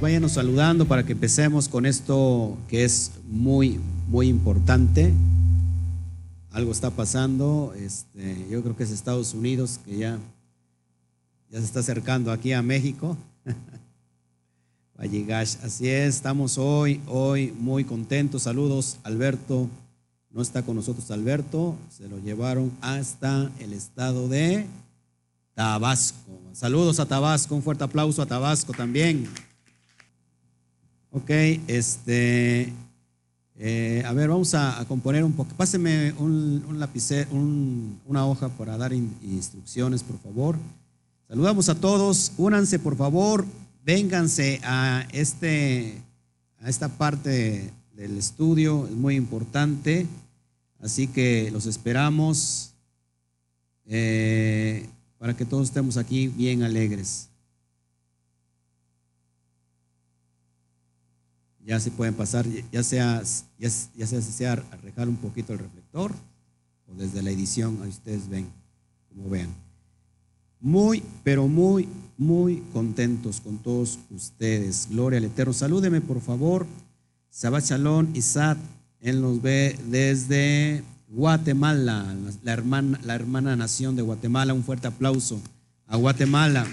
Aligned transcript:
Váyanos 0.00 0.32
saludando 0.32 0.88
para 0.88 1.04
que 1.04 1.12
empecemos 1.12 1.68
con 1.68 1.84
esto 1.84 2.56
que 2.68 2.84
es 2.84 3.12
muy, 3.28 3.78
muy 4.08 4.28
importante. 4.28 5.12
Algo 6.52 6.72
está 6.72 6.90
pasando, 6.90 7.74
este, 7.76 8.46
yo 8.48 8.62
creo 8.62 8.74
que 8.74 8.84
es 8.84 8.92
Estados 8.92 9.34
Unidos 9.34 9.78
que 9.84 9.98
ya, 9.98 10.18
ya 11.50 11.58
se 11.58 11.66
está 11.66 11.80
acercando 11.80 12.32
aquí 12.32 12.54
a 12.54 12.62
México. 12.62 13.14
Así 14.96 15.88
es, 15.88 16.16
estamos 16.16 16.56
hoy, 16.56 17.02
hoy 17.06 17.52
muy 17.58 17.84
contentos. 17.84 18.44
Saludos, 18.44 18.96
Alberto. 19.02 19.68
No 20.30 20.40
está 20.40 20.62
con 20.62 20.76
nosotros 20.76 21.10
Alberto, 21.10 21.76
se 21.90 22.08
lo 22.08 22.18
llevaron 22.20 22.72
hasta 22.80 23.50
el 23.58 23.74
estado 23.74 24.28
de 24.28 24.64
Tabasco. 25.54 26.38
Saludos 26.54 27.00
a 27.00 27.06
Tabasco, 27.06 27.54
un 27.54 27.62
fuerte 27.62 27.84
aplauso 27.84 28.22
a 28.22 28.26
Tabasco 28.26 28.72
también. 28.72 29.28
Ok, 31.12 31.30
este, 31.66 32.72
eh, 33.58 34.02
a 34.06 34.12
ver, 34.12 34.28
vamos 34.28 34.54
a, 34.54 34.84
componer 34.86 35.24
un 35.24 35.32
poco. 35.32 35.54
Páseme 35.56 36.12
un, 36.18 36.64
un 36.68 38.00
una 38.06 38.26
hoja 38.26 38.48
para 38.48 38.76
dar 38.76 38.92
instrucciones, 38.92 40.04
por 40.04 40.18
favor. 40.20 40.56
Saludamos 41.28 41.68
a 41.68 41.74
todos. 41.74 42.32
Únanse, 42.38 42.78
por 42.78 42.96
favor. 42.96 43.44
Vénganse 43.84 44.60
a, 44.62 45.04
este, 45.12 46.00
a 46.60 46.68
esta 46.68 46.88
parte 46.88 47.72
del 47.94 48.16
estudio. 48.16 48.86
Es 48.86 48.94
muy 48.94 49.16
importante. 49.16 50.06
Así 50.78 51.08
que 51.08 51.50
los 51.50 51.66
esperamos 51.66 52.72
eh, 53.86 54.88
para 55.18 55.36
que 55.36 55.44
todos 55.44 55.68
estemos 55.68 55.96
aquí 55.96 56.28
bien 56.28 56.62
alegres. 56.62 57.29
Ya 61.64 61.78
se 61.80 61.90
pueden 61.90 62.14
pasar, 62.14 62.46
ya 62.72 62.82
sea, 62.82 63.22
ya, 63.58 63.70
sea, 63.70 64.22
sea 64.22 64.52
arrejar 64.70 65.08
un 65.08 65.16
poquito 65.16 65.52
el 65.52 65.58
reflector 65.58 66.12
o 66.88 66.94
desde 66.94 67.22
la 67.22 67.30
edición, 67.30 67.78
ahí 67.82 67.88
ustedes 67.88 68.28
ven, 68.28 68.48
como 69.08 69.28
vean. 69.28 69.50
Muy, 70.60 71.02
pero 71.24 71.48
muy, 71.48 71.88
muy 72.18 72.62
contentos 72.72 73.40
con 73.40 73.58
todos 73.58 73.98
ustedes. 74.10 74.88
Gloria 74.90 75.18
al 75.18 75.24
Eterno. 75.24 75.54
Salúdeme, 75.54 76.02
por 76.02 76.20
favor. 76.20 76.66
Sabat 77.30 77.64
Shalom, 77.64 78.08
Isaac. 78.14 78.58
Él 79.00 79.22
nos 79.22 79.40
ve 79.40 79.78
desde 79.88 80.84
Guatemala, 81.08 82.14
la 82.42 82.52
hermana, 82.52 83.00
la 83.02 83.14
hermana 83.14 83.56
nación 83.56 83.96
de 83.96 84.02
Guatemala. 84.02 84.52
Un 84.52 84.62
fuerte 84.62 84.86
aplauso 84.86 85.40
a 85.86 85.96
Guatemala. 85.96 86.66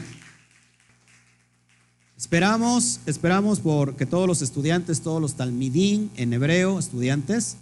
Esperamos, 2.18 3.00
esperamos 3.06 3.60
por 3.60 3.96
que 3.96 4.08
todos 4.08 4.26
los 4.26 4.42
estudiantes, 4.42 5.02
todos 5.02 5.22
los 5.22 5.36
talmidín 5.36 6.10
en 6.16 6.34
hebreo, 6.34 6.80
estudiantes 6.80 7.58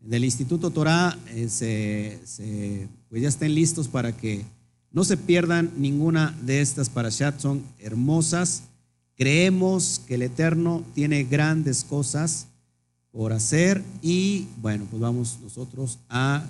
del 0.00 0.24
Instituto 0.24 0.70
Torah, 0.70 1.18
eh, 1.28 2.88
pues 3.10 3.22
ya 3.22 3.28
estén 3.28 3.54
listos 3.54 3.88
para 3.88 4.16
que 4.16 4.46
no 4.90 5.04
se 5.04 5.18
pierdan 5.18 5.70
ninguna 5.76 6.34
de 6.40 6.62
estas 6.62 6.88
parashat, 6.88 7.38
son 7.38 7.62
hermosas. 7.78 8.62
Creemos 9.16 10.00
que 10.08 10.14
el 10.14 10.22
Eterno 10.22 10.82
tiene 10.94 11.24
grandes 11.24 11.84
cosas 11.84 12.46
por 13.12 13.34
hacer 13.34 13.84
y 14.00 14.46
bueno, 14.62 14.86
pues 14.90 15.02
vamos 15.02 15.38
nosotros 15.42 15.98
a 16.08 16.46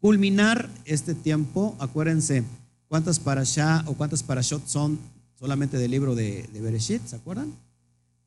culminar 0.00 0.70
este 0.86 1.14
tiempo. 1.14 1.76
Acuérdense 1.80 2.44
cuántas 2.88 3.18
parashat 3.18 3.86
o 3.86 3.92
cuántas 3.92 4.22
parashot 4.22 4.66
son 4.66 4.98
solamente 5.38 5.78
del 5.78 5.90
libro 5.90 6.14
de, 6.14 6.48
de 6.52 6.80
¿se 6.80 7.16
acuerdan? 7.16 7.52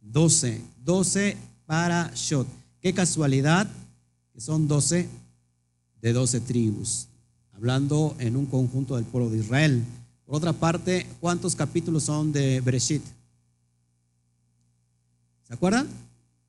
12, 0.01 0.61
12 0.83 1.37
para 1.65 2.11
Shot. 2.15 2.47
Qué 2.79 2.93
casualidad 2.93 3.69
que 4.33 4.41
son 4.41 4.67
12 4.67 5.07
de 6.01 6.13
12 6.13 6.41
tribus, 6.41 7.07
hablando 7.53 8.15
en 8.19 8.35
un 8.35 8.45
conjunto 8.45 8.95
del 8.95 9.05
pueblo 9.05 9.29
de 9.29 9.39
Israel. 9.39 9.83
Por 10.25 10.35
otra 10.35 10.53
parte, 10.53 11.05
¿cuántos 11.19 11.55
capítulos 11.55 12.03
son 12.03 12.31
de 12.31 12.61
Bereshit? 12.61 13.03
¿Se 15.47 15.53
acuerdan? 15.53 15.87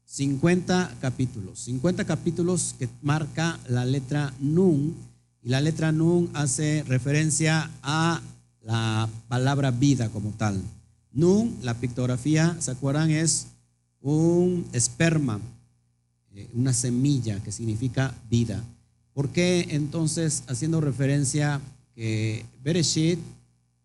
50 0.05 0.99
capítulos. 1.01 1.59
50 1.61 2.05
capítulos 2.05 2.75
que 2.79 2.89
marca 3.03 3.59
la 3.69 3.85
letra 3.85 4.33
Nun. 4.41 4.95
Y 5.43 5.49
la 5.49 5.61
letra 5.61 5.91
Nun 5.91 6.31
hace 6.35 6.85
referencia 6.87 7.71
a 7.83 8.21
la 8.65 9.09
palabra 9.29 9.71
vida 9.71 10.09
como 10.11 10.31
tal. 10.31 10.63
Nun, 11.13 11.57
la 11.63 11.75
pictografía, 11.75 12.57
¿se 12.61 12.71
acuerdan? 12.71 13.11
Es 13.11 13.49
un 14.01 14.67
esperma, 14.73 15.41
eh, 16.35 16.49
una 16.55 16.73
semilla 16.73 17.43
que 17.43 17.53
significa 17.53 18.15
vida. 18.31 18.63
¿Por 19.13 19.29
qué 19.29 19.67
entonces, 19.71 20.43
haciendo 20.47 20.81
referencia 20.81 21.61
que 21.95 22.47
Bereshit, 22.63 23.19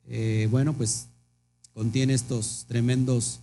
eh, 0.08 0.48
bueno, 0.50 0.74
pues 0.74 1.08
contiene 1.74 2.14
estos 2.14 2.66
tremendos 2.68 3.40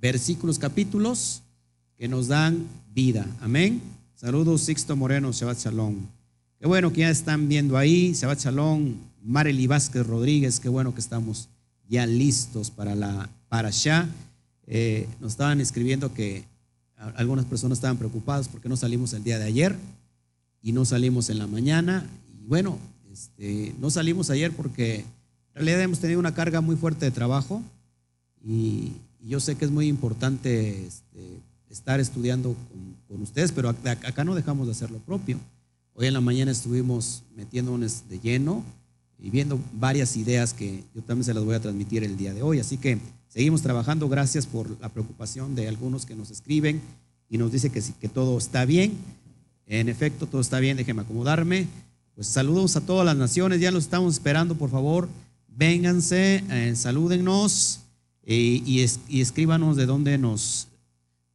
versículos, 0.00 0.58
capítulos 0.58 1.42
que 1.96 2.06
nos 2.06 2.28
dan 2.28 2.66
vida? 2.92 3.26
Amén. 3.40 3.80
Saludos, 4.14 4.60
Sixto 4.60 4.94
Moreno, 4.96 5.32
Shabbat 5.32 5.58
Shalom. 5.58 5.96
Qué 6.58 6.66
bueno 6.66 6.92
que 6.92 7.00
ya 7.00 7.10
están 7.10 7.48
viendo 7.48 7.78
ahí, 7.78 8.12
Shabbat 8.12 8.40
Shalom, 8.40 8.92
Marely 9.22 9.66
Vázquez 9.66 10.06
Rodríguez, 10.06 10.60
qué 10.60 10.68
bueno 10.68 10.94
que 10.94 11.00
estamos 11.00 11.48
ya 11.88 12.06
listos 12.06 12.70
para 12.70 12.94
la 12.94 13.28
para 13.48 13.68
allá. 13.68 14.08
Eh, 14.66 15.08
nos 15.20 15.32
estaban 15.32 15.60
escribiendo 15.60 16.14
que 16.14 16.44
algunas 17.16 17.44
personas 17.44 17.78
estaban 17.78 17.96
preocupadas 17.96 18.48
porque 18.48 18.68
no 18.68 18.76
salimos 18.76 19.12
el 19.12 19.24
día 19.24 19.38
de 19.38 19.44
ayer 19.44 19.76
y 20.62 20.72
no 20.72 20.84
salimos 20.84 21.28
en 21.30 21.38
la 21.38 21.46
mañana. 21.46 22.06
Y 22.40 22.46
bueno, 22.46 22.78
este, 23.10 23.74
no 23.80 23.90
salimos 23.90 24.30
ayer 24.30 24.52
porque 24.52 25.00
en 25.00 25.54
realidad 25.54 25.82
hemos 25.82 25.98
tenido 25.98 26.20
una 26.20 26.34
carga 26.34 26.60
muy 26.60 26.76
fuerte 26.76 27.04
de 27.04 27.10
trabajo 27.10 27.62
y, 28.42 28.92
yo 29.22 29.38
sé 29.38 29.54
que 29.54 29.66
es 29.66 29.70
muy 29.70 29.86
importante 29.86 30.86
este, 30.86 31.20
estar 31.68 32.00
estudiando 32.00 32.54
con, 32.54 32.96
con, 33.06 33.22
ustedes, 33.22 33.52
pero 33.52 33.68
acá 33.68 34.24
no 34.24 34.34
dejamos 34.34 34.66
de 34.66 34.72
hacer 34.72 34.90
lo 34.90 34.96
propio. 34.96 35.38
Hoy 35.92 36.06
en 36.06 36.14
la 36.14 36.22
mañana 36.22 36.50
estuvimos 36.50 37.22
metiéndonos 37.36 38.08
de 38.08 38.18
lleno 38.18 38.64
y 39.22 39.30
viendo 39.30 39.60
varias 39.74 40.16
ideas 40.16 40.54
que 40.54 40.82
yo 40.94 41.02
también 41.02 41.24
se 41.24 41.34
las 41.34 41.44
voy 41.44 41.54
a 41.54 41.60
transmitir 41.60 42.04
el 42.04 42.16
día 42.16 42.32
de 42.32 42.42
hoy. 42.42 42.58
Así 42.58 42.78
que 42.78 42.98
seguimos 43.28 43.62
trabajando. 43.62 44.08
Gracias 44.08 44.46
por 44.46 44.80
la 44.80 44.88
preocupación 44.88 45.54
de 45.54 45.68
algunos 45.68 46.06
que 46.06 46.14
nos 46.14 46.30
escriben 46.30 46.80
y 47.28 47.38
nos 47.38 47.52
dice 47.52 47.70
que, 47.70 47.82
que 48.00 48.08
todo 48.08 48.38
está 48.38 48.64
bien. 48.64 48.92
En 49.66 49.88
efecto, 49.88 50.26
todo 50.26 50.40
está 50.40 50.58
bien. 50.58 50.76
Déjenme 50.76 51.02
acomodarme. 51.02 51.66
Pues 52.14 52.26
saludos 52.26 52.76
a 52.76 52.80
todas 52.80 53.04
las 53.04 53.16
naciones. 53.16 53.60
Ya 53.60 53.70
los 53.70 53.84
estamos 53.84 54.14
esperando, 54.14 54.54
por 54.54 54.70
favor. 54.70 55.08
Vénganse, 55.48 56.42
eh, 56.50 56.74
salúdennos 56.74 57.80
y, 58.24 58.62
y, 59.08 59.20
escríbanos 59.20 59.76
de 59.76 59.84
dónde 59.84 60.16
nos, 60.16 60.68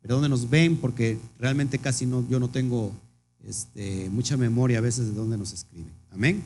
de 0.01 0.09
dónde 0.09 0.29
nos 0.29 0.49
ven, 0.49 0.77
porque 0.77 1.19
realmente 1.37 1.77
casi 1.77 2.05
no, 2.05 2.27
yo 2.29 2.39
no 2.39 2.49
tengo 2.49 2.91
este, 3.43 4.09
mucha 4.09 4.37
memoria 4.37 4.79
a 4.79 4.81
veces 4.81 5.07
de 5.07 5.13
dónde 5.13 5.37
nos 5.37 5.53
escriben. 5.53 5.91
Amén. 6.11 6.41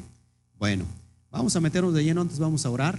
Bueno. 0.58 0.99
Vamos 1.32 1.56
a 1.56 1.60
meternos 1.60 1.94
de 1.94 2.04
lleno, 2.04 2.22
antes 2.22 2.40
vamos 2.40 2.66
a 2.66 2.72
orar 2.72 2.98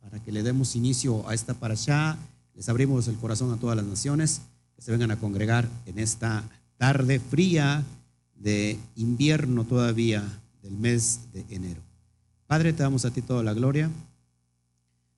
para 0.00 0.22
que 0.24 0.32
le 0.32 0.42
demos 0.42 0.74
inicio 0.74 1.28
a 1.28 1.34
esta 1.34 1.54
allá. 1.60 2.16
Les 2.54 2.68
abrimos 2.68 3.08
el 3.08 3.16
corazón 3.16 3.52
a 3.52 3.58
todas 3.58 3.76
las 3.76 3.84
naciones 3.84 4.40
que 4.74 4.82
se 4.82 4.90
vengan 4.90 5.10
a 5.10 5.18
congregar 5.18 5.68
en 5.84 5.98
esta 5.98 6.42
tarde 6.78 7.20
fría 7.20 7.84
de 8.36 8.78
invierno 8.96 9.64
todavía 9.64 10.24
del 10.62 10.78
mes 10.78 11.20
de 11.32 11.44
enero. 11.50 11.82
Padre, 12.46 12.72
te 12.72 12.82
damos 12.82 13.04
a 13.04 13.10
ti 13.10 13.20
toda 13.20 13.42
la 13.42 13.52
gloria. 13.52 13.90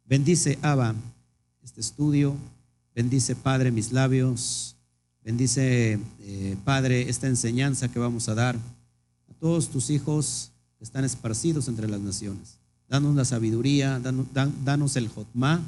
Bendice, 0.05 0.58
Abba, 0.61 0.94
este 1.62 1.81
estudio. 1.81 2.35
Bendice, 2.97 3.37
Padre, 3.37 3.70
mis 3.70 3.93
labios. 3.93 4.75
Bendice, 5.23 6.00
eh, 6.20 6.56
Padre, 6.64 7.08
esta 7.08 7.29
enseñanza 7.29 7.88
que 7.88 8.00
vamos 8.00 8.29
a 8.29 8.35
dar 8.35 8.56
a 8.56 9.35
todos 9.38 9.69
tus 9.69 9.91
hijos 9.91 10.50
están 10.80 11.04
esparcidos 11.04 11.68
entre 11.68 11.88
las 11.88 12.00
naciones. 12.00 12.58
Danos 12.88 13.14
la 13.14 13.24
sabiduría, 13.24 14.00
danos, 14.00 14.96
el 14.96 15.08
jotma, 15.08 15.62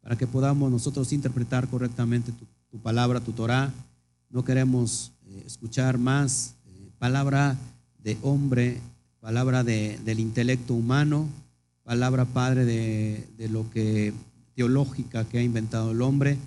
para 0.00 0.16
que 0.16 0.26
podamos 0.26 0.70
nosotros 0.70 1.12
interpretar 1.12 1.68
correctamente 1.68 2.32
tu, 2.70 2.78
palabra, 2.78 3.20
tu 3.20 3.32
Torah. 3.32 3.72
No 4.30 4.44
queremos 4.44 5.12
eh, 5.26 5.42
escuchar 5.46 5.98
más 5.98 6.54
eh, 6.66 6.90
palabra 6.98 7.58
de 8.02 8.16
hombre, 8.22 8.80
palabra 9.20 9.64
del 9.64 10.20
intelecto 10.20 10.74
humano, 10.74 11.28
palabra, 11.82 12.24
Padre, 12.24 12.64
de, 12.64 13.28
de 13.36 13.48
lo 13.48 13.68
que 13.70 14.14
teológica 14.54 15.24
que 15.24 15.38
ha 15.38 15.42
inventado 15.42 15.90
el 15.90 16.00
hombre, 16.00 16.38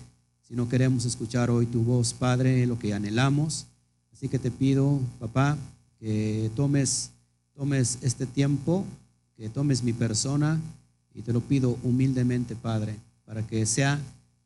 sino 0.42 0.68
queremos 0.68 1.06
escuchar 1.06 1.52
hoy 1.52 1.68
tu 1.68 1.84
voz, 1.84 2.14
Padre, 2.14 2.66
lo 2.66 2.80
que 2.80 2.94
anhelamos. 2.94 3.68
Así 4.12 4.28
que 4.28 4.40
te 4.40 4.50
pido, 4.50 5.00
papá, 5.20 5.58
que 6.00 6.50
tomes 6.56 7.12
tomes 7.60 7.98
este 8.02 8.26
tiempo, 8.26 8.86
que 9.36 9.50
tomes 9.50 9.84
mi 9.84 9.92
persona 9.92 10.62
y 11.14 11.24
te 11.24 11.34
lo 11.34 11.42
pido 11.42 11.78
humildemente, 11.84 12.56
Padre, 12.56 12.96
para 13.26 13.46
que 13.46 13.66
sea 13.66 14.00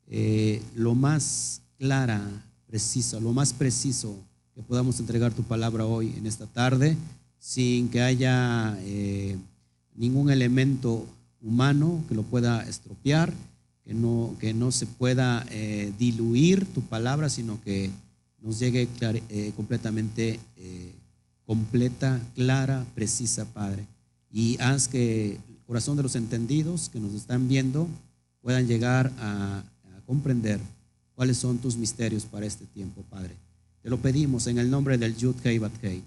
eh, 0.07 0.63
lo 0.75 0.95
más 0.95 1.61
clara, 1.77 2.27
precisa, 2.65 3.19
lo 3.19 3.31
más 3.31 3.53
preciso 3.53 4.15
que 4.55 4.63
podamos 4.63 4.99
entregar 4.99 5.31
tu 5.31 5.43
palabra 5.43 5.85
hoy 5.85 6.11
en 6.17 6.25
esta 6.25 6.47
tarde, 6.47 6.97
sin 7.37 7.87
que 7.89 8.01
haya 8.01 8.79
eh, 8.81 9.37
ningún 9.93 10.31
elemento 10.31 11.05
humano 11.39 12.03
que 12.09 12.15
lo 12.15 12.23
pueda 12.23 12.63
estropear, 12.63 13.31
que 13.85 13.93
no, 13.93 14.35
que 14.39 14.55
no 14.55 14.71
se 14.71 14.87
pueda 14.87 15.45
eh, 15.51 15.93
diluir 15.99 16.65
tu 16.65 16.81
palabra, 16.81 17.29
sino 17.29 17.61
que 17.61 17.91
nos 18.41 18.57
llegue 18.57 18.89
completamente 19.55 20.39
completa, 21.45 22.19
clara, 22.35 22.85
precisa, 22.95 23.45
Padre. 23.45 23.85
Y 24.31 24.57
haz 24.59 24.87
que 24.87 25.33
el 25.33 25.57
corazón 25.65 25.97
de 25.97 26.03
los 26.03 26.15
entendidos 26.15 26.89
que 26.89 26.99
nos 26.99 27.13
están 27.13 27.47
viendo 27.47 27.87
puedan 28.41 28.67
llegar 28.67 29.11
a, 29.19 29.63
comprender 30.05 30.59
cuáles 31.15 31.37
son 31.37 31.59
tus 31.59 31.77
misterios 31.77 32.25
para 32.25 32.45
este 32.45 32.65
tiempo, 32.65 33.03
Padre. 33.09 33.33
Te 33.81 33.89
lo 33.89 33.97
pedimos 33.99 34.47
en 34.47 34.57
el 34.57 34.69
nombre 34.69 34.97
del 34.97 35.15
Yud 35.15 35.35
Hei 35.45 35.59
Bat 35.59 35.71
Hei. 35.81 36.03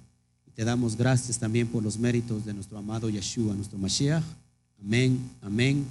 Te 0.54 0.64
damos 0.64 0.96
gracias 0.96 1.38
también 1.38 1.66
por 1.66 1.82
los 1.82 1.98
méritos 1.98 2.44
de 2.44 2.52
nuestro 2.52 2.76
amado 2.76 3.08
Yeshua, 3.08 3.54
nuestro 3.54 3.78
Mashiach. 3.78 4.22
Amén, 4.82 5.18
amén 5.40 5.84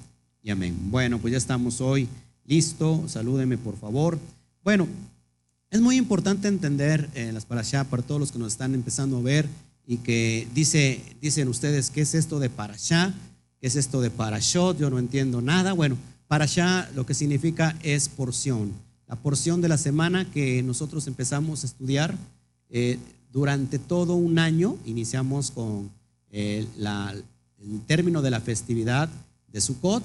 y 0.44 0.52
amén. 0.52 0.76
Bueno, 0.92 1.18
pues 1.18 1.32
ya 1.32 1.38
estamos 1.38 1.82
hoy. 1.82 2.08
Listo, 2.46 3.04
salúdeme 3.08 3.58
por 3.58 3.76
favor. 3.76 4.20
Bueno, 4.64 4.88
es 5.72 5.82
muy 5.82 5.98
importante 5.98 6.48
entender 6.48 7.10
en 7.16 7.34
las 7.34 7.46
parashá 7.46 7.84
para 7.84 8.04
todos 8.04 8.20
los 8.20 8.32
que 8.32 8.40
nos 8.40 8.54
están 8.54 8.74
empezando 8.74 9.18
a 9.18 9.22
ver 9.22 9.48
y 9.88 9.98
que 9.98 10.48
dice, 10.54 11.02
dicen 11.22 11.48
ustedes, 11.48 11.90
¿qué 11.90 12.02
es 12.02 12.16
esto 12.16 12.40
de 12.40 12.50
parashá? 12.50 13.14
¿Qué 13.60 13.68
es 13.68 13.76
esto 13.76 14.02
de 14.02 14.10
parashot? 14.10 14.78
Yo 14.78 14.90
no 14.90 15.00
entiendo 15.00 15.42
nada. 15.42 15.74
Bueno, 15.74 15.98
parashá 16.28 16.90
lo 16.96 17.06
que 17.06 17.14
significa 17.14 17.78
es 17.84 18.10
porción. 18.10 18.72
La 19.08 19.16
porción 19.16 19.62
de 19.62 19.70
la 19.70 19.78
semana 19.78 20.30
que 20.32 20.64
nosotros 20.64 21.08
empezamos 21.08 21.64
a 21.64 21.68
estudiar 21.68 22.16
eh, 22.70 22.98
durante 23.32 23.78
todo 23.78 24.16
un 24.16 24.40
año, 24.40 24.78
iniciamos 24.86 25.52
con 25.52 25.92
eh, 26.32 26.66
el 26.78 27.82
término 27.86 28.22
de 28.22 28.32
la 28.32 28.40
festividad 28.40 29.10
de 29.52 29.62
Sukkot 29.62 30.04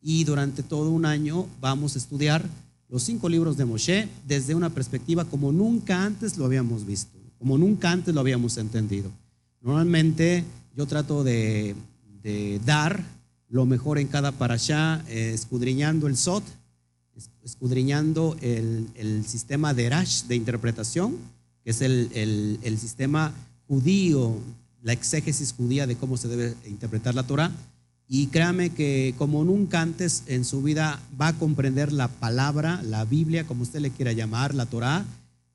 y 0.00 0.24
durante 0.24 0.62
todo 0.62 0.90
un 0.90 1.04
año 1.04 1.46
vamos 1.60 1.94
a 1.94 1.98
estudiar 1.98 2.44
los 2.88 3.02
cinco 3.02 3.28
libros 3.28 3.56
de 3.56 3.64
Moshe 3.64 4.08
desde 4.26 4.54
una 4.54 4.70
perspectiva 4.70 5.24
como 5.24 5.52
nunca 5.52 6.04
antes 6.04 6.36
lo 6.36 6.44
habíamos 6.44 6.86
visto, 6.86 7.18
como 7.38 7.58
nunca 7.58 7.90
antes 7.90 8.14
lo 8.14 8.20
habíamos 8.20 8.56
entendido. 8.58 9.10
Normalmente 9.60 10.44
yo 10.76 10.86
trato 10.86 11.24
de, 11.24 11.74
dar 12.64 13.02
lo 13.48 13.66
mejor 13.66 13.98
en 13.98 14.08
cada 14.08 14.32
parashá, 14.32 15.04
eh, 15.08 15.32
escudriñando 15.32 16.08
el 16.08 16.16
Sot, 16.16 16.42
escudriñando 17.44 18.36
el, 18.40 19.24
sistema 19.26 19.74
de 19.74 19.88
Rash 19.88 20.24
de 20.24 20.36
interpretación, 20.36 21.16
que 21.64 21.70
es 21.70 21.80
el, 21.80 22.58
el 22.62 22.78
sistema 22.78 23.32
judío, 23.68 24.36
la 24.82 24.92
exégesis 24.92 25.52
judía 25.52 25.86
de 25.86 25.96
cómo 25.96 26.16
se 26.16 26.28
debe 26.28 26.54
interpretar 26.66 27.14
la 27.14 27.24
Torah 27.24 27.50
y 28.08 28.28
créame 28.28 28.70
que 28.70 29.14
como 29.18 29.44
nunca 29.44 29.80
antes 29.80 30.22
en 30.26 30.44
su 30.44 30.62
vida 30.62 31.00
va 31.20 31.28
a 31.28 31.38
comprender 31.38 31.92
la 31.92 32.08
palabra, 32.08 32.80
la 32.82 33.04
Biblia, 33.04 33.46
como 33.46 33.62
usted 33.62 33.80
le 33.80 33.90
quiera 33.90 34.12
llamar, 34.12 34.54
la 34.54 34.66
Torá, 34.66 35.04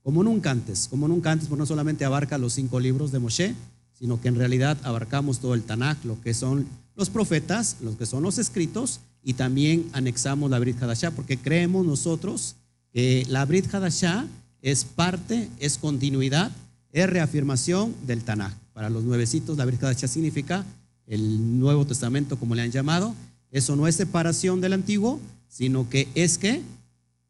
como 0.03 0.23
nunca 0.23 0.51
antes, 0.51 0.87
como 0.89 1.07
nunca 1.07 1.31
antes, 1.31 1.47
porque 1.47 1.59
no 1.59 1.65
solamente 1.65 2.05
abarca 2.05 2.37
los 2.37 2.53
cinco 2.53 2.79
libros 2.79 3.11
de 3.11 3.19
Moshe, 3.19 3.55
sino 3.93 4.19
que 4.19 4.27
en 4.27 4.35
realidad 4.35 4.77
abarcamos 4.83 5.39
todo 5.39 5.53
el 5.53 5.63
Tanakh, 5.63 6.03
lo 6.03 6.19
que 6.21 6.33
son 6.33 6.67
los 6.95 7.09
profetas, 7.09 7.77
lo 7.81 7.97
que 7.97 8.05
son 8.05 8.23
los 8.23 8.37
escritos, 8.37 8.99
y 9.23 9.33
también 9.33 9.87
anexamos 9.93 10.49
la 10.49 10.59
Brit 10.59 10.81
Hadashah, 10.81 11.11
porque 11.11 11.37
creemos 11.37 11.85
nosotros 11.85 12.55
que 12.91 13.25
la 13.29 13.45
Brit 13.45 13.73
Hadashah 13.73 14.25
es 14.61 14.83
parte, 14.83 15.49
es 15.59 15.77
continuidad, 15.77 16.51
es 16.91 17.09
reafirmación 17.09 17.95
del 18.05 18.23
Tanakh. 18.23 18.53
Para 18.73 18.89
los 18.89 19.03
nuevecitos, 19.03 19.57
la 19.57 19.65
Brit 19.65 19.83
Hadashah 19.83 20.07
significa 20.07 20.65
el 21.11 21.59
Nuevo 21.59 21.85
Testamento, 21.85 22.39
como 22.39 22.55
le 22.55 22.61
han 22.61 22.71
llamado, 22.71 23.13
eso 23.51 23.75
no 23.75 23.85
es 23.85 23.95
separación 23.95 24.61
del 24.61 24.71
antiguo, 24.71 25.19
sino 25.49 25.89
que 25.89 26.07
es 26.15 26.37
que 26.37 26.61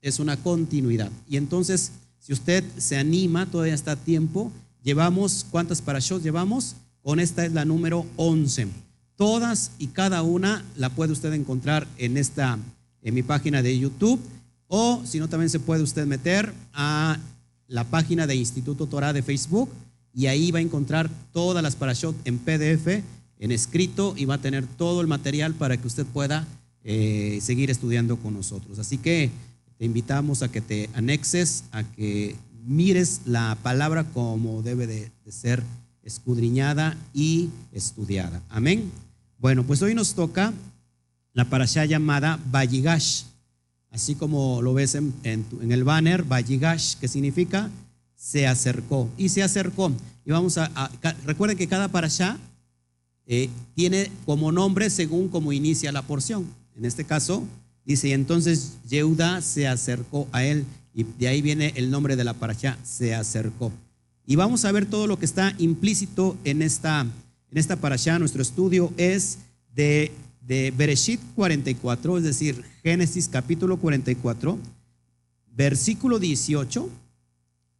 es 0.01 0.19
una 0.19 0.37
continuidad. 0.37 1.11
Y 1.27 1.37
entonces, 1.37 1.91
si 2.19 2.31
usted 2.31 2.63
se 2.77 2.97
anima, 2.97 3.47
todavía 3.47 3.73
está 3.73 3.93
a 3.93 3.95
tiempo. 3.95 4.51
Llevamos, 4.83 5.47
¿cuántas 5.49 5.81
parashot 5.81 6.21
llevamos? 6.21 6.75
Con 7.01 7.19
esta 7.19 7.43
es 7.43 7.53
la 7.53 7.65
número 7.65 8.05
11. 8.17 8.67
Todas 9.15 9.71
y 9.79 9.87
cada 9.87 10.21
una 10.21 10.63
la 10.77 10.91
puede 10.91 11.11
usted 11.11 11.33
encontrar 11.33 11.87
en 11.97 12.17
esta, 12.17 12.59
en 13.01 13.13
mi 13.15 13.23
página 13.23 13.63
de 13.63 13.79
YouTube. 13.79 14.19
O 14.67 15.01
si 15.05 15.17
no, 15.17 15.27
también 15.27 15.49
se 15.49 15.59
puede 15.59 15.81
usted 15.81 16.05
meter 16.05 16.53
a 16.73 17.17
la 17.67 17.83
página 17.85 18.27
de 18.27 18.35
Instituto 18.35 18.85
Torah 18.85 19.11
de 19.11 19.23
Facebook 19.23 19.69
y 20.13 20.27
ahí 20.27 20.51
va 20.51 20.59
a 20.59 20.61
encontrar 20.61 21.09
todas 21.33 21.63
las 21.63 21.75
parashot 21.75 22.15
en 22.25 22.37
PDF 22.37 23.03
en 23.41 23.51
escrito 23.51 24.13
y 24.15 24.25
va 24.25 24.35
a 24.35 24.41
tener 24.41 24.65
todo 24.65 25.01
el 25.01 25.07
material 25.07 25.55
para 25.55 25.75
que 25.75 25.87
usted 25.87 26.05
pueda 26.05 26.47
eh, 26.83 27.39
seguir 27.41 27.69
estudiando 27.69 28.15
con 28.17 28.35
nosotros. 28.35 28.79
Así 28.79 28.97
que 28.97 29.31
te 29.77 29.85
invitamos 29.85 30.43
a 30.43 30.51
que 30.51 30.61
te 30.61 30.89
anexes, 30.93 31.63
a 31.71 31.83
que 31.83 32.35
mires 32.65 33.21
la 33.25 33.57
palabra 33.63 34.03
como 34.03 34.61
debe 34.61 34.85
de, 34.85 35.11
ser 35.27 35.63
escudriñada 36.03 36.95
y 37.13 37.49
estudiada. 37.71 38.43
Amén. 38.49 38.91
Bueno, 39.39 39.63
pues 39.63 39.81
hoy 39.81 39.95
nos 39.95 40.13
toca 40.13 40.53
la 41.33 41.45
parasha 41.45 41.85
llamada 41.85 42.39
Bayigash, 42.51 43.23
así 43.89 44.15
como 44.15 44.61
lo 44.61 44.73
ves 44.73 44.93
en, 44.95 45.13
el 45.23 45.83
banner, 45.83 46.23
Bayigash, 46.23 46.95
que 46.97 47.07
significa 47.07 47.71
se 48.15 48.45
acercó 48.45 49.09
y 49.17 49.29
se 49.29 49.41
acercó. 49.41 49.91
Y 50.25 50.31
vamos 50.31 50.59
a, 50.59 50.91
recuerden 51.25 51.57
que 51.57 51.67
cada 51.67 51.87
parasha 51.87 52.37
eh, 53.27 53.49
tiene 53.75 54.11
como 54.25 54.51
nombre 54.51 54.89
según 54.89 55.29
como 55.29 55.53
inicia 55.53 55.91
la 55.91 56.01
porción. 56.01 56.47
En 56.75 56.85
este 56.85 57.05
caso, 57.05 57.43
dice, 57.85 58.09
y 58.09 58.13
entonces 58.13 58.73
Yehuda 58.89 59.41
se 59.41 59.67
acercó 59.67 60.27
a 60.31 60.43
él, 60.43 60.65
y 60.93 61.03
de 61.03 61.27
ahí 61.27 61.41
viene 61.41 61.73
el 61.75 61.89
nombre 61.89 62.15
de 62.15 62.23
la 62.23 62.33
parasha, 62.33 62.77
se 62.83 63.15
acercó. 63.15 63.71
Y 64.25 64.35
vamos 64.35 64.65
a 64.65 64.71
ver 64.71 64.85
todo 64.85 65.07
lo 65.07 65.17
que 65.17 65.25
está 65.25 65.53
implícito 65.57 66.37
en 66.43 66.61
esta, 66.61 67.01
en 67.01 67.57
esta 67.57 67.75
parasha. 67.75 68.19
Nuestro 68.19 68.41
estudio 68.41 68.93
es 68.97 69.39
de, 69.73 70.11
de 70.41 70.71
Bereshit 70.71 71.19
44, 71.35 72.17
es 72.17 72.23
decir, 72.23 72.63
Génesis 72.83 73.27
capítulo 73.27 73.77
44, 73.77 74.57
versículo 75.55 76.19
18 76.19 76.89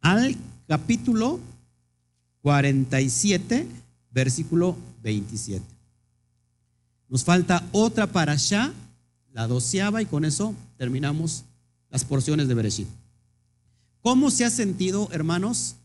al 0.00 0.36
capítulo 0.66 1.38
47, 2.42 3.66
versículo 4.10 4.76
27. 5.02 5.64
Nos 7.08 7.24
falta 7.24 7.66
otra 7.72 8.06
para 8.06 8.32
allá, 8.32 8.72
la 9.32 9.46
doceava, 9.46 10.00
y 10.02 10.06
con 10.06 10.24
eso 10.24 10.54
terminamos 10.78 11.44
las 11.90 12.04
porciones 12.04 12.48
de 12.48 12.54
Bereshit. 12.54 12.88
¿Cómo 14.00 14.30
se 14.30 14.44
ha 14.44 14.50
sentido, 14.50 15.08
hermanos? 15.12 15.76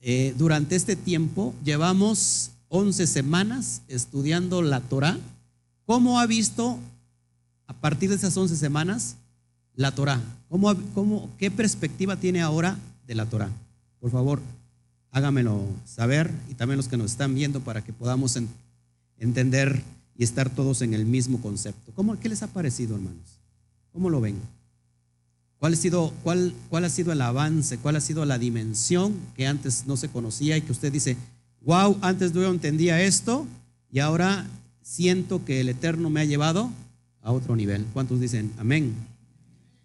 Eh, 0.00 0.34
durante 0.36 0.76
este 0.76 0.96
tiempo 0.96 1.54
llevamos 1.64 2.50
11 2.68 3.06
semanas 3.06 3.82
estudiando 3.88 4.60
la 4.60 4.80
Torah. 4.80 5.18
¿Cómo 5.86 6.20
ha 6.20 6.26
visto 6.26 6.78
a 7.66 7.72
partir 7.72 8.10
de 8.10 8.16
esas 8.16 8.36
11 8.36 8.56
semanas 8.56 9.16
la 9.74 9.92
Torah? 9.92 10.20
¿Cómo, 10.48 10.74
cómo, 10.94 11.30
¿Qué 11.38 11.50
perspectiva 11.50 12.16
tiene 12.16 12.42
ahora 12.42 12.78
de 13.06 13.14
la 13.14 13.26
Torah? 13.26 13.50
Por 13.98 14.10
favor, 14.10 14.40
hágamelo 15.14 15.64
saber 15.86 16.30
y 16.50 16.54
también 16.54 16.76
los 16.76 16.88
que 16.88 16.96
nos 16.96 17.12
están 17.12 17.34
viendo 17.34 17.60
para 17.60 17.82
que 17.82 17.92
podamos 17.92 18.36
entender 19.18 19.80
y 20.18 20.24
estar 20.24 20.50
todos 20.50 20.82
en 20.82 20.92
el 20.92 21.06
mismo 21.06 21.40
concepto. 21.40 21.92
¿Cómo, 21.94 22.18
¿Qué 22.18 22.28
les 22.28 22.42
ha 22.42 22.48
parecido, 22.48 22.96
hermanos? 22.96 23.38
¿Cómo 23.92 24.10
lo 24.10 24.20
ven? 24.20 24.36
¿Cuál 25.58 25.74
ha, 25.74 25.76
sido, 25.76 26.12
cuál, 26.24 26.52
¿Cuál 26.68 26.84
ha 26.84 26.90
sido 26.90 27.12
el 27.12 27.20
avance? 27.22 27.78
¿Cuál 27.78 27.94
ha 27.94 28.00
sido 28.00 28.24
la 28.24 28.38
dimensión 28.38 29.14
que 29.36 29.46
antes 29.46 29.86
no 29.86 29.96
se 29.96 30.08
conocía 30.08 30.56
y 30.56 30.62
que 30.62 30.72
usted 30.72 30.92
dice, 30.92 31.16
wow, 31.62 31.96
antes 32.02 32.32
yo 32.32 32.50
entendía 32.50 33.00
esto 33.00 33.46
y 33.92 34.00
ahora 34.00 34.46
siento 34.82 35.44
que 35.44 35.60
el 35.60 35.68
Eterno 35.68 36.10
me 36.10 36.20
ha 36.20 36.24
llevado 36.24 36.70
a 37.22 37.30
otro 37.30 37.54
nivel? 37.54 37.86
¿Cuántos 37.92 38.18
dicen 38.18 38.52
amén? 38.58 38.94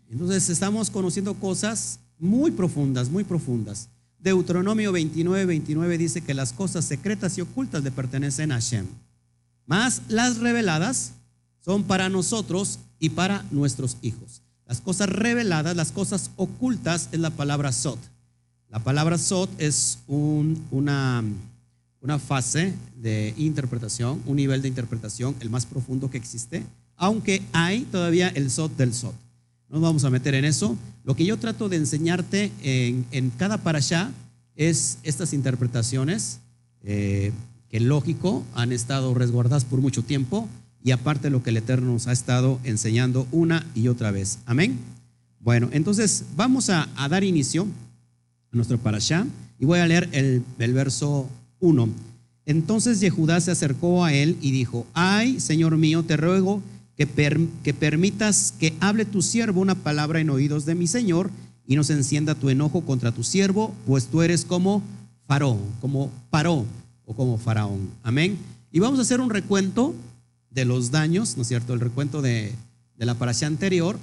Entonces 0.10 0.50
estamos 0.50 0.90
conociendo 0.90 1.36
cosas 1.36 2.00
muy 2.18 2.50
profundas, 2.50 3.12
muy 3.12 3.24
profundas. 3.24 3.90
Deuteronomio 4.22 4.92
29, 4.92 5.46
29 5.46 5.98
dice 5.98 6.22
que 6.22 6.34
las 6.34 6.52
cosas 6.52 6.86
secretas 6.86 7.38
y 7.38 7.42
ocultas 7.42 7.84
le 7.84 7.92
pertenecen 7.92 8.52
a 8.52 8.56
Hashem. 8.56 8.86
Más 9.66 10.02
las 10.10 10.38
reveladas 10.38 11.14
son 11.64 11.84
para 11.84 12.10
nosotros 12.10 12.80
y 13.00 13.10
para 13.10 13.46
nuestros 13.52 13.98
hijos. 14.02 14.42
Las 14.66 14.82
cosas 14.82 15.10
reveladas, 15.10 15.76
las 15.76 15.92
cosas 15.92 16.32
ocultas 16.36 17.10
es 17.12 17.20
la 17.20 17.30
palabra 17.30 17.72
Sot. 17.72 18.00
La 18.70 18.80
palabra 18.80 19.18
Sot 19.18 19.50
es 19.58 20.00
una, 20.08 21.24
una 22.02 22.20
fase 22.20 22.74
de 22.98 23.34
interpretación, 23.38 24.22
un 24.26 24.36
nivel 24.36 24.62
de 24.62 24.68
interpretación, 24.68 25.36
el 25.40 25.50
más 25.50 25.66
profundo 25.66 26.10
que 26.10 26.18
existe, 26.18 26.64
aunque 26.98 27.42
hay 27.54 27.82
todavía 27.86 28.28
el 28.28 28.52
Sot 28.52 28.76
del 28.76 28.94
Sot. 28.94 29.16
No 29.70 29.80
vamos 29.80 30.04
a 30.04 30.10
meter 30.10 30.36
en 30.36 30.46
eso. 30.46 30.76
Lo 31.04 31.16
que 31.16 31.26
yo 31.26 31.38
trato 31.38 31.70
de 31.70 31.78
enseñarte 31.78 32.52
en, 32.64 33.30
cada 33.38 33.60
parashá 33.60 34.12
es 34.56 34.98
estas 35.04 35.34
interpretaciones 35.34 36.40
eh, 36.84 37.32
que 37.70 37.80
lógico 37.80 38.44
han 38.56 38.72
estado 38.72 39.14
resguardadas 39.14 39.66
por 39.66 39.80
mucho 39.80 40.04
tiempo 40.04 40.50
y 40.84 40.92
aparte 40.92 41.30
lo 41.30 41.44
que 41.44 41.52
el 41.52 41.58
Eterno 41.58 41.94
nos 41.94 42.08
ha 42.08 42.12
estado 42.12 42.60
enseñando 42.64 43.28
una 43.32 43.66
y 43.76 43.88
otra 43.90 44.12
vez. 44.12 44.40
Amén. 44.46 44.78
Bueno, 45.40 45.70
entonces 45.72 46.26
vamos 46.36 46.70
a, 46.70 46.90
dar 47.10 47.24
inicio 47.24 47.68
a 48.52 48.56
nuestro 48.56 48.78
parashá 48.78 49.26
y 49.60 49.66
voy 49.66 49.80
a 49.80 49.88
leer 49.88 50.10
el, 50.12 50.44
el 50.58 50.74
verso 50.74 51.30
1. 51.60 51.90
Entonces 52.46 53.00
Yehudá 53.00 53.40
se 53.40 53.52
acercó 53.52 54.04
a 54.04 54.14
él 54.14 54.38
y 54.42 54.52
dijo, 54.52 54.88
ay, 54.94 55.40
Señor 55.40 55.78
mío, 55.78 56.04
te 56.04 56.18
ruego 56.18 56.62
que, 57.00 57.08
per, 57.08 57.40
que 57.64 57.74
permitas 57.74 58.54
que 58.60 58.76
hable 58.82 59.06
tu 59.06 59.22
siervo 59.22 59.62
una 59.62 59.74
palabra 59.74 60.20
en 60.20 60.30
oídos 60.30 60.66
de 60.66 60.76
mi 60.76 60.86
Señor 60.86 61.32
y 61.66 61.78
no 61.78 61.86
se 61.86 61.94
encienda 61.94 62.36
tu 62.36 62.50
enojo 62.50 62.82
contra 62.82 63.14
tu 63.14 63.24
siervo, 63.24 63.74
pues 63.88 64.08
tú 64.08 64.22
eres 64.22 64.44
como 64.44 64.84
Faraón, 65.26 65.62
como 65.80 66.12
Paró 66.30 66.66
o 67.06 67.14
como 67.14 67.38
Faraón. 67.38 67.90
Amén. 68.04 68.38
Y 68.70 68.80
vamos 68.80 69.00
a 69.00 69.04
hacer 69.04 69.22
un 69.22 69.30
recuento 69.30 69.96
de 70.52 70.66
los 70.66 70.92
daños, 70.92 71.38
¿no 71.38 71.44
es 71.44 71.48
cierto? 71.48 71.74
El 71.74 71.80
recuento 71.80 72.22
de, 72.22 72.54
de 72.98 73.06
la 73.06 73.16
parasha 73.16 73.48
anterior. 73.48 73.98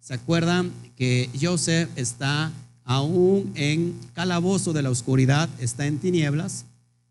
¿Se 0.00 0.12
acuerdan 0.12 0.72
que 0.94 1.30
Joseph 1.40 1.88
está 1.96 2.52
aún 2.84 3.50
en 3.54 3.94
calabozo 4.12 4.74
de 4.74 4.82
la 4.82 4.90
oscuridad, 4.90 5.48
está 5.58 5.86
en 5.86 5.98
tinieblas, 6.00 6.66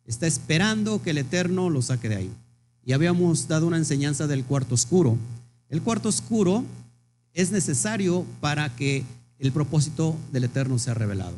está 0.06 0.28
esperando 0.28 1.02
que 1.02 1.10
el 1.10 1.18
Eterno 1.18 1.72
lo 1.72 1.82
saque 1.82 2.10
de 2.10 2.16
ahí? 2.18 2.32
Y 2.86 2.94
habíamos 2.94 3.48
dado 3.48 3.68
una 3.68 3.78
enseñanza 3.78 4.28
del 4.28 4.44
cuarto 4.44 4.76
oscuro. 4.76 5.18
El 5.70 5.82
cuarto 5.82 6.10
oscuro 6.10 6.64
es 7.34 7.52
necesario 7.52 8.26
para 8.40 8.76
que 8.76 9.04
el 9.40 9.52
propósito 9.52 10.16
del 10.32 10.46
Eterno 10.46 10.78
sea 10.80 10.94
revelado. 10.94 11.38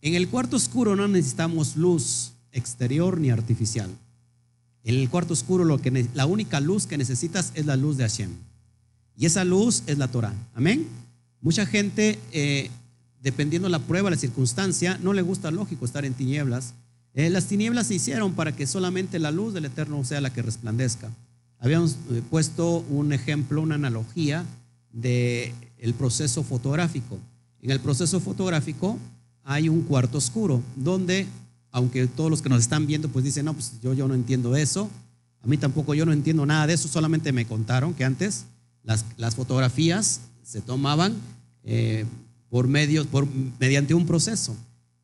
En 0.00 0.14
el 0.14 0.28
cuarto 0.28 0.56
oscuro 0.56 0.96
no 0.96 1.08
necesitamos 1.08 1.76
luz 1.76 2.32
exterior 2.52 3.20
ni 3.20 3.30
artificial. 3.30 3.90
En 4.84 4.94
el 4.94 5.08
cuarto 5.08 5.34
oscuro 5.34 5.64
lo 5.64 5.78
que, 5.80 6.08
la 6.14 6.26
única 6.26 6.60
luz 6.60 6.86
que 6.86 6.98
necesitas 6.98 7.52
es 7.54 7.66
la 7.66 7.76
luz 7.76 7.96
de 7.96 8.04
Hashem. 8.04 8.30
Y 9.16 9.26
esa 9.26 9.44
luz 9.44 9.82
es 9.86 9.98
la 9.98 10.08
Torah. 10.08 10.32
Amén. 10.54 10.86
Mucha 11.40 11.66
gente, 11.66 12.18
eh, 12.32 12.70
dependiendo 13.20 13.68
la 13.68 13.80
prueba, 13.80 14.10
la 14.10 14.16
circunstancia, 14.16 14.98
no 15.02 15.12
le 15.12 15.22
gusta 15.22 15.50
lógico 15.50 15.84
estar 15.84 16.04
en 16.04 16.14
tinieblas. 16.14 16.74
Eh, 17.14 17.30
las 17.30 17.46
tinieblas 17.46 17.86
se 17.86 17.94
hicieron 17.94 18.32
para 18.32 18.54
que 18.54 18.66
solamente 18.66 19.18
la 19.18 19.30
luz 19.30 19.54
del 19.54 19.64
Eterno 19.64 20.04
sea 20.04 20.20
la 20.20 20.32
que 20.32 20.42
resplandezca. 20.42 21.10
Habíamos 21.58 21.96
eh, 22.10 22.22
puesto 22.30 22.84
un 22.90 23.12
ejemplo, 23.12 23.62
una 23.62 23.74
analogía 23.74 24.44
de 24.92 25.54
el 25.78 25.94
proceso 25.94 26.42
fotográfico. 26.42 27.18
En 27.60 27.70
el 27.70 27.80
proceso 27.80 28.20
fotográfico 28.20 28.98
hay 29.44 29.68
un 29.68 29.82
cuarto 29.82 30.18
oscuro, 30.18 30.62
donde, 30.76 31.26
aunque 31.70 32.06
todos 32.06 32.30
los 32.30 32.42
que 32.42 32.48
nos 32.48 32.60
están 32.60 32.86
viendo, 32.86 33.08
pues 33.08 33.24
dicen, 33.24 33.46
no, 33.46 33.54
pues 33.54 33.72
yo, 33.82 33.94
yo 33.94 34.06
no 34.06 34.14
entiendo 34.14 34.56
eso, 34.56 34.88
a 35.42 35.46
mí 35.46 35.56
tampoco 35.56 35.94
yo 35.94 36.04
no 36.04 36.12
entiendo 36.12 36.44
nada 36.46 36.66
de 36.66 36.74
eso, 36.74 36.88
solamente 36.88 37.32
me 37.32 37.46
contaron 37.46 37.94
que 37.94 38.04
antes 38.04 38.44
las, 38.82 39.04
las 39.16 39.34
fotografías 39.34 40.20
se 40.42 40.60
tomaban 40.60 41.14
eh, 41.64 42.04
por 42.48 42.68
medio, 42.68 43.06
por, 43.06 43.26
mediante 43.60 43.94
un 43.94 44.06
proceso. 44.06 44.56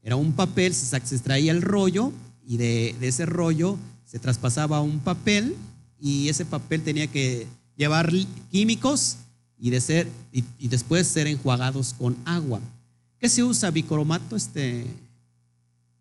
Era 0.05 0.17
un 0.17 0.35
papel, 0.35 0.75
se, 0.75 0.95
extraía 0.95 1.51
el 1.51 1.63
rollo 1.63 2.13
y 2.47 2.59
de, 2.59 2.95
ese 3.01 3.25
rollo 3.25 3.79
se 4.05 4.19
traspasaba 4.19 4.83
un 4.83 5.01
papel 5.01 5.57
y 5.99 6.29
ese 6.29 6.45
papel 6.45 6.83
tenía 6.83 7.07
que 7.07 7.47
llevar 7.75 8.13
químicos 8.51 9.17
y, 9.59 9.71
de 9.71 9.81
ser, 9.81 10.07
y, 10.31 10.69
después 10.69 11.07
ser 11.07 11.27
enjuagados 11.27 11.95
con 11.95 12.17
agua. 12.27 12.61
¿Qué 13.19 13.31
se 13.31 13.43
usa 13.43 13.71
bicromato? 13.71 14.37
Este, 14.37 14.87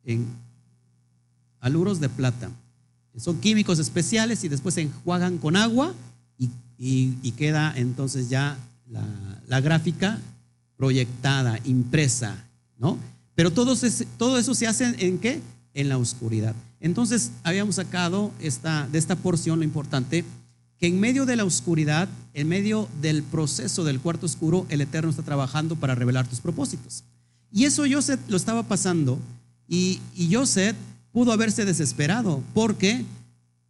en 0.04 0.28
aluros 1.62 2.02
de 2.02 2.10
plata. 2.10 2.52
Son 3.16 3.40
químicos 3.40 3.80
especiales 3.80 4.44
y 4.44 4.50
después 4.50 4.76
se 4.76 4.82
enjuagan 4.82 5.38
con 5.38 5.56
agua 5.56 5.94
y 6.78 7.32
queda 7.38 7.74
entonces 7.78 8.28
ya 8.30 8.58
la, 8.90 9.06
la, 9.48 9.62
gráfica 9.62 10.20
proyectada, 10.76 11.58
impresa, 11.64 12.36
¿no? 12.78 12.98
Pero 13.36 13.52
todo, 13.52 13.76
se, 13.76 14.06
todo 14.18 14.38
eso 14.38 14.54
se 14.54 14.68
hace 14.68 14.94
en 15.00 15.18
qué? 15.20 15.42
En 15.74 15.90
la 15.90 15.98
oscuridad. 15.98 16.56
Entonces 16.80 17.32
habíamos 17.44 17.76
sacado 17.76 18.32
esta, 18.40 18.88
de 18.92 19.00
esta 19.00 19.16
porción 19.16 19.60
lo 19.60 19.66
importante 19.66 20.24
que 20.78 20.88
en 20.88 21.00
medio 21.00 21.26
de 21.26 21.36
la 21.36 21.46
oscuridad, 21.46 22.10
en 22.34 22.48
medio 22.48 22.90
del 23.02 23.24
proceso 23.24 23.84
del 23.84 24.00
cuarto 24.00 24.26
oscuro, 24.26 24.66
el 24.70 24.82
Eterno 24.82 25.10
está 25.10 25.24
trabajando 25.24 25.76
para 25.76 25.96
revelar 25.96 26.28
tus 26.28 26.42
propósitos. 26.42 27.04
Y 27.52 27.66
eso 27.66 27.84
Joseph 27.90 28.20
lo 28.28 28.38
estaba 28.38 28.64
pasando 28.64 29.18
y, 29.68 30.02
y 30.16 30.34
Joseph 30.34 30.76
pudo 31.12 31.32
haberse 31.32 31.64
desesperado 31.64 32.42
porque 32.54 33.06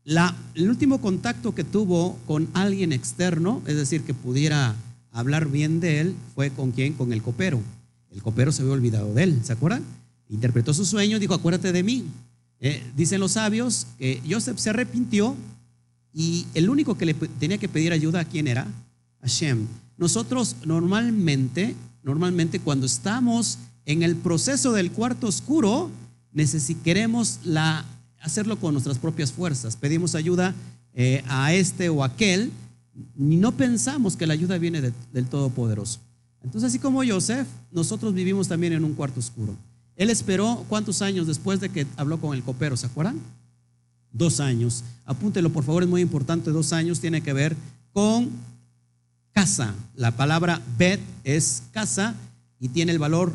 la, 0.06 0.36
el 0.56 0.70
último 0.70 1.00
contacto 1.00 1.54
que 1.54 1.64
tuvo 1.64 2.18
con 2.26 2.50
alguien 2.54 2.92
externo, 2.92 3.62
es 3.68 3.76
decir, 3.76 4.02
que 4.02 4.14
pudiera 4.14 4.76
hablar 5.12 5.48
bien 5.48 5.80
de 5.80 6.00
él, 6.02 6.16
fue 6.36 6.50
con 6.50 6.72
quién? 6.72 6.94
Con 6.94 7.14
el 7.14 7.22
copero. 7.22 7.62
El 8.14 8.22
copero 8.22 8.52
se 8.52 8.62
había 8.62 8.74
olvidado 8.74 9.14
de 9.14 9.24
él, 9.24 9.40
¿se 9.44 9.54
acuerdan? 9.54 9.84
Interpretó 10.30 10.74
su 10.74 10.86
sueño, 10.86 11.20
dijo, 11.20 11.34
acuérdate 11.34 11.72
de 11.72 11.84
mí. 11.84 12.06
Eh, 12.60 12.82
dicen 12.96 13.20
los 13.20 13.34
sabios 13.34 13.88
que 13.98 14.22
Joseph 14.30 14.58
se 14.58 14.70
arrepintió 14.70 15.36
y 16.14 16.46
el 16.54 16.70
único 16.70 16.96
que 16.98 17.06
le 17.06 17.14
tenía 17.14 17.58
que 17.58 17.68
pedir 17.68 17.92
ayuda 17.92 18.22
a 18.22 18.26
quién 18.26 18.48
era? 18.48 18.68
Hashem. 19.22 19.68
Nosotros 19.98 20.56
normalmente, 20.66 21.76
normalmente 22.04 22.60
cuando 22.60 22.86
estamos 22.86 23.58
en 23.86 24.04
el 24.04 24.16
proceso 24.16 24.74
del 24.74 24.92
cuarto 24.92 25.28
oscuro, 25.28 25.90
queremos 26.84 27.40
hacerlo 28.22 28.60
con 28.60 28.74
nuestras 28.74 28.98
propias 28.98 29.32
fuerzas. 29.32 29.76
Pedimos 29.76 30.16
ayuda 30.16 30.54
eh, 30.94 31.24
a 31.28 31.54
este 31.54 31.90
o 31.90 32.04
aquel 32.04 32.52
y 33.18 33.38
no 33.38 33.52
pensamos 33.52 34.16
que 34.16 34.28
la 34.28 34.34
ayuda 34.34 34.58
viene 34.58 34.82
de, 34.82 34.94
del 35.12 35.26
Todopoderoso. 35.26 36.00
Entonces, 36.44 36.70
así 36.70 36.80
como 36.80 37.04
Joseph, 37.06 37.48
nosotros 37.72 38.14
vivimos 38.14 38.48
también 38.48 38.74
en 38.74 38.84
un 38.84 38.94
cuarto 38.94 39.20
oscuro. 39.20 39.56
Él 39.96 40.10
esperó 40.10 40.66
cuántos 40.68 41.02
años 41.02 41.28
después 41.28 41.60
de 41.60 41.70
que 41.70 41.88
habló 41.98 42.20
con 42.20 42.36
el 42.36 42.44
copero, 42.44 42.76
¿se 42.76 42.88
acuerdan? 42.88 43.20
Dos 44.12 44.40
años. 44.40 44.84
Apúntelo, 45.06 45.50
por 45.52 45.64
favor, 45.64 45.84
es 45.84 45.90
muy 45.90 46.02
importante. 46.02 46.52
Dos 46.52 46.74
años 46.74 47.00
tiene 47.00 47.22
que 47.22 47.34
ver 47.34 47.56
con 47.92 48.30
casa. 49.32 49.74
La 49.96 50.12
palabra 50.16 50.62
bet 50.78 51.00
es 51.24 51.64
casa 51.72 52.16
y 52.60 52.70
tiene 52.70 52.92
el 52.92 53.00
valor 53.00 53.34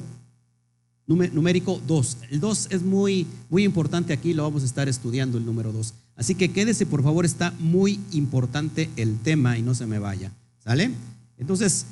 numérico 1.06 1.80
2. 1.86 2.18
El 2.30 2.40
2 2.40 2.68
es 2.70 2.82
muy, 2.82 3.26
muy 3.48 3.64
importante 3.64 4.12
aquí, 4.12 4.34
lo 4.34 4.42
vamos 4.42 4.62
a 4.62 4.66
estar 4.66 4.88
estudiando 4.88 5.38
el 5.38 5.46
número 5.46 5.72
2. 5.72 5.94
Así 6.16 6.34
que 6.34 6.50
quédese, 6.50 6.84
por 6.84 7.02
favor, 7.02 7.24
está 7.24 7.52
muy 7.58 7.98
importante 8.12 8.90
el 8.96 9.18
tema 9.18 9.56
y 9.56 9.62
no 9.62 9.74
se 9.74 9.86
me 9.86 9.98
vaya. 9.98 10.32
¿Sale? 10.62 10.90
Entonces, 11.38 11.86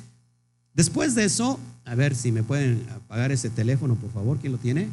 después 0.77 1.13
de 1.13 1.25
eso, 1.25 1.59
a 1.83 1.95
ver 1.95 2.15
si 2.15 2.31
me 2.31 2.43
pueden 2.43 2.85
apagar 2.95 3.33
ese 3.33 3.49
teléfono, 3.49 3.95
por 3.95 4.11
favor, 4.11 4.37
¿quién 4.37 4.53
lo 4.53 4.57
tiene? 4.57 4.87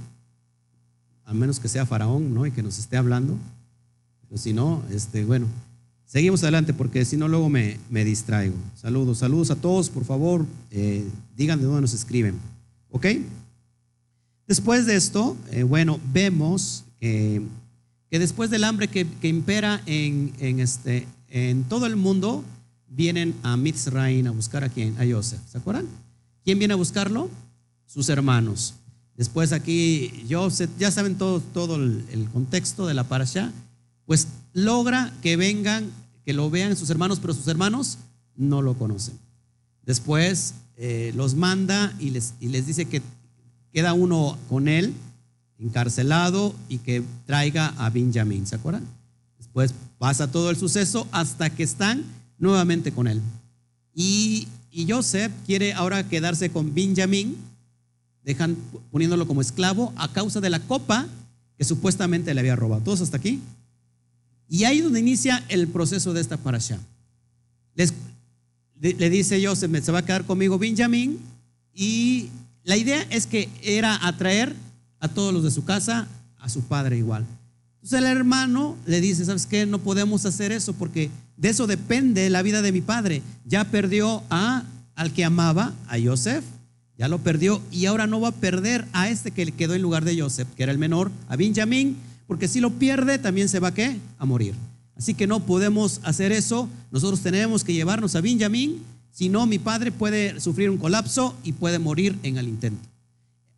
A 1.24 1.32
menos 1.34 1.60
que 1.60 1.68
sea 1.68 1.86
Faraón, 1.86 2.34
¿no? 2.34 2.44
Y 2.46 2.50
que 2.50 2.62
nos 2.62 2.78
esté 2.78 2.96
hablando. 2.96 3.36
Pero 4.28 4.40
si 4.40 4.52
no, 4.52 4.82
este, 4.90 5.24
bueno, 5.24 5.46
seguimos 6.06 6.42
adelante 6.42 6.74
porque 6.74 7.04
si 7.04 7.16
no 7.16 7.28
luego 7.28 7.48
me, 7.48 7.78
me, 7.90 8.04
distraigo. 8.04 8.56
Saludos, 8.74 9.18
saludos 9.18 9.50
a 9.50 9.56
todos, 9.56 9.90
por 9.90 10.04
favor, 10.04 10.46
eh, 10.70 11.06
digan 11.36 11.60
de 11.60 11.66
dónde 11.66 11.82
nos 11.82 11.94
escriben. 11.94 12.34
¿Ok? 12.90 13.06
Después 14.46 14.86
de 14.86 14.96
esto, 14.96 15.36
eh, 15.50 15.62
bueno, 15.62 16.00
vemos 16.12 16.84
que, 17.00 17.42
que, 18.10 18.18
después 18.18 18.50
del 18.50 18.64
hambre 18.64 18.88
que, 18.88 19.06
que 19.06 19.28
impera 19.28 19.82
en, 19.86 20.32
en, 20.38 20.60
este, 20.60 21.06
en 21.28 21.64
todo 21.64 21.86
el 21.86 21.96
mundo, 21.96 22.44
vienen 22.94 23.34
a 23.42 23.56
Mitzraim 23.56 24.26
a 24.26 24.30
buscar 24.30 24.64
a 24.64 24.68
quién? 24.68 24.96
A 24.98 25.04
Joseph. 25.10 25.40
¿Se 25.50 25.58
acuerdan? 25.58 25.86
¿Quién 26.44 26.58
viene 26.58 26.74
a 26.74 26.76
buscarlo? 26.76 27.30
Sus 27.86 28.08
hermanos. 28.08 28.74
Después 29.16 29.52
aquí 29.52 30.26
Joseph, 30.28 30.70
ya 30.78 30.90
saben 30.90 31.16
todo, 31.16 31.40
todo 31.40 31.76
el, 31.76 32.04
el 32.10 32.28
contexto 32.30 32.86
de 32.86 32.94
la 32.94 33.04
parasha 33.04 33.52
pues 34.06 34.28
logra 34.52 35.12
que 35.22 35.36
vengan, 35.36 35.90
que 36.24 36.32
lo 36.32 36.50
vean 36.50 36.76
sus 36.76 36.90
hermanos, 36.90 37.18
pero 37.20 37.34
sus 37.34 37.48
hermanos 37.48 37.98
no 38.36 38.62
lo 38.62 38.74
conocen. 38.74 39.18
Después 39.84 40.54
eh, 40.76 41.12
los 41.16 41.34
manda 41.34 41.92
y 41.98 42.10
les, 42.10 42.34
y 42.40 42.48
les 42.48 42.66
dice 42.66 42.86
que 42.86 43.02
queda 43.72 43.92
uno 43.92 44.38
con 44.48 44.68
él, 44.68 44.92
encarcelado, 45.58 46.54
y 46.68 46.78
que 46.78 47.02
traiga 47.26 47.68
a 47.78 47.90
Benjamín, 47.90 48.46
¿se 48.46 48.56
acuerdan? 48.56 48.84
Después 49.38 49.74
pasa 49.98 50.30
todo 50.30 50.50
el 50.50 50.56
suceso 50.56 51.06
hasta 51.12 51.50
que 51.50 51.62
están 51.62 52.04
nuevamente 52.38 52.92
con 52.92 53.06
él. 53.06 53.20
Y, 53.94 54.48
y 54.70 54.90
Joseph 54.90 55.32
quiere 55.46 55.72
ahora 55.72 56.08
quedarse 56.08 56.50
con 56.50 56.74
Benjamín, 56.74 57.36
dejan 58.24 58.56
poniéndolo 58.90 59.26
como 59.26 59.40
esclavo 59.40 59.92
a 59.96 60.12
causa 60.12 60.40
de 60.40 60.50
la 60.50 60.60
copa 60.60 61.06
que 61.56 61.64
supuestamente 61.64 62.34
le 62.34 62.40
había 62.40 62.56
robado. 62.56 62.82
¿Todos 62.82 63.00
hasta 63.00 63.16
aquí? 63.16 63.40
Y 64.48 64.64
ahí 64.64 64.78
es 64.78 64.84
donde 64.84 65.00
inicia 65.00 65.44
el 65.48 65.68
proceso 65.68 66.12
de 66.12 66.20
esta 66.20 66.36
parasha. 66.36 66.78
Les, 67.74 67.92
le 68.80 69.10
dice 69.10 69.44
Joseph, 69.44 69.70
se 69.82 69.92
va 69.92 70.00
a 70.00 70.04
quedar 70.04 70.24
conmigo 70.24 70.58
Benjamín. 70.58 71.18
Y 71.72 72.30
la 72.64 72.76
idea 72.76 73.02
es 73.10 73.26
que 73.26 73.48
era 73.62 74.06
atraer 74.06 74.54
a 75.00 75.08
todos 75.08 75.32
los 75.32 75.44
de 75.44 75.50
su 75.50 75.64
casa 75.64 76.08
a 76.38 76.48
su 76.48 76.62
padre 76.62 76.98
igual. 76.98 77.24
Entonces 77.76 77.98
el 77.98 78.06
hermano 78.06 78.76
le 78.86 79.00
dice, 79.00 79.24
¿sabes 79.24 79.46
qué? 79.46 79.66
No 79.66 79.78
podemos 79.78 80.24
hacer 80.26 80.52
eso 80.52 80.72
porque 80.74 81.10
de 81.36 81.48
eso 81.48 81.66
depende 81.66 82.30
la 82.30 82.42
vida 82.42 82.62
de 82.62 82.72
mi 82.72 82.80
padre. 82.80 83.22
Ya 83.44 83.64
perdió 83.64 84.22
a, 84.30 84.64
al 84.94 85.12
que 85.12 85.24
amaba, 85.24 85.72
a 85.88 85.96
Joseph, 86.02 86.44
ya 86.96 87.08
lo 87.08 87.18
perdió 87.18 87.60
y 87.70 87.86
ahora 87.86 88.06
no 88.06 88.20
va 88.20 88.28
a 88.28 88.32
perder 88.32 88.84
a 88.92 89.08
este 89.08 89.30
que 89.30 89.44
le 89.44 89.52
quedó 89.52 89.74
en 89.74 89.82
lugar 89.82 90.04
de 90.04 90.20
Joseph, 90.20 90.48
que 90.56 90.62
era 90.62 90.72
el 90.72 90.78
menor, 90.78 91.10
a 91.28 91.36
Benjamín, 91.36 91.96
porque 92.26 92.48
si 92.48 92.60
lo 92.60 92.70
pierde 92.70 93.18
también 93.18 93.48
se 93.48 93.60
va 93.60 93.68
a 93.68 93.74
qué? 93.74 93.98
A 94.18 94.24
morir. 94.24 94.54
Así 94.96 95.14
que 95.14 95.26
no 95.26 95.40
podemos 95.40 96.00
hacer 96.04 96.30
eso. 96.30 96.68
Nosotros 96.92 97.20
tenemos 97.20 97.64
que 97.64 97.72
llevarnos 97.72 98.14
a 98.14 98.20
Benjamín, 98.20 98.82
si 99.10 99.28
no 99.28 99.46
mi 99.46 99.58
padre 99.58 99.92
puede 99.92 100.40
sufrir 100.40 100.70
un 100.70 100.78
colapso 100.78 101.36
y 101.42 101.52
puede 101.52 101.78
morir 101.78 102.18
en 102.22 102.36
el 102.36 102.48
intento. 102.48 102.88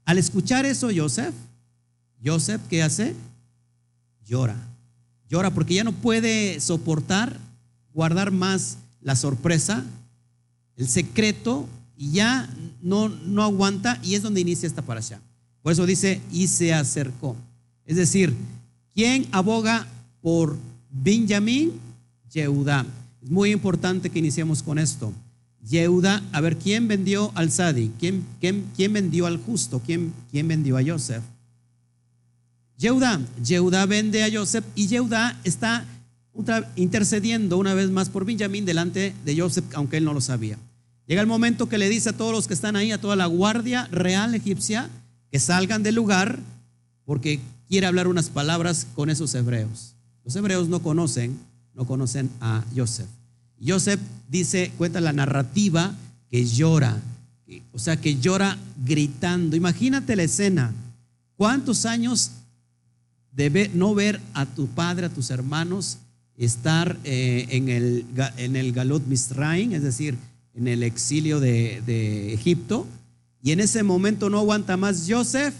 Al 0.04 0.18
escuchar 0.18 0.64
eso, 0.64 0.88
Joseph, 0.94 1.34
Joseph, 2.24 2.60
¿qué 2.68 2.82
hace? 2.82 3.14
Llora. 4.24 4.56
Llora 5.28 5.50
porque 5.50 5.74
ya 5.74 5.84
no 5.84 5.92
puede 5.92 6.60
soportar, 6.60 7.38
guardar 7.96 8.30
más 8.30 8.76
la 9.00 9.16
sorpresa, 9.16 9.82
el 10.76 10.86
secreto, 10.86 11.66
y 11.96 12.10
ya 12.10 12.46
no, 12.82 13.08
no 13.08 13.42
aguanta, 13.42 13.98
y 14.02 14.14
es 14.14 14.22
donde 14.22 14.42
inicia 14.42 14.66
esta 14.66 14.84
allá. 14.86 15.18
Por 15.62 15.72
eso 15.72 15.86
dice, 15.86 16.20
y 16.30 16.46
se 16.48 16.74
acercó. 16.74 17.34
Es 17.86 17.96
decir, 17.96 18.34
¿quién 18.94 19.26
aboga 19.32 19.88
por 20.20 20.58
Benjamín? 20.90 21.72
Yehuda. 22.30 22.84
Es 23.22 23.30
muy 23.30 23.50
importante 23.50 24.10
que 24.10 24.18
iniciemos 24.18 24.62
con 24.62 24.78
esto. 24.78 25.10
Yehuda, 25.66 26.22
a 26.32 26.40
ver, 26.42 26.58
¿quién 26.58 26.88
vendió 26.88 27.32
al 27.34 27.50
Sadi? 27.50 27.90
¿Quién, 27.98 28.26
quién, 28.38 28.92
vendió 28.92 29.24
al 29.24 29.38
justo? 29.38 29.80
¿Quién, 29.84 30.12
¿Quién 30.30 30.46
vendió 30.46 30.76
a 30.76 30.84
Joseph? 30.84 31.22
Yehuda, 32.76 33.22
Yehuda 33.42 33.86
vende 33.86 34.22
a 34.22 34.30
Joseph 34.30 34.66
y 34.74 34.86
Yehuda 34.86 35.40
está 35.44 35.86
intercediendo 36.76 37.58
una 37.58 37.74
vez 37.74 37.90
más 37.90 38.08
por 38.08 38.24
Benjamín 38.24 38.64
delante 38.64 39.14
de 39.24 39.40
Joseph, 39.40 39.64
aunque 39.74 39.96
él 39.96 40.04
no 40.04 40.14
lo 40.14 40.20
sabía. 40.20 40.58
Llega 41.06 41.20
el 41.20 41.26
momento 41.26 41.68
que 41.68 41.78
le 41.78 41.88
dice 41.88 42.10
a 42.10 42.16
todos 42.16 42.32
los 42.32 42.48
que 42.48 42.54
están 42.54 42.76
ahí, 42.76 42.90
a 42.90 43.00
toda 43.00 43.16
la 43.16 43.26
guardia 43.26 43.88
real 43.92 44.34
egipcia, 44.34 44.90
que 45.30 45.38
salgan 45.38 45.82
del 45.82 45.94
lugar 45.94 46.40
porque 47.04 47.40
quiere 47.68 47.86
hablar 47.86 48.08
unas 48.08 48.28
palabras 48.28 48.86
con 48.94 49.10
esos 49.10 49.34
hebreos. 49.34 49.94
Los 50.24 50.34
hebreos 50.34 50.68
no 50.68 50.82
conocen, 50.82 51.38
no 51.74 51.86
conocen 51.86 52.28
a 52.40 52.64
Joseph. 52.74 53.08
Joseph 53.64 54.00
dice, 54.28 54.72
cuenta 54.76 55.00
la 55.00 55.12
narrativa 55.12 55.94
que 56.28 56.44
llora, 56.44 57.00
o 57.72 57.78
sea, 57.78 57.96
que 57.96 58.18
llora 58.18 58.58
gritando. 58.84 59.56
Imagínate 59.56 60.16
la 60.16 60.24
escena. 60.24 60.74
¿Cuántos 61.36 61.86
años 61.86 62.32
de 63.32 63.70
no 63.74 63.94
ver 63.94 64.20
a 64.34 64.46
tu 64.46 64.66
padre, 64.66 65.06
a 65.06 65.10
tus 65.10 65.30
hermanos, 65.30 65.98
estar 66.36 66.98
eh, 67.04 67.46
en, 67.50 67.68
el, 67.68 68.04
en 68.36 68.56
el 68.56 68.72
Galut 68.72 69.06
Misraim, 69.06 69.72
es 69.72 69.82
decir, 69.82 70.16
en 70.54 70.68
el 70.68 70.82
exilio 70.82 71.40
de, 71.40 72.32
Egipto, 72.32 72.86
y 73.42 73.52
en 73.52 73.60
ese 73.60 73.82
momento 73.82 74.28
no 74.30 74.38
aguanta 74.38 74.76
más 74.76 75.06
Joseph 75.08 75.54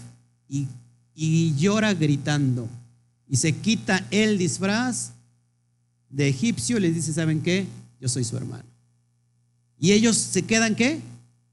y, 0.49 0.67
y 1.15 1.55
llora 1.55 1.93
gritando. 1.93 2.67
Y 3.29 3.37
se 3.37 3.53
quita 3.53 4.05
el 4.11 4.37
disfraz 4.37 5.11
de 6.09 6.27
egipcio 6.27 6.77
y 6.77 6.81
les 6.81 6.95
dice, 6.95 7.13
¿saben 7.13 7.41
qué? 7.41 7.65
Yo 7.99 8.09
soy 8.09 8.23
su 8.23 8.37
hermano. 8.37 8.65
Y 9.79 9.91
ellos 9.91 10.17
se 10.17 10.43
quedan 10.43 10.75
qué? 10.75 10.99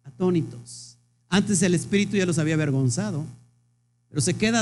Atónitos. 0.04 0.96
Antes 1.28 1.62
el 1.62 1.74
espíritu 1.74 2.16
ya 2.16 2.26
los 2.26 2.38
había 2.38 2.54
avergonzado, 2.54 3.24
pero 4.08 4.20
se 4.20 4.34
queda 4.34 4.60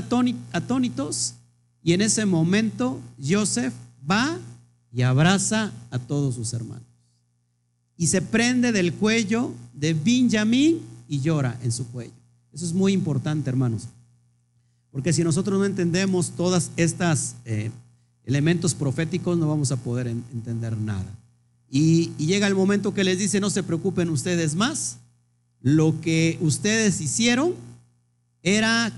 atónitos 0.53 1.35
y 1.83 1.92
en 1.92 2.01
ese 2.01 2.25
momento 2.25 3.01
Joseph 3.22 3.75
va 4.11 4.38
y 4.93 5.03
abraza 5.03 5.73
a 5.91 5.99
todos 5.99 6.35
sus 6.35 6.53
hermanos. 6.53 6.87
Y 7.97 8.09
se 8.09 8.21
prende 8.21 8.73
del 8.73 8.93
cuello 8.93 9.53
de 9.75 9.95
Benjamín 9.95 10.81
y 11.09 11.21
llora 11.21 11.59
en 11.63 11.73
su 11.73 11.87
cuello. 11.89 12.13
Eso 12.53 12.65
es 12.65 12.73
muy 12.73 12.93
importante, 12.93 13.49
hermanos. 13.49 13.89
Porque 14.91 15.13
si 15.13 15.25
nosotros 15.25 15.59
no 15.59 15.65
entendemos 15.65 16.33
todas 16.33 16.71
estas 16.77 17.37
eh, 17.45 17.71
elementos 18.25 18.75
proféticos, 18.75 19.39
no 19.39 19.49
vamos 19.49 19.73
a 19.73 19.77
poder 19.77 20.07
entender 20.07 20.77
nada. 20.77 21.19
Y, 21.71 22.13
llega 22.19 22.47
el 22.47 22.55
momento 22.55 22.93
que 22.93 23.03
les 23.03 23.19
dice, 23.19 23.41
no 23.41 23.49
se 23.49 23.63
preocupen 23.63 24.11
ustedes 24.11 24.55
más. 24.55 24.99
Lo 25.63 25.99
que 26.03 26.37
ustedes 26.43 27.01
hicieron 27.01 27.55
era, 28.43 28.93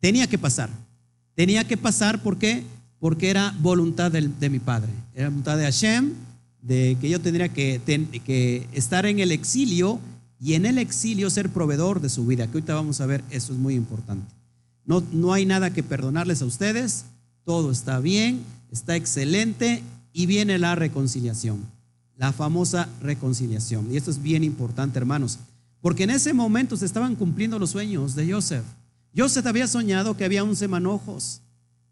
tenía 0.00 0.26
que 0.26 0.38
pasar. 0.38 0.68
Tenía 1.36 1.62
que 1.62 1.76
pasar, 1.76 2.20
¿por 2.20 2.36
qué? 2.38 2.64
Porque 3.00 3.30
era 3.30 3.54
voluntad 3.60 4.10
de, 4.10 4.50
mi 4.50 4.58
padre, 4.58 4.90
era 5.14 5.28
voluntad 5.28 5.56
de 5.56 5.64
Hashem, 5.64 6.12
de 6.62 6.96
que 7.00 7.08
yo 7.08 7.20
tendría 7.20 7.48
que, 7.48 8.68
estar 8.72 9.06
en 9.06 9.20
el 9.20 9.30
exilio 9.30 10.00
y 10.40 10.54
en 10.54 10.66
el 10.66 10.78
exilio 10.78 11.30
ser 11.30 11.50
proveedor 11.50 12.00
de 12.00 12.08
su 12.08 12.26
vida, 12.26 12.46
que 12.46 12.54
ahorita 12.54 12.74
vamos 12.74 13.00
a 13.00 13.06
ver, 13.06 13.22
eso 13.30 13.52
es 13.52 13.58
muy 13.58 13.74
importante. 13.74 14.34
No, 14.84 15.02
no 15.12 15.32
hay 15.32 15.46
nada 15.46 15.72
que 15.72 15.82
perdonarles 15.82 16.42
a 16.42 16.46
ustedes, 16.46 17.04
todo 17.44 17.70
está 17.70 18.00
bien, 18.00 18.42
está 18.70 18.96
excelente 18.96 19.82
y 20.12 20.26
viene 20.26 20.58
la 20.58 20.74
reconciliación, 20.74 21.64
la 22.16 22.32
famosa 22.32 22.88
reconciliación. 23.00 23.92
Y 23.92 23.96
esto 23.96 24.10
es 24.10 24.22
bien 24.22 24.42
importante, 24.44 24.98
hermanos, 24.98 25.38
porque 25.80 26.04
en 26.04 26.10
ese 26.10 26.34
momento 26.34 26.76
se 26.76 26.86
estaban 26.86 27.14
cumpliendo 27.14 27.58
los 27.58 27.70
sueños 27.70 28.14
de 28.14 28.32
Joseph. 28.32 28.64
Joseph 29.16 29.46
había 29.46 29.66
soñado 29.66 30.16
que 30.16 30.24
había 30.24 30.44
once 30.44 30.68
manojos 30.68 31.42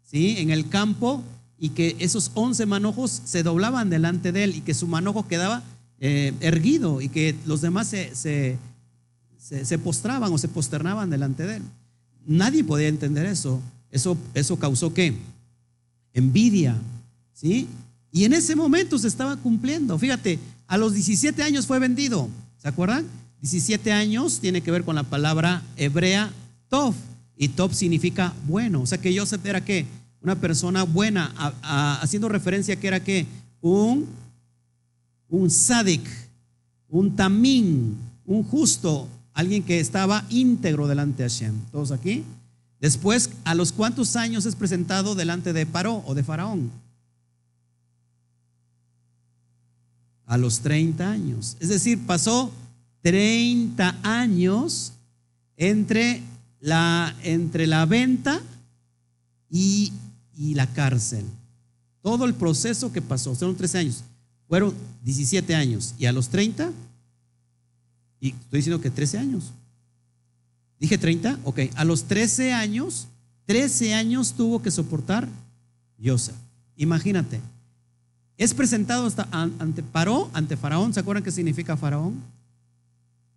¿sí? 0.07 0.37
en 0.37 0.49
el 0.49 0.67
campo 0.69 1.21
y 1.59 1.69
que 1.69 1.95
esos 1.99 2.31
once 2.33 2.65
manojos 2.65 3.21
se 3.25 3.43
doblaban 3.43 3.89
delante 3.89 4.31
de 4.31 4.45
él 4.45 4.55
y 4.55 4.61
que 4.61 4.73
su 4.73 4.87
manojo 4.87 5.27
quedaba 5.27 5.63
eh, 5.99 6.33
erguido 6.39 7.01
y 7.01 7.09
que 7.09 7.35
los 7.45 7.61
demás 7.61 7.87
se, 7.87 8.15
se, 8.15 8.57
se, 9.37 9.77
postraban 9.79 10.31
o 10.31 10.37
se 10.37 10.47
posternaban 10.47 11.09
delante 11.09 11.45
de 11.45 11.57
él. 11.57 11.63
Nadie 12.25 12.63
podía 12.63 12.87
entender 12.87 13.25
eso. 13.25 13.61
Eso, 13.89 14.17
eso 14.33 14.57
causó 14.57 14.93
qué? 14.93 15.15
Envidia. 16.13 16.77
¿sí? 17.33 17.67
Y 18.11 18.25
en 18.25 18.33
ese 18.33 18.55
momento 18.55 18.99
se 18.99 19.07
estaba 19.07 19.37
cumpliendo. 19.37 19.97
Fíjate, 19.97 20.39
a 20.67 20.77
los 20.77 20.93
17 20.93 21.41
años 21.41 21.65
fue 21.65 21.79
vendido. 21.79 22.29
¿Se 22.57 22.67
acuerdan? 22.67 23.05
17 23.41 23.91
años 23.91 24.39
tiene 24.39 24.61
que 24.61 24.71
ver 24.71 24.83
con 24.83 24.95
la 24.95 25.03
palabra 25.03 25.63
hebrea 25.75 26.31
Tov. 26.69 26.93
Y 27.37 27.49
Tov 27.49 27.73
significa 27.73 28.33
bueno. 28.47 28.81
O 28.81 28.85
sea 28.85 28.97
que 28.97 29.17
Joseph 29.17 29.45
era 29.45 29.63
qué? 29.63 29.85
Una 30.21 30.35
persona 30.35 30.83
buena, 30.83 31.33
haciendo 32.01 32.27
referencia 32.27 32.75
que 32.75 32.87
era 32.87 33.03
qué? 33.03 33.25
Un, 33.61 34.07
un 35.29 35.49
sadik, 35.49 36.05
un 36.89 37.15
tamín, 37.15 37.97
un 38.25 38.43
justo, 38.43 39.07
alguien 39.33 39.63
que 39.63 39.79
estaba 39.79 40.25
íntegro 40.29 40.87
delante 40.87 41.23
de 41.23 41.29
Hashem. 41.29 41.53
¿Todos 41.71 41.91
aquí? 41.91 42.23
Después, 42.79 43.31
¿a 43.43 43.55
los 43.55 43.71
cuántos 43.71 44.15
años 44.15 44.45
es 44.45 44.55
presentado 44.55 45.15
delante 45.15 45.53
de 45.53 45.65
Paró 45.65 46.03
o 46.05 46.15
de 46.15 46.23
Faraón? 46.23 46.71
A 50.25 50.37
los 50.37 50.59
30 50.59 51.09
años. 51.09 51.55
Es 51.59 51.69
decir, 51.69 51.99
pasó 52.05 52.51
30 53.01 53.97
años 54.03 54.93
entre 55.55 56.21
la, 56.59 57.15
entre 57.23 57.67
la 57.67 57.85
venta 57.85 58.41
y, 59.49 59.91
la 60.53 60.67
cárcel. 60.67 61.25
Todo 62.01 62.25
el 62.25 62.33
proceso 62.33 62.91
que 62.91 63.01
pasó, 63.01 63.35
fueron 63.35 63.55
13 63.55 63.77
años, 63.79 64.03
fueron 64.47 64.73
17 65.03 65.55
años. 65.55 65.93
Y 65.97 66.05
a 66.05 66.11
los 66.11 66.29
30, 66.29 66.71
y 68.19 68.29
estoy 68.29 68.59
diciendo 68.59 68.81
que 68.81 68.89
13 68.89 69.17
años. 69.17 69.51
Dije 70.79 70.97
30, 70.97 71.39
ok. 71.43 71.59
A 71.75 71.85
los 71.85 72.03
13 72.03 72.53
años, 72.53 73.07
13 73.45 73.93
años 73.93 74.33
tuvo 74.33 74.61
que 74.61 74.71
soportar 74.71 75.27
Joseph. 76.03 76.35
Imagínate. 76.75 77.41
Es 78.37 78.53
presentado 78.53 79.07
hasta 79.07 79.27
ante 79.31 79.81
Paró, 79.81 80.29
ante 80.33 80.55
Faraón. 80.55 80.93
¿Se 80.93 80.99
acuerdan 80.99 81.23
qué 81.23 81.31
significa 81.31 81.75
Faraón? 81.75 82.21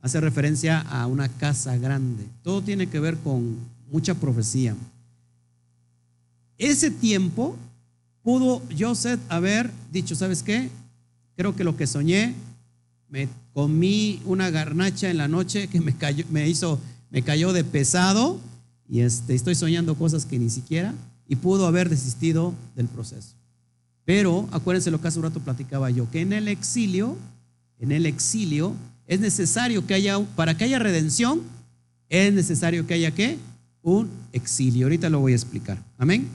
Hace 0.02 0.20
referencia 0.20 0.80
a 0.80 1.06
una 1.06 1.28
casa 1.28 1.76
grande. 1.76 2.24
Todo 2.42 2.62
tiene 2.62 2.86
que 2.86 3.00
ver 3.00 3.16
con 3.18 3.56
mucha 3.90 4.14
profecía. 4.14 4.74
Ese 6.58 6.90
tiempo 6.90 7.56
pudo 8.22 8.62
Joseph 8.78 9.20
haber 9.28 9.70
dicho, 9.92 10.14
¿sabes 10.14 10.42
qué? 10.42 10.70
Creo 11.36 11.56
que 11.56 11.64
lo 11.64 11.76
que 11.76 11.86
soñé, 11.86 12.34
me 13.08 13.28
comí 13.52 14.22
una 14.24 14.50
garnacha 14.50 15.10
en 15.10 15.16
la 15.16 15.26
noche 15.26 15.68
que 15.68 15.80
me 15.80 15.96
cayó, 15.96 16.24
me 16.30 16.48
hizo, 16.48 16.78
me 17.10 17.22
cayó 17.22 17.52
de 17.52 17.64
pesado 17.64 18.38
y 18.88 19.00
este, 19.00 19.34
estoy 19.34 19.54
soñando 19.54 19.94
cosas 19.94 20.26
que 20.26 20.38
ni 20.38 20.50
siquiera, 20.50 20.94
y 21.26 21.36
pudo 21.36 21.66
haber 21.66 21.88
desistido 21.88 22.54
del 22.74 22.88
proceso. 22.88 23.36
Pero 24.04 24.48
acuérdense 24.50 24.90
lo 24.90 25.00
que 25.00 25.08
hace 25.08 25.18
un 25.18 25.24
rato 25.24 25.40
platicaba 25.40 25.90
yo, 25.90 26.10
que 26.10 26.20
en 26.20 26.32
el 26.32 26.48
exilio 26.48 27.16
en 27.80 27.92
el 27.92 28.06
exilio, 28.06 28.74
es 29.10 29.18
necesario 29.18 29.84
que 29.84 29.94
haya, 29.94 30.20
para 30.36 30.56
que 30.56 30.62
haya 30.62 30.78
redención, 30.78 31.42
es 32.08 32.32
necesario 32.32 32.86
que 32.86 32.94
haya 32.94 33.10
qué? 33.10 33.38
Un 33.82 34.08
exilio. 34.32 34.86
Ahorita 34.86 35.10
lo 35.10 35.18
voy 35.18 35.32
a 35.32 35.34
explicar. 35.34 35.82
Amén. 35.98 36.28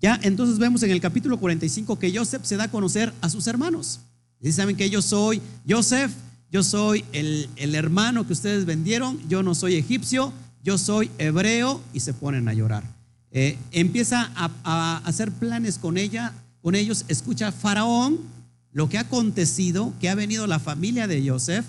Ya 0.00 0.20
entonces 0.22 0.60
vemos 0.60 0.84
en 0.84 0.92
el 0.92 1.00
capítulo 1.00 1.36
45 1.36 1.98
que 1.98 2.16
Joseph 2.16 2.44
se 2.44 2.56
da 2.56 2.64
a 2.64 2.70
conocer 2.70 3.12
a 3.20 3.28
sus 3.28 3.48
hermanos. 3.48 3.98
Y 4.40 4.52
saben 4.52 4.76
que 4.76 4.88
yo 4.88 5.02
soy 5.02 5.42
Joseph, 5.68 6.12
yo 6.52 6.62
soy 6.62 7.04
el, 7.10 7.48
hermano 7.74 8.24
que 8.24 8.34
ustedes 8.34 8.64
vendieron, 8.64 9.18
yo 9.28 9.42
no 9.42 9.56
soy 9.56 9.74
egipcio, 9.74 10.32
yo 10.62 10.78
soy 10.78 11.10
hebreo 11.18 11.80
y 11.92 11.98
se 11.98 12.14
ponen 12.14 12.46
a 12.46 12.54
llorar. 12.54 12.84
Eh, 13.32 13.58
empieza 13.72 14.30
a, 14.36 14.48
a, 14.62 14.98
hacer 14.98 15.32
planes 15.32 15.76
con 15.76 15.98
ella, 15.98 16.34
con 16.62 16.76
ellos, 16.76 17.04
escucha 17.08 17.50
Faraón 17.50 18.37
lo 18.72 18.88
que 18.88 18.98
ha 18.98 19.02
acontecido, 19.02 19.92
que 20.00 20.08
ha 20.08 20.14
venido 20.14 20.46
la 20.46 20.58
familia 20.58 21.06
de 21.06 21.28
Joseph, 21.28 21.64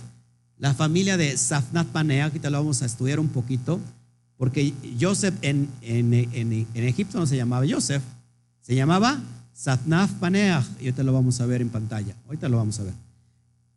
la 0.58 0.74
familia 0.74 1.18
de 1.18 1.38
Safnat 1.38 1.88
Panea, 1.88 2.30
te 2.30 2.50
lo 2.50 2.58
vamos 2.58 2.82
a 2.82 2.86
estudiar 2.86 3.20
un 3.20 3.30
poquito, 3.30 3.80
porque 4.38 4.74
Joseph 5.00 5.36
en, 5.42 5.70
en, 5.82 6.14
en, 6.14 6.68
en 6.74 6.84
Egipto 6.84 7.20
no 7.20 7.26
se 7.26 7.38
llamaba 7.38 7.66
Joseph, 7.70 8.04
se 8.62 8.76
llamaba 8.76 9.20
Satnaf 9.60 10.12
Panea, 10.14 10.66
y 10.80 10.86
ahorita 10.86 11.04
lo 11.04 11.12
vamos 11.12 11.42
a 11.42 11.46
ver 11.46 11.62
en 11.62 11.68
pantalla, 11.68 12.16
ahorita 12.28 12.48
lo 12.48 12.56
vamos 12.56 12.80
a 12.80 12.84
ver. 12.84 12.94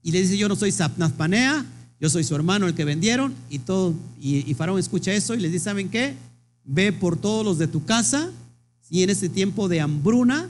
Y 0.01 0.13
le 0.13 0.21
dice, 0.21 0.39
yo 0.39 0.49
no 0.49 0.55
soy 0.55 0.71
Satnaf 0.71 1.11
Panea, 1.13 1.67
yo 1.99 2.09
soy 2.09 2.23
su 2.23 2.37
hermano 2.37 2.69
el 2.69 2.75
que 2.75 2.85
vendieron, 2.85 3.35
y 3.51 3.59
todo, 3.59 3.93
y, 4.21 4.55
Faraón 4.55 4.79
escucha 4.79 5.13
eso 5.13 5.35
y 5.35 5.41
le 5.41 5.49
dice, 5.49 5.65
¿saben 5.65 5.89
qué? 5.89 6.15
Ve 6.65 6.93
por 6.93 7.17
todos 7.17 7.45
los 7.45 7.59
de 7.59 7.67
tu 7.67 7.85
casa, 7.85 8.31
y 8.91 9.03
en 9.03 9.11
este 9.11 9.29
tiempo 9.29 9.69
de 9.69 9.81
hambruna, 9.81 10.49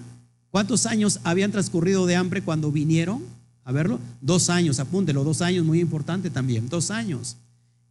¿cuántos 0.53 0.87
años 0.87 1.19
habían 1.25 1.51
transcurrido 1.51 2.07
de 2.07 2.15
hambre 2.15 2.43
cuando 2.43 2.71
vinieron 2.71 3.25
a 3.65 3.73
verlo? 3.73 3.99
Dos 4.21 4.51
años, 4.51 4.79
apúntelo, 4.79 5.25
dos 5.25 5.43
años, 5.43 5.67
muy 5.67 5.81
importante 5.81 6.31
también, 6.31 6.69
dos 6.69 6.93
años. 6.93 7.37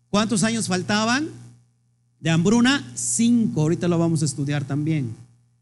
¿Cuántos 0.09 0.43
años 0.43 0.69
faltaban 0.69 1.27
de 2.21 2.29
hambruna? 2.29 2.89
Cinco, 2.95 3.63
ahorita 3.63 3.89
lo 3.89 3.99
vamos 3.99 4.21
a 4.21 4.25
estudiar 4.25 4.63
también. 4.63 5.13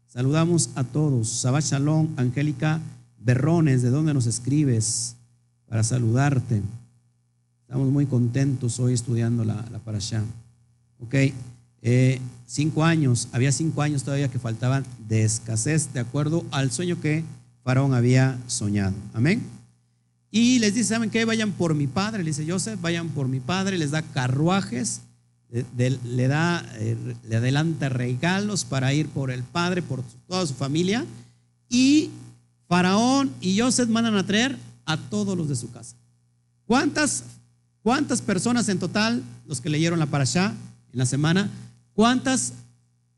Saludamos 0.06 0.70
a 0.76 0.84
todos. 0.84 1.28
Sabat 1.28 1.64
Shalom, 1.64 2.08
Angélica 2.16 2.80
Berrones, 3.18 3.82
¿de 3.82 3.90
dónde 3.90 4.14
nos 4.14 4.26
escribes? 4.26 5.16
Para 5.68 5.82
saludarte. 5.82 6.62
Estamos 7.62 7.90
muy 7.90 8.06
contentos 8.06 8.80
hoy 8.80 8.94
estudiando 8.94 9.44
la, 9.44 9.64
la 9.70 9.78
parashá. 9.78 10.24
Ok, 10.98 11.14
eh, 11.82 12.20
cinco 12.50 12.84
años, 12.84 13.28
había 13.32 13.52
cinco 13.52 13.82
años 13.82 14.02
todavía 14.02 14.28
que 14.28 14.38
faltaban 14.38 14.84
de 15.08 15.22
escasez, 15.22 15.92
de 15.92 16.00
acuerdo 16.00 16.44
al 16.50 16.72
sueño 16.72 17.00
que 17.00 17.24
Faraón 17.62 17.94
había 17.94 18.38
soñado. 18.48 18.94
Amén. 19.14 19.42
Y 20.32 20.58
les 20.58 20.74
dice, 20.74 20.90
¿saben 20.90 21.10
qué? 21.10 21.24
Vayan 21.24 21.52
por 21.52 21.74
mi 21.74 21.86
padre, 21.86 22.24
le 22.24 22.30
dice 22.30 22.50
Joseph, 22.50 22.80
vayan 22.80 23.08
por 23.10 23.28
mi 23.28 23.40
padre, 23.40 23.78
les 23.78 23.90
da 23.90 24.02
carruajes 24.02 25.02
le 25.50 26.28
da, 26.28 26.64
eh, 26.74 26.96
le 27.28 27.36
adelanta 27.36 27.88
regalos 27.88 28.64
para 28.64 28.92
ir 28.94 29.08
por 29.08 29.30
el 29.30 29.42
padre, 29.42 29.82
por 29.82 30.02
toda 30.28 30.46
su 30.46 30.54
familia. 30.54 31.04
Y 31.68 32.10
Faraón 32.68 33.30
y 33.40 33.58
Joseph 33.58 33.88
mandan 33.88 34.16
a 34.16 34.24
traer 34.24 34.56
a 34.84 34.96
todos 34.96 35.36
los 35.36 35.48
de 35.48 35.56
su 35.56 35.70
casa. 35.70 35.96
¿Cuántas, 36.66 37.24
cuántas 37.82 38.22
personas 38.22 38.68
en 38.68 38.78
total, 38.78 39.22
los 39.46 39.60
que 39.60 39.70
leyeron 39.70 39.98
la 39.98 40.06
parashá 40.06 40.54
en 40.92 40.98
la 40.98 41.06
semana, 41.06 41.50
cuántas 42.00 42.54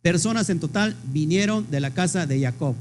personas 0.02 0.50
en 0.50 0.58
total 0.58 0.96
vinieron 1.04 1.70
de 1.70 1.78
la 1.78 1.92
casa 1.92 2.26
de 2.26 2.40
Jacob? 2.40 2.74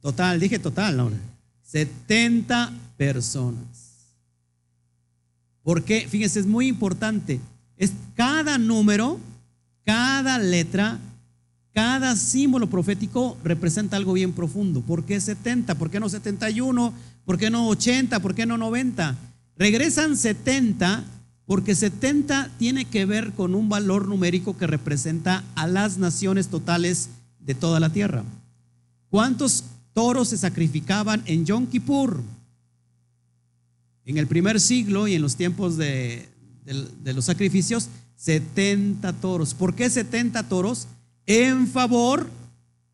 Total, 0.00 0.40
dije 0.40 0.58
total, 0.58 0.96
¿no? 0.96 1.10
70 1.64 2.72
personas. 2.96 4.06
Porque, 5.62 6.08
fíjense, 6.08 6.40
es 6.40 6.46
muy 6.46 6.66
importante. 6.66 7.40
Es 7.76 7.92
cada 8.14 8.56
número, 8.56 9.20
cada 9.84 10.38
letra, 10.38 10.98
cada 11.74 12.16
símbolo 12.16 12.70
profético 12.70 13.36
representa 13.44 13.98
algo 13.98 14.14
bien 14.14 14.32
profundo. 14.32 14.80
¿Por 14.80 15.04
qué 15.04 15.20
70? 15.20 15.74
¿Por 15.74 15.90
qué 15.90 16.00
no 16.00 16.08
71? 16.08 16.94
¿Por 17.26 17.36
qué 17.36 17.50
no 17.50 17.68
80? 17.68 18.18
¿Por 18.20 18.34
qué 18.34 18.46
no 18.46 18.56
90? 18.56 19.14
Regresan 19.56 20.16
70 20.16 21.04
porque 21.46 21.74
70 21.74 22.50
tiene 22.58 22.84
que 22.84 23.06
ver 23.06 23.32
con 23.32 23.54
un 23.54 23.68
valor 23.68 24.08
numérico 24.08 24.56
que 24.56 24.66
representa 24.66 25.44
a 25.54 25.66
las 25.66 25.96
naciones 25.96 26.48
totales 26.48 27.08
de 27.38 27.54
toda 27.54 27.78
la 27.78 27.90
tierra. 27.90 28.24
¿Cuántos 29.08 29.64
toros 29.94 30.28
se 30.28 30.36
sacrificaban 30.36 31.22
en 31.26 31.46
Yom 31.46 31.66
Kippur? 31.68 32.20
En 34.04 34.18
el 34.18 34.26
primer 34.26 34.60
siglo 34.60 35.08
y 35.08 35.14
en 35.14 35.22
los 35.22 35.36
tiempos 35.36 35.76
de, 35.76 36.28
los 37.04 37.24
sacrificios, 37.24 37.88
70 38.16 39.12
toros. 39.14 39.54
¿Por 39.54 39.74
qué 39.74 39.88
70 39.88 40.48
toros? 40.48 40.88
En 41.26 41.68
favor 41.68 42.28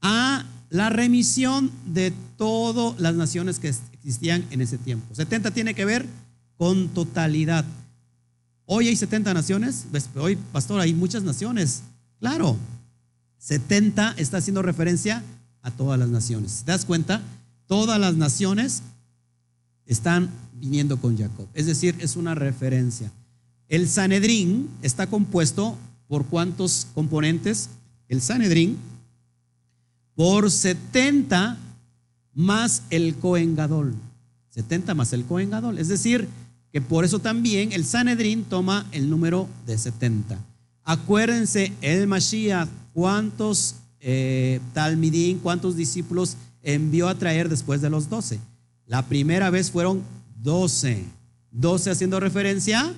a 0.03 0.45
la 0.69 0.91
remisión 0.91 1.71
de 1.87 2.13
todas 2.37 2.99
las 3.01 3.15
naciones 3.15 3.59
que 3.59 3.69
existían 3.69 4.45
en 4.51 4.61
ese 4.61 4.79
tiempo. 4.79 5.15
70 5.15 5.51
tiene 5.51 5.75
que 5.75 5.85
ver 5.85 6.07
con 6.57 6.89
totalidad. 6.89 7.65
Hoy 8.67 8.89
hay 8.89 8.97
70 8.97 9.35
naciones, 9.35 9.87
hoy, 10.17 10.37
pastor, 10.53 10.81
hay 10.81 10.95
muchas 10.95 11.23
naciones. 11.23 11.83
Claro, 12.21 12.57
70 13.39 14.15
está 14.19 14.39
haciendo 14.39 14.63
referencia 14.63 15.23
a 15.63 15.71
todas 15.71 15.99
las 15.99 16.09
naciones. 16.09 16.63
¿Te 16.65 16.73
das 16.73 16.85
cuenta? 16.85 17.21
Todas 17.67 17.99
las 17.99 18.15
naciones 18.17 18.83
están 19.87 20.31
viniendo 20.61 20.97
con 20.99 21.19
Jacob. 21.19 21.49
Es 21.55 21.67
decir, 21.67 21.97
es 21.99 22.17
una 22.17 22.35
referencia. 22.35 23.11
El 23.69 23.89
Sanedrín 23.89 24.69
está 24.83 25.07
compuesto 25.07 25.77
por 26.07 26.27
cuántos 26.27 26.87
componentes? 26.95 27.71
El 28.09 28.21
Sanedrín 28.21 28.77
por 30.15 30.51
70 30.51 31.57
más 32.35 32.83
el 32.91 33.15
Cohen 33.17 33.57
Gadol. 33.57 33.95
70 34.51 34.95
más 34.95 35.13
el 35.13 35.25
Cohen 35.25 35.51
Gadol. 35.51 35.79
Es 35.79 35.89
decir, 35.89 36.29
que 36.73 36.81
por 36.81 37.05
eso 37.05 37.19
también 37.19 37.73
el 37.73 37.85
Sanedrín 37.85 38.45
toma 38.45 38.87
el 38.93 39.11
número 39.11 39.49
de 39.67 39.77
70. 39.77 40.39
Acuérdense, 40.85 41.73
el 41.83 42.07
Mashiach, 42.07 42.69
cuántos 42.95 43.77
eh, 44.01 44.61
Talmidín, 44.73 45.39
cuántos 45.39 45.77
discípulos 45.77 46.37
envió 46.63 47.09
a 47.09 47.15
traer 47.15 47.49
después 47.49 47.81
de 47.83 47.91
los 47.91 48.09
12. 48.09 48.41
La 48.87 49.07
primera 49.07 49.51
vez 49.51 49.71
fueron 49.71 50.03
12. 50.43 51.05
12 51.53 51.91
haciendo 51.91 52.19
referencia 52.19 52.93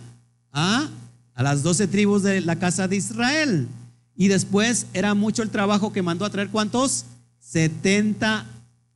a, 0.53 0.89
a 1.35 1.43
las 1.43 1.63
12 1.63 1.89
tribus 1.89 2.23
de 2.23 2.41
la 2.41 2.57
casa 2.57 2.89
de 2.89 2.97
Israel. 2.97 3.69
Y 4.17 4.29
después 4.29 4.87
era 4.95 5.15
mucho 5.15 5.43
el 5.43 5.51
trabajo 5.51 5.93
que 5.93 6.03
mandó 6.03 6.25
a 6.25 6.31
traer 6.31 6.49
cuántos? 6.49 7.05
70 7.41 8.47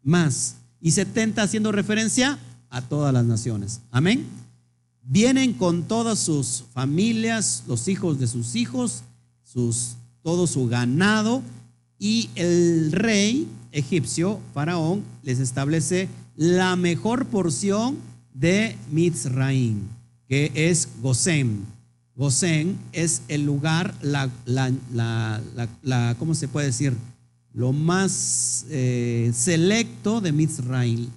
más. 0.02 0.56
Y 0.80 0.92
70 0.92 1.42
haciendo 1.42 1.72
referencia 1.72 2.38
a 2.70 2.80
todas 2.80 3.12
las 3.12 3.24
naciones. 3.24 3.80
Amén. 3.90 4.26
Vienen 5.10 5.54
con 5.54 5.84
todas 5.84 6.18
sus 6.18 6.64
familias, 6.74 7.64
los 7.66 7.88
hijos 7.88 8.20
de 8.20 8.26
sus 8.26 8.54
hijos, 8.54 9.04
sus, 9.42 9.94
todo 10.22 10.46
su 10.46 10.68
ganado. 10.68 11.40
Y 11.98 12.28
el 12.34 12.92
rey 12.92 13.48
egipcio, 13.72 14.38
faraón, 14.52 15.02
les 15.22 15.38
establece 15.38 16.10
la 16.36 16.76
mejor 16.76 17.24
porción 17.24 17.96
de 18.34 18.76
Mitzraim, 18.92 19.80
que 20.28 20.52
es 20.54 20.86
Gosén. 21.00 21.64
Gosén 22.14 22.76
es 22.92 23.22
el 23.28 23.46
lugar, 23.46 23.94
la, 24.02 24.28
la, 24.44 26.16
¿cómo 26.18 26.34
se 26.34 26.48
puede 26.48 26.66
decir? 26.66 26.92
Lo 27.54 27.72
más 27.72 28.66
eh, 28.68 29.32
selecto 29.34 30.20
de 30.20 30.32
Mitzraim. 30.32 31.08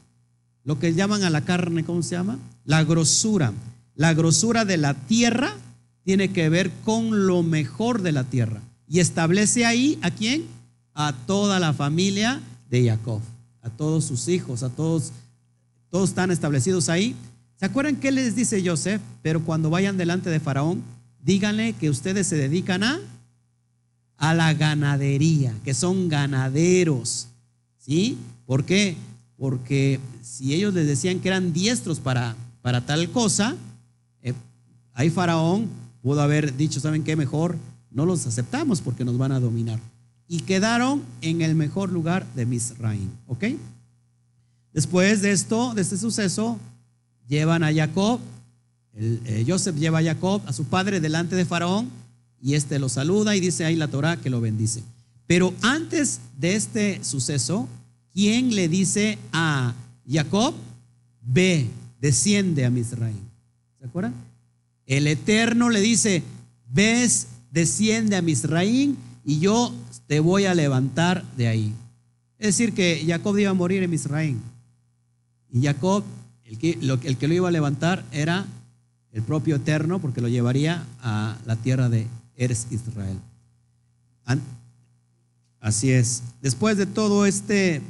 Lo 0.64 0.80
que 0.80 0.94
llaman 0.94 1.24
a 1.24 1.30
la 1.30 1.42
carne, 1.42 1.84
¿cómo 1.84 2.02
se 2.04 2.16
llama? 2.16 2.40
La 2.64 2.86
grosura. 2.86 3.52
La 3.96 4.14
grosura 4.14 4.66
de 4.66 4.78
la 4.78 4.94
tierra 4.94 5.54
tiene 6.04 6.32
que 6.32 6.50
ver 6.50 6.72
con 6.84 7.28
lo 7.28 7.44
mejor 7.44 8.02
de 8.02 8.12
la 8.12 8.24
tierra. 8.24 8.62
Y 8.88 9.00
establece 9.00 9.66
ahí 9.66 10.00
a 10.02 10.12
quién? 10.12 10.46
A 10.94 11.14
toda 11.26 11.60
la 11.60 11.74
familia 11.74 12.42
de 12.70 12.88
Jacob, 12.88 13.22
a 13.62 13.70
todos 13.70 14.06
sus 14.06 14.28
hijos, 14.28 14.64
a 14.64 14.70
todos 14.70 15.12
todos 15.92 16.10
están 16.10 16.32
establecidos 16.32 16.88
ahí. 16.88 17.16
¿Se 17.58 17.66
acuerdan 17.66 17.98
qué 17.98 18.12
les 18.12 18.34
dice 18.34 18.64
Joseph? 18.66 19.02
Pero 19.22 19.44
cuando 19.44 19.70
vayan 19.70 19.98
delante 19.98 20.30
de 20.30 20.40
Faraón, 20.40 20.82
díganle 21.22 21.74
que 21.74 21.90
ustedes 21.90 22.28
se 22.28 22.38
dedican 22.38 22.82
a, 22.84 22.98
a 24.16 24.34
la 24.34 24.54
ganadería, 24.54 25.54
que 25.66 25.74
son 25.74 26.08
ganaderos. 26.08 27.28
¿Sí? 27.78 28.18
¿Por 28.46 28.64
qué? 28.64 28.96
Porque 29.38 30.00
si 30.24 30.54
ellos 30.54 30.74
les 30.74 30.88
decían 30.88 31.20
que 31.20 31.28
eran 31.28 31.52
diestros 31.52 32.00
para, 32.00 32.38
para 32.62 32.86
tal 32.86 33.10
cosa, 33.12 33.58
ahí 35.02 35.10
Faraón 35.10 35.68
pudo 36.02 36.22
haber 36.22 36.56
dicho, 36.56 36.80
¿saben 36.80 37.04
qué? 37.04 37.16
Mejor 37.16 37.58
no 37.92 38.06
los 38.06 38.26
aceptamos 38.28 38.82
porque 38.82 39.04
nos 39.04 39.18
van 39.18 39.32
a 39.32 39.40
dominar. 39.40 39.80
y 40.28 40.40
quedaron 40.40 41.04
en 41.20 41.42
el 41.42 41.56
mejor 41.56 41.92
lugar 41.92 42.26
de 42.36 42.46
Misraim. 42.46 43.10
¿Ok? 43.28 43.44
Después 44.72 45.22
de 45.22 45.34
esto, 45.34 45.74
de 45.74 45.82
este 45.82 45.98
suceso, 45.98 46.58
llevan 47.28 47.64
a 47.64 47.74
Jacob, 47.74 48.22
eh, 48.96 49.44
Joseph 49.46 49.76
lleva 49.76 50.00
a 50.00 50.04
Jacob, 50.04 50.42
a 50.46 50.54
su 50.54 50.64
padre, 50.64 51.02
delante 51.02 51.36
de 51.36 51.44
Faraón, 51.44 51.90
y 52.42 52.54
este 52.54 52.80
lo 52.80 52.88
saluda 52.88 53.36
y 53.36 53.42
dice 53.42 53.66
ahí 53.66 53.76
la 53.76 53.90
Torah 53.90 54.16
que 54.16 54.30
lo 54.30 54.40
bendice. 54.40 54.82
Pero 55.28 55.54
antes 55.62 56.22
de 56.40 56.56
este 56.56 57.04
suceso, 57.04 57.68
¿quién 58.14 58.56
le 58.56 58.70
dice 58.70 59.18
a 59.34 59.74
Jacob? 60.10 60.54
Ve, 61.22 61.68
desciende 62.00 62.64
a 62.66 62.70
Misraim. 62.70 63.20
¿Se 63.80 63.86
acuerdan? 63.86 64.14
El 64.86 65.08
Eterno 65.08 65.70
le 65.70 65.82
dice, 65.82 66.24
ves, 66.70 67.28
desciende 67.52 68.16
a 68.16 68.22
Misraim 68.22 68.96
y 69.24 69.40
yo 69.40 69.74
te 70.08 70.20
voy 70.20 70.46
a 70.46 70.56
levantar 70.56 71.24
de 71.36 71.48
ahí. 71.48 71.74
Es 72.38 72.48
decir, 72.48 72.74
que 72.74 73.04
Jacob 73.06 73.38
iba 73.38 73.52
a 73.52 73.54
morir 73.54 73.84
en 73.84 73.90
Misraim. 73.92 74.40
Y 75.52 75.62
Jacob, 75.62 76.04
el 76.44 76.58
que, 76.58 76.78
lo, 76.82 76.96
el 76.96 77.18
que 77.18 77.28
lo 77.28 77.34
iba 77.34 77.48
a 77.48 77.52
levantar 77.52 78.04
era 78.12 78.46
el 79.12 79.22
propio 79.22 79.58
Eterno, 79.58 80.00
porque 80.00 80.22
lo 80.22 80.28
llevaría 80.28 80.86
a 81.02 81.38
la 81.46 81.56
tierra 81.56 81.90
de 81.90 82.08
Eres 82.36 82.68
Israel. 82.72 83.20
Así 85.60 85.92
es. 85.92 86.24
Después 86.42 86.78
de 86.78 86.88
todo 86.88 87.26
este 87.26 87.82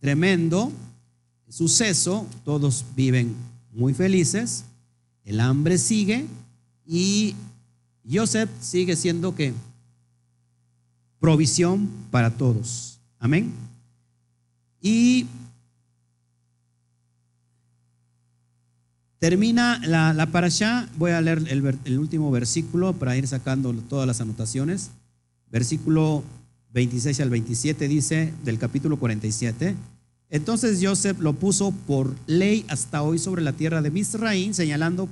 tremendo 0.00 0.70
suceso, 1.48 2.26
todos 2.44 2.84
viven 2.94 3.34
muy 3.72 3.94
felices, 3.94 4.64
el 5.24 5.40
hambre 5.40 5.78
sigue 5.78 6.26
y 6.86 7.34
Joseph 8.10 8.50
sigue 8.60 8.96
siendo 8.96 9.34
que 9.34 9.52
provisión 11.18 11.88
para 12.10 12.30
todos. 12.30 13.00
Amén. 13.18 13.52
Y 14.80 15.26
termina 19.18 19.80
la, 19.86 20.12
la. 20.12 20.88
Voy 20.98 21.12
a 21.12 21.20
leer 21.22 21.42
el 21.48 21.98
último 21.98 22.30
versículo 22.30 22.92
para 22.92 23.16
ir 23.16 23.26
sacando 23.26 23.72
todas 23.72 24.06
las 24.06 24.20
anotaciones. 24.20 24.90
Versículo 25.50 26.22
26 26.74 27.20
al 27.20 27.30
27 27.30 27.88
dice 27.88 28.34
del 28.44 28.58
capítulo 28.58 28.98
47. 28.98 29.74
Entonces 30.34 30.80
Joseph 30.82 31.20
lo 31.20 31.34
puso 31.34 31.70
por 31.70 32.12
ley 32.26 32.66
hasta 32.68 33.02
hoy 33.02 33.20
sobre 33.20 33.40
la 33.40 33.52
tierra 33.52 33.82
de 33.82 33.92
Misraín, 33.92 34.52
señalando 34.52 35.08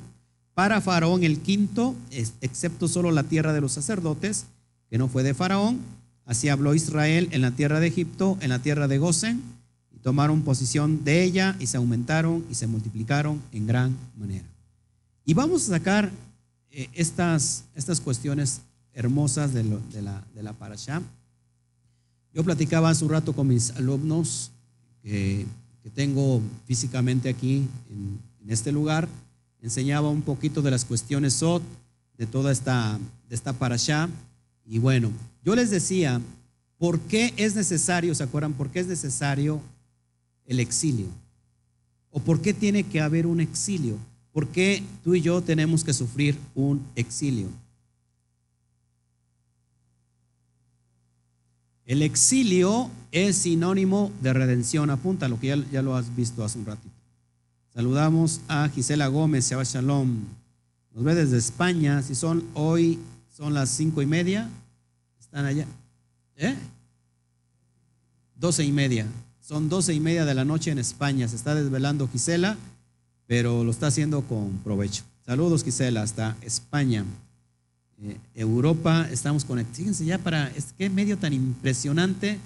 para 0.53 0.81
Faraón 0.81 1.23
el 1.23 1.39
quinto, 1.39 1.95
excepto 2.41 2.89
solo 2.89 3.13
la 3.13 3.23
tierra 3.23 3.53
de 3.53 3.61
los 3.61 3.71
sacerdotes, 3.71 4.47
que 4.91 4.99
no 4.99 5.07
fue 5.07 5.23
de 5.23 5.33
Faraón. 5.33 5.79
Así 6.27 6.49
habló 6.49 6.75
Israel 6.75 7.29
en 7.31 7.41
la 7.41 7.53
tierra 7.53 7.79
de 7.79 7.87
Egipto, 7.87 8.37
en 8.41 8.49
la 8.49 8.59
tierra 8.59 8.89
de 8.89 8.99
Gosen, 8.99 9.41
y 9.95 9.99
tomaron 10.01 10.43
posición 10.43 11.05
de 11.05 11.23
ella 11.23 11.55
y 11.61 11.69
se 11.69 11.77
aumentaron 11.77 12.45
y 12.51 12.57
se 12.57 12.67
multiplicaron 12.67 13.41
en 13.53 13.69
gran 13.69 13.97
manera. 14.19 14.49
Y 15.25 15.35
vamos 15.35 15.63
a 15.63 15.79
sacar 15.79 16.11
eh, 16.73 16.89
estas, 16.95 17.63
estas 17.77 18.01
cuestiones 18.01 18.63
hermosas 18.93 19.55
de, 19.55 19.63
la, 19.63 20.25
de 20.35 20.43
la 20.43 20.53
parasha. 20.53 21.01
Yo 22.35 22.43
platicaba 22.43 22.91
hace 22.91 23.05
un 23.05 23.13
rato 23.13 23.35
con 23.35 23.47
mis 23.47 23.71
alumnos 23.71 24.51
que, 25.03 25.47
tengo 25.95 26.41
físicamente 26.65 27.29
aquí 27.29 27.67
en, 27.91 28.21
este 28.49 28.73
lugar, 28.73 29.09
enseñaba 29.61 30.09
un 30.09 30.23
poquito 30.23 30.63
de 30.63 30.71
las 30.71 30.85
cuestiones 30.85 31.35
SOT, 31.35 31.63
de 32.19 32.27
toda 32.27 32.53
esta, 32.53 32.99
de 33.29 33.35
esta 33.35 33.53
parasha. 33.53 34.09
Y 34.65 34.79
bueno, 34.79 35.11
yo 35.45 35.55
les 35.55 35.71
decía, 35.71 36.21
¿por 36.79 37.01
qué 37.01 37.35
es 37.37 37.55
necesario, 37.55 38.15
se 38.15 38.23
acuerdan, 38.23 38.53
por 38.53 38.71
qué 38.71 38.81
es 38.81 38.87
necesario 38.87 39.61
el 40.47 40.61
exilio? 40.61 41.07
¿O 42.11 42.21
por 42.21 42.41
qué 42.41 42.53
tiene 42.55 42.85
que 42.85 43.01
haber 43.01 43.27
un 43.27 43.41
exilio? 43.41 43.97
¿Por 44.33 44.49
qué 44.49 44.83
tú 45.03 45.15
y 45.15 45.21
yo 45.21 45.43
tenemos 45.43 45.85
que 45.85 45.93
sufrir 45.93 46.39
un 46.55 46.83
exilio? 46.95 47.49
El 51.85 52.03
exilio 52.03 52.91
es 53.11 53.37
sinónimo 53.37 54.13
de 54.21 54.33
redención. 54.33 54.91
Apunta 54.91 55.29
lo 55.29 55.41
que 55.41 55.65
ya, 55.71 55.83
lo 55.83 55.97
has 55.97 56.15
visto 56.15 56.45
hace 56.45 56.59
un 56.59 56.67
ratito. 56.67 56.95
Saludamos 57.75 58.41
a 58.49 58.69
Gisela 58.69 59.09
Gómez, 59.09 59.51
Shabbat 59.51 59.67
Shalom. 59.67 60.25
Nos 60.95 61.05
ve 61.05 61.15
desde 61.15 61.39
España. 61.39 62.03
Si 62.03 62.15
son 62.15 62.45
hoy, 62.55 62.99
son 63.35 63.55
las 63.55 63.71
cinco 63.71 64.03
y 64.03 64.07
media. 64.07 64.49
Están 65.19 65.47
allá. 65.47 65.67
¿Eh? 66.37 66.55
Doce 68.37 68.65
y 68.65 68.73
media. 68.73 69.07
Son 69.41 69.69
doce 69.69 69.93
y 69.93 70.01
media 70.01 70.25
de 70.25 70.35
la 70.35 70.45
noche 70.45 70.71
en 70.71 70.79
España. 70.79 71.27
Se 71.27 71.37
está 71.37 71.55
desvelando 71.55 72.09
Gisela, 72.09 72.57
pero 73.27 73.65
lo 73.65 73.71
está 73.71 73.89
haciendo 73.89 74.23
con 74.23 74.59
provecho. 74.59 75.03
Saludos, 75.25 75.65
Gisela, 75.65 76.03
hasta 76.03 76.37
España. 76.43 77.05
Eh, 78.01 78.17
Europa, 78.35 79.09
estamos 79.11 79.45
conectados. 79.45 79.79
Fíjense 79.79 80.05
ya 80.05 80.19
para, 80.19 80.49
es, 80.49 80.75
qué 80.77 80.91
medio 80.91 81.19
tan 81.19 81.33
impresionante 81.33 82.39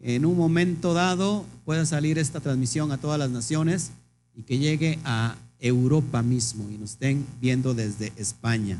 que 0.00 0.16
en 0.16 0.26
un 0.26 0.36
momento 0.36 0.94
dado 0.94 1.46
pueda 1.64 1.86
salir 1.86 2.18
esta 2.18 2.40
transmisión 2.40 2.92
a 2.92 2.98
todas 2.98 3.18
las 3.18 3.30
naciones 3.30 3.92
y 4.34 4.42
que 4.42 4.58
llegue 4.58 4.98
a 5.04 5.36
Europa 5.60 6.22
mismo 6.22 6.68
y 6.70 6.76
nos 6.76 6.92
estén 6.92 7.24
viendo 7.40 7.74
desde 7.74 8.12
España. 8.16 8.78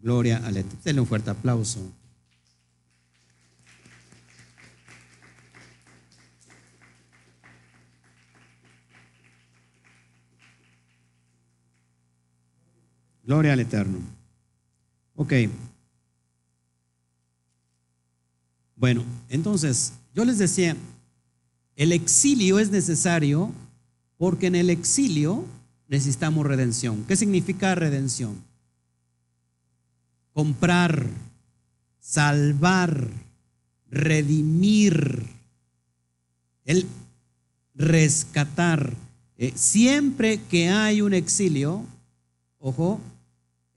Gloria 0.00 0.38
al 0.38 0.56
Eterno. 0.56 0.80
Denle 0.84 1.00
un 1.00 1.06
fuerte 1.06 1.30
aplauso. 1.30 1.80
Gloria 13.24 13.52
al 13.52 13.60
Eterno. 13.60 14.17
Ok. 15.18 15.32
Bueno, 18.76 19.04
entonces, 19.28 19.94
yo 20.14 20.24
les 20.24 20.38
decía, 20.38 20.76
el 21.74 21.90
exilio 21.90 22.60
es 22.60 22.70
necesario 22.70 23.52
porque 24.16 24.46
en 24.46 24.54
el 24.54 24.70
exilio 24.70 25.44
necesitamos 25.88 26.46
redención. 26.46 27.04
¿Qué 27.08 27.16
significa 27.16 27.74
redención? 27.74 28.36
Comprar, 30.32 31.08
salvar, 31.98 33.08
redimir, 33.90 35.26
el 36.64 36.86
rescatar. 37.74 38.94
Eh, 39.36 39.52
siempre 39.56 40.40
que 40.48 40.68
hay 40.68 41.02
un 41.02 41.12
exilio, 41.12 41.84
ojo, 42.60 43.00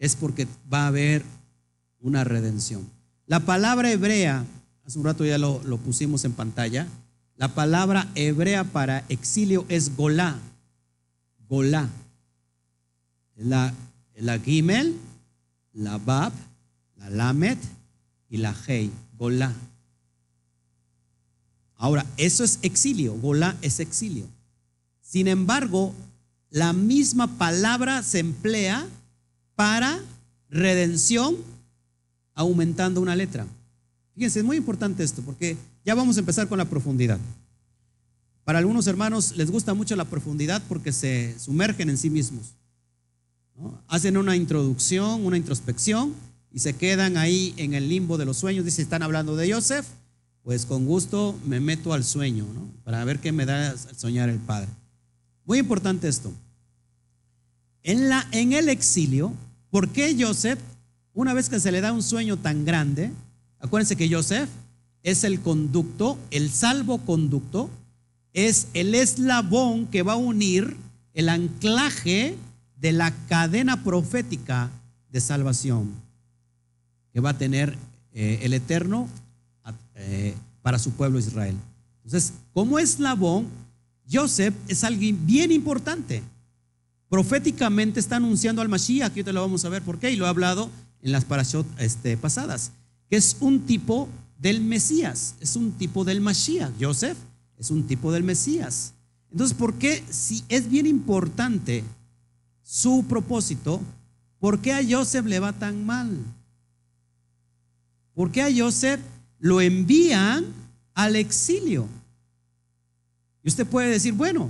es 0.01 0.15
porque 0.15 0.47
va 0.73 0.83
a 0.83 0.87
haber 0.87 1.23
una 2.01 2.23
redención. 2.23 2.89
La 3.27 3.39
palabra 3.39 3.91
hebrea, 3.91 4.43
hace 4.83 4.97
un 4.97 5.05
rato 5.05 5.23
ya 5.23 5.37
lo, 5.37 5.61
pusimos 5.77 6.25
en 6.25 6.33
pantalla, 6.33 6.87
la 7.37 7.53
palabra 7.53 8.09
hebrea 8.15 8.63
para 8.63 9.05
exilio 9.09 9.63
es 9.69 9.95
golá. 9.95 10.39
Golá. 11.47 11.87
La, 13.35 13.73
la 14.15 14.39
gimel, 14.39 14.97
la 15.71 15.99
bab, 15.99 16.33
la 16.97 17.09
lamet 17.11 17.59
y 18.27 18.37
la 18.37 18.55
hei. 18.67 18.89
Golá. 19.19 19.53
Ahora, 21.77 22.07
eso 22.17 22.43
es 22.43 22.57
exilio. 22.63 23.13
Golá 23.13 23.55
es 23.61 23.79
exilio. 23.79 24.25
Sin 24.99 25.27
embargo, 25.27 25.93
la 26.49 26.73
misma 26.73 27.37
palabra 27.37 28.01
se 28.01 28.17
emplea 28.17 28.87
para 29.55 29.99
redención 30.49 31.35
aumentando 32.33 33.01
una 33.01 33.15
letra. 33.15 33.45
Fíjense, 34.15 34.39
es 34.39 34.45
muy 34.45 34.57
importante 34.57 35.03
esto 35.03 35.21
porque 35.21 35.57
ya 35.85 35.95
vamos 35.95 36.17
a 36.17 36.19
empezar 36.19 36.47
con 36.47 36.57
la 36.57 36.65
profundidad. 36.65 37.19
Para 38.43 38.59
algunos 38.59 38.87
hermanos 38.87 39.35
les 39.37 39.51
gusta 39.51 39.73
mucho 39.73 39.95
la 39.95 40.05
profundidad 40.05 40.61
porque 40.67 40.91
se 40.91 41.37
sumergen 41.39 41.89
en 41.89 41.97
sí 41.97 42.09
mismos. 42.09 42.53
Hacen 43.87 44.17
una 44.17 44.35
introducción, 44.35 45.25
una 45.25 45.37
introspección 45.37 46.13
y 46.51 46.59
se 46.59 46.73
quedan 46.73 47.17
ahí 47.17 47.53
en 47.57 47.73
el 47.73 47.87
limbo 47.87 48.17
de 48.17 48.25
los 48.25 48.37
sueños. 48.37 48.65
Dice, 48.65 48.81
están 48.81 49.03
hablando 49.03 49.35
de 49.35 49.53
Joseph, 49.53 49.85
pues 50.43 50.65
con 50.65 50.85
gusto 50.85 51.39
me 51.45 51.59
meto 51.59 51.93
al 51.93 52.03
sueño, 52.03 52.45
para 52.83 53.03
ver 53.05 53.19
qué 53.19 53.31
me 53.31 53.45
da 53.45 53.75
soñar 53.77 54.29
el 54.29 54.39
Padre. 54.39 54.69
Muy 55.45 55.59
importante 55.59 56.07
esto. 56.07 56.31
En, 57.83 58.53
el 58.53 58.69
exilio, 58.69 59.33
¿Por 59.69 59.89
qué 59.89 60.15
Joseph, 60.19 60.59
una 61.13 61.33
vez 61.33 61.49
que 61.49 61.59
se 61.59 61.71
le 61.71 61.81
da 61.81 61.93
un 61.93 62.03
sueño 62.03 62.37
tan 62.37 62.65
grande, 62.65 63.11
acuérdense 63.59 63.95
que 63.95 64.13
Joseph 64.13 64.49
es 65.01 65.23
el 65.23 65.39
conducto, 65.39 66.17
el 66.29 66.51
salvoconducto, 66.51 67.69
es 68.33 68.67
el 68.73 68.93
eslabón 68.93 69.87
que 69.87 70.03
va 70.03 70.13
a 70.13 70.17
unir 70.17 70.75
el 71.13 71.29
anclaje 71.29 72.35
de 72.77 72.91
la 72.91 73.11
cadena 73.27 73.83
profética 73.83 74.69
de 75.11 75.21
salvación 75.21 75.91
que 77.13 77.19
va 77.19 77.31
a 77.31 77.37
tener 77.37 77.77
eh, 78.13 78.39
el 78.43 78.53
Eterno 78.53 79.07
eh, 79.95 80.35
para 80.61 80.79
su 80.79 80.91
pueblo 80.91 81.19
Israel. 81.19 81.55
Entonces, 82.03 82.33
como 82.53 82.79
eslabón, 82.79 83.47
Joseph 84.11 84.55
es 84.67 84.83
alguien 84.83 85.25
bien 85.25 85.51
importante. 85.51 86.23
Proféticamente 87.11 87.99
está 87.99 88.15
anunciando 88.15 88.61
al 88.61 88.69
Mashiach, 88.69 89.11
que 89.11 89.21
te 89.21 89.33
lo 89.33 89.41
vamos 89.41 89.65
a 89.65 89.69
ver 89.69 89.81
por 89.81 89.99
qué, 89.99 90.11
y 90.11 90.15
lo 90.15 90.25
he 90.25 90.29
hablado 90.29 90.69
en 91.01 91.11
las 91.11 91.25
parashot 91.25 91.67
este, 91.77 92.15
pasadas, 92.15 92.71
que 93.09 93.17
es 93.17 93.35
un 93.41 93.65
tipo 93.65 94.07
del 94.39 94.61
Mesías, 94.61 95.35
es 95.41 95.57
un 95.57 95.73
tipo 95.73 96.05
del 96.05 96.21
Mashiach. 96.21 96.71
Joseph 96.79 97.17
es 97.59 97.69
un 97.69 97.85
tipo 97.85 98.13
del 98.13 98.23
Mesías. 98.23 98.93
Entonces, 99.29 99.57
¿por 99.57 99.73
qué 99.73 100.01
si 100.09 100.45
es 100.47 100.69
bien 100.69 100.87
importante 100.87 101.83
su 102.63 103.03
propósito, 103.03 103.81
por 104.39 104.59
qué 104.59 104.71
a 104.71 104.81
Joseph 104.81 105.25
le 105.25 105.41
va 105.41 105.51
tan 105.51 105.85
mal? 105.85 106.17
¿Por 108.13 108.31
qué 108.31 108.41
a 108.41 108.49
Joseph 108.55 109.01
lo 109.37 109.59
envían 109.59 110.45
al 110.93 111.17
exilio? 111.17 111.89
Y 113.43 113.49
usted 113.49 113.67
puede 113.67 113.89
decir, 113.89 114.13
bueno, 114.13 114.49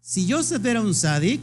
si 0.00 0.30
Joseph 0.30 0.64
era 0.64 0.80
un 0.80 0.94
sadik, 0.94 1.42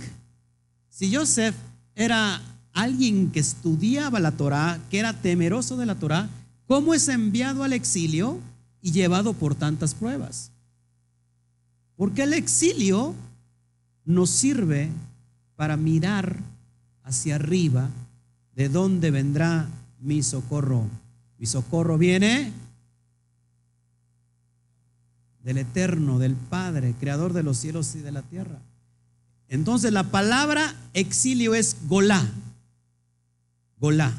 si 0.93 1.13
Joseph 1.13 1.55
era 1.95 2.39
alguien 2.71 3.31
que 3.31 3.39
estudiaba 3.39 4.19
la 4.19 4.31
Torah, 4.31 4.79
que 4.91 4.99
era 4.99 5.19
temeroso 5.21 5.75
de 5.75 5.87
la 5.87 5.95
Torah, 5.95 6.29
¿cómo 6.67 6.93
es 6.93 7.07
enviado 7.07 7.63
al 7.63 7.73
exilio 7.73 8.39
y 8.79 8.91
llevado 8.91 9.33
por 9.33 9.55
tantas 9.55 9.95
pruebas? 9.95 10.51
Porque 11.95 12.21
el 12.21 12.33
exilio 12.33 13.15
nos 14.05 14.29
sirve 14.29 14.91
para 15.55 15.77
mirar 15.77 16.37
hacia 17.01 17.35
arriba 17.35 17.89
de 18.55 18.69
dónde 18.69 19.09
vendrá 19.09 19.67
mi 19.99 20.21
socorro. 20.21 20.87
Mi 21.39 21.47
socorro 21.47 21.97
viene 21.97 22.51
del 25.43 25.57
Eterno, 25.57 26.19
del 26.19 26.35
Padre, 26.35 26.93
Creador 26.99 27.33
de 27.33 27.41
los 27.41 27.57
cielos 27.57 27.95
y 27.95 27.99
de 27.99 28.11
la 28.11 28.21
tierra. 28.21 28.59
Entonces 29.53 29.93
la 29.93 30.01
palabra 30.01 30.75
exilio 30.95 31.53
es 31.53 31.77
golá, 31.87 32.27
golá. 33.79 34.11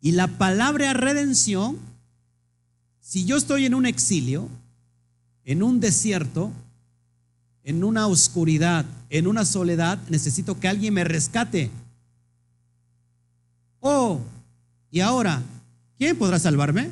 Y 0.00 0.12
la 0.12 0.28
palabra 0.28 0.92
redención, 0.92 1.80
si 3.00 3.24
yo 3.24 3.36
estoy 3.36 3.66
en 3.66 3.74
un 3.74 3.84
exilio, 3.84 4.48
en 5.44 5.64
un 5.64 5.80
desierto, 5.80 6.52
en 7.64 7.82
una 7.82 8.06
oscuridad, 8.06 8.86
en 9.10 9.26
una 9.26 9.44
soledad, 9.44 9.98
necesito 10.08 10.60
que 10.60 10.68
alguien 10.68 10.94
me 10.94 11.02
rescate. 11.02 11.68
Oh, 13.80 14.20
y 14.92 15.00
ahora, 15.00 15.42
¿quién 15.98 16.16
podrá 16.16 16.38
salvarme? 16.38 16.88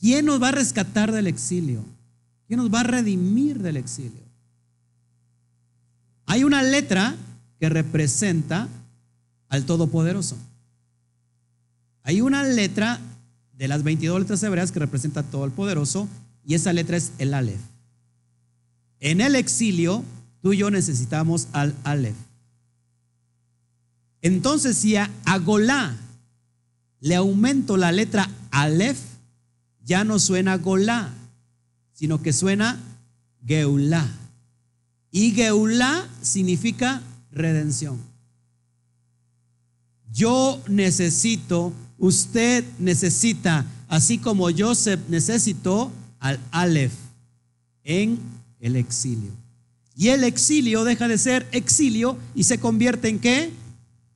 ¿Quién 0.00 0.24
nos 0.24 0.42
va 0.42 0.48
a 0.48 0.52
rescatar 0.52 1.12
del 1.12 1.26
exilio? 1.26 1.84
¿Quién 2.54 2.62
nos 2.62 2.72
va 2.72 2.82
a 2.82 2.84
redimir 2.84 3.58
del 3.58 3.76
exilio? 3.76 4.22
Hay 6.26 6.44
una 6.44 6.62
letra 6.62 7.16
que 7.58 7.68
representa 7.68 8.68
al 9.48 9.64
Todopoderoso. 9.64 10.36
Hay 12.04 12.20
una 12.20 12.44
letra 12.44 13.00
de 13.58 13.66
las 13.66 13.82
22 13.82 14.20
letras 14.20 14.40
hebreas 14.44 14.70
que 14.70 14.78
representa 14.78 15.24
todo 15.24 15.44
el 15.44 15.50
poderoso 15.50 16.08
y 16.46 16.54
esa 16.54 16.72
letra 16.72 16.96
es 16.96 17.10
el 17.18 17.34
Aleph. 17.34 17.58
En 19.00 19.20
el 19.20 19.34
exilio, 19.34 20.04
tú 20.40 20.52
y 20.52 20.58
yo 20.58 20.70
necesitamos 20.70 21.48
al 21.50 21.74
Aleph. 21.82 22.14
Entonces, 24.22 24.76
si 24.76 24.94
a, 24.94 25.10
Golá 25.44 25.96
le 27.00 27.16
aumento 27.16 27.76
la 27.76 27.90
letra 27.90 28.30
Aleph, 28.52 29.00
ya 29.82 30.04
no 30.04 30.20
suena 30.20 30.56
Golá, 30.56 31.12
sino 31.94 32.20
que 32.20 32.32
suena 32.32 32.78
Geulá. 33.46 34.06
Y 35.10 35.30
Geulá 35.30 36.06
significa 36.20 37.00
redención. 37.32 37.98
Yo 40.12 40.62
necesito, 40.68 41.72
usted 41.98 42.64
necesita, 42.78 43.64
así 43.88 44.18
como 44.18 44.48
Joseph 44.56 45.00
necesitó 45.08 45.90
al 46.20 46.38
Aleph 46.50 46.92
en 47.82 48.18
el 48.60 48.76
exilio. 48.76 49.30
Y 49.96 50.08
el 50.08 50.24
exilio 50.24 50.84
deja 50.84 51.08
de 51.08 51.18
ser 51.18 51.46
exilio 51.52 52.18
y 52.34 52.44
se 52.44 52.58
convierte 52.58 53.08
en 53.08 53.18
qué? 53.18 53.52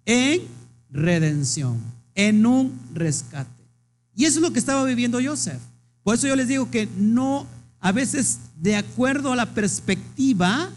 En 0.04 0.42
redención, 0.90 1.80
en 2.14 2.46
un 2.46 2.72
rescate. 2.94 3.62
Y 4.16 4.24
eso 4.24 4.38
es 4.38 4.42
lo 4.42 4.52
que 4.52 4.58
estaba 4.58 4.84
viviendo 4.84 5.20
Joseph. 5.22 5.60
Por 6.02 6.16
eso 6.16 6.26
yo 6.26 6.34
les 6.34 6.48
digo 6.48 6.70
que 6.70 6.88
no, 6.96 7.46
a 7.80 7.92
veces 7.92 8.38
de 8.56 8.76
acuerdo 8.76 9.32
a 9.32 9.36
la 9.36 9.46
perspectiva, 9.54 10.70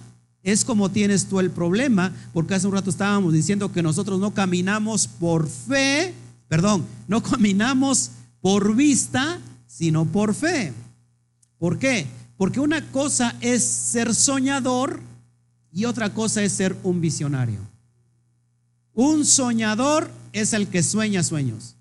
es 0.44 0.66
como 0.66 0.90
tienes 0.90 1.26
tú 1.26 1.40
el 1.40 1.52
problema, 1.52 2.14
porque 2.34 2.56
hace 2.56 2.68
un 2.68 2.74
rato 2.74 2.90
estábamos 2.90 3.34
diciendo 3.34 3.72
que 3.72 3.84
nosotros 3.84 4.20
no 4.20 4.34
caminamos 4.34 5.08
por 5.08 5.48
fe, 5.48 6.14
perdón, 6.48 6.86
no 7.08 7.22
caminamos 7.22 8.12
por 8.42 8.76
vista, 8.76 9.40
sino 9.68 10.06
por 10.06 10.34
fe. 10.34 10.74
¿Por 11.58 11.78
qué? 11.78 12.08
Porque 12.38 12.60
una 12.60 12.92
cosa 12.92 13.36
es 13.42 13.64
ser 13.64 14.16
soñador 14.16 15.00
y 15.72 15.86
otra 15.86 16.14
cosa 16.14 16.42
es 16.42 16.52
ser 16.52 16.76
un 16.84 17.00
visionario. 17.02 17.60
Un 18.94 19.26
soñador 19.26 20.10
es 20.34 20.54
el 20.54 20.68
que 20.68 20.84
sueña 20.84 21.24
sueños. 21.24 21.76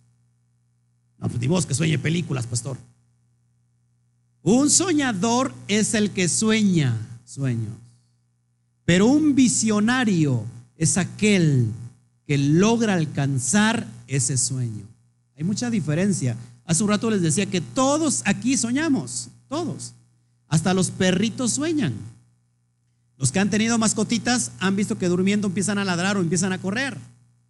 No, 1.19 1.29
pues 1.29 1.67
que 1.67 1.75
sueñe 1.75 1.99
películas, 1.99 2.47
pastor. 2.47 2.79
Un 4.43 4.71
soñador 4.71 5.53
es 5.69 5.95
el 5.95 6.11
que 6.11 6.29
sueña 6.29 6.97
sueños. 7.25 7.75
Pero 8.85 9.07
un 9.07 9.35
visionario 9.35 10.45
es 10.77 10.97
aquel 10.97 11.69
que 12.27 12.39
logra 12.39 12.95
alcanzar 12.95 13.87
ese 14.07 14.39
sueño. 14.39 14.85
Hay 15.37 15.45
mucha 15.45 15.71
diferencia. 15.71 16.37
Hace 16.65 16.83
un 16.83 16.89
rato 16.89 17.11
les 17.11 17.23
decía 17.23 17.47
que 17.47 17.61
todos 17.61 18.23
aquí 18.25 18.57
soñamos, 18.57 19.29
todos. 19.49 19.95
Hasta 20.49 20.75
los 20.75 20.91
perritos 20.91 21.53
sueñan. 21.53 21.95
Los 23.17 23.31
que 23.31 23.39
han 23.39 23.51
tenido 23.51 23.77
mascotitas 23.79 24.51
han 24.59 24.77
visto 24.77 24.97
que 24.97 25.09
durmiendo 25.09 25.49
empiezan 25.49 25.79
a 25.79 25.85
ladrar 25.85 26.17
o 26.17 26.21
empiezan 26.21 26.53
a 26.53 26.59
correr. 26.59 26.97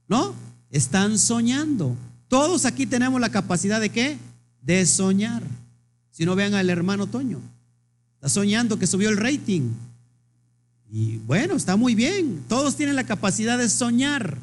¿No? 0.08 0.34
Están 0.70 1.18
soñando. 1.18 1.96
Todos 2.28 2.64
aquí 2.64 2.86
tenemos 2.86 3.20
la 3.20 3.30
capacidad 3.30 3.80
de 3.80 3.90
qué? 3.90 4.18
De 4.62 4.84
soñar. 4.84 5.42
Si 6.10 6.24
no 6.24 6.34
vean 6.34 6.54
al 6.54 6.70
hermano 6.70 7.06
Toño. 7.06 7.40
Está 8.14 8.28
soñando 8.28 8.78
que 8.78 8.86
subió 8.86 9.08
el 9.08 9.16
rating. 9.16 9.70
Y 10.90 11.18
bueno, 11.18 11.54
está 11.54 11.76
muy 11.76 11.94
bien. 11.94 12.44
Todos 12.48 12.76
tienen 12.76 12.96
la 12.96 13.04
capacidad 13.04 13.56
de 13.56 13.68
soñar, 13.68 14.36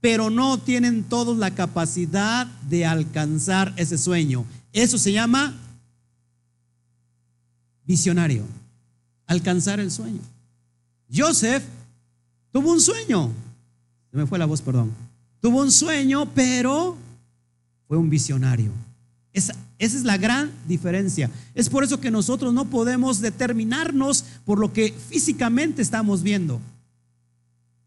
pero 0.00 0.28
no 0.28 0.58
tienen 0.58 1.04
todos 1.04 1.38
la 1.38 1.52
capacidad 1.52 2.46
de 2.68 2.84
alcanzar 2.84 3.72
ese 3.76 3.96
sueño. 3.96 4.44
Eso 4.72 4.98
se 4.98 5.12
llama 5.12 5.54
visionario. 7.86 8.44
Alcanzar 9.26 9.80
el 9.80 9.90
sueño. 9.90 10.20
Joseph 11.14 11.62
tuvo 12.52 12.72
un 12.72 12.80
sueño. 12.80 13.30
Se 14.10 14.16
me 14.16 14.26
fue 14.26 14.38
la 14.38 14.46
voz, 14.46 14.60
perdón. 14.60 14.92
Tuvo 15.40 15.62
un 15.62 15.70
sueño, 15.70 16.28
pero 16.34 16.96
fue 17.86 17.96
un 17.96 18.10
visionario. 18.10 18.72
Esa, 19.32 19.54
esa, 19.78 19.96
es 19.96 20.04
la 20.04 20.16
gran 20.16 20.52
diferencia. 20.66 21.30
Es 21.54 21.68
por 21.68 21.84
eso 21.84 22.00
que 22.00 22.10
nosotros 22.10 22.54
no 22.54 22.66
podemos 22.66 23.20
determinarnos 23.20 24.24
por 24.44 24.58
lo 24.58 24.72
que 24.72 24.94
físicamente 25.08 25.82
estamos 25.82 26.22
viendo. 26.22 26.60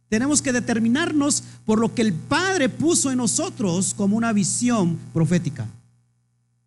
Tenemos 0.10 0.42
que 0.42 0.54
determinarnos 0.54 1.44
por 1.66 1.80
lo 1.80 1.94
que 1.94 2.02
el 2.02 2.14
Padre 2.14 2.70
puso 2.70 3.12
en 3.12 3.18
nosotros 3.18 3.94
como 3.94 4.16
una 4.16 4.32
visión 4.34 4.98
profética. 5.14 5.68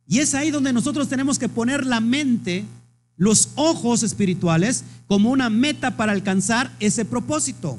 Y 0.06 0.18
es 0.18 0.34
ahí 0.34 0.50
donde 0.50 0.72
nosotros 0.72 1.08
tenemos 1.08 1.38
que 1.38 1.48
poner 1.48 1.86
la 1.86 2.00
mente, 2.00 2.64
los 3.16 3.50
ojos 3.54 4.02
espirituales, 4.02 4.84
como 5.06 5.30
una 5.30 5.48
meta 5.48 5.96
para 5.96 6.12
alcanzar 6.12 6.74
ese 6.80 7.04
propósito. 7.04 7.78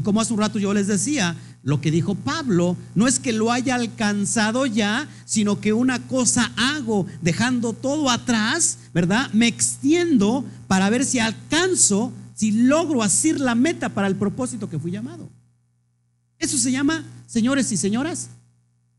Y 0.00 0.02
como 0.02 0.22
hace 0.22 0.32
un 0.32 0.38
rato 0.38 0.58
yo 0.58 0.72
les 0.72 0.86
decía, 0.86 1.36
lo 1.62 1.82
que 1.82 1.90
dijo 1.90 2.14
Pablo 2.14 2.74
no 2.94 3.06
es 3.06 3.18
que 3.18 3.34
lo 3.34 3.52
haya 3.52 3.74
alcanzado 3.74 4.64
ya, 4.64 5.06
sino 5.26 5.60
que 5.60 5.74
una 5.74 5.98
cosa 6.08 6.50
hago, 6.56 7.04
dejando 7.20 7.74
todo 7.74 8.08
atrás, 8.08 8.78
¿verdad? 8.94 9.30
Me 9.34 9.46
extiendo 9.46 10.42
para 10.68 10.88
ver 10.88 11.04
si 11.04 11.18
alcanzo, 11.18 12.14
si 12.34 12.50
logro 12.50 13.02
hacer 13.02 13.40
la 13.40 13.54
meta 13.54 13.90
para 13.90 14.08
el 14.08 14.16
propósito 14.16 14.70
que 14.70 14.78
fui 14.78 14.90
llamado. 14.90 15.28
Eso 16.38 16.56
se 16.56 16.72
llama, 16.72 17.04
señores 17.26 17.70
y 17.70 17.76
señoras, 17.76 18.30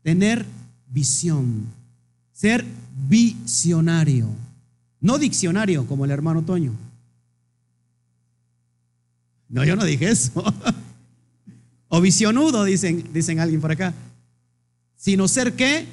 tener 0.04 0.46
visión, 0.86 1.66
ser 2.32 2.64
visionario, 3.08 4.28
no 5.00 5.18
diccionario 5.18 5.84
como 5.84 6.04
el 6.04 6.12
hermano 6.12 6.42
Toño. 6.42 6.70
No, 9.48 9.64
yo 9.64 9.74
no 9.74 9.84
dije 9.84 10.08
eso. 10.08 10.44
o 11.94 12.00
visionudo, 12.00 12.64
dicen, 12.64 13.04
dicen 13.12 13.38
alguien 13.38 13.60
por 13.60 13.70
acá. 13.70 13.92
sino 14.96 15.28
ser 15.28 15.52
qué? 15.52 15.86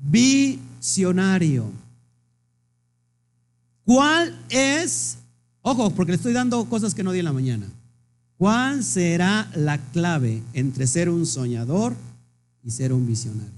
Visionario. 0.00 1.72
¿Cuál 3.82 4.38
es, 4.48 5.18
ojo, 5.60 5.90
porque 5.90 6.12
le 6.12 6.16
estoy 6.16 6.32
dando 6.32 6.64
cosas 6.66 6.94
que 6.94 7.02
no 7.02 7.10
di 7.10 7.18
en 7.18 7.24
la 7.24 7.32
mañana, 7.32 7.66
cuál 8.38 8.84
será 8.84 9.50
la 9.56 9.78
clave 9.78 10.40
entre 10.52 10.86
ser 10.86 11.08
un 11.08 11.26
soñador 11.26 11.96
y 12.62 12.70
ser 12.70 12.92
un 12.92 13.04
visionario? 13.04 13.50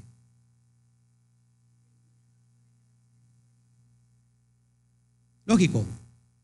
Lógico, 5.45 5.85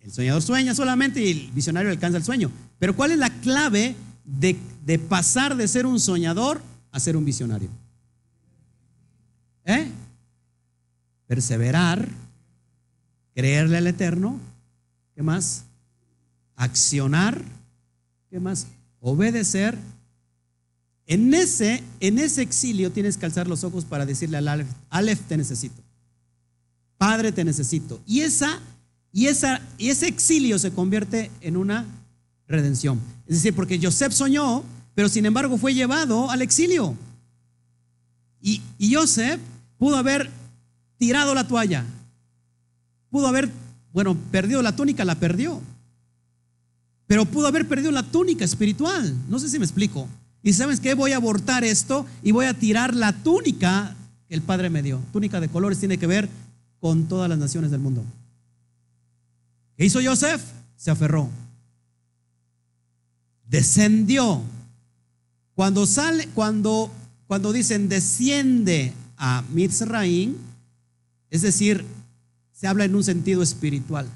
el 0.01 0.13
soñador 0.13 0.43
sueña 0.43 0.75
solamente 0.75 1.25
y 1.25 1.31
el 1.31 1.53
visionario 1.53 1.91
alcanza 1.91 2.19
el 2.19 2.25
sueño. 2.25 2.51
Pero 2.79 2.95
¿cuál 2.95 3.13
es 3.13 3.19
la 3.19 3.31
clave 3.41 3.97
de, 4.25 4.57
de 4.85 4.99
pasar 4.99 5.57
de 5.57 5.69
ser 5.69 5.87
un 5.87 6.01
soñador 6.01 6.61
a 6.91 7.01
ser 7.01 7.17
un 7.17 7.25
visionario? 7.25 7.69
¿Eh? 9.65 9.91
Perseverar, 11.27 12.09
creerle 13.35 13.79
al 13.79 13.87
Eterno, 13.87 14.39
¿qué 15.15 15.23
más? 15.23 15.65
Accionar, 16.57 17.43
¿qué 18.31 18.41
más? 18.41 18.67
Obedecer. 19.01 19.79
En 21.07 21.33
ese, 21.35 21.83
en 22.01 22.19
ese 22.19 22.43
exilio 22.43 22.93
tienes 22.93 23.17
que 23.17 23.27
alzar 23.27 23.49
los 23.49 23.65
ojos 23.65 23.85
para 23.85 24.07
decirle 24.07 24.37
al 24.37 24.49
Aleph, 24.49 24.69
Aleph 24.91 25.21
te 25.23 25.37
necesito. 25.37 25.83
Padre 26.97 27.33
te 27.33 27.45
necesito. 27.45 28.01
Y, 28.07 28.21
esa, 28.21 28.61
y, 29.13 29.27
esa, 29.27 29.61
y 29.79 29.91
ese 29.91 30.07
exilio 30.07 30.59
se 30.59 30.71
convierte 30.71 31.31
en 31.41 31.57
una 31.57 31.85
redención. 32.53 33.01
Es 33.27 33.37
decir, 33.37 33.55
porque 33.55 33.81
Joseph 33.83 34.13
soñó, 34.13 34.63
pero 34.95 35.09
sin 35.09 35.27
embargo 35.27 35.59
fue 35.59 35.75
llevado 35.75 36.31
al 36.31 36.43
exilio. 36.43 36.97
Y, 38.41 38.61
y 38.79 38.95
pudo 39.79 39.97
haber 39.97 40.31
tirado 40.99 41.35
la 41.35 41.47
toalla, 41.47 41.85
Pudo 43.13 43.27
haber, 43.27 43.51
bueno, 43.93 44.17
perdido 44.31 44.63
la 44.63 44.75
túnica, 44.75 45.05
la 45.05 45.17
perdió. 45.17 45.61
Pero 47.07 47.27
pudo 47.27 47.47
haber 47.47 47.69
perdido 47.69 47.93
la 47.93 48.03
túnica 48.03 48.43
espiritual. 48.43 49.15
No 49.29 49.39
sé 49.39 49.51
si 49.51 49.59
me 49.59 49.67
explico. 49.67 50.09
Y 50.43 50.55
sabes 50.55 50.81
qué, 50.81 50.95
voy 50.95 51.13
a 51.13 51.17
abortar 51.17 51.63
esto 51.63 52.07
y 52.23 52.33
voy 52.33 52.47
a 52.47 52.55
tirar 52.55 52.97
la 52.97 53.13
túnica 53.13 53.95
que 54.27 54.35
el 54.35 54.41
Padre 54.41 54.71
me 54.71 54.83
dio. 54.83 54.99
Túnica 55.13 55.41
de 55.41 55.49
colores 55.49 55.79
tiene 55.79 55.99
que 55.99 56.07
ver 56.07 56.31
con 56.81 57.07
todas 57.07 57.29
las 57.29 57.39
naciones 57.39 57.71
del 57.71 57.81
mundo. 57.81 58.03
¿Qué 59.77 59.85
hizo 59.85 60.01
Joseph? 60.03 60.41
Se 60.75 60.91
aferró. 60.91 61.29
Descendió. 63.53 64.41
Cuando 65.55 65.85
sale, 65.85 66.27
cuando, 66.29 66.91
cuando 67.27 67.53
dicen 67.53 67.91
desciende 67.91 68.95
a 69.19 69.45
Mitzraim, 69.53 70.35
es 71.29 71.43
decir, 71.43 71.85
se 72.51 72.67
habla 72.67 72.87
en 72.87 72.95
un 72.95 73.05
sentido 73.05 73.43
espiritual. 73.43 74.09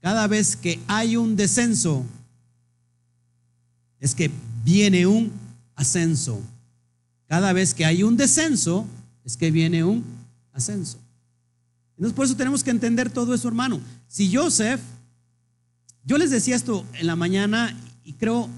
Cada 0.00 0.26
vez 0.26 0.56
que 0.56 0.80
hay 0.88 1.16
un 1.16 1.36
descenso, 1.36 2.04
es 4.00 4.16
que 4.16 4.32
viene 4.64 5.06
un 5.06 5.30
ascenso. 5.76 6.40
Cada 7.28 7.52
vez 7.52 7.72
que 7.72 7.84
hay 7.84 8.02
un 8.02 8.16
descenso, 8.16 8.84
es 9.24 9.36
que 9.36 9.52
viene 9.52 9.84
un 9.84 10.02
ascenso. 10.52 10.98
Entonces, 11.96 12.16
por 12.16 12.26
eso 12.26 12.34
tenemos 12.34 12.64
que 12.64 12.70
entender 12.70 13.10
todo 13.10 13.32
eso, 13.32 13.46
hermano. 13.46 13.80
Si 14.08 14.34
Joseph, 14.34 14.80
yo 16.04 16.18
les 16.18 16.32
decía 16.32 16.56
esto 16.56 16.84
en 16.94 17.06
la 17.06 17.14
mañana 17.14 17.76
y 18.04 18.14
creo, 18.14 18.48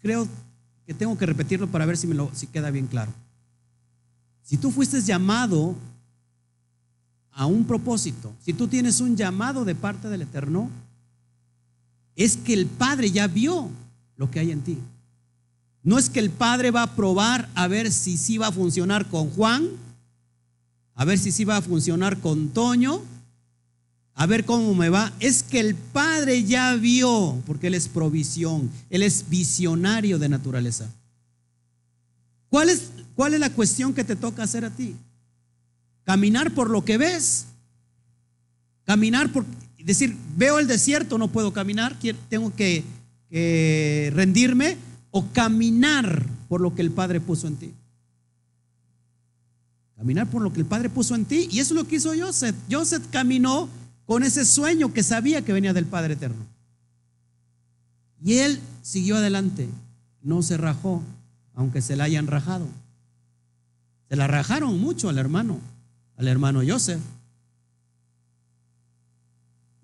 creo 0.00 0.28
que 0.86 0.94
tengo 0.94 1.16
que 1.16 1.26
repetirlo 1.26 1.68
para 1.68 1.86
ver 1.86 1.96
si, 1.96 2.06
me 2.06 2.14
lo, 2.14 2.30
si 2.34 2.46
queda 2.46 2.70
bien 2.70 2.86
claro. 2.86 3.12
Si 4.42 4.56
tú 4.56 4.70
fuiste 4.70 5.00
llamado 5.00 5.74
a 7.32 7.46
un 7.46 7.64
propósito, 7.64 8.32
si 8.40 8.52
tú 8.52 8.68
tienes 8.68 9.00
un 9.00 9.16
llamado 9.16 9.64
de 9.64 9.74
parte 9.74 10.08
del 10.08 10.22
Eterno, 10.22 10.70
es 12.14 12.36
que 12.36 12.52
el 12.52 12.66
Padre 12.66 13.10
ya 13.10 13.26
vio 13.26 13.70
lo 14.16 14.30
que 14.30 14.40
hay 14.40 14.50
en 14.50 14.62
ti. 14.62 14.78
No 15.82 15.98
es 15.98 16.08
que 16.08 16.20
el 16.20 16.30
Padre 16.30 16.70
va 16.70 16.82
a 16.82 16.94
probar 16.94 17.48
a 17.54 17.66
ver 17.68 17.92
si 17.92 18.16
sí 18.16 18.38
va 18.38 18.48
a 18.48 18.52
funcionar 18.52 19.08
con 19.08 19.30
Juan, 19.30 19.68
a 20.94 21.04
ver 21.04 21.18
si 21.18 21.32
sí 21.32 21.44
va 21.44 21.56
a 21.56 21.62
funcionar 21.62 22.20
con 22.20 22.48
Toño, 22.50 23.02
a 24.14 24.26
ver 24.26 24.44
cómo 24.44 24.74
me 24.74 24.88
va. 24.88 25.12
Es 25.20 25.42
que 25.42 25.60
el 25.60 25.74
Padre 25.74 26.44
ya 26.44 26.74
vio, 26.76 27.42
porque 27.46 27.66
Él 27.66 27.74
es 27.74 27.88
provisión, 27.88 28.70
Él 28.90 29.02
es 29.02 29.28
visionario 29.28 30.18
de 30.18 30.28
naturaleza. 30.28 30.88
¿Cuál 32.48 32.68
es, 32.68 32.90
cuál 33.16 33.34
es 33.34 33.40
la 33.40 33.50
cuestión 33.50 33.94
que 33.94 34.04
te 34.04 34.16
toca 34.16 34.44
hacer 34.44 34.64
a 34.64 34.70
ti? 34.70 34.94
Caminar 36.04 36.52
por 36.52 36.70
lo 36.70 36.84
que 36.84 36.98
ves. 36.98 37.46
Caminar 38.84 39.32
por, 39.32 39.44
decir, 39.84 40.16
veo 40.36 40.58
el 40.58 40.66
desierto, 40.66 41.18
no 41.18 41.28
puedo 41.28 41.52
caminar, 41.52 41.98
tengo 42.28 42.54
que, 42.54 42.84
rendirme 44.14 44.76
o 45.10 45.26
caminar 45.32 46.24
por 46.48 46.60
lo 46.60 46.74
que 46.74 46.82
el 46.82 46.92
Padre 46.92 47.20
puso 47.20 47.48
en 47.48 47.56
ti. 47.56 47.72
Caminar 49.96 50.30
por 50.30 50.42
lo 50.42 50.52
que 50.52 50.60
el 50.60 50.66
Padre 50.66 50.88
puso 50.88 51.14
en 51.14 51.24
ti. 51.24 51.48
Y 51.50 51.58
eso 51.58 51.74
es 51.74 51.80
lo 51.80 51.88
que 51.88 51.96
hizo 51.96 52.12
Joseph. 52.16 52.54
Joseph 52.70 53.02
caminó 53.10 53.68
con 54.06 54.22
ese 54.22 54.44
sueño 54.44 54.92
que 54.92 55.02
sabía 55.02 55.42
que 55.42 55.52
venía 55.52 55.72
del 55.72 55.86
Padre 55.86 56.14
Eterno. 56.14 56.44
Y 58.22 58.38
él 58.38 58.60
siguió 58.82 59.16
adelante. 59.16 59.68
No 60.22 60.42
se 60.42 60.56
rajó, 60.56 61.02
aunque 61.54 61.82
se 61.82 61.96
la 61.96 62.04
hayan 62.04 62.26
rajado. 62.26 62.66
Se 64.08 64.16
la 64.16 64.26
rajaron 64.26 64.80
mucho 64.80 65.08
al 65.08 65.18
hermano 65.18 65.60
al 66.16 66.28
hermano 66.28 66.60
Joseph. 66.66 67.00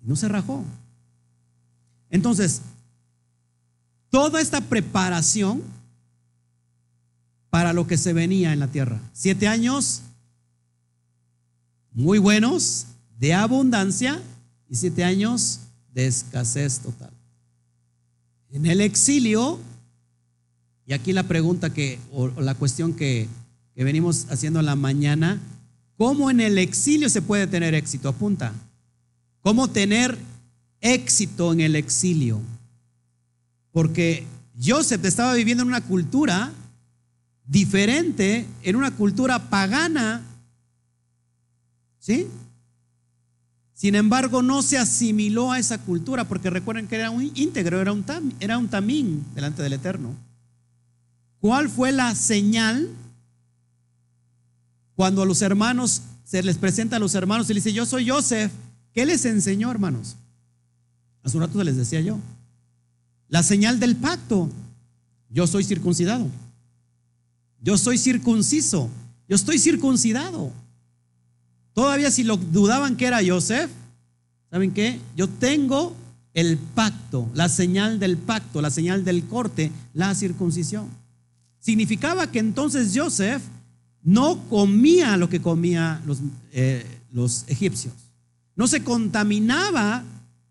No 0.01 0.15
se 0.15 0.27
rajó. 0.27 0.63
Entonces, 2.09 2.61
toda 4.09 4.41
esta 4.41 4.61
preparación 4.61 5.61
para 7.49 7.73
lo 7.73 7.85
que 7.85 7.97
se 7.97 8.13
venía 8.13 8.53
en 8.53 8.59
la 8.59 8.67
tierra. 8.67 8.99
Siete 9.13 9.47
años 9.47 10.01
muy 11.93 12.17
buenos, 12.17 12.87
de 13.21 13.33
abundancia, 13.33 14.21
y 14.67 14.75
siete 14.75 15.05
años 15.05 15.61
de 15.93 16.07
escasez 16.07 16.79
total. 16.79 17.11
En 18.49 18.65
el 18.65 18.81
exilio, 18.81 19.59
y 20.85 20.91
aquí 20.91 21.13
la 21.13 21.23
pregunta 21.23 21.73
que, 21.73 21.99
o 22.11 22.27
la 22.41 22.55
cuestión 22.55 22.93
que, 22.93 23.29
que 23.73 23.85
venimos 23.85 24.27
haciendo 24.29 24.59
en 24.59 24.65
la 24.65 24.75
mañana, 24.75 25.39
¿Cómo 26.01 26.31
en 26.31 26.39
el 26.39 26.57
exilio 26.57 27.09
se 27.09 27.21
puede 27.21 27.45
tener 27.45 27.75
éxito? 27.75 28.09
Apunta. 28.09 28.55
¿Cómo 29.41 29.67
tener 29.67 30.17
éxito 30.79 31.53
en 31.53 31.61
el 31.61 31.75
exilio? 31.75 32.41
Porque 33.71 34.25
Joseph 34.59 35.05
estaba 35.05 35.35
viviendo 35.35 35.61
en 35.61 35.67
una 35.67 35.81
cultura 35.81 36.51
diferente, 37.45 38.47
en 38.63 38.77
una 38.77 38.89
cultura 38.89 39.51
pagana. 39.51 40.23
¿Sí? 41.99 42.25
Sin 43.81 43.95
embargo, 43.95 44.43
no 44.43 44.61
se 44.61 44.77
asimiló 44.77 45.51
a 45.51 45.57
esa 45.57 45.79
cultura, 45.79 46.27
porque 46.27 46.51
recuerden 46.51 46.87
que 46.87 46.97
era 46.97 47.09
un 47.09 47.31
íntegro, 47.33 47.81
era 47.81 47.91
un, 47.91 48.05
era 48.39 48.59
un 48.59 48.67
tamín 48.67 49.25
delante 49.33 49.63
del 49.63 49.73
Eterno. 49.73 50.15
¿Cuál 51.39 51.67
fue 51.67 51.91
la 51.91 52.13
señal 52.13 52.89
cuando 54.93 55.23
a 55.23 55.25
los 55.25 55.41
hermanos 55.41 56.03
se 56.23 56.43
les 56.43 56.59
presenta 56.59 56.97
a 56.97 56.99
los 56.99 57.15
hermanos 57.15 57.49
y 57.49 57.55
le 57.55 57.57
dice, 57.57 57.73
yo 57.73 57.87
soy 57.87 58.07
Joseph, 58.07 58.51
¿qué 58.93 59.03
les 59.03 59.25
enseñó, 59.25 59.71
hermanos? 59.71 60.15
Hace 61.23 61.37
un 61.37 61.41
rato 61.41 61.57
se 61.57 61.65
les 61.65 61.75
decía 61.75 62.01
yo. 62.01 62.19
La 63.29 63.41
señal 63.41 63.79
del 63.79 63.95
pacto. 63.95 64.47
Yo 65.31 65.47
soy 65.47 65.63
circuncidado. 65.63 66.27
Yo 67.63 67.79
soy 67.79 67.97
circunciso. 67.97 68.91
Yo 69.27 69.35
estoy 69.35 69.57
circuncidado. 69.57 70.53
Todavía 71.73 72.11
si 72.11 72.23
lo 72.23 72.37
dudaban 72.37 72.97
que 72.97 73.05
era 73.05 73.19
Joseph, 73.25 73.71
¿saben 74.49 74.71
qué? 74.71 74.99
Yo 75.15 75.27
tengo 75.27 75.95
el 76.33 76.57
pacto, 76.57 77.29
la 77.33 77.49
señal 77.49 77.99
del 77.99 78.17
pacto, 78.17 78.61
la 78.61 78.69
señal 78.69 79.03
del 79.03 79.25
corte, 79.25 79.71
la 79.93 80.13
circuncisión. 80.15 80.87
Significaba 81.59 82.31
que 82.31 82.39
entonces 82.39 82.91
Joseph 82.95 83.41
no 84.03 84.39
comía 84.49 85.17
lo 85.17 85.29
que 85.29 85.41
comían 85.41 86.01
los, 86.05 86.19
eh, 86.51 86.85
los 87.11 87.45
egipcios. 87.47 87.93
No 88.55 88.67
se 88.67 88.83
contaminaba 88.83 90.03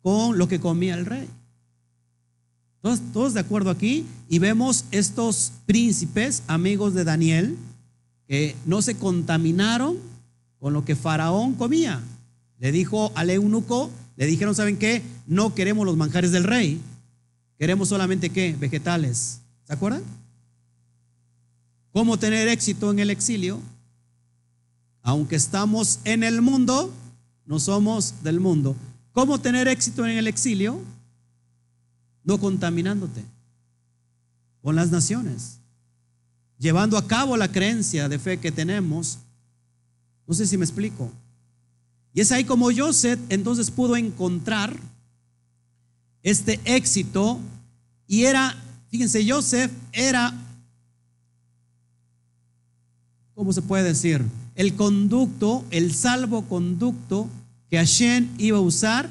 con 0.02 0.38
lo 0.38 0.48
que 0.48 0.60
comía 0.60 0.94
el 0.94 1.06
rey. 1.06 1.28
Todos 3.12 3.34
de 3.34 3.40
acuerdo 3.40 3.68
aquí 3.68 4.06
y 4.28 4.38
vemos 4.38 4.86
estos 4.90 5.52
príncipes, 5.66 6.42
amigos 6.46 6.94
de 6.94 7.04
Daniel, 7.04 7.56
que 8.26 8.56
no 8.64 8.80
se 8.80 8.94
contaminaron 8.94 9.98
con 10.60 10.72
lo 10.72 10.84
que 10.84 10.94
Faraón 10.94 11.54
comía. 11.54 12.00
Le 12.58 12.70
dijo 12.70 13.10
al 13.16 13.30
eunuco, 13.30 13.90
le 14.16 14.26
dijeron, 14.26 14.54
¿saben 14.54 14.76
qué? 14.76 15.02
No 15.26 15.54
queremos 15.54 15.86
los 15.86 15.96
manjares 15.96 16.30
del 16.30 16.44
rey, 16.44 16.80
queremos 17.58 17.88
solamente 17.88 18.30
qué? 18.30 18.54
Vegetales. 18.58 19.40
¿Se 19.64 19.72
acuerdan? 19.72 20.02
¿Cómo 21.92 22.18
tener 22.18 22.46
éxito 22.48 22.90
en 22.90 22.98
el 23.00 23.10
exilio? 23.10 23.58
Aunque 25.02 25.36
estamos 25.36 26.00
en 26.04 26.22
el 26.22 26.42
mundo, 26.42 26.92
no 27.46 27.58
somos 27.58 28.22
del 28.22 28.38
mundo. 28.38 28.76
¿Cómo 29.12 29.40
tener 29.40 29.66
éxito 29.66 30.06
en 30.06 30.18
el 30.18 30.28
exilio? 30.28 30.80
No 32.22 32.38
contaminándote 32.38 33.24
con 34.62 34.76
las 34.76 34.90
naciones, 34.90 35.58
llevando 36.58 36.98
a 36.98 37.06
cabo 37.06 37.36
la 37.36 37.50
creencia 37.50 38.08
de 38.08 38.18
fe 38.18 38.38
que 38.38 38.52
tenemos. 38.52 39.18
No 40.30 40.34
sé 40.36 40.46
si 40.46 40.56
me 40.56 40.64
explico. 40.64 41.10
Y 42.14 42.20
es 42.20 42.30
ahí 42.30 42.44
como 42.44 42.70
Joseph 42.72 43.18
entonces 43.30 43.68
pudo 43.68 43.96
encontrar 43.96 44.78
este 46.22 46.60
éxito 46.64 47.40
y 48.06 48.26
era, 48.26 48.54
fíjense, 48.90 49.28
Joseph 49.28 49.72
era, 49.90 50.32
¿cómo 53.34 53.52
se 53.52 53.60
puede 53.60 53.82
decir? 53.82 54.24
El 54.54 54.76
conducto, 54.76 55.64
el 55.72 55.92
salvoconducto 55.92 57.26
que 57.68 57.78
Hashem 57.78 58.28
iba 58.38 58.58
a 58.58 58.60
usar 58.60 59.10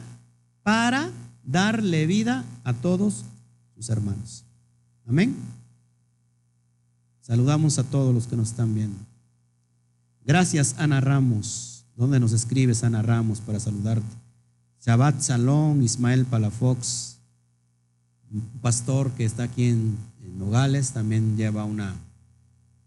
para 0.64 1.12
darle 1.44 2.06
vida 2.06 2.46
a 2.64 2.72
todos 2.72 3.26
sus 3.76 3.90
hermanos. 3.90 4.46
Amén. 5.06 5.36
Saludamos 7.20 7.78
a 7.78 7.84
todos 7.84 8.16
los 8.16 8.26
que 8.26 8.38
nos 8.38 8.52
están 8.52 8.74
viendo. 8.74 9.09
Gracias, 10.30 10.76
Ana 10.78 11.02
Ramos. 11.02 11.86
¿Dónde 11.98 12.20
nos 12.20 12.34
escribes, 12.34 12.84
Ana 12.84 13.02
Ramos, 13.02 13.42
para 13.42 13.60
saludarte? 13.60 14.06
Shabbat 14.86 15.22
Salón, 15.22 15.82
Ismael 15.82 16.24
Palafox, 16.24 17.18
un 18.30 18.42
pastor 18.62 19.10
que 19.14 19.26
está 19.26 19.42
aquí 19.42 19.70
en, 19.70 19.98
Nogales, 20.38 20.92
también 20.92 21.36
lleva 21.36 21.66
una, 21.66 21.96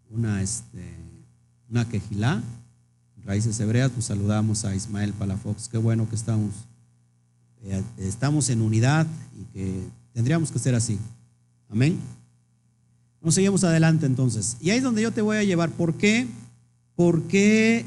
una, 0.09 0.40
este, 0.40 0.95
una 1.68 1.88
quejilá, 1.88 2.40
raíces 3.24 3.59
hebreas, 3.59 3.90
pues 3.90 4.07
saludamos 4.07 4.64
a 4.64 4.76
Ismael 4.76 5.12
Palafox. 5.12 5.68
Qué 5.68 5.78
bueno 5.78 6.09
que 6.09 6.14
estamos, 6.14 6.55
eh, 7.64 7.82
estamos 7.99 8.51
en 8.51 8.62
unidad 8.62 9.05
y 9.36 9.45
que 9.53 9.88
tendríamos 10.12 10.53
que 10.53 10.61
ser 10.61 10.76
así. 10.76 10.97
Amén. 11.68 11.99
Nos 13.20 13.34
seguimos 13.34 13.64
adelante 13.64 14.07
entonces. 14.07 14.57
Y 14.61 14.70
ahí 14.70 14.78
es 14.78 14.84
donde 14.84 15.03
yo 15.03 15.11
te 15.11 15.22
voy 15.22 15.38
a 15.38 15.43
llevar. 15.43 15.70
¿Por 15.70 15.95
qué? 15.95 16.28
Porque 16.95 17.84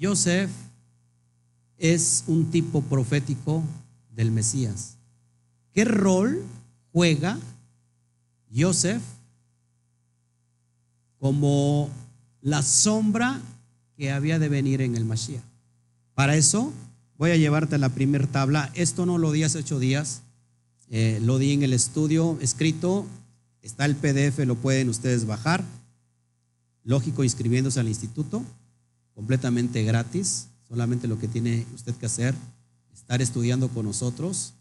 Joseph 0.00 0.50
es 1.78 2.24
un 2.26 2.50
tipo 2.50 2.82
profético 2.82 3.62
del 4.10 4.30
Mesías. 4.30 4.96
¿Qué 5.72 5.84
rol 5.84 6.42
juega 6.92 7.38
Joseph 8.54 9.02
como 11.18 11.90
la 12.40 12.62
sombra 12.62 13.40
que 13.96 14.12
había 14.12 14.38
de 14.38 14.48
venir 14.48 14.80
en 14.80 14.96
el 14.96 15.04
Mashiach? 15.04 15.42
Para 16.14 16.36
eso 16.36 16.72
voy 17.18 17.32
a 17.32 17.36
llevarte 17.36 17.74
a 17.74 17.78
la 17.78 17.88
primera 17.88 18.26
tabla. 18.26 18.70
Esto 18.74 19.04
no 19.04 19.18
lo 19.18 19.32
di 19.32 19.42
hace 19.42 19.58
ocho 19.58 19.78
días, 19.80 20.22
eh, 20.90 21.18
lo 21.22 21.38
di 21.38 21.52
en 21.52 21.64
el 21.64 21.72
estudio 21.72 22.38
escrito. 22.40 23.06
Está 23.62 23.84
el 23.86 23.96
PDF, 23.96 24.38
lo 24.46 24.56
pueden 24.56 24.88
ustedes 24.88 25.26
bajar. 25.26 25.64
Lógico, 26.84 27.24
inscribiéndose 27.24 27.80
al 27.80 27.88
instituto, 27.88 28.42
completamente 29.14 29.82
gratis. 29.82 30.48
Solamente 30.68 31.08
lo 31.08 31.18
que 31.18 31.28
tiene 31.28 31.66
usted 31.74 31.94
que 31.94 32.06
hacer, 32.06 32.34
estar 32.92 33.20
estudiando 33.20 33.68
con 33.68 33.86
nosotros, 33.86 34.54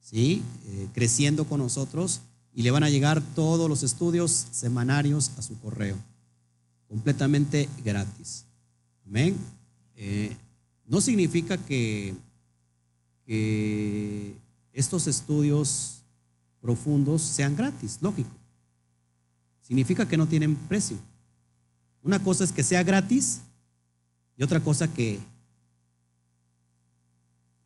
¿sí? 0.00 0.42
Eh, 0.66 0.88
creciendo 0.92 1.44
con 1.44 1.60
nosotros 1.60 2.20
y 2.52 2.62
le 2.62 2.70
van 2.70 2.82
a 2.82 2.90
llegar 2.90 3.22
todos 3.34 3.68
los 3.68 3.82
estudios 3.82 4.46
semanarios 4.50 5.32
a 5.38 5.42
su 5.42 5.58
correo, 5.60 5.96
completamente 6.88 7.68
gratis. 7.84 8.44
Amén. 9.06 9.36
Eh, 9.96 10.36
no 10.86 11.00
significa 11.00 11.56
que, 11.58 12.14
que 13.26 14.36
estos 14.72 15.06
estudios 15.06 16.02
profundos 16.60 17.22
sean 17.22 17.56
gratis, 17.56 17.98
lógico. 18.00 18.30
Significa 19.62 20.06
que 20.06 20.16
no 20.16 20.26
tienen 20.26 20.56
precio. 20.56 20.96
Una 22.02 22.22
cosa 22.22 22.44
es 22.44 22.52
que 22.52 22.62
sea 22.62 22.82
gratis 22.82 23.40
y 24.36 24.42
otra 24.42 24.60
cosa 24.60 24.92
que 24.92 25.20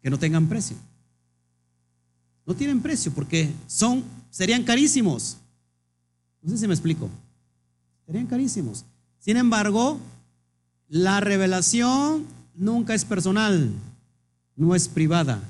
que 0.04 0.10
no 0.10 0.18
tengan 0.18 0.46
precio. 0.46 0.76
No 2.44 2.54
tienen 2.54 2.82
precio 2.82 3.10
porque 3.10 3.50
son, 3.66 4.04
serían 4.28 4.62
carísimos. 4.62 5.38
No 6.42 6.50
sé 6.50 6.58
si 6.58 6.68
me 6.68 6.74
explico. 6.74 7.08
Serían 8.04 8.26
carísimos. 8.26 8.84
Sin 9.18 9.38
embargo, 9.38 9.98
la 10.88 11.20
revelación 11.20 12.26
nunca 12.54 12.92
es 12.92 13.06
personal, 13.06 13.72
no 14.56 14.74
es 14.74 14.88
privada, 14.88 15.42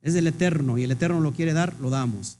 es 0.00 0.14
del 0.14 0.26
Eterno 0.26 0.78
y 0.78 0.84
el 0.84 0.92
Eterno 0.92 1.20
lo 1.20 1.34
quiere 1.34 1.52
dar, 1.52 1.78
lo 1.78 1.90
damos. 1.90 2.38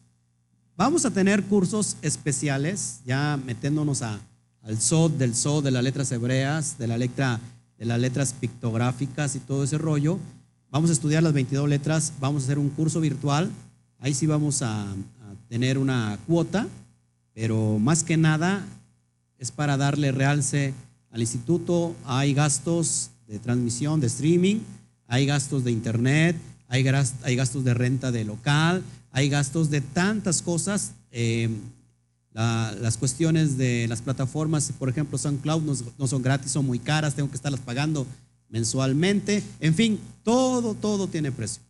Vamos 0.79 1.05
a 1.05 1.11
tener 1.11 1.45
cursos 1.45 1.99
especiales, 2.01 3.01
ya 3.05 3.39
metiéndonos 3.45 4.01
a, 4.01 4.19
al 4.63 4.81
SOD, 4.81 5.13
del 5.13 5.35
SOD, 5.35 5.65
de 5.65 5.71
las 5.71 5.83
letras 5.83 6.11
hebreas, 6.13 6.79
de 6.79 6.87
la 6.87 6.97
letra, 6.97 7.41
de 7.79 7.85
las 7.85 8.01
letras 8.01 8.33
pictográficas 8.33 9.35
y 9.37 9.41
todo 9.41 9.65
ese 9.65 9.79
rollo. 9.79 10.19
Vamos 10.71 10.91
a 10.91 10.93
estudiar 10.93 11.23
las 11.23 11.33
22 11.33 11.69
letras, 11.69 12.13
vamos 12.21 12.43
a 12.43 12.47
hacer 12.47 12.59
un 12.59 12.71
curso 12.71 13.01
virtual, 13.01 13.51
ahí 13.99 14.15
sí 14.15 14.27
vamos 14.27 14.63
a, 14.63 14.87
tener 15.49 15.77
una 15.77 16.19
cuota, 16.27 16.67
pero 17.35 17.79
más 17.79 18.05
que 18.05 18.17
nada 18.17 18.65
es 19.39 19.51
para 19.51 19.77
darle 19.77 20.11
realce 20.11 20.73
al 21.11 21.21
instituto. 21.21 21.95
Hay 22.07 22.33
gastos 22.33 23.11
de 23.29 23.39
transmisión, 23.39 24.01
de 24.01 24.07
streaming, 24.07 24.61
hay 25.09 25.27
gastos 25.27 25.63
de 25.63 25.71
internet, 25.71 26.37
hay, 26.69 26.83
gastos 27.37 27.65
de 27.65 27.75
renta 27.75 28.11
de 28.11 28.25
local, 28.25 28.83
hay 29.11 29.29
gastos 29.29 29.69
de 29.69 29.83
tantas 29.83 30.41
cosas. 30.41 30.93
Eh, 31.11 31.51
las 32.35 32.97
cuestiones 32.97 33.59
de 33.59 33.87
las 33.89 34.01
plataformas, 34.03 34.73
por 34.79 34.89
ejemplo, 34.89 35.19
SoundCloud 35.19 35.63
no, 35.63 35.75
no 35.99 36.07
son 36.07 36.23
gratis, 36.23 36.53
son 36.53 36.67
muy 36.67 36.79
caras, 36.79 37.15
tengo 37.15 37.29
que 37.29 37.37
estarlas 37.37 37.61
pagando 37.61 38.07
mensualmente, 38.49 39.43
en 39.61 39.75
fin, 39.75 39.99
todo, 40.23 40.75
todo 40.75 41.09
tiene 41.09 41.33
precio. 41.33 41.63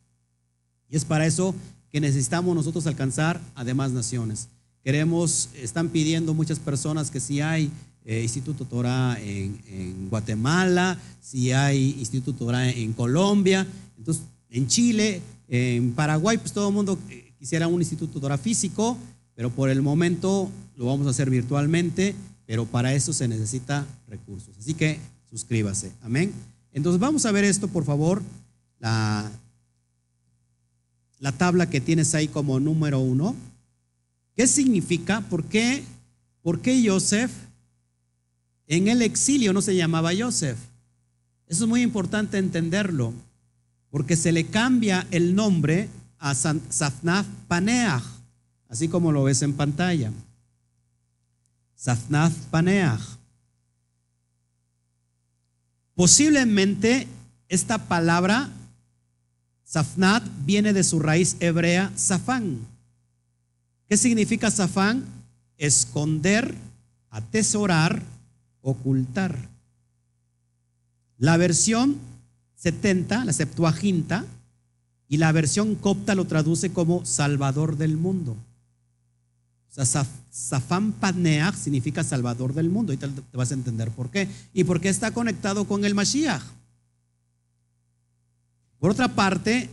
Y 0.88 0.96
es 0.96 1.04
para 1.04 1.26
eso 1.26 1.54
que 1.90 2.00
necesitamos 2.00 2.54
nosotros 2.54 2.86
alcanzar 2.86 3.40
a 3.54 3.64
demás 3.64 3.92
naciones. 3.92 4.48
Queremos, 4.82 5.48
están 5.54 5.90
pidiendo 5.90 6.34
muchas 6.34 6.58
personas 6.58 7.10
que 7.10 7.20
si 7.20 7.40
hay 7.40 7.70
eh, 8.04 8.22
Instituto 8.22 8.64
Torah 8.64 9.16
en, 9.20 10.08
Guatemala, 10.10 10.98
si 11.20 11.52
hay 11.52 11.96
Instituto 11.98 12.46
Torah 12.46 12.68
en 12.68 12.92
Colombia, 12.92 13.66
entonces 13.96 14.24
en 14.50 14.66
Chile, 14.66 15.22
en 15.48 15.92
Paraguay, 15.92 16.36
pues 16.36 16.52
todo 16.52 16.68
el 16.68 16.74
mundo 16.74 16.98
eh, 17.08 17.32
quisiera 17.38 17.68
un 17.68 17.80
Instituto 17.80 18.18
Torah 18.18 18.38
físico, 18.38 18.98
pero 19.34 19.50
por 19.50 19.70
el 19.70 19.82
momento 19.82 20.50
lo 20.76 20.86
vamos 20.86 21.06
a 21.06 21.10
hacer 21.10 21.30
virtualmente, 21.30 22.14
pero 22.46 22.66
para 22.66 22.94
eso 22.94 23.12
se 23.12 23.28
necesita 23.28 23.86
recursos. 24.08 24.56
Así 24.58 24.74
que 24.74 24.98
suscríbase. 25.30 25.92
Amén. 26.02 26.32
Entonces 26.72 27.00
vamos 27.00 27.26
a 27.26 27.32
ver 27.32 27.44
esto, 27.44 27.68
por 27.68 27.84
favor, 27.84 28.22
la, 28.78 29.30
la 31.18 31.32
tabla 31.32 31.70
que 31.70 31.80
tienes 31.80 32.14
ahí 32.14 32.28
como 32.28 32.60
número 32.60 32.98
uno. 33.00 33.34
¿Qué 34.34 34.46
significa? 34.46 35.20
¿Por 35.20 35.44
qué, 35.44 35.84
¿Por 36.42 36.60
qué 36.60 36.82
Joseph 36.86 37.30
en 38.66 38.88
el 38.88 39.02
exilio 39.02 39.52
no 39.52 39.62
se 39.62 39.76
llamaba 39.76 40.10
Joseph? 40.18 40.58
Eso 41.46 41.64
es 41.64 41.68
muy 41.68 41.82
importante 41.82 42.38
entenderlo, 42.38 43.12
porque 43.90 44.16
se 44.16 44.32
le 44.32 44.46
cambia 44.46 45.06
el 45.10 45.34
nombre 45.34 45.88
a 46.18 46.34
Safnaf 46.34 47.26
Paneach, 47.46 48.02
así 48.72 48.88
como 48.88 49.12
lo 49.12 49.24
ves 49.24 49.42
en 49.42 49.52
pantalla. 49.52 50.10
Safnaf 51.74 52.32
Paneach. 52.46 53.02
Posiblemente 55.94 57.06
esta 57.48 57.76
palabra, 57.76 58.48
Safnat, 59.62 60.24
viene 60.46 60.72
de 60.72 60.84
su 60.84 61.00
raíz 61.00 61.36
hebrea, 61.40 61.92
Safán. 61.96 62.60
¿Qué 63.90 63.98
significa 63.98 64.50
Safán? 64.50 65.04
Esconder, 65.58 66.54
atesorar, 67.10 68.02
ocultar. 68.62 69.50
La 71.18 71.36
versión 71.36 71.98
70, 72.56 73.26
la 73.26 73.34
Septuaginta, 73.34 74.24
y 75.08 75.18
la 75.18 75.30
versión 75.30 75.74
copta 75.74 76.14
lo 76.14 76.24
traduce 76.24 76.72
como 76.72 77.04
Salvador 77.04 77.76
del 77.76 77.98
mundo. 77.98 78.34
O 79.74 79.84
sea, 79.84 80.06
Safán 80.30 80.92
Paneach 80.92 81.54
significa 81.54 82.04
Salvador 82.04 82.52
del 82.52 82.68
mundo. 82.68 82.92
Y 82.92 82.98
te, 82.98 83.08
vas 83.32 83.50
a 83.50 83.54
entender 83.54 83.90
por 83.90 84.10
qué. 84.10 84.28
Y 84.52 84.64
por 84.64 84.80
qué 84.80 84.88
está 84.88 85.12
conectado 85.12 85.64
con 85.66 85.84
el 85.84 85.94
Mashiach. 85.94 86.42
Por 88.78 88.90
otra 88.90 89.08
parte, 89.08 89.70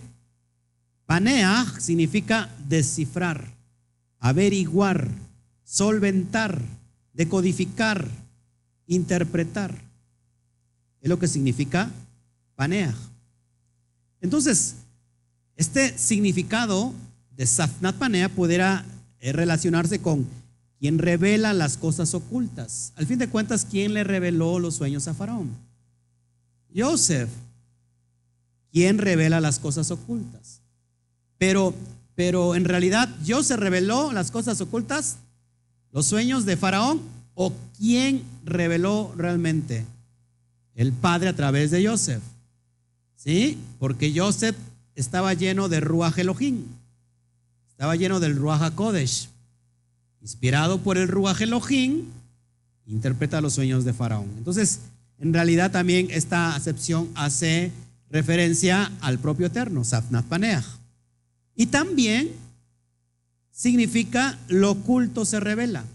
Paneach 1.06 1.80
significa 1.80 2.50
descifrar, 2.68 3.54
averiguar, 4.20 5.10
solventar, 5.64 6.62
decodificar, 7.14 8.08
interpretar. 8.88 9.76
Es 11.02 11.10
lo 11.10 11.20
que 11.20 11.28
significa 11.28 11.91
paneah. 12.56 12.95
Entonces, 14.22 14.76
este 15.56 15.97
significado 15.97 16.93
de 17.36 17.45
Safnat 17.45 17.95
Panea 17.95 18.30
pudiera 18.30 18.86
eh, 19.20 19.34
relacionarse 19.34 20.01
con 20.01 20.26
quien 20.80 20.97
revela 20.97 21.53
las 21.53 21.78
cosas 21.78 22.13
ocultas. 22.13 22.93
Al 22.95 23.05
fin 23.05 23.20
de 23.20 23.28
cuentas, 23.28 23.67
¿quién 23.70 23.93
le 23.93 24.03
reveló 24.03 24.59
los 24.59 24.76
sueños 24.76 25.07
a 25.07 25.13
Faraón? 25.13 25.49
Joseph. 26.76 27.30
¿Quién 28.72 28.97
revela 28.97 29.41
las 29.41 29.59
cosas 29.59 29.91
ocultas? 29.91 30.61
Pero, 31.38 31.74
pero 32.15 32.55
en 32.55 32.65
realidad, 32.65 33.09
¿Joseph 33.28 33.59
reveló 33.59 34.13
las 34.13 34.32
cosas 34.32 34.61
ocultas? 34.61 35.17
¿Los 35.91 36.05
sueños 36.05 36.45
de 36.45 36.55
Faraón? 36.55 37.01
¿O 37.34 37.51
quién 37.78 38.22
reveló 38.45 39.13
realmente? 39.17 39.86
El 40.76 40.93
Padre 40.93 41.30
a 41.30 41.36
través 41.36 41.72
de 41.72 41.86
Joseph. 41.86 42.22
¿Sí? 43.15 43.57
Porque 43.80 44.13
Joseph 44.15 44.55
estaba 44.95 45.34
lleno 45.34 45.67
de 45.67 45.80
Ruach 45.80 46.17
Elohim. 46.20 46.63
Estaba 47.80 47.95
lleno 47.95 48.19
del 48.19 48.36
Ruach 48.36 48.61
HaKodesh. 48.61 49.30
Inspirado 50.19 50.82
por 50.82 50.97
el 50.97 51.07
Ruach 51.07 51.39
Elohim, 51.39 52.07
interpreta 52.86 53.39
los 53.39 53.53
sueños 53.53 53.86
de 53.86 53.93
Faraón. 53.93 54.30
Entonces, 54.38 54.82
en 55.17 55.32
realidad 55.34 55.71
también 55.71 56.09
esta 56.11 56.55
acepción 56.55 57.09
hace 57.15 57.71
referencia 58.09 58.91
al 58.99 59.17
propio 59.17 59.45
Eterno, 59.45 59.86
Safnat 59.86 60.25
Paneach. 60.25 60.65
Y 61.55 61.67
también 61.67 62.34
significa 63.49 64.38
lo 64.49 64.71
oculto 64.71 65.23
se 65.23 65.39
revela. 65.39 65.86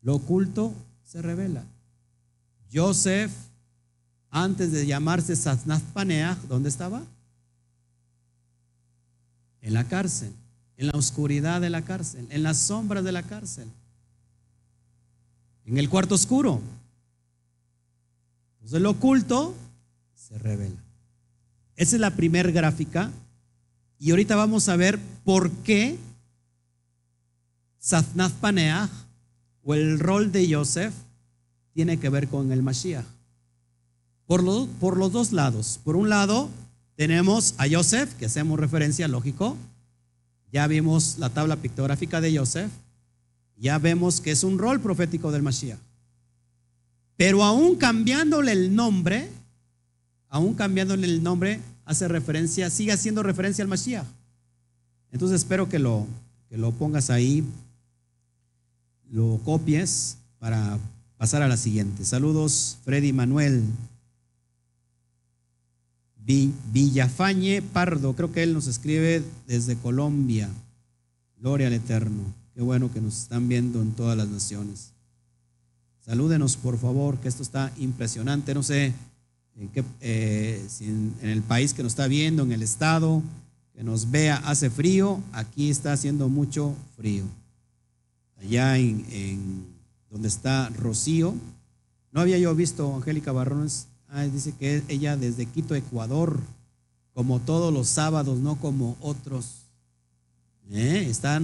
Lo 0.00 0.16
oculto 0.16 0.74
se 1.04 1.22
revela. 1.22 1.62
Joseph, 2.74 3.30
antes 4.30 4.72
de 4.72 4.84
llamarse 4.84 5.36
Safnat 5.36 5.82
Paneach, 5.92 6.38
¿dónde 6.48 6.70
estaba? 6.70 7.04
En 9.60 9.74
la 9.74 9.86
cárcel, 9.86 10.32
en 10.82 10.88
la 10.88 10.98
oscuridad 10.98 11.60
de 11.60 11.70
la 11.70 11.82
cárcel, 11.82 12.26
en 12.30 12.42
las 12.42 12.58
sombras 12.58 13.04
de 13.04 13.12
la 13.12 13.22
cárcel, 13.22 13.68
en 15.64 15.78
el 15.78 15.88
cuarto 15.88 16.16
oscuro. 16.16 16.60
Entonces 18.56 18.80
lo 18.80 18.90
oculto 18.90 19.54
se 20.16 20.36
revela. 20.38 20.82
Esa 21.76 21.94
es 21.94 22.00
la 22.00 22.16
primera 22.16 22.50
gráfica. 22.50 23.12
Y 24.00 24.10
ahorita 24.10 24.34
vamos 24.34 24.68
a 24.68 24.74
ver 24.74 24.98
por 25.24 25.50
qué 25.50 25.96
Satnath 27.78 28.32
Paneach 28.32 28.90
o 29.62 29.74
el 29.74 30.00
rol 30.00 30.32
de 30.32 30.52
Joseph 30.52 30.94
tiene 31.74 32.00
que 32.00 32.08
ver 32.08 32.26
con 32.26 32.50
el 32.50 32.64
Mashiach. 32.64 33.06
Por, 34.26 34.42
por 34.80 34.96
los 34.96 35.12
dos 35.12 35.30
lados. 35.30 35.78
Por 35.84 35.94
un 35.94 36.08
lado, 36.08 36.50
tenemos 36.96 37.54
a 37.58 37.66
Joseph, 37.70 38.12
que 38.14 38.26
hacemos 38.26 38.58
referencia, 38.58 39.06
lógico. 39.06 39.56
Ya 40.52 40.66
vimos 40.66 41.16
la 41.18 41.30
tabla 41.30 41.56
pictográfica 41.56 42.20
de 42.20 42.36
Joseph. 42.36 42.70
Ya 43.56 43.78
vemos 43.78 44.20
que 44.20 44.30
es 44.30 44.44
un 44.44 44.58
rol 44.58 44.80
profético 44.80 45.32
del 45.32 45.42
Mashiach. 45.42 45.78
Pero 47.16 47.42
aún 47.42 47.76
cambiándole 47.76 48.52
el 48.52 48.74
nombre, 48.74 49.30
aún 50.28 50.54
cambiándole 50.54 51.06
el 51.06 51.22
nombre, 51.22 51.60
hace 51.84 52.06
referencia, 52.06 52.68
sigue 52.68 52.92
haciendo 52.92 53.22
referencia 53.22 53.62
al 53.62 53.68
Mashiach. 53.68 54.06
Entonces 55.10 55.40
espero 55.40 55.68
que 55.68 55.78
lo, 55.78 56.06
que 56.48 56.58
lo 56.58 56.72
pongas 56.72 57.10
ahí, 57.10 57.44
lo 59.10 59.38
copies 59.44 60.18
para 60.38 60.78
pasar 61.16 61.42
a 61.42 61.48
la 61.48 61.56
siguiente. 61.56 62.04
Saludos, 62.04 62.78
Freddy 62.84 63.12
Manuel. 63.12 63.62
Villafañe 66.24 67.62
Pardo, 67.62 68.14
creo 68.14 68.32
que 68.32 68.42
él 68.42 68.54
nos 68.54 68.66
escribe 68.66 69.24
desde 69.46 69.76
Colombia. 69.76 70.48
Gloria 71.38 71.66
al 71.66 71.72
Eterno. 71.72 72.22
Qué 72.54 72.62
bueno 72.62 72.92
que 72.92 73.00
nos 73.00 73.22
están 73.22 73.48
viendo 73.48 73.82
en 73.82 73.92
todas 73.92 74.16
las 74.16 74.28
naciones. 74.28 74.92
Salúdenos, 76.04 76.56
por 76.56 76.78
favor, 76.78 77.18
que 77.18 77.28
esto 77.28 77.42
está 77.42 77.72
impresionante. 77.78 78.54
No 78.54 78.62
sé 78.62 78.92
en 79.56 79.68
qué, 79.68 79.84
eh, 80.00 80.64
si 80.68 80.86
en, 80.86 81.14
el 81.22 81.42
país 81.42 81.74
que 81.74 81.82
nos 81.82 81.92
está 81.92 82.06
viendo, 82.08 82.42
en 82.42 82.52
el 82.52 82.62
estado, 82.62 83.22
que 83.74 83.84
nos 83.84 84.10
vea, 84.10 84.36
hace 84.36 84.70
frío. 84.70 85.20
Aquí 85.32 85.70
está 85.70 85.92
haciendo 85.92 86.28
mucho 86.28 86.74
frío. 86.96 87.24
Allá 88.40 88.76
en, 88.76 89.66
donde 90.10 90.28
está 90.28 90.68
Rocío. 90.70 91.34
No 92.10 92.20
había 92.20 92.38
yo 92.38 92.54
visto 92.54 92.94
Angélica 92.94 93.32
Barrones. 93.32 93.86
Ah, 94.12 94.22
dice 94.24 94.52
que 94.52 94.84
ella 94.88 95.16
desde 95.16 95.46
Quito, 95.46 95.74
Ecuador, 95.74 96.38
como 97.14 97.40
todos 97.40 97.72
los 97.72 97.88
sábados, 97.88 98.38
no 98.38 98.60
como 98.60 98.96
otros. 99.00 99.62
¿Eh? 100.70 101.06
está 101.08 101.42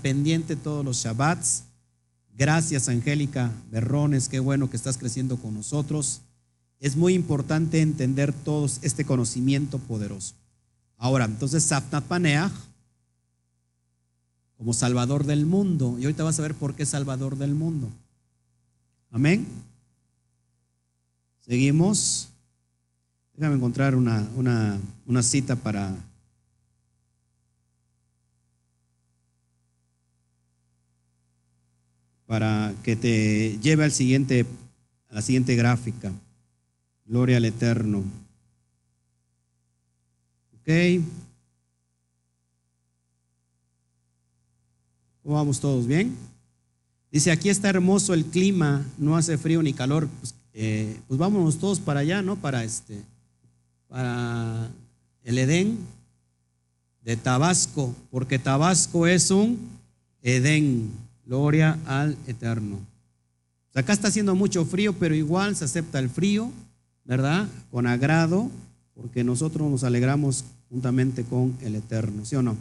pendiente 0.00 0.56
todos 0.56 0.84
los 0.84 0.96
Shabbats 0.96 1.64
Gracias, 2.36 2.88
Angélica 2.88 3.52
Berrones, 3.70 4.28
qué 4.28 4.40
bueno 4.40 4.68
que 4.68 4.76
estás 4.76 4.98
creciendo 4.98 5.36
con 5.36 5.54
nosotros. 5.54 6.22
Es 6.80 6.96
muy 6.96 7.14
importante 7.14 7.80
entender 7.80 8.32
todo 8.32 8.66
este 8.82 9.04
conocimiento 9.04 9.78
poderoso. 9.78 10.34
Ahora, 10.96 11.26
entonces, 11.26 11.62
Sapnat 11.62 12.04
Paneach, 12.04 12.52
como 14.58 14.72
Salvador 14.72 15.24
del 15.24 15.46
mundo, 15.46 15.96
y 15.98 16.04
ahorita 16.04 16.24
vas 16.24 16.38
a 16.40 16.42
ver 16.42 16.54
por 16.54 16.74
qué 16.74 16.84
Salvador 16.84 17.38
del 17.38 17.54
mundo. 17.54 17.88
Amén. 19.10 19.46
Seguimos. 21.46 22.30
Déjame 23.36 23.56
encontrar 23.56 23.94
una, 23.94 24.26
una, 24.34 25.22
cita 25.22 25.56
para 25.56 25.94
para 32.26 32.74
que 32.82 32.96
te 32.96 33.58
lleve 33.58 33.84
al 33.84 33.92
siguiente, 33.92 34.46
a 35.10 35.16
la 35.16 35.22
siguiente 35.22 35.54
gráfica. 35.54 36.12
Gloria 37.04 37.36
al 37.36 37.44
Eterno. 37.44 38.04
Ok. 40.60 41.04
¿Cómo 45.22 45.34
vamos 45.34 45.60
todos? 45.60 45.86
¿Bien? 45.86 46.16
Dice, 47.10 47.30
aquí 47.30 47.50
está 47.50 47.68
hermoso 47.68 48.14
el 48.14 48.24
clima, 48.24 48.84
no 48.96 49.16
hace 49.16 49.36
frío 49.36 49.62
ni 49.62 49.74
calor. 49.74 50.08
Pues, 50.20 50.34
eh, 50.54 51.00
pues 51.08 51.18
vámonos 51.18 51.58
todos 51.58 51.80
para 51.80 52.00
allá, 52.00 52.22
¿no? 52.22 52.36
Para 52.36 52.62
este, 52.62 53.02
para 53.88 54.70
el 55.24 55.38
Edén 55.38 55.78
de 57.02 57.16
Tabasco, 57.16 57.94
porque 58.10 58.38
Tabasco 58.38 59.06
es 59.06 59.30
un 59.30 59.58
Edén. 60.22 61.04
Gloria 61.26 61.78
al 61.86 62.16
Eterno. 62.26 62.78
acá 63.74 63.92
está 63.92 64.08
haciendo 64.08 64.34
mucho 64.34 64.64
frío, 64.66 64.92
pero 64.92 65.14
igual 65.14 65.56
se 65.56 65.64
acepta 65.64 65.98
el 65.98 66.10
frío, 66.10 66.52
¿verdad? 67.04 67.48
Con 67.70 67.86
agrado, 67.86 68.50
porque 68.94 69.24
nosotros 69.24 69.68
nos 69.70 69.84
alegramos 69.84 70.44
juntamente 70.68 71.24
con 71.24 71.56
el 71.62 71.76
Eterno, 71.76 72.24
¿sí 72.24 72.36
o 72.36 72.42
no? 72.42 72.52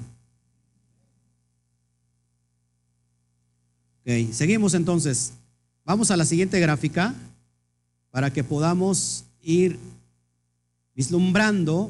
Ok, 4.01 4.31
seguimos 4.31 4.73
entonces. 4.73 5.33
Vamos 5.85 6.09
a 6.09 6.17
la 6.17 6.25
siguiente 6.25 6.59
gráfica 6.59 7.13
para 8.13 8.31
que 8.31 8.43
podamos 8.43 9.23
ir 9.41 9.79
vislumbrando 10.93 11.89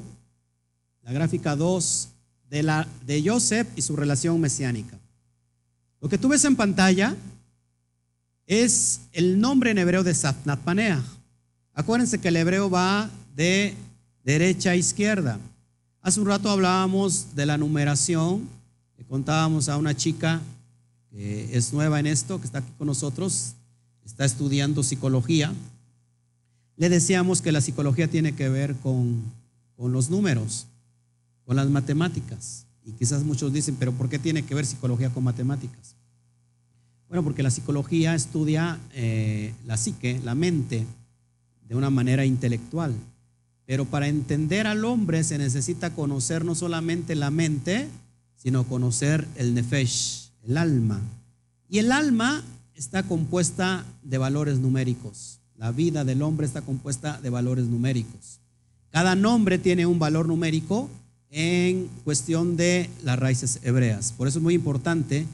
la 1.01 1.11
gráfica 1.11 1.53
2 1.53 2.07
de, 2.49 2.63
la, 2.63 2.87
de 3.05 3.21
Joseph 3.29 3.67
y 3.75 3.81
su 3.81 3.97
relación 3.97 4.39
mesiánica. 4.39 4.97
Lo 5.99 6.07
que 6.07 6.17
tú 6.17 6.29
ves 6.29 6.45
en 6.45 6.55
pantalla 6.55 7.13
es 8.47 9.01
el 9.11 9.37
nombre 9.37 9.71
en 9.71 9.79
hebreo 9.79 10.01
de 10.01 10.13
Satnat 10.13 10.61
Paneah. 10.61 11.03
Acuérdense 11.73 12.21
que 12.21 12.29
el 12.29 12.37
hebreo 12.37 12.69
va 12.69 13.09
de 13.35 13.75
derecha 14.23 14.69
a 14.69 14.75
izquierda. 14.77 15.37
Hace 16.01 16.21
un 16.21 16.27
rato 16.27 16.49
hablábamos 16.49 17.35
de 17.35 17.45
la 17.45 17.57
numeración, 17.57 18.47
le 18.97 19.03
contábamos 19.03 19.67
a 19.67 19.75
una 19.75 19.93
chica 19.93 20.39
que 21.11 21.49
es 21.57 21.73
nueva 21.73 21.99
en 21.99 22.07
esto, 22.07 22.39
que 22.39 22.45
está 22.45 22.59
aquí 22.59 22.71
con 22.77 22.87
nosotros, 22.87 23.55
está 24.05 24.23
estudiando 24.23 24.83
psicología. 24.83 25.53
Le 26.75 26.89
decíamos 26.89 27.41
que 27.41 27.51
la 27.51 27.61
psicología 27.61 28.07
tiene 28.07 28.33
que 28.33 28.49
ver 28.49 28.75
con, 28.75 29.21
con 29.75 29.91
los 29.91 30.09
números, 30.09 30.67
con 31.45 31.55
las 31.55 31.69
matemáticas. 31.69 32.65
Y 32.85 32.91
quizás 32.93 33.23
muchos 33.23 33.53
dicen, 33.53 33.75
pero 33.79 33.91
¿por 33.93 34.09
qué 34.09 34.19
tiene 34.19 34.43
que 34.43 34.55
ver 34.55 34.65
psicología 34.65 35.09
con 35.09 35.23
matemáticas? 35.23 35.95
Bueno, 37.07 37.23
porque 37.23 37.43
la 37.43 37.51
psicología 37.51 38.15
estudia 38.15 38.79
eh, 38.93 39.53
la 39.67 39.77
psique, 39.77 40.19
la 40.23 40.33
mente, 40.33 40.85
de 41.67 41.75
una 41.75 41.89
manera 41.89 42.25
intelectual. 42.25 42.95
Pero 43.65 43.85
para 43.85 44.07
entender 44.07 44.67
al 44.67 44.83
hombre 44.83 45.23
se 45.23 45.37
necesita 45.37 45.93
conocer 45.93 46.43
no 46.43 46.55
solamente 46.55 47.15
la 47.15 47.29
mente, 47.29 47.87
sino 48.35 48.63
conocer 48.63 49.27
el 49.35 49.53
nefesh, 49.53 50.31
el 50.43 50.57
alma. 50.57 50.99
Y 51.69 51.77
el 51.77 51.91
alma 51.91 52.43
está 52.73 53.03
compuesta 53.03 53.85
de 54.01 54.17
valores 54.17 54.57
numéricos. 54.57 55.39
La 55.63 55.71
vida 55.71 56.03
del 56.03 56.21
hombre 56.23 56.45
está 56.45 56.61
compuesta 56.61 57.21
de 57.23 57.29
valores 57.29 57.67
numéricos. 57.67 58.41
Cada 58.89 59.15
nombre 59.15 59.57
tiene 59.57 59.85
un 59.85 59.97
valor 59.97 60.27
numérico 60.27 60.89
en 61.29 61.87
cuestión 62.03 62.57
de 62.57 62.89
las 63.01 63.17
raíces 63.17 63.61
hebreas. 63.63 64.11
Por 64.11 64.27
eso 64.27 64.39
es 64.39 64.43
muy 64.43 64.55
importante 64.55 65.25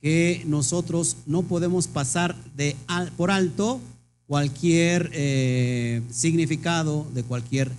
que 0.00 0.42
nosotros 0.46 1.18
no 1.26 1.42
podemos 1.42 1.86
pasar 1.86 2.34
de, 2.56 2.76
por 3.18 3.30
alto 3.30 3.78
cualquier 4.26 5.10
eh, 5.12 6.00
significado 6.10 7.06
de 7.12 7.22
cualquier 7.22 7.70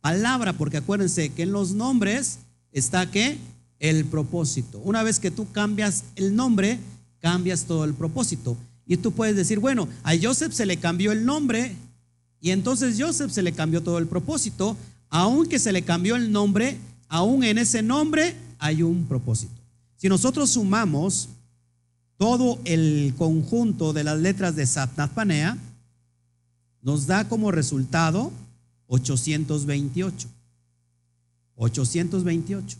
palabra, 0.00 0.52
porque 0.52 0.78
acuérdense 0.78 1.28
que 1.28 1.44
en 1.44 1.52
los 1.52 1.74
nombres 1.74 2.40
está 2.72 3.08
que 3.08 3.38
el 3.78 4.04
propósito. 4.04 4.80
Una 4.80 5.04
vez 5.04 5.20
que 5.20 5.30
tú 5.30 5.46
cambias 5.52 6.02
el 6.16 6.34
nombre, 6.34 6.80
cambias 7.20 7.66
todo 7.66 7.84
el 7.84 7.94
propósito. 7.94 8.56
Y 8.86 8.96
tú 8.96 9.12
puedes 9.12 9.36
decir, 9.36 9.58
bueno, 9.58 9.88
a 10.04 10.12
Joseph 10.20 10.52
se 10.52 10.66
le 10.66 10.76
cambió 10.76 11.12
el 11.12 11.24
nombre 11.24 11.74
y 12.40 12.50
entonces 12.50 12.96
Joseph 12.98 13.32
se 13.32 13.42
le 13.42 13.52
cambió 13.52 13.82
todo 13.82 13.98
el 13.98 14.06
propósito, 14.06 14.76
aunque 15.08 15.58
se 15.58 15.72
le 15.72 15.82
cambió 15.82 16.16
el 16.16 16.30
nombre, 16.30 16.78
aún 17.08 17.42
en 17.42 17.58
ese 17.58 17.82
nombre 17.82 18.36
hay 18.58 18.82
un 18.82 19.06
propósito. 19.06 19.52
Si 19.96 20.08
nosotros 20.08 20.50
sumamos 20.50 21.28
todo 22.18 22.60
el 22.64 23.14
conjunto 23.18 23.92
de 23.92 24.04
las 24.04 24.18
letras 24.18 24.54
de 24.54 24.66
Satnat 24.66 25.12
Panea, 25.12 25.58
nos 26.82 27.06
da 27.06 27.28
como 27.28 27.50
resultado 27.50 28.30
828. 28.86 30.28
828. 31.56 32.78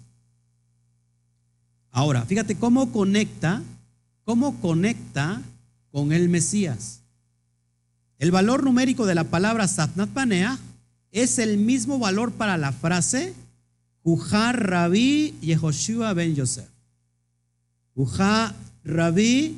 Ahora, 1.91 2.25
fíjate 2.25 2.57
cómo 2.57 2.93
conecta, 2.93 3.63
cómo 4.25 4.61
conecta 4.61 5.43
con 5.97 6.13
el 6.13 6.29
Mesías. 6.29 7.01
El 8.19 8.31
valor 8.31 8.63
numérico 8.63 9.07
de 9.07 9.15
la 9.15 9.25
palabra 9.25 9.67
Satnat 9.67 10.11
Panea 10.11 10.59
es 11.11 11.39
el 11.39 11.57
mismo 11.57 11.99
valor 11.99 12.33
para 12.33 12.59
la 12.59 12.71
frase 12.71 13.33
Ujah 14.03 14.53
Rabbi 14.53 15.33
Yehoshua 15.41 16.13
ben 16.13 16.35
Yosef. 16.35 16.69
Ujah 17.95 18.55
Rabbi 18.85 19.57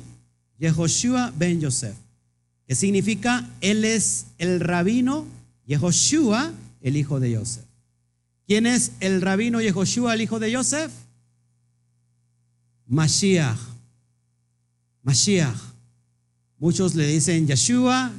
Yehoshua 0.59 1.33
ben 1.37 1.59
Yosef, 1.59 1.97
que 2.65 2.73
significa 2.73 3.45
Él 3.59 3.83
es 3.83 4.27
el 4.37 4.61
rabino 4.61 5.25
Yehoshua, 5.65 6.53
el 6.79 6.95
hijo 6.95 7.19
de 7.19 7.31
Yosef. 7.31 7.65
¿Quién 8.47 8.65
es 8.65 8.93
el 9.01 9.21
rabino 9.21 9.59
Yehoshua, 9.59 10.13
el 10.13 10.21
hijo 10.21 10.39
de 10.39 10.51
Yosef? 10.51 10.89
Mashiach. 12.87 13.59
Mashiach. 15.03 15.68
Muchos 16.59 16.93
le 16.95 17.07
dicen 17.07 17.47
Yeshua, 17.47 18.11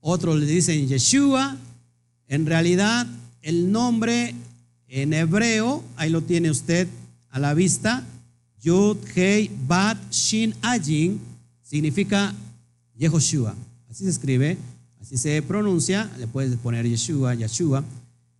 otros 0.00 0.38
le 0.38 0.46
dicen 0.46 0.86
Yeshua. 0.86 1.56
En 2.28 2.46
realidad, 2.46 3.06
el 3.42 3.72
nombre 3.72 4.34
en 4.86 5.12
hebreo, 5.12 5.82
ahí 5.96 6.08
lo 6.08 6.22
tiene 6.22 6.50
usted 6.50 6.86
a 7.30 7.40
la 7.40 7.54
vista, 7.54 8.04
Yud, 8.62 8.98
Hei, 9.16 9.50
Bat, 9.66 9.98
Shin, 10.12 10.54
Ajin, 10.62 11.20
significa 11.62 12.32
Yehoshua. 12.96 13.54
Así 13.90 14.04
se 14.04 14.10
escribe, 14.10 14.56
así 15.00 15.16
se 15.16 15.42
pronuncia, 15.42 16.08
le 16.18 16.28
puedes 16.28 16.56
poner 16.58 16.86
Yeshua, 16.86 17.34
Yeshua, 17.34 17.82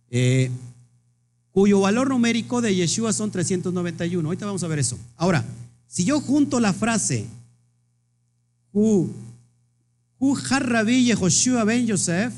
eh, 0.09 0.49
cuyo 1.51 1.81
valor 1.81 2.07
numérico 2.07 2.61
de 2.61 2.73
Yeshua 2.73 3.11
son 3.11 3.29
391. 3.29 4.25
Ahorita 4.25 4.45
vamos 4.45 4.63
a 4.63 4.67
ver 4.67 4.79
eso. 4.79 4.97
Ahora, 5.17 5.43
si 5.85 6.05
yo 6.05 6.21
junto 6.21 6.61
la 6.61 6.71
frase 6.71 7.25
Hu 10.23 10.37
Harrabi 10.37 11.03
Yehoshua 11.03 11.65
ben 11.65 11.85
Yosef, 11.85 12.33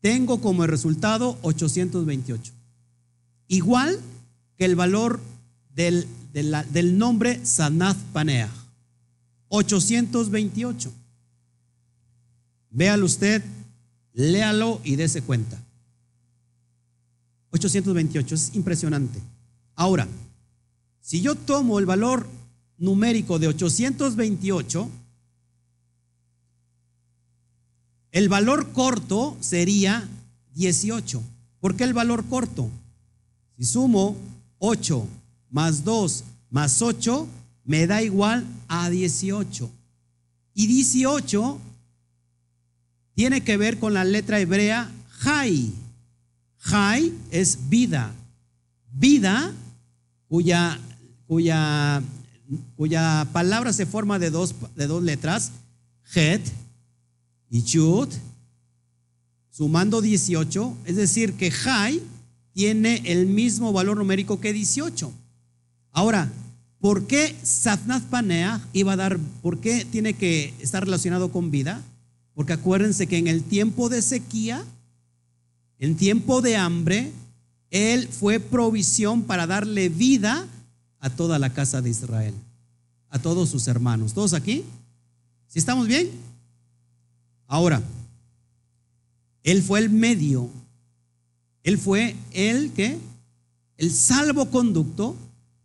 tengo 0.00 0.40
como 0.40 0.66
resultado 0.66 1.36
828. 1.42 2.54
Igual 3.48 4.00
que 4.56 4.64
el 4.64 4.76
valor 4.76 5.20
del, 5.74 6.06
del, 6.32 6.96
nombre 6.96 7.44
Sanath 7.44 7.98
Paneah. 8.14 8.48
828. 9.48 10.90
Véalo 12.70 13.04
usted, 13.04 13.44
léalo 14.14 14.80
y 14.82 14.96
dése 14.96 15.20
cuenta. 15.20 15.62
828, 17.50 18.34
es 18.34 18.54
impresionante. 18.54 19.20
Ahora, 19.74 20.08
si 21.02 21.20
yo 21.20 21.34
tomo 21.34 21.78
el 21.78 21.84
valor 21.84 22.26
numérico 22.78 23.38
de 23.38 23.48
828, 23.48 24.90
el 28.16 28.30
valor 28.30 28.72
corto 28.72 29.36
sería 29.40 30.08
18. 30.54 31.22
¿Por 31.60 31.76
qué 31.76 31.84
el 31.84 31.92
valor 31.92 32.24
corto? 32.24 32.70
Si 33.58 33.66
sumo 33.66 34.16
8 34.58 35.06
más 35.50 35.84
2 35.84 36.24
más 36.48 36.80
8, 36.80 37.28
me 37.66 37.86
da 37.86 38.00
igual 38.00 38.46
a 38.68 38.88
18. 38.88 39.70
Y 40.54 40.66
18 40.66 41.58
tiene 43.14 43.42
que 43.42 43.58
ver 43.58 43.78
con 43.78 43.92
la 43.92 44.04
letra 44.04 44.40
hebrea 44.40 44.90
Jai. 45.10 45.74
Jai 46.56 47.12
es 47.30 47.68
vida. 47.68 48.14
Vida 48.92 49.52
cuya, 50.26 50.80
cuya, 51.26 52.02
cuya 52.76 53.28
palabra 53.34 53.74
se 53.74 53.84
forma 53.84 54.18
de 54.18 54.30
dos, 54.30 54.54
de 54.74 54.86
dos 54.86 55.02
letras, 55.02 55.52
Het 56.06 56.52
y 57.50 57.62
Chut, 57.62 58.12
sumando 59.50 60.00
18, 60.00 60.76
es 60.84 60.96
decir, 60.96 61.34
que 61.34 61.50
Jai 61.50 62.02
tiene 62.52 63.02
el 63.04 63.26
mismo 63.26 63.72
valor 63.72 63.96
numérico 63.96 64.40
que 64.40 64.52
18. 64.52 65.12
Ahora, 65.92 66.30
¿por 66.80 67.06
qué 67.06 67.36
Satnat 67.42 68.02
iba 68.72 68.92
a 68.92 68.96
dar, 68.96 69.18
por 69.42 69.60
qué 69.60 69.84
tiene 69.84 70.14
que 70.14 70.54
estar 70.60 70.84
relacionado 70.84 71.30
con 71.32 71.50
vida? 71.50 71.82
Porque 72.34 72.52
acuérdense 72.52 73.06
que 73.06 73.18
en 73.18 73.28
el 73.28 73.42
tiempo 73.42 73.88
de 73.88 74.02
sequía, 74.02 74.64
en 75.78 75.96
tiempo 75.96 76.42
de 76.42 76.56
hambre, 76.56 77.12
Él 77.70 78.08
fue 78.08 78.40
provisión 78.40 79.22
para 79.22 79.46
darle 79.46 79.88
vida 79.88 80.46
a 80.98 81.10
toda 81.10 81.38
la 81.38 81.50
casa 81.50 81.80
de 81.80 81.90
Israel, 81.90 82.34
a 83.08 83.18
todos 83.18 83.48
sus 83.48 83.68
hermanos. 83.68 84.12
¿Todos 84.12 84.34
aquí? 84.34 84.64
¿Sí 85.48 85.58
estamos 85.58 85.86
bien? 85.86 86.10
Ahora, 87.46 87.82
Él 89.42 89.62
fue 89.62 89.80
el 89.80 89.90
medio 89.90 90.50
él 91.66 91.78
fue 91.78 92.14
el 92.30 92.70
que, 92.70 92.96
el 93.76 93.92
salvoconducto 93.92 95.16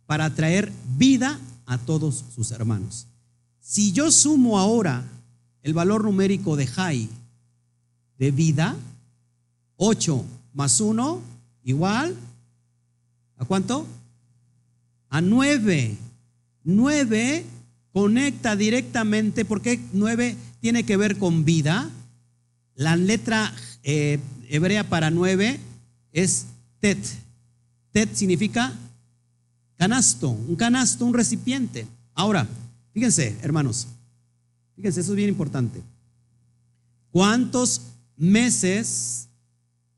para 0.04 0.34
traer 0.34 0.72
vida 0.98 1.38
a 1.64 1.78
todos 1.78 2.24
sus 2.34 2.50
hermanos. 2.50 3.06
Si 3.60 3.92
yo 3.92 4.10
sumo 4.10 4.58
ahora 4.58 5.04
el 5.62 5.74
valor 5.74 6.02
numérico 6.02 6.56
de 6.56 6.66
Jai 6.66 7.08
de 8.18 8.32
vida, 8.32 8.74
8 9.76 10.24
más 10.54 10.80
1 10.80 11.20
igual, 11.62 12.16
¿a 13.36 13.44
cuánto? 13.44 13.86
A 15.08 15.20
9. 15.20 15.96
9 16.64 17.44
conecta 17.92 18.56
directamente, 18.56 19.44
porque 19.44 19.80
9 19.92 20.36
tiene 20.62 20.84
que 20.84 20.96
ver 20.96 21.18
con 21.18 21.44
vida. 21.44 21.90
La 22.76 22.94
letra 22.94 23.52
eh, 23.82 24.20
hebrea 24.48 24.88
para 24.88 25.10
9 25.10 25.58
es 26.12 26.46
tet. 26.78 26.98
Tet 27.90 28.14
significa 28.14 28.72
canasto, 29.76 30.30
un 30.30 30.54
canasto, 30.54 31.04
un 31.04 31.14
recipiente. 31.14 31.84
Ahora, 32.14 32.46
fíjense, 32.94 33.36
hermanos, 33.42 33.88
fíjense, 34.76 35.00
eso 35.00 35.10
es 35.10 35.16
bien 35.16 35.30
importante. 35.30 35.82
¿Cuántos 37.10 37.82
meses 38.16 39.28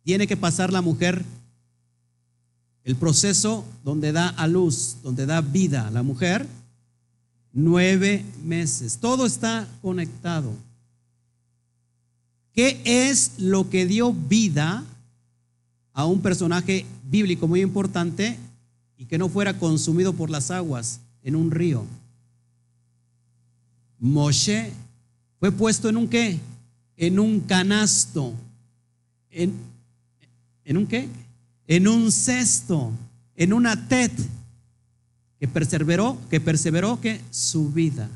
tiene 0.03 0.27
que 0.27 0.39
pasar 0.39 0.73
la 0.73 0.81
mujer 0.81 1.27
el 2.85 2.97
proceso 2.97 3.67
donde 3.85 4.13
da 4.13 4.29
a 4.29 4.47
luz, 4.47 4.97
donde 5.03 5.27
da 5.27 5.43
vida 5.43 5.89
a 5.89 5.91
la 5.91 6.03
mujer? 6.03 6.47
Nueve 7.55 8.23
meses. 8.45 8.99
Todo 8.99 9.25
está 9.25 9.67
conectado. 9.81 10.53
¿Qué 12.53 12.83
es 12.85 13.39
lo 13.39 13.71
que 13.71 13.87
dio 13.87 14.13
vida 14.13 14.85
a 15.95 16.05
un 16.05 16.21
personaje 16.21 16.85
bíblico 17.09 17.49
muy 17.49 17.63
importante 17.63 18.37
y 18.99 19.07
que 19.07 19.17
no 19.17 19.29
fuera 19.29 19.59
consumido 19.59 20.13
por 20.13 20.29
las 20.29 20.51
aguas 20.51 21.01
en 21.23 21.37
un 21.37 21.51
río. 21.51 21.85
Moshe 23.99 24.73
fue 25.39 25.53
puesto 25.53 25.89
en 25.89 25.97
un 25.97 26.09
qué? 26.09 26.39
En 26.97 27.19
un 27.19 27.41
canasto. 27.41 28.35
¿En, 29.31 29.55
en 30.65 30.77
un 30.77 30.87
qué? 30.87 31.09
En 31.67 31.89
un 31.89 32.13
cesto, 32.13 32.91
en 33.37 33.53
una 33.53 33.89
tet 33.89 34.13
que 35.39 35.49
perseveró, 35.49 36.19
que 36.31 36.41
perseveró 36.41 37.01
que 37.01 37.21
su 37.31 37.71
vida. 37.71 38.09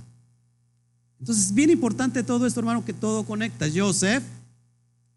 Entonces, 1.20 1.46
es 1.46 1.54
bien 1.54 1.70
importante 1.70 2.22
todo 2.22 2.46
esto, 2.46 2.60
hermano, 2.60 2.84
que 2.84 2.92
todo 2.92 3.24
conecta. 3.24 3.66
Joseph, 3.74 4.22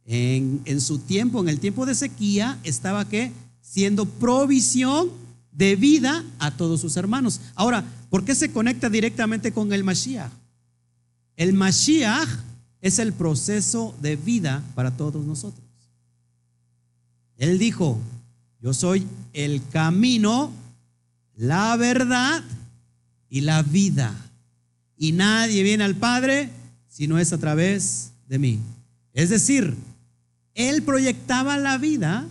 en, 0.06 0.62
en 0.66 0.82
su 0.82 1.00
tiempo, 1.00 1.42
en 1.42 1.50
el 1.50 1.60
tiempo 1.60 1.86
de 1.86 1.96
sequía, 1.96 2.58
estaba 2.64 3.08
que 3.08 3.32
siendo 3.62 4.06
provisión 4.06 5.10
de 5.52 5.76
vida 5.76 6.24
a 6.40 6.52
todos 6.52 6.82
sus 6.82 6.98
hermanos. 6.98 7.40
Ahora, 7.56 7.84
¿por 8.10 8.26
qué 8.26 8.36
se 8.36 8.52
conecta 8.52 8.90
directamente 8.90 9.52
con 9.52 9.72
el 9.74 9.84
Mashiach? 9.84 10.32
El 11.36 11.54
Mashiach 11.54 12.30
es 12.82 13.00
el 13.00 13.14
proceso 13.14 13.96
de 14.02 14.16
vida 14.16 14.64
para 14.76 14.92
todos 14.92 15.26
nosotros. 15.26 15.66
Él 17.38 17.58
dijo, 17.60 18.00
yo 18.62 18.74
soy 18.74 19.08
el 19.34 19.62
camino, 19.70 20.52
la 21.42 21.76
verdad 21.76 22.44
y 23.28 23.42
la 23.42 23.64
vida. 23.64 24.14
Y 24.96 25.12
nadie 25.12 25.64
viene 25.64 25.84
al 25.84 25.96
Padre 25.96 26.52
si 26.88 27.08
no 27.08 27.18
es 27.18 27.34
a 27.34 27.40
través 27.40 28.12
de 28.28 28.38
mí. 28.38 28.60
Es 29.14 29.32
decir, 29.32 29.76
Él 30.54 30.84
proyectaba 30.84 31.58
la 31.58 31.80
vida 31.80 32.28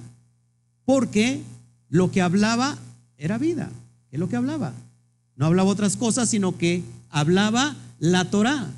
porque 0.85 1.43
lo 1.89 2.13
que 2.13 2.23
hablaba 2.23 2.79
era 3.17 3.37
vida. 3.37 3.69
¿Qué 4.11 4.17
es 4.17 4.21
lo 4.21 4.29
que 4.29 4.37
hablaba? 4.37 4.75
No 5.35 5.47
hablaba 5.47 5.71
otras 5.71 5.97
cosas, 5.97 6.29
sino 6.29 6.57
que 6.57 6.85
hablaba 7.09 7.75
la 7.99 8.31
Torah. 8.31 8.71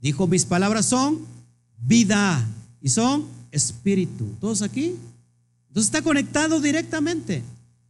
Dijo, 0.00 0.28
mis 0.28 0.44
palabras 0.44 0.86
son 0.86 1.18
vida 1.80 2.46
y 2.80 2.88
son 2.88 3.26
espíritu. 3.50 4.28
¿Todos 4.40 4.62
aquí? 4.62 4.94
Entonces 5.66 5.92
está 5.92 6.02
conectado 6.02 6.60
directamente. 6.60 7.42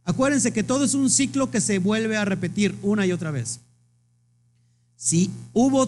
Acuérdense 0.05 0.51
que 0.51 0.63
todo 0.63 0.83
es 0.83 0.93
un 0.93 1.09
ciclo 1.09 1.49
que 1.49 1.61
se 1.61 1.79
vuelve 1.79 2.17
a 2.17 2.25
repetir 2.25 2.75
una 2.81 3.05
y 3.05 3.11
otra 3.11 3.31
vez. 3.31 3.59
Si 4.95 5.29
hubo, 5.53 5.87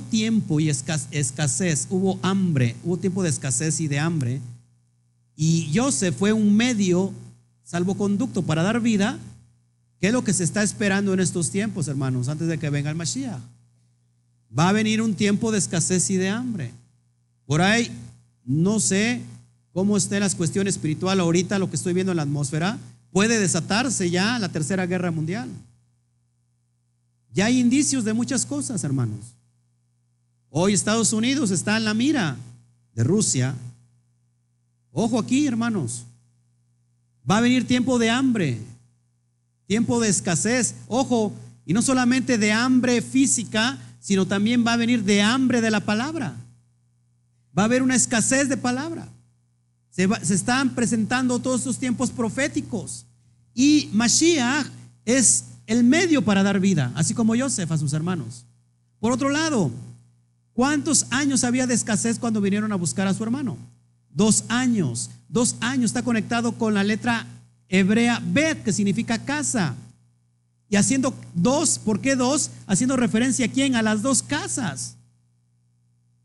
tiempo 0.00 0.60
y 0.60 0.70
escasez, 0.70 1.86
hubo 1.90 2.18
hambre, 2.22 2.76
hubo 2.84 2.96
tiempo 2.96 3.22
de 3.22 3.28
escasez 3.28 3.80
y 3.80 3.88
de 3.88 3.98
hambre, 3.98 4.40
y 5.36 5.70
Joseph 5.74 6.16
fue 6.18 6.32
un 6.32 6.54
medio 6.54 7.12
salvoconducto 7.64 8.42
para 8.42 8.62
dar 8.62 8.80
vida, 8.80 9.18
¿qué 10.00 10.08
es 10.08 10.12
lo 10.12 10.24
que 10.24 10.32
se 10.32 10.44
está 10.44 10.62
esperando 10.62 11.14
en 11.14 11.20
estos 11.20 11.50
tiempos, 11.50 11.88
hermanos, 11.88 12.28
antes 12.28 12.48
de 12.48 12.58
que 12.58 12.70
venga 12.70 12.90
el 12.90 12.96
Mashiach? 12.96 13.40
Va 14.58 14.68
a 14.68 14.72
venir 14.72 15.00
un 15.00 15.14
tiempo 15.14 15.52
de 15.52 15.58
escasez 15.58 16.10
y 16.10 16.16
de 16.16 16.28
hambre. 16.28 16.72
Por 17.46 17.60
ahí, 17.60 17.90
no 18.44 18.80
sé 18.80 19.20
cómo 19.72 19.96
estén 19.96 20.20
las 20.20 20.34
cuestiones 20.34 20.74
espirituales 20.74 21.22
ahorita, 21.22 21.58
lo 21.58 21.70
que 21.70 21.76
estoy 21.76 21.92
viendo 21.92 22.12
en 22.12 22.16
la 22.16 22.22
atmósfera, 22.22 22.78
puede 23.12 23.38
desatarse 23.38 24.10
ya 24.10 24.38
la 24.38 24.48
tercera 24.48 24.86
guerra 24.86 25.10
mundial. 25.10 25.48
Ya 27.32 27.46
hay 27.46 27.58
indicios 27.58 28.04
de 28.04 28.12
muchas 28.12 28.44
cosas, 28.44 28.82
hermanos. 28.84 29.34
Hoy 30.50 30.72
Estados 30.72 31.12
Unidos 31.12 31.50
está 31.50 31.76
en 31.76 31.84
la 31.84 31.94
mira 31.94 32.36
de 32.94 33.04
Rusia 33.04 33.54
Ojo 34.92 35.18
aquí, 35.18 35.46
hermanos. 35.46 36.04
Va 37.28 37.38
a 37.38 37.40
venir 37.40 37.66
tiempo 37.66 37.98
de 37.98 38.10
hambre, 38.10 38.58
tiempo 39.66 40.00
de 40.00 40.08
escasez. 40.08 40.74
Ojo, 40.88 41.32
y 41.64 41.72
no 41.72 41.82
solamente 41.82 42.38
de 42.38 42.52
hambre 42.52 43.02
física, 43.02 43.78
sino 44.00 44.26
también 44.26 44.64
va 44.66 44.72
a 44.72 44.78
venir 44.78 45.04
de 45.04 45.22
hambre 45.22 45.60
de 45.60 45.70
la 45.70 45.80
palabra. 45.80 46.34
Va 47.56 47.62
a 47.62 47.66
haber 47.66 47.82
una 47.82 47.94
escasez 47.94 48.48
de 48.48 48.56
palabra. 48.56 49.08
Se, 49.90 50.08
están 50.34 50.74
presentando 50.74 51.38
todos 51.38 51.60
estos 51.60 51.78
tiempos 51.78 52.10
proféticos. 52.10 53.06
Y 53.54 53.90
Mashiach 53.92 54.66
es 55.04 55.44
el 55.66 55.84
medio 55.84 56.22
para 56.22 56.42
dar 56.42 56.60
vida, 56.60 56.92
así 56.94 57.14
como 57.14 57.36
Joseph 57.36 57.70
a 57.70 57.78
sus 57.78 57.92
hermanos. 57.92 58.44
Por 58.98 59.12
otro 59.12 59.28
lado, 59.28 59.70
¿cuántos 60.52 61.06
años 61.10 61.44
había 61.44 61.66
de 61.66 61.74
escasez 61.74 62.18
cuando 62.18 62.40
vinieron 62.40 62.72
a 62.72 62.76
buscar 62.76 63.06
a 63.06 63.14
su 63.14 63.22
hermano? 63.22 63.56
Dos 64.12 64.44
años. 64.48 65.10
Dos 65.28 65.56
años 65.60 65.86
está 65.90 66.02
conectado 66.02 66.52
con 66.52 66.74
la 66.74 66.84
letra 66.84 67.26
hebrea 67.68 68.20
Bet, 68.24 68.62
que 68.62 68.72
significa 68.72 69.24
casa. 69.24 69.74
Y 70.68 70.76
haciendo 70.76 71.14
dos, 71.34 71.78
¿por 71.78 72.00
qué 72.00 72.14
dos? 72.14 72.50
Haciendo 72.66 72.96
referencia 72.96 73.46
a 73.46 73.50
quién? 73.50 73.74
A 73.74 73.82
las 73.82 74.02
dos 74.02 74.22
casas. 74.22 74.96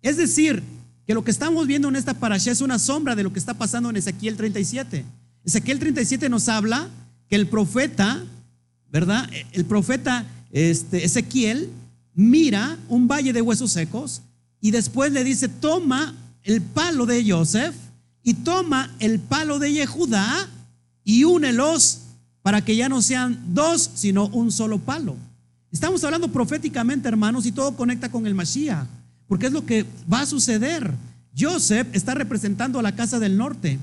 Es 0.02 0.18
decir, 0.18 0.62
que 1.06 1.14
lo 1.14 1.24
que 1.24 1.32
estamos 1.32 1.68
viendo 1.68 1.88
en 1.88 1.96
esta 1.96 2.14
parasha 2.14 2.52
es 2.52 2.62
una 2.62 2.80
sombra 2.80 3.16
de 3.16 3.24
lo 3.24 3.32
que 3.32 3.40
está 3.40 3.54
pasando 3.54 3.90
en 3.90 3.98
Ezequiel 3.98 4.36
37. 4.36 5.06
Ezequiel 5.44 5.80
37 5.80 6.30
nos 6.30 6.50
habla 6.50 6.90
que 7.30 7.36
el 7.36 7.48
profeta, 7.48 8.24
¿verdad? 8.92 9.30
El 9.52 9.66
profeta 9.66 10.26
este, 10.52 11.06
Ezequiel 11.06 11.70
mira 12.16 12.78
un 12.88 13.08
valle 13.08 13.34
de 13.34 13.42
huesos 13.42 13.72
secos 13.72 14.22
y 14.60 14.72
después 14.72 15.12
le 15.12 15.24
dice, 15.24 15.48
toma 15.48 16.16
el 16.44 16.62
palo 16.62 17.06
de 17.06 17.30
Joseph 17.30 17.76
y 18.24 18.34
toma 18.34 18.96
el 19.00 19.20
palo 19.20 19.60
de 19.60 19.74
Yehudá 19.74 20.48
y 21.04 21.24
únelos 21.24 22.02
para 22.42 22.64
que 22.64 22.76
ya 22.76 22.90
no 22.90 23.02
sean 23.02 23.40
dos, 23.54 23.92
sino 23.94 24.28
un 24.28 24.52
solo 24.52 24.80
palo. 24.80 25.16
Estamos 25.72 26.04
hablando 26.04 26.32
proféticamente, 26.32 27.08
hermanos, 27.08 27.46
y 27.46 27.52
todo 27.52 27.76
conecta 27.76 28.10
con 28.10 28.26
el 28.26 28.34
Mashiach, 28.34 28.88
porque 29.28 29.48
es 29.48 29.52
lo 29.52 29.66
que 29.66 29.86
va 30.12 30.22
a 30.22 30.26
suceder. 30.26 30.92
Joseph 31.38 31.88
está 31.94 32.14
representando 32.14 32.80
a 32.80 32.84
la 32.84 32.96
casa 32.96 33.20
del 33.20 33.38
norte. 33.38 33.80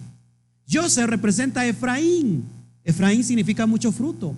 Joseph 0.71 1.09
representa 1.09 1.61
a 1.61 1.67
Efraín. 1.67 2.45
Efraín 2.85 3.25
significa 3.25 3.67
mucho 3.67 3.93
fruto. 3.93 4.35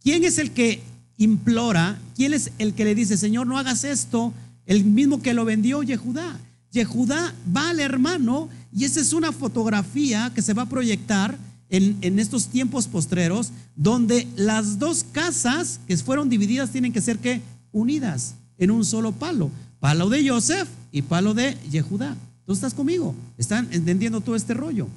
¿Quién 0.00 0.24
es 0.24 0.38
el 0.38 0.50
que 0.50 0.82
implora? 1.16 1.98
¿Quién 2.14 2.34
es 2.34 2.50
el 2.58 2.74
que 2.74 2.84
le 2.84 2.94
dice, 2.94 3.16
Señor, 3.16 3.46
no 3.46 3.58
hagas 3.58 3.84
esto? 3.84 4.32
El 4.64 4.84
mismo 4.84 5.22
que 5.22 5.34
lo 5.34 5.44
vendió 5.44 5.82
Yehudá. 5.82 6.38
Yehudá 6.72 7.34
va 7.54 7.70
al 7.70 7.80
hermano 7.80 8.48
y 8.72 8.84
esa 8.84 9.00
es 9.00 9.12
una 9.12 9.32
fotografía 9.32 10.32
que 10.34 10.42
se 10.42 10.52
va 10.52 10.62
a 10.62 10.68
proyectar 10.68 11.38
en, 11.68 11.96
en, 12.00 12.18
estos 12.18 12.48
tiempos 12.48 12.86
postreros, 12.86 13.50
donde 13.74 14.26
las 14.36 14.78
dos 14.78 15.04
casas 15.10 15.80
que 15.86 15.96
fueron 15.96 16.28
divididas 16.28 16.70
tienen 16.70 16.92
que 16.92 17.00
ser 17.00 17.18
que 17.18 17.40
unidas 17.72 18.34
en 18.58 18.70
un 18.70 18.84
solo 18.84 19.12
palo. 19.12 19.50
Palo 19.86 20.08
de 20.08 20.28
Joseph 20.28 20.68
y 20.90 21.00
palo 21.02 21.32
de 21.32 21.56
Yehudá. 21.70 22.16
¿Tú 22.44 22.52
estás 22.52 22.74
conmigo? 22.74 23.14
¿Están 23.38 23.68
entendiendo 23.70 24.20
todo 24.20 24.34
este 24.34 24.52
rollo? 24.52 24.88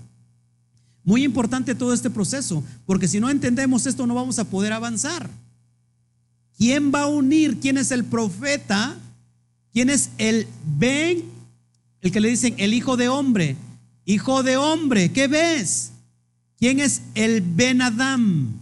Muy 1.04 1.24
importante 1.24 1.76
todo 1.76 1.94
este 1.94 2.10
proceso, 2.10 2.64
porque 2.88 3.08
si 3.08 3.20
no 3.20 3.30
entendemos 3.30 3.86
esto 3.86 4.08
no 4.08 4.16
vamos 4.16 4.40
a 4.40 4.46
poder 4.46 4.74
avanzar. 4.74 5.30
¿Quién 6.58 6.92
va 6.92 7.04
a 7.04 7.06
unir? 7.08 7.60
¿Quién 7.60 7.78
es 7.78 7.92
el 7.92 8.04
profeta? 8.04 8.98
¿Quién 9.74 9.92
es 9.92 10.10
el 10.18 10.48
Ben 10.80 11.24
el 12.02 12.12
que 12.12 12.20
le 12.20 12.30
dicen 12.30 12.56
el 12.58 12.74
hijo 12.74 12.98
de 12.98 13.10
hombre. 13.10 13.58
Hijo 14.06 14.42
de 14.42 14.58
hombre, 14.58 15.12
¿qué 15.12 15.28
ves? 15.28 15.92
¿Quién 16.58 16.80
es 16.80 17.04
el 17.14 17.42
Ben 17.42 17.84
Adam? 17.84 18.60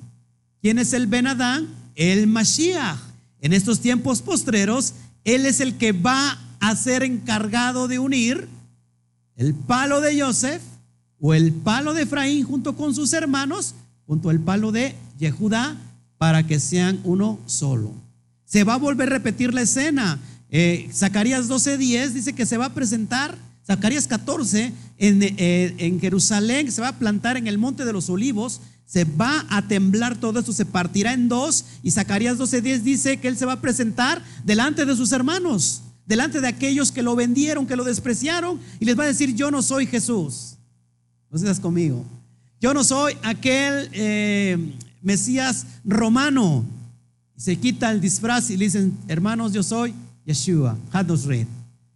¿Quién 0.61 0.77
es 0.77 0.91
el 0.91 1.07
Ben 1.07 1.27
Adam? 1.27 1.67
El 1.95 2.27
Mashiach. 2.27 2.99
En 3.39 3.53
estos 3.53 3.79
tiempos 3.79 4.21
postreros, 4.21 4.93
Él 5.27 5.45
es 5.45 5.59
el 5.59 5.75
que 5.75 5.91
va 5.91 6.39
a 6.61 6.73
ser 6.77 7.03
encargado 7.03 7.89
de 7.89 7.99
unir 7.99 8.47
el 9.35 9.53
palo 9.53 9.99
de 9.99 10.21
Joseph 10.21 10.61
o 11.19 11.33
el 11.33 11.51
palo 11.51 11.93
de 11.93 12.03
Efraín 12.03 12.45
junto 12.45 12.77
con 12.77 12.95
sus 12.95 13.11
hermanos, 13.11 13.75
junto 14.05 14.29
al 14.29 14.39
palo 14.39 14.71
de 14.71 14.95
Yehudá, 15.19 15.75
para 16.17 16.47
que 16.47 16.61
sean 16.61 17.01
uno 17.03 17.39
solo. 17.45 17.91
Se 18.45 18.63
va 18.63 18.75
a 18.75 18.77
volver 18.77 19.09
a 19.09 19.17
repetir 19.17 19.53
la 19.53 19.63
escena. 19.63 20.17
Eh, 20.49 20.89
Zacarías 20.93 21.49
12:10 21.49 22.13
dice 22.13 22.31
que 22.31 22.45
se 22.45 22.55
va 22.55 22.67
a 22.67 22.73
presentar, 22.73 23.37
Zacarías 23.65 24.07
14 24.07 24.71
en, 24.97 25.23
eh, 25.23 25.75
en, 25.77 25.99
Jerusalén, 25.99 26.71
se 26.71 26.79
va 26.79 26.87
a 26.87 26.99
plantar 26.99 27.35
en 27.35 27.47
el 27.47 27.57
monte 27.57 27.83
de 27.83 27.91
los 27.91 28.09
olivos, 28.09 28.61
se 28.87 29.03
va 29.03 29.45
a 29.49 29.67
temblar 29.67 30.17
todo 30.17 30.39
esto, 30.39 30.53
se 30.53 30.65
partirá 30.65 31.13
en 31.13 31.27
dos. 31.27 31.65
Y 31.83 31.91
Zacarías 31.91 32.37
12:10 32.37 32.81
dice 32.81 33.17
que 33.17 33.27
él 33.27 33.37
se 33.37 33.45
va 33.45 33.53
a 33.53 33.61
presentar 33.61 34.23
delante 34.45 34.85
de 34.85 34.95
sus 34.95 35.11
hermanos, 35.11 35.81
delante 36.05 36.39
de 36.39 36.47
aquellos 36.47 36.93
que 36.93 37.03
lo 37.03 37.15
vendieron, 37.15 37.67
que 37.67 37.75
lo 37.75 37.83
despreciaron, 37.83 38.59
y 38.79 38.85
les 38.85 38.97
va 38.97 39.03
a 39.03 39.07
decir: 39.07 39.35
Yo 39.35 39.51
no 39.51 39.61
soy 39.61 39.87
Jesús. 39.87 40.55
No 41.29 41.37
seas 41.37 41.59
conmigo. 41.59 42.05
Yo 42.61 42.73
no 42.73 42.85
soy 42.85 43.17
aquel 43.23 43.89
eh, 43.91 44.57
Mesías 45.01 45.65
romano. 45.83 46.63
Se 47.35 47.57
quita 47.57 47.91
el 47.91 47.99
disfraz 47.99 48.49
y 48.49 48.55
le 48.55 48.65
dicen: 48.65 48.97
Hermanos, 49.09 49.51
yo 49.51 49.63
soy 49.63 49.93
Yeshua, 50.25 50.77
Hadosred. 50.93 51.45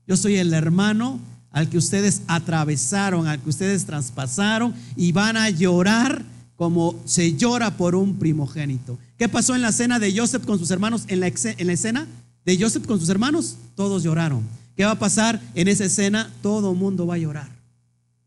Yo 0.05 0.17
soy 0.17 0.35
el 0.35 0.53
hermano 0.53 1.21
al 1.51 1.69
que 1.69 1.77
ustedes 1.77 2.21
atravesaron, 2.27 3.27
al 3.27 3.39
que 3.39 3.49
ustedes 3.49 3.85
traspasaron 3.85 4.73
y 4.97 5.13
van 5.13 5.37
a 5.37 5.49
llorar 5.49 6.25
como 6.61 6.93
se 7.05 7.35
llora 7.35 7.75
por 7.75 7.95
un 7.95 8.19
primogénito. 8.19 8.99
¿Qué 9.17 9.27
pasó 9.27 9.55
en 9.55 9.63
la 9.63 9.71
cena 9.71 9.97
de 9.97 10.15
Joseph 10.15 10.45
con 10.45 10.59
sus 10.59 10.69
hermanos? 10.69 11.05
En 11.07 11.19
la, 11.19 11.25
en 11.25 11.65
la 11.65 11.73
escena 11.73 12.07
de 12.45 12.55
Joseph 12.55 12.85
con 12.85 12.99
sus 12.99 13.09
hermanos, 13.09 13.57
todos 13.73 14.03
lloraron. 14.03 14.43
¿Qué 14.77 14.85
va 14.85 14.91
a 14.91 14.99
pasar 14.99 15.41
en 15.55 15.67
esa 15.67 15.85
escena? 15.85 16.31
Todo 16.43 16.75
mundo 16.75 17.07
va 17.07 17.15
a 17.15 17.17
llorar. 17.17 17.49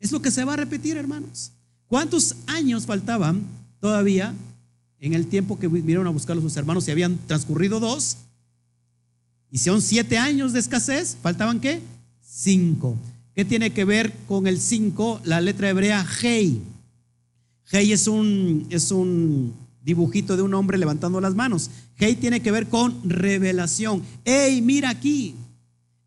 Es 0.00 0.10
lo 0.10 0.20
que 0.20 0.32
se 0.32 0.42
va 0.42 0.54
a 0.54 0.56
repetir, 0.56 0.96
hermanos. 0.96 1.52
¿Cuántos 1.86 2.34
años 2.48 2.86
faltaban 2.86 3.40
todavía 3.78 4.34
en 4.98 5.12
el 5.12 5.28
tiempo 5.28 5.56
que 5.56 5.68
vinieron 5.68 6.08
a 6.08 6.10
buscar 6.10 6.36
a 6.36 6.40
sus 6.40 6.56
hermanos? 6.56 6.82
Si 6.82 6.90
habían 6.90 7.16
transcurrido 7.28 7.78
dos, 7.78 8.16
Y 9.48 9.58
son 9.58 9.80
siete 9.80 10.18
años 10.18 10.52
de 10.52 10.58
escasez, 10.58 11.16
¿faltaban 11.22 11.60
qué? 11.60 11.80
Cinco. 12.20 12.96
¿Qué 13.32 13.44
tiene 13.44 13.70
que 13.70 13.84
ver 13.84 14.12
con 14.26 14.48
el 14.48 14.60
cinco? 14.60 15.20
La 15.22 15.40
letra 15.40 15.68
hebrea 15.68 16.04
Hei. 16.20 16.73
Hei 17.70 17.92
es 17.92 18.06
un, 18.06 18.66
es 18.70 18.90
un 18.90 19.54
dibujito 19.82 20.36
de 20.36 20.42
un 20.42 20.54
hombre 20.54 20.78
levantando 20.78 21.20
las 21.20 21.34
manos. 21.34 21.70
Hei 21.98 22.16
tiene 22.16 22.40
que 22.40 22.50
ver 22.50 22.68
con 22.68 23.08
revelación. 23.08 24.02
¡Ey, 24.24 24.60
mira 24.62 24.90
aquí! 24.90 25.34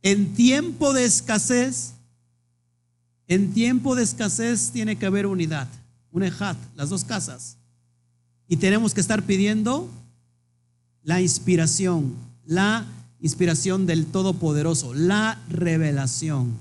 En 0.01 0.33
tiempo 0.33 0.93
de 0.93 1.05
escasez, 1.05 1.93
en 3.27 3.53
tiempo 3.53 3.95
de 3.95 4.03
escasez 4.03 4.71
tiene 4.71 4.95
que 4.95 5.05
haber 5.05 5.25
unidad, 5.25 5.67
un 6.11 6.23
ejat, 6.23 6.57
las 6.75 6.89
dos 6.89 7.03
casas. 7.03 7.57
Y 8.47 8.57
tenemos 8.57 8.93
que 8.93 9.01
estar 9.01 9.23
pidiendo 9.23 9.89
la 11.03 11.21
inspiración, 11.21 12.13
la 12.45 12.85
inspiración 13.19 13.85
del 13.85 14.05
Todopoderoso, 14.05 14.93
la 14.93 15.41
revelación. 15.49 16.55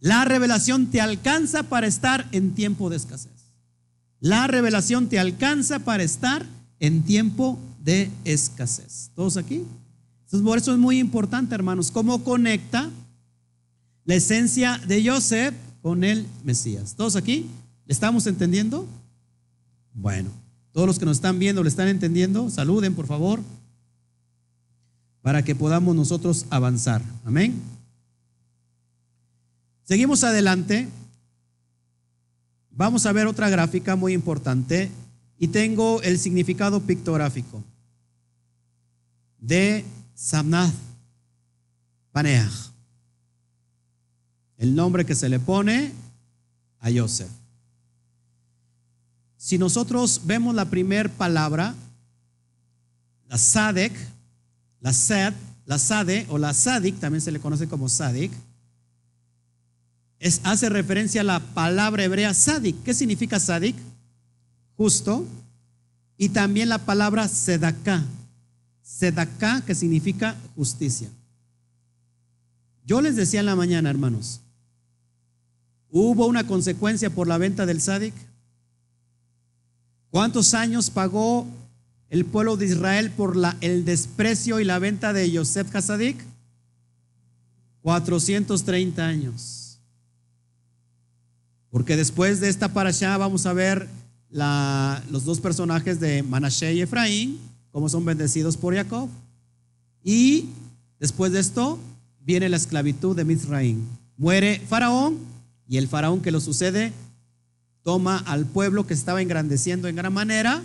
La 0.00 0.24
revelación 0.24 0.86
te 0.86 1.00
alcanza 1.00 1.64
para 1.64 1.86
estar 1.86 2.28
en 2.32 2.54
tiempo 2.54 2.88
de 2.88 2.96
escasez. 2.96 3.41
La 4.22 4.46
revelación 4.46 5.08
te 5.08 5.18
alcanza 5.18 5.80
para 5.80 6.04
estar 6.04 6.46
en 6.78 7.02
tiempo 7.02 7.58
de 7.82 8.08
escasez. 8.24 9.10
¿Todos 9.16 9.36
aquí? 9.36 9.64
Por 10.30 10.58
eso 10.58 10.72
es 10.72 10.78
muy 10.78 11.00
importante, 11.00 11.56
hermanos, 11.56 11.90
cómo 11.90 12.22
conecta 12.22 12.88
la 14.04 14.14
esencia 14.14 14.78
de 14.86 15.10
Joseph 15.10 15.54
con 15.82 16.04
el 16.04 16.24
Mesías. 16.44 16.94
¿Todos 16.94 17.16
aquí? 17.16 17.46
¿Le 17.84 17.92
estamos 17.92 18.28
entendiendo? 18.28 18.86
Bueno, 19.92 20.30
todos 20.70 20.86
los 20.86 21.00
que 21.00 21.04
nos 21.04 21.16
están 21.16 21.40
viendo, 21.40 21.64
¿le 21.64 21.68
están 21.68 21.88
entendiendo? 21.88 22.48
Saluden, 22.48 22.94
por 22.94 23.08
favor, 23.08 23.40
para 25.20 25.42
que 25.42 25.56
podamos 25.56 25.96
nosotros 25.96 26.46
avanzar. 26.48 27.02
Amén. 27.24 27.60
Seguimos 29.82 30.22
adelante. 30.22 30.86
Vamos 32.82 33.06
a 33.06 33.12
ver 33.12 33.28
otra 33.28 33.48
gráfica 33.48 33.94
muy 33.94 34.12
importante 34.12 34.90
y 35.38 35.46
tengo 35.46 36.02
el 36.02 36.18
significado 36.18 36.80
pictográfico 36.80 37.62
de 39.38 39.84
Samnath 40.16 40.74
Paneach 42.10 42.72
el 44.58 44.74
nombre 44.74 45.06
que 45.06 45.14
se 45.14 45.28
le 45.28 45.38
pone 45.38 45.92
a 46.80 46.90
Joseph. 46.92 47.30
Si 49.36 49.58
nosotros 49.58 50.22
vemos 50.24 50.52
la 50.52 50.64
primera 50.64 51.08
palabra, 51.08 51.76
la 53.28 53.38
Sadek, 53.38 53.92
la 54.80 54.92
Sed, 54.92 55.34
la 55.66 55.78
Sade 55.78 56.26
o 56.30 56.36
la 56.36 56.52
Sadik, 56.52 56.98
también 56.98 57.20
se 57.20 57.30
le 57.30 57.38
conoce 57.38 57.68
como 57.68 57.88
Sadik, 57.88 58.32
hace 60.44 60.68
referencia 60.68 61.20
a 61.22 61.24
la 61.24 61.40
palabra 61.40 62.04
hebrea 62.04 62.34
Sadik. 62.34 62.82
¿Qué 62.82 62.94
significa 62.94 63.40
Sadik? 63.40 63.76
Justo. 64.76 65.26
Y 66.16 66.28
también 66.28 66.68
la 66.68 66.78
palabra 66.78 67.28
Sedaká. 67.28 68.04
Sedaká, 68.82 69.62
que 69.66 69.74
significa 69.74 70.36
justicia. 70.54 71.08
Yo 72.84 73.00
les 73.00 73.16
decía 73.16 73.40
en 73.40 73.46
la 73.46 73.56
mañana, 73.56 73.90
hermanos, 73.90 74.40
¿Hubo 75.94 76.26
una 76.26 76.46
consecuencia 76.46 77.10
por 77.10 77.28
la 77.28 77.36
venta 77.36 77.66
del 77.66 77.82
Sadik? 77.82 78.14
¿Cuántos 80.10 80.54
años 80.54 80.88
pagó 80.88 81.46
el 82.08 82.24
pueblo 82.24 82.56
de 82.56 82.64
Israel 82.64 83.10
por 83.10 83.36
el 83.60 83.84
desprecio 83.84 84.58
y 84.58 84.64
la 84.64 84.78
venta 84.78 85.12
de 85.12 85.30
Yosef 85.30 85.74
Hasadik? 85.76 86.16
430 87.82 89.06
años. 89.06 89.61
Porque 91.72 91.96
después 91.96 92.38
de 92.38 92.50
esta 92.50 92.68
parasha 92.68 93.16
vamos 93.16 93.46
a 93.46 93.54
ver 93.54 93.88
los 95.10 95.24
dos 95.24 95.40
personajes 95.40 95.98
de 96.00 96.22
Manashe 96.22 96.74
y 96.74 96.82
Efraín, 96.82 97.38
cómo 97.70 97.88
son 97.88 98.04
bendecidos 98.04 98.58
por 98.58 98.74
Jacob. 98.74 99.08
Y 100.04 100.50
después 101.00 101.32
de 101.32 101.40
esto 101.40 101.78
viene 102.20 102.50
la 102.50 102.58
esclavitud 102.58 103.16
de 103.16 103.24
Mizraim. 103.24 103.80
Muere 104.18 104.60
Faraón 104.68 105.16
y 105.66 105.78
el 105.78 105.88
faraón 105.88 106.20
que 106.20 106.30
lo 106.30 106.42
sucede 106.42 106.92
toma 107.82 108.18
al 108.18 108.44
pueblo 108.44 108.86
que 108.86 108.92
estaba 108.92 109.22
engrandeciendo 109.22 109.88
en 109.88 109.96
gran 109.96 110.12
manera 110.12 110.62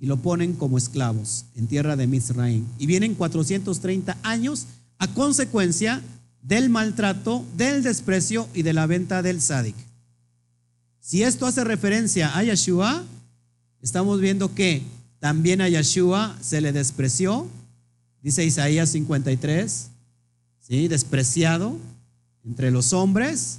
y 0.00 0.06
lo 0.06 0.16
ponen 0.16 0.54
como 0.54 0.78
esclavos 0.78 1.44
en 1.54 1.68
tierra 1.68 1.94
de 1.94 2.08
Misraim. 2.08 2.64
Y 2.80 2.86
vienen 2.86 3.14
430 3.14 4.18
años 4.24 4.66
a 4.98 5.06
consecuencia 5.06 6.02
del 6.42 6.70
maltrato, 6.70 7.44
del 7.56 7.84
desprecio 7.84 8.48
y 8.52 8.62
de 8.62 8.72
la 8.72 8.86
venta 8.86 9.22
del 9.22 9.40
Sadik. 9.40 9.76
Si 11.06 11.22
esto 11.22 11.44
hace 11.44 11.62
referencia 11.64 12.34
a 12.34 12.42
Yeshua, 12.42 13.04
estamos 13.82 14.22
viendo 14.22 14.54
que 14.54 14.80
también 15.18 15.60
a 15.60 15.68
Yeshua 15.68 16.34
se 16.40 16.62
le 16.62 16.72
despreció, 16.72 17.46
dice 18.22 18.42
Isaías 18.42 18.88
53, 18.88 19.88
¿sí? 20.60 20.88
despreciado 20.88 21.76
entre 22.42 22.70
los 22.70 22.94
hombres 22.94 23.58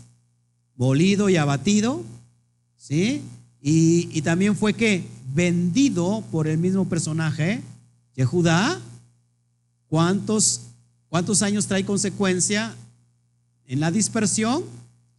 molido 0.75 1.29
y 1.29 1.37
abatido, 1.37 2.03
¿sí? 2.77 3.21
Y, 3.61 4.23
también 4.23 4.55
fue 4.55 4.73
que 4.73 5.05
vendido 5.35 6.23
por 6.31 6.47
el 6.47 6.57
mismo 6.57 6.89
personaje, 6.89 7.61
Yehudá, 8.15 8.81
¿cuántos, 9.87 10.61
¿cuántos 11.09 11.43
años 11.43 11.67
trae 11.67 11.85
consecuencia 11.85 12.75
en 13.67 13.81
la 13.81 13.91
dispersión? 13.91 14.63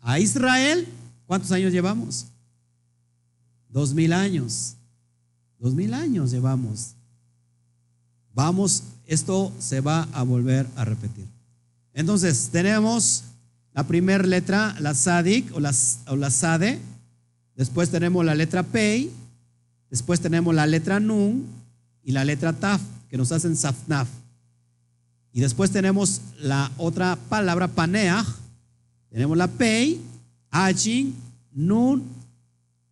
A 0.00 0.18
Israel, 0.18 0.88
¿cuántos 1.26 1.52
años 1.52 1.72
llevamos? 1.72 2.26
Dos 3.68 3.92
mil 3.92 4.12
años. 4.12 4.76
Dos 5.58 5.74
mil 5.74 5.94
años 5.94 6.30
llevamos. 6.30 6.94
Vamos, 8.32 8.82
esto 9.06 9.52
se 9.58 9.80
va 9.80 10.08
a 10.12 10.22
volver 10.22 10.66
a 10.76 10.84
repetir. 10.84 11.26
Entonces, 11.94 12.50
tenemos 12.52 13.24
la 13.72 13.86
primera 13.86 14.24
letra, 14.24 14.74
la 14.80 14.94
Sadik 14.94 15.54
o 15.54 15.60
la, 15.60 15.70
o 15.70 16.30
Sade. 16.30 16.78
Después 17.54 17.90
tenemos 17.90 18.24
la 18.24 18.34
letra 18.34 18.62
Pei. 18.62 19.10
Después 19.90 20.20
tenemos 20.20 20.54
la 20.54 20.66
letra 20.66 21.00
Nun 21.00 21.46
y 22.02 22.12
la 22.12 22.24
letra 22.24 22.52
Taf, 22.52 22.80
que 23.08 23.16
nos 23.16 23.32
hacen 23.32 23.56
Safnaf. 23.56 24.08
Y 25.32 25.40
después 25.40 25.70
tenemos 25.70 26.20
la 26.38 26.70
otra 26.76 27.16
palabra 27.28 27.68
Paneach. 27.68 28.26
Tenemos 29.10 29.36
la 29.36 29.48
Pei, 29.48 30.00
Ajin, 30.64 31.14
Nun 31.52 32.02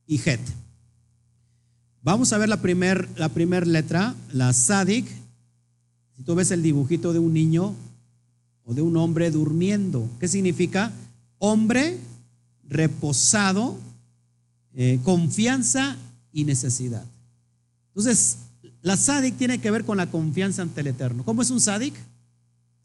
y 0.06 0.18
Het. 0.18 0.40
Vamos 2.02 2.32
a 2.32 2.38
ver 2.38 2.48
la 2.48 2.60
primera 2.60 3.08
la 3.16 3.30
primer 3.30 3.66
letra, 3.66 4.14
la 4.32 4.52
Sadik. 4.52 5.06
Si 6.16 6.22
tú 6.22 6.34
ves 6.34 6.50
el 6.50 6.62
dibujito 6.62 7.12
de 7.12 7.18
un 7.18 7.32
niño, 7.32 7.74
o 8.64 8.74
de 8.74 8.82
un 8.82 8.96
hombre 8.96 9.30
durmiendo. 9.30 10.08
¿Qué 10.18 10.28
significa? 10.28 10.90
Hombre 11.38 11.98
reposado, 12.66 13.76
eh, 14.74 14.98
confianza 15.02 15.96
y 16.32 16.44
necesidad. 16.44 17.04
Entonces, 17.88 18.38
la 18.82 18.96
sádic 18.96 19.36
tiene 19.36 19.58
que 19.58 19.70
ver 19.70 19.84
con 19.84 19.96
la 19.96 20.10
confianza 20.10 20.62
ante 20.62 20.80
el 20.80 20.88
Eterno. 20.88 21.24
¿Cómo 21.24 21.42
es 21.42 21.50
un 21.50 21.60
sádic? 21.60 21.94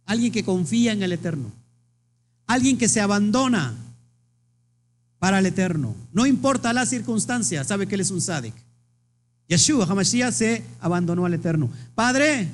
Alguien 0.05 0.31
que 0.31 0.43
confía 0.43 0.91
en 0.91 1.03
el 1.03 1.13
Eterno. 1.13 1.51
Alguien 2.45 2.77
que 2.77 2.89
se 2.89 2.99
abandona 2.99 3.73
para 5.19 5.39
el 5.39 5.45
Eterno. 5.45 5.95
No 6.13 6.25
importa 6.25 6.73
la 6.73 6.85
circunstancia, 6.85 7.63
sabe 7.63 7.87
que 7.87 7.95
él 7.95 8.01
es 8.01 8.11
un 8.11 8.21
sádic. 8.21 8.53
Yeshua, 9.47 9.85
Hamashiach, 9.85 10.33
se 10.33 10.63
abandonó 10.79 11.25
al 11.25 11.33
Eterno. 11.33 11.69
Padre, 11.93 12.47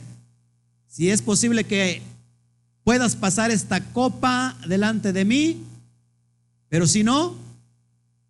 si 0.88 1.10
es 1.10 1.22
posible 1.22 1.64
que 1.64 2.02
puedas 2.84 3.16
pasar 3.16 3.52
esta 3.52 3.84
copa 3.94 4.58
delante 4.68 5.14
de 5.14 5.26
mí, 5.26 5.64
pero 6.70 6.88
si 6.88 7.04
no, 7.04 7.36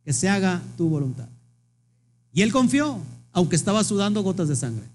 que 0.03 0.13
se 0.13 0.29
haga 0.29 0.61
tu 0.77 0.89
voluntad. 0.89 1.27
Y 2.33 2.41
él 2.41 2.51
confió, 2.51 2.99
aunque 3.31 3.55
estaba 3.55 3.83
sudando 3.83 4.23
gotas 4.23 4.49
de 4.49 4.55
sangre. 4.55 4.85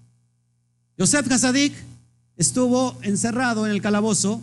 Yosef 0.97 1.31
Hasadik 1.31 1.73
estuvo 2.37 2.97
encerrado 3.01 3.65
en 3.65 3.71
el 3.71 3.81
calabozo 3.81 4.41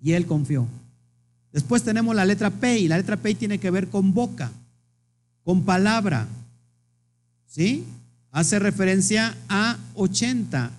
y 0.00 0.12
él 0.12 0.26
confió. 0.26 0.66
Después 1.54 1.84
tenemos 1.84 2.16
la 2.16 2.24
letra 2.24 2.50
P 2.50 2.88
la 2.88 2.96
letra 2.96 3.16
P 3.16 3.32
tiene 3.36 3.58
que 3.58 3.70
ver 3.70 3.88
con 3.88 4.12
boca, 4.12 4.50
con 5.44 5.62
palabra. 5.62 6.26
¿Sí? 7.46 7.84
Hace 8.32 8.58
referencia 8.58 9.36
a 9.48 9.78
80. 9.94 10.72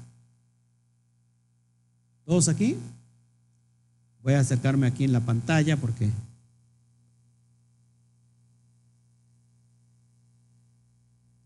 ¿Todos 2.26 2.50
aquí? 2.50 2.76
Voy 4.22 4.34
a 4.34 4.42
acercarme 4.42 4.88
aquí 4.88 5.06
en 5.06 5.14
la 5.14 5.22
pantalla 5.22 5.78
porque 5.78 6.10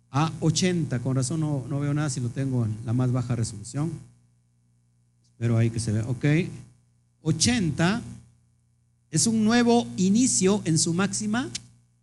a 0.09 0.31
80, 0.39 1.01
con 1.01 1.15
razón 1.15 1.41
no, 1.41 1.65
no, 1.69 1.79
veo 1.79 1.93
nada 1.93 2.09
si 2.09 2.19
lo 2.19 2.29
tengo 2.29 2.65
en 2.65 2.75
la 2.83 2.93
más 2.93 3.11
baja 3.11 3.35
resolución. 3.35 3.91
Pero 5.37 5.55
ahí 5.55 5.69
que 5.69 5.79
se 5.79 5.91
ve, 5.91 6.01
ok. 6.01 6.25
80 7.21 8.01
es 9.11 9.27
un 9.27 9.43
nuevo 9.43 9.87
inicio 9.97 10.61
en 10.65 10.77
su 10.77 10.93
máxima 10.93 11.49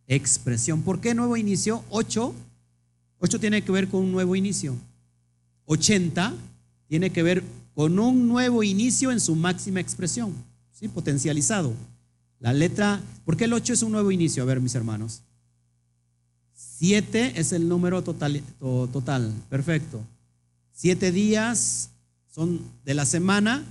expresión. 0.06 0.82
¿Por 0.82 1.00
qué 1.00 1.14
nuevo 1.14 1.36
inicio? 1.36 1.84
8. 1.90 2.34
8 3.18 3.40
tiene 3.40 3.62
que 3.62 3.72
ver 3.72 3.88
con 3.88 4.02
un 4.02 4.12
nuevo 4.12 4.36
inicio. 4.36 4.74
80 5.66 6.34
tiene 6.88 7.10
que 7.10 7.22
ver 7.22 7.42
con 7.74 7.98
un 7.98 8.28
nuevo 8.28 8.62
inicio 8.62 9.10
en 9.10 9.20
su 9.20 9.34
máxima 9.34 9.80
expresión, 9.80 10.32
¿sí? 10.72 10.88
potencializado. 10.88 11.74
La 12.40 12.52
letra, 12.52 13.00
¿por 13.24 13.36
qué 13.36 13.44
el 13.44 13.52
8 13.52 13.72
es 13.72 13.82
un 13.82 13.92
nuevo 13.92 14.10
inicio? 14.10 14.42
A 14.42 14.46
ver, 14.46 14.60
mis 14.60 14.74
hermanos. 14.74 15.22
7 16.54 17.34
es 17.36 17.52
el 17.52 17.68
número 17.68 18.02
total, 18.02 18.42
total, 18.58 19.32
perfecto. 19.48 20.00
Siete 20.72 21.10
días 21.10 21.90
son 22.30 22.60
de 22.84 22.92
la 22.92 23.06
semana, 23.06 23.64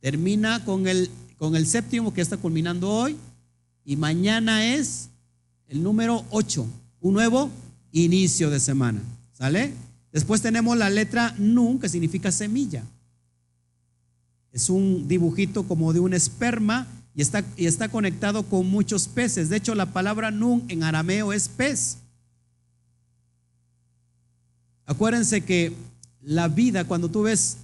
termina 0.00 0.64
con 0.64 0.86
el, 0.86 1.10
con 1.38 1.56
el 1.56 1.66
séptimo 1.66 2.12
que 2.12 2.20
está 2.20 2.36
culminando 2.36 2.90
hoy, 2.90 3.16
y 3.84 3.96
mañana 3.96 4.74
es 4.74 5.10
el 5.68 5.82
número 5.82 6.24
8, 6.30 6.66
un 7.00 7.14
nuevo 7.14 7.50
inicio 7.92 8.50
de 8.50 8.60
semana. 8.60 9.00
¿Sale? 9.32 9.72
Después 10.12 10.40
tenemos 10.40 10.76
la 10.76 10.88
letra 10.88 11.34
Nun, 11.38 11.78
que 11.78 11.88
significa 11.88 12.32
semilla. 12.32 12.82
Es 14.50 14.70
un 14.70 15.06
dibujito 15.06 15.64
como 15.64 15.92
de 15.92 16.00
un 16.00 16.14
esperma 16.14 16.86
y 17.14 17.20
está, 17.20 17.44
y 17.56 17.66
está 17.66 17.88
conectado 17.90 18.42
con 18.44 18.66
muchos 18.68 19.08
peces. 19.08 19.50
De 19.50 19.58
hecho, 19.58 19.74
la 19.74 19.92
palabra 19.92 20.30
Nun 20.30 20.64
en 20.68 20.82
arameo 20.82 21.32
es 21.32 21.48
pez. 21.48 21.98
Acuérdense 24.86 25.42
que 25.42 25.74
la 26.22 26.48
vida, 26.48 26.84
cuando 26.84 27.10
tú 27.10 27.22
ves 27.22 27.58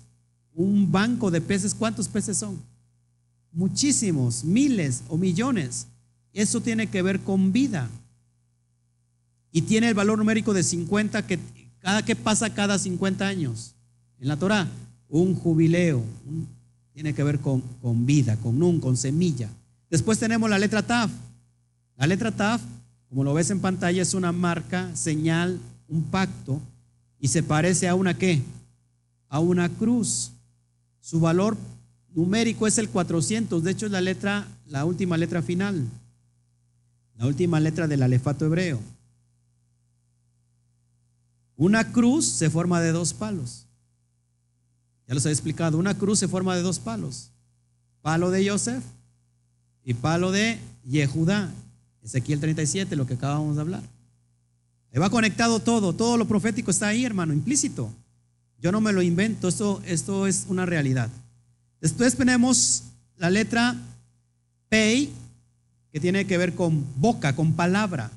un 0.55 0.93
banco 0.93 1.31
de 1.31 1.41
peces, 1.41 1.75
¿cuántos 1.75 2.09
peces 2.09 2.37
son? 2.37 2.61
Muchísimos, 3.53 4.45
miles 4.45 5.03
o 5.09 5.17
millones. 5.17 5.87
Eso 6.33 6.61
tiene 6.61 6.87
que 6.87 7.03
ver 7.03 7.21
con 7.21 7.53
vida. 7.53 7.89
Y 9.51 9.63
tiene 9.63 9.89
el 9.89 9.95
valor 9.95 10.19
numérico 10.19 10.55
de 10.55 10.63
50 10.63 11.27
que 11.27 11.39
cada 11.79 12.05
que 12.05 12.17
pasa 12.17 12.55
cada 12.55 12.79
50 12.79 13.27
años. 13.27 13.75
En 14.19 14.29
la 14.29 14.37
Torah, 14.37 14.69
un 15.09 15.35
jubileo, 15.35 16.03
tiene 16.95 17.13
que 17.13 17.23
ver 17.23 17.41
con, 17.41 17.61
con, 17.81 18.07
vida, 18.07 18.37
con 18.37 18.59
nun, 18.59 18.81
con 18.81 18.97
semilla. 18.97 19.51
Después 19.91 20.19
tenemos 20.19 20.49
la 20.49 20.59
letra 20.59 20.83
Taf. 20.83 21.11
La 21.97 22.07
letra 22.07 22.31
Taf, 22.31 22.63
como 23.09 23.25
lo 23.25 23.35
ves 23.35 23.51
en 23.51 23.61
pantalla, 23.61 24.01
es 24.01 24.15
una 24.15 24.33
marca, 24.33 24.95
señal, 24.95 25.59
un 25.89 26.05
pacto, 26.05 26.61
y 27.19 27.29
se 27.29 27.43
parece 27.43 27.89
a 27.89 27.95
una 27.95 28.17
qué? 28.17 28.43
A 29.29 29.41
una 29.41 29.69
cruz. 29.69 30.33
Su 31.01 31.21
valor 31.21 31.57
numérico 32.15 32.67
es 32.67 32.79
el 32.79 32.89
400, 32.89 33.63
de 33.63 33.71
hecho 33.71 33.87
es 33.87 33.93
la 33.93 34.01
letra, 34.01 34.47
la 34.67 34.85
última 34.85 35.17
letra 35.17 35.43
final, 35.43 35.87
la 37.17 37.27
última 37.27 37.61
letra 37.61 37.87
del 37.87 38.03
alefato 38.03 38.47
hebreo. 38.47 38.81
Una 41.57 41.93
cruz 41.93 42.25
se 42.25 42.51
forma 42.51 42.81
de 42.81 42.93
dos 42.93 43.15
palos. 43.15 43.67
Ya 45.07 45.15
los 45.15 45.27
he 45.27 45.31
explicado. 45.31 45.79
Una 45.79 45.97
cruz 45.97 46.19
se 46.19 46.29
forma 46.29 46.57
de 46.57 46.63
dos 46.63 46.79
palos. 46.79 47.31
Palo 48.01 48.31
de 48.31 48.49
Joseph 48.49 48.83
y 49.85 49.95
palo 49.95 50.33
de 50.33 50.59
Yehudá. 50.85 51.53
Ezequiel 52.03 52.41
37, 52.41 52.97
lo 52.97 53.07
que 53.07 53.15
acabamos 53.15 53.55
de 53.55 53.63
hablar. 53.63 53.83
Ahí 54.93 54.99
va 54.99 55.09
conectado 55.11 55.61
todo. 55.61 55.93
Todo 55.93 56.17
lo 56.17 56.27
profético 56.27 56.71
está 56.71 56.89
ahí, 56.89 57.05
hermano, 57.05 57.33
implícito. 57.33 57.93
Yo 58.59 58.73
no 58.73 58.81
me 58.81 58.93
lo 58.93 59.03
invento. 59.03 59.47
Esto, 59.47 59.81
esto 59.87 60.27
es 60.27 60.47
una 60.49 60.67
realidad. 60.67 61.11
Después 61.83 62.15
tenemos 62.15 62.85
la 63.19 63.29
letra 63.29 63.77
Pei, 64.69 65.11
que 65.91 65.99
tiene 65.99 66.29
que 66.29 66.39
ver 66.39 66.55
con 66.55 66.87
boca, 66.97 67.35
con 67.35 67.55
palabra. 67.55 68.09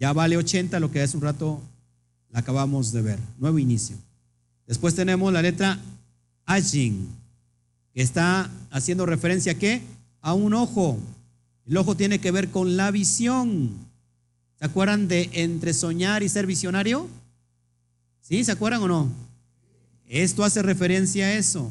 Ya 0.00 0.12
vale 0.12 0.36
80, 0.36 0.80
lo 0.80 0.90
que 0.90 1.00
hace 1.00 1.16
un 1.16 1.22
rato 1.22 1.62
la 2.30 2.40
acabamos 2.40 2.90
de 2.90 3.00
ver, 3.00 3.18
nuevo 3.38 3.60
inicio. 3.60 3.96
Después 4.66 4.96
tenemos 4.96 5.32
la 5.32 5.40
letra 5.40 5.78
Ajin, 6.44 7.08
que 7.94 8.02
está 8.02 8.50
haciendo 8.72 9.06
referencia 9.06 9.52
a 9.52 9.58
qué? 9.58 9.80
A 10.20 10.34
un 10.34 10.52
ojo. 10.52 10.98
El 11.64 11.76
ojo 11.76 11.96
tiene 11.96 12.18
que 12.18 12.32
ver 12.32 12.50
con 12.50 12.76
la 12.76 12.90
visión. 12.90 13.70
¿Se 14.58 14.64
acuerdan 14.64 15.06
de 15.06 15.30
entre 15.32 15.72
soñar 15.74 16.24
y 16.24 16.28
ser 16.28 16.46
visionario? 16.46 17.08
¿Sí? 18.20 18.42
¿Se 18.42 18.50
acuerdan 18.50 18.82
o 18.82 18.88
no? 18.88 19.12
Esto 20.08 20.42
hace 20.42 20.60
referencia 20.60 21.26
a 21.26 21.34
eso. 21.34 21.70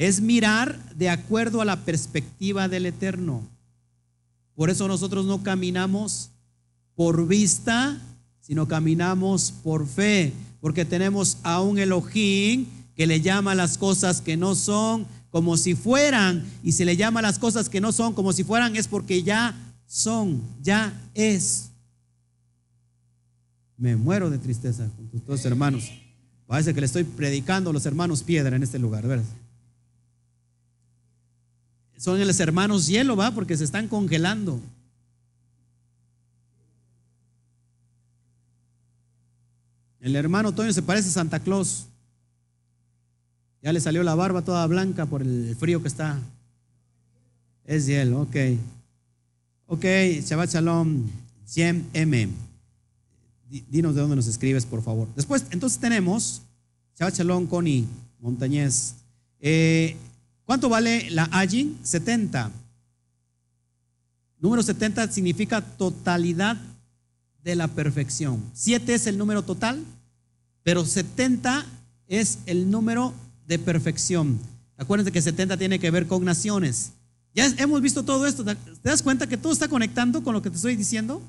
Es 0.00 0.20
mirar 0.20 0.78
de 0.94 1.10
acuerdo 1.10 1.60
a 1.60 1.64
la 1.64 1.84
perspectiva 1.84 2.68
del 2.68 2.86
eterno. 2.86 3.42
Por 4.54 4.70
eso 4.70 4.88
nosotros 4.88 5.26
no 5.26 5.42
caminamos 5.42 6.30
por 6.94 7.26
vista 7.26 8.00
sino 8.50 8.66
caminamos 8.66 9.52
por 9.62 9.86
fe, 9.86 10.32
porque 10.60 10.84
tenemos 10.84 11.38
a 11.44 11.60
un 11.60 11.78
Elohim 11.78 12.66
que 12.96 13.06
le 13.06 13.20
llama 13.20 13.54
las 13.54 13.78
cosas 13.78 14.20
que 14.20 14.36
no 14.36 14.56
son 14.56 15.06
como 15.30 15.56
si 15.56 15.76
fueran, 15.76 16.44
y 16.64 16.72
si 16.72 16.84
le 16.84 16.96
llama 16.96 17.22
las 17.22 17.38
cosas 17.38 17.68
que 17.68 17.80
no 17.80 17.92
son 17.92 18.12
como 18.12 18.32
si 18.32 18.42
fueran 18.42 18.74
es 18.74 18.88
porque 18.88 19.22
ya 19.22 19.54
son, 19.86 20.42
ya 20.62 20.92
es. 21.14 21.70
Me 23.76 23.94
muero 23.94 24.30
de 24.30 24.38
tristeza 24.38 24.90
con 24.96 25.06
tus 25.08 25.24
dos 25.24 25.44
hermanos. 25.44 25.88
Parece 26.48 26.74
que 26.74 26.80
le 26.80 26.86
estoy 26.86 27.04
predicando 27.04 27.70
a 27.70 27.72
los 27.72 27.86
hermanos 27.86 28.24
piedra 28.24 28.56
en 28.56 28.64
este 28.64 28.80
lugar, 28.80 29.06
¿verdad? 29.06 29.24
Son 32.00 32.18
los 32.18 32.40
hermanos 32.40 32.86
hielo, 32.86 33.14
¿va? 33.14 33.30
Porque 33.30 33.58
se 33.58 33.64
están 33.64 33.86
congelando. 33.86 34.58
El 40.00 40.16
hermano 40.16 40.50
Toño 40.52 40.72
se 40.72 40.80
parece 40.80 41.10
a 41.10 41.12
Santa 41.12 41.40
Claus. 41.40 41.88
Ya 43.60 43.74
le 43.74 43.82
salió 43.82 44.02
la 44.02 44.14
barba 44.14 44.40
toda 44.40 44.66
blanca 44.66 45.04
por 45.04 45.20
el 45.20 45.54
frío 45.60 45.82
que 45.82 45.88
está. 45.88 46.18
Es 47.66 47.86
hielo, 47.86 48.22
ok. 48.22 48.36
Ok, 49.66 49.84
Shabbat 50.24 50.54
Shalom, 50.54 51.06
100M. 51.46 52.30
Dinos 53.68 53.94
de 53.94 54.00
dónde 54.00 54.16
nos 54.16 54.26
escribes, 54.26 54.64
por 54.64 54.82
favor. 54.82 55.06
Después, 55.14 55.44
entonces 55.50 55.78
tenemos 55.78 56.40
Shabbat 56.98 57.16
Shalom, 57.16 57.46
Connie 57.46 57.86
Montañez. 58.20 58.94
Eh, 59.38 59.98
¿Cuánto 60.50 60.68
vale 60.68 61.08
la 61.12 61.28
Ajin? 61.30 61.78
70. 61.84 62.50
Número 64.40 64.64
70 64.64 65.12
significa 65.12 65.60
totalidad 65.60 66.56
de 67.44 67.54
la 67.54 67.68
perfección. 67.68 68.42
Siete 68.52 68.94
es 68.94 69.06
el 69.06 69.16
número 69.16 69.44
total, 69.44 69.80
pero 70.64 70.84
70 70.84 71.64
es 72.08 72.40
el 72.46 72.68
número 72.68 73.14
de 73.46 73.60
perfección. 73.60 74.40
Acuérdense 74.76 75.12
que 75.12 75.22
70 75.22 75.56
tiene 75.56 75.78
que 75.78 75.92
ver 75.92 76.08
con 76.08 76.24
naciones. 76.24 76.94
Ya 77.32 77.46
hemos 77.58 77.80
visto 77.80 78.02
todo 78.02 78.26
esto. 78.26 78.44
¿Te 78.44 78.56
das 78.82 79.04
cuenta 79.04 79.28
que 79.28 79.36
todo 79.36 79.52
está 79.52 79.68
conectando 79.68 80.24
con 80.24 80.34
lo 80.34 80.42
que 80.42 80.50
te 80.50 80.56
estoy 80.56 80.74
diciendo? 80.74 81.22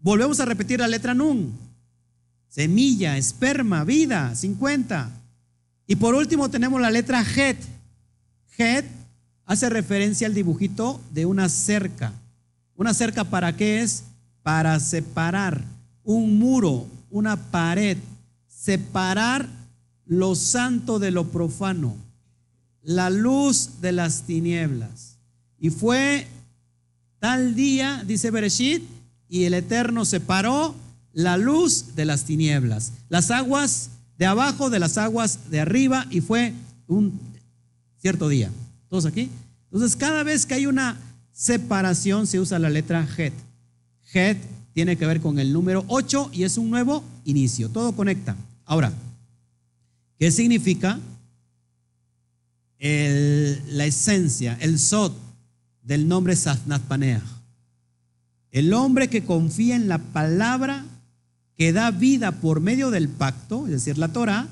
Volvemos 0.00 0.40
a 0.40 0.46
repetir 0.46 0.80
la 0.80 0.88
letra 0.88 1.12
Nun. 1.12 1.52
Semilla, 2.48 3.18
esperma, 3.18 3.84
vida, 3.84 4.34
50. 4.34 5.10
Y 5.86 5.96
por 5.96 6.14
último 6.14 6.48
tenemos 6.48 6.80
la 6.80 6.90
letra 6.90 7.20
Het. 7.20 7.58
Hace 9.46 9.68
referencia 9.68 10.26
al 10.26 10.34
dibujito 10.34 11.00
de 11.12 11.26
una 11.26 11.48
cerca. 11.48 12.12
¿Una 12.76 12.94
cerca 12.94 13.24
para 13.24 13.56
qué 13.56 13.82
es? 13.82 14.04
para 14.42 14.80
separar 14.80 15.62
un 16.02 16.38
muro, 16.38 16.86
una 17.10 17.36
pared, 17.36 17.98
separar 18.48 19.48
lo 20.06 20.34
santo 20.34 20.98
de 20.98 21.10
lo 21.10 21.28
profano, 21.28 21.94
la 22.82 23.10
luz 23.10 23.80
de 23.80 23.92
las 23.92 24.22
tinieblas. 24.22 25.18
Y 25.58 25.70
fue 25.70 26.26
tal 27.18 27.54
día, 27.54 28.02
dice 28.06 28.30
Bereshit, 28.30 28.82
y 29.28 29.44
el 29.44 29.54
Eterno 29.54 30.04
separó 30.04 30.74
la 31.12 31.36
luz 31.36 31.94
de 31.94 32.04
las 32.04 32.24
tinieblas, 32.24 32.92
las 33.08 33.30
aguas 33.30 33.90
de 34.18 34.26
abajo 34.26 34.70
de 34.70 34.78
las 34.78 34.98
aguas 34.98 35.50
de 35.50 35.60
arriba, 35.60 36.06
y 36.10 36.20
fue 36.20 36.54
un 36.86 37.18
cierto 38.00 38.28
día. 38.28 38.50
¿Todos 38.88 39.06
aquí? 39.06 39.30
Entonces, 39.70 39.96
cada 39.96 40.22
vez 40.22 40.46
que 40.46 40.54
hay 40.54 40.66
una 40.66 40.98
separación, 41.32 42.26
se 42.26 42.40
usa 42.40 42.58
la 42.58 42.70
letra 42.70 43.06
Het. 43.16 43.32
Het 44.12 44.38
tiene 44.72 44.96
que 44.96 45.06
ver 45.06 45.20
con 45.20 45.38
el 45.38 45.52
número 45.52 45.84
8 45.88 46.30
y 46.32 46.44
es 46.44 46.56
un 46.58 46.70
nuevo 46.70 47.04
inicio. 47.24 47.68
Todo 47.68 47.92
conecta. 47.92 48.36
Ahora, 48.64 48.92
¿qué 50.18 50.30
significa 50.30 50.98
la 52.78 53.84
esencia, 53.84 54.56
el 54.60 54.78
sot 54.78 55.14
del 55.82 56.08
nombre 56.08 56.34
Safnat 56.36 56.82
Paneah? 56.82 57.22
El 58.50 58.72
hombre 58.72 59.08
que 59.08 59.24
confía 59.24 59.76
en 59.76 59.88
la 59.88 59.98
palabra 59.98 60.84
que 61.56 61.72
da 61.72 61.90
vida 61.90 62.32
por 62.32 62.60
medio 62.60 62.90
del 62.90 63.08
pacto, 63.08 63.66
es 63.66 63.72
decir, 63.72 63.98
la 63.98 64.08
Torah, 64.08 64.48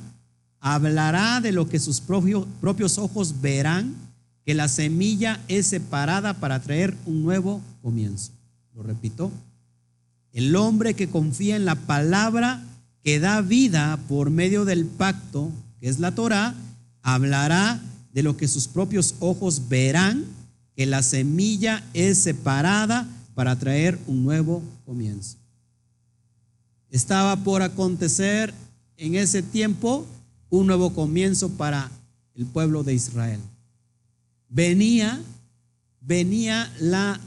hablará 0.60 1.40
de 1.40 1.52
lo 1.52 1.68
que 1.68 1.78
sus 1.78 2.00
propios, 2.00 2.98
ojos 2.98 3.40
verán, 3.40 3.94
que 4.44 4.54
la 4.54 4.68
semilla 4.68 5.40
es 5.48 5.66
separada 5.66 6.34
para 6.34 6.60
traer 6.60 6.96
un 7.06 7.22
nuevo 7.22 7.60
comienzo. 7.82 8.32
Lo 8.74 8.82
repito, 8.82 9.30
el 10.32 10.56
hombre 10.56 10.94
que 10.94 11.08
confía 11.08 11.56
en 11.56 11.64
la 11.64 11.74
palabra 11.74 12.62
que 13.02 13.20
da 13.20 13.40
vida 13.40 13.98
por 14.08 14.30
medio 14.30 14.64
del 14.64 14.86
pacto, 14.86 15.50
que 15.80 15.88
es 15.88 15.98
la 15.98 16.14
Torah, 16.14 16.54
hablará 17.02 17.80
de 18.12 18.22
lo 18.22 18.36
que 18.36 18.48
sus 18.48 18.68
propios 18.68 19.14
ojos 19.20 19.68
verán, 19.68 20.24
que 20.74 20.86
la 20.86 21.02
semilla 21.02 21.84
es 21.92 22.18
separada 22.18 23.06
para 23.34 23.58
traer 23.58 23.98
un 24.06 24.24
nuevo 24.24 24.62
comienzo. 24.84 25.36
Estaba 26.90 27.36
por 27.36 27.62
acontecer 27.62 28.54
en 28.96 29.14
ese 29.14 29.42
tiempo 29.42 30.06
un 30.50 30.66
nuevo 30.66 30.94
comienzo 30.94 31.50
para 31.50 31.90
el 32.34 32.46
pueblo 32.46 32.82
de 32.84 32.94
Israel. 32.94 33.40
Venía, 34.48 35.20
venía 36.00 36.72
la 36.80 37.20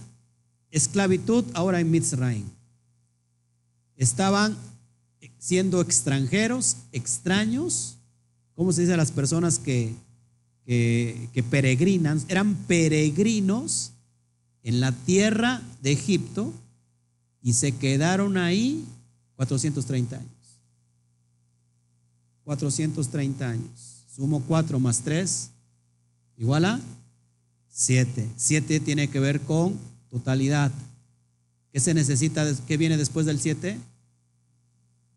esclavitud 0.72 1.46
ahora 1.54 1.80
en 1.80 1.92
Mitzrayim. 1.92 2.46
Estaban 3.96 4.58
siendo 5.38 5.82
extranjeros, 5.82 6.78
extraños, 6.92 7.98
¿cómo 8.56 8.72
se 8.72 8.82
dice 8.82 8.94
a 8.94 8.98
las 8.98 9.12
personas 9.12 9.60
que, 9.60 9.94
que, 10.66 11.30
que 11.34 11.44
peregrinan? 11.44 12.22
Eran 12.28 12.56
peregrinos 12.68 13.92
en 14.64 14.80
la 14.80 14.92
tierra 14.92 15.62
de 15.82 15.92
Egipto 15.92 16.54
y 17.42 17.54
se 17.54 17.74
quedaron 17.74 18.38
ahí 18.38 18.86
430 19.36 20.16
años. 20.16 20.41
430 22.44 23.50
años. 23.50 24.06
Sumo 24.14 24.42
4 24.48 24.80
más 24.80 25.02
3, 25.02 25.50
igual 26.38 26.66
a 26.66 26.80
7. 27.70 28.30
7 28.36 28.80
tiene 28.82 29.10
que 29.10 29.20
ver 29.20 29.42
con 29.42 29.78
totalidad. 30.10 30.72
¿Qué 31.72 31.80
se 31.80 31.94
necesita? 31.94 32.46
¿Qué 32.68 32.78
viene 32.78 32.98
después 32.98 33.26
del 33.26 33.40
7? 33.40 33.78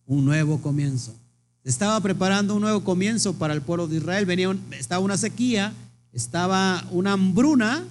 Un 0.06 0.24
nuevo 0.24 0.60
comienzo. 0.60 1.12
Estaba 1.64 1.98
preparando 2.00 2.54
un 2.54 2.60
nuevo 2.60 2.84
comienzo 2.84 3.34
para 3.34 3.54
el 3.54 3.62
pueblo 3.62 3.88
de 3.88 3.96
Israel. 3.96 4.26
Venía 4.26 4.54
estaba 4.78 5.04
una 5.04 5.16
sequía, 5.16 5.72
estaba 6.12 6.86
una 6.90 7.12
hambruna 7.12 7.84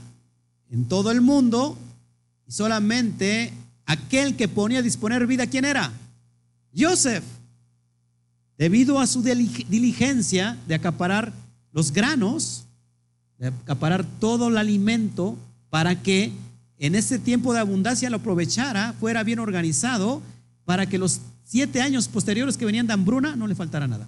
en 0.69 0.85
todo 0.85 1.11
el 1.11 1.21
mundo 1.21 1.77
y 2.47 2.51
solamente 2.51 3.51
aquel 3.85 4.35
que 4.35 4.47
ponía 4.47 4.79
a 4.79 4.83
disponer 4.83 5.27
vida, 5.27 5.47
¿quién 5.47 5.65
era? 5.65 5.91
Joseph 6.75 7.23
debido 8.57 8.99
a 8.99 9.07
su 9.07 9.21
diligencia 9.21 10.57
de 10.67 10.75
acaparar 10.75 11.33
los 11.71 11.91
granos, 11.91 12.65
de 13.39 13.47
acaparar 13.47 14.05
todo 14.19 14.49
el 14.49 14.57
alimento 14.57 15.37
para 15.69 16.01
que 16.01 16.31
en 16.77 16.95
ese 16.95 17.19
tiempo 17.19 17.53
de 17.53 17.59
abundancia 17.59 18.09
lo 18.09 18.17
aprovechara, 18.17 18.93
fuera 18.99 19.23
bien 19.23 19.39
organizado, 19.39 20.21
para 20.65 20.85
que 20.85 20.97
los 20.97 21.21
siete 21.43 21.81
años 21.81 22.07
posteriores 22.07 22.57
que 22.57 22.65
venían 22.65 22.87
de 22.87 22.93
hambruna 22.93 23.35
no 23.35 23.47
le 23.47 23.55
faltara 23.55 23.87
nada. 23.87 24.07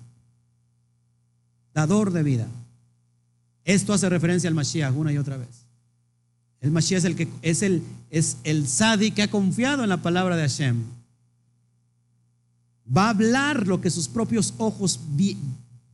Dador 1.73 2.11
de 2.11 2.23
vida. 2.23 2.47
Esto 3.63 3.93
hace 3.93 4.09
referencia 4.09 4.47
al 4.47 4.53
Mashiach 4.53 4.95
una 4.95 5.11
y 5.11 5.17
otra 5.17 5.37
vez. 5.37 5.65
El 6.61 6.71
Mashiach 6.71 6.99
es 6.99 7.05
el 7.05 7.15
que 7.15 7.27
es 7.41 7.61
el 7.61 7.81
es 8.09 8.37
el 8.43 8.67
sadi 8.67 9.11
que 9.11 9.23
ha 9.23 9.31
confiado 9.31 9.83
en 9.83 9.89
la 9.89 10.01
palabra 10.01 10.35
de 10.35 10.43
Hashem 10.43 10.83
va 12.85 13.07
a 13.07 13.09
hablar 13.09 13.67
lo 13.67 13.81
que 13.81 13.89
sus 13.89 14.07
propios 14.07 14.53
ojos 14.57 14.99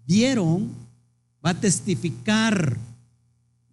vieron, 0.05 0.69
va 1.45 1.51
a 1.51 1.59
testificar 1.59 2.77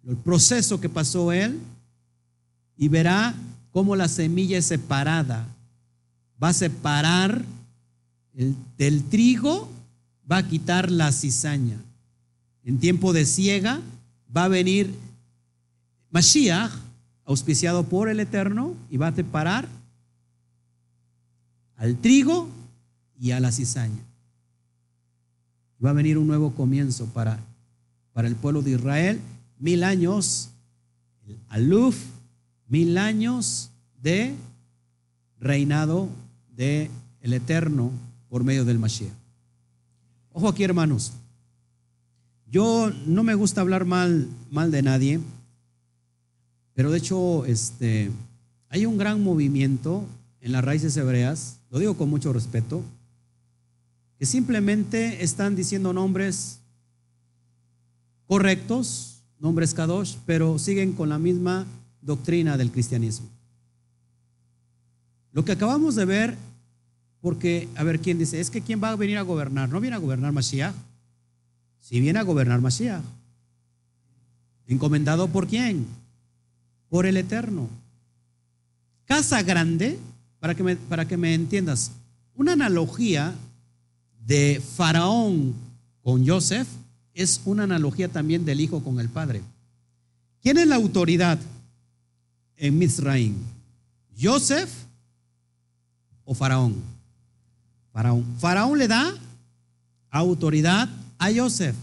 el 0.07 0.17
proceso 0.17 0.79
que 0.79 0.89
pasó 0.89 1.31
él 1.31 1.59
y 2.77 2.87
verá 2.87 3.35
cómo 3.71 3.95
la 3.95 4.07
semilla 4.07 4.57
es 4.57 4.65
separada. 4.65 5.45
Va 6.41 6.49
a 6.49 6.53
separar 6.53 7.43
el, 8.33 8.55
del 8.77 9.03
trigo, 9.03 9.69
va 10.29 10.37
a 10.37 10.47
quitar 10.47 10.89
la 10.89 11.11
cizaña. 11.11 11.77
En 12.63 12.79
tiempo 12.79 13.13
de 13.13 13.25
ciega 13.25 13.81
va 14.35 14.45
a 14.45 14.49
venir 14.49 14.93
Mashiach, 16.11 16.71
auspiciado 17.25 17.83
por 17.83 18.09
el 18.09 18.19
Eterno, 18.19 18.75
y 18.89 18.97
va 18.97 19.07
a 19.07 19.15
separar 19.15 19.67
al 21.77 21.97
trigo 21.97 22.49
y 23.19 23.31
a 23.31 23.39
la 23.39 23.51
cizaña. 23.51 24.03
Va 25.83 25.91
a 25.91 25.93
venir 25.93 26.17
un 26.17 26.27
nuevo 26.27 26.53
comienzo 26.53 27.05
para, 27.07 27.39
para 28.13 28.27
el 28.27 28.35
pueblo 28.35 28.61
de 28.61 28.71
Israel, 28.71 29.19
mil 29.59 29.83
años, 29.83 30.49
aluf, 31.49 31.97
mil 32.67 32.97
años 32.97 33.71
de 34.01 34.33
reinado 35.39 36.09
de 36.55 36.89
el 37.21 37.33
Eterno 37.33 37.91
por 38.29 38.43
medio 38.43 38.65
del 38.65 38.79
Mashiach. 38.79 39.13
Ojo 40.31 40.47
aquí, 40.47 40.63
hermanos. 40.63 41.13
Yo 42.51 42.91
no 43.05 43.23
me 43.23 43.35
gusta 43.35 43.61
hablar 43.61 43.85
mal, 43.85 44.27
mal 44.49 44.71
de 44.71 44.81
nadie, 44.81 45.19
pero 46.73 46.91
de 46.91 46.97
hecho, 46.97 47.45
este, 47.45 48.09
hay 48.69 48.85
un 48.85 48.97
gran 48.97 49.21
movimiento 49.21 50.05
en 50.41 50.53
las 50.53 50.63
raíces 50.63 50.95
hebreas, 50.97 51.59
lo 51.69 51.77
digo 51.79 51.95
con 51.95 52.09
mucho 52.09 52.33
respeto, 52.33 52.83
que 54.19 54.25
simplemente 54.25 55.23
están 55.23 55.55
diciendo 55.55 55.93
nombres 55.93 56.59
correctos, 58.27 59.23
nombres 59.39 59.73
kadosh, 59.73 60.17
pero 60.25 60.59
siguen 60.59 60.91
con 60.91 61.07
la 61.07 61.17
misma 61.17 61.65
doctrina 62.01 62.57
del 62.57 62.69
cristianismo. 62.69 63.27
Lo 65.31 65.45
que 65.45 65.53
acabamos 65.53 65.95
de 65.95 66.03
ver, 66.03 66.37
porque, 67.21 67.69
a 67.75 67.83
ver, 67.83 68.01
¿quién 68.01 68.19
dice? 68.19 68.41
Es 68.41 68.49
que 68.49 68.61
¿quién 68.61 68.83
va 68.83 68.89
a 68.89 68.95
venir 68.97 69.17
a 69.17 69.21
gobernar? 69.21 69.69
No 69.69 69.79
viene 69.79 69.95
a 69.95 69.99
gobernar 69.99 70.33
Mashiach. 70.33 70.75
Si 71.79 72.01
viene 72.01 72.19
a 72.19 72.23
gobernar 72.23 72.59
Mashiach. 72.59 73.03
¿Encomendado 74.67 75.29
por 75.29 75.47
quién? 75.47 75.87
Por 76.89 77.05
el 77.05 77.15
Eterno. 77.15 77.69
Casa 79.05 79.41
grande, 79.43 79.97
para 80.41 80.55
que 80.55 80.63
me, 80.63 80.75
para 80.75 81.07
que 81.07 81.15
me 81.15 81.33
entiendas, 81.33 81.91
una 82.35 82.53
analogía 82.53 83.33
de 84.29 84.61
Faraón 84.75 85.55
con 86.03 86.25
Joseph 86.25 86.67
es 87.15 87.41
una 87.45 87.63
analogía 87.63 88.07
también 88.09 88.45
del 88.45 88.61
hijo 88.61 88.83
con 88.83 88.99
el 88.99 89.09
padre. 89.09 89.41
¿Quién 90.43 90.59
es 90.59 90.67
la 90.67 90.75
autoridad 90.75 91.39
en 92.55 92.77
Misraim? 92.77 93.33
¿Joseph 94.21 94.69
o 96.25 96.35
Faraón? 96.35 96.75
Faraón. 97.91 98.23
Faraón 98.37 98.77
le 98.77 98.87
da 98.87 99.11
autoridad 100.11 100.87
a 101.17 101.33
Joseph 101.35 101.75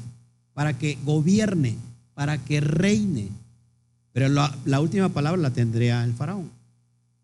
para 0.55 0.79
que 0.79 0.99
gobierne, 1.05 1.77
para 2.15 2.39
que 2.39 2.61
reine. 2.61 3.29
Pero 4.13 4.29
la, 4.29 4.57
la, 4.65 4.81
última 4.81 5.09
palabra 5.09 5.43
la 5.43 5.51
tendría 5.51 6.05
el 6.05 6.15
faraón. 6.15 6.49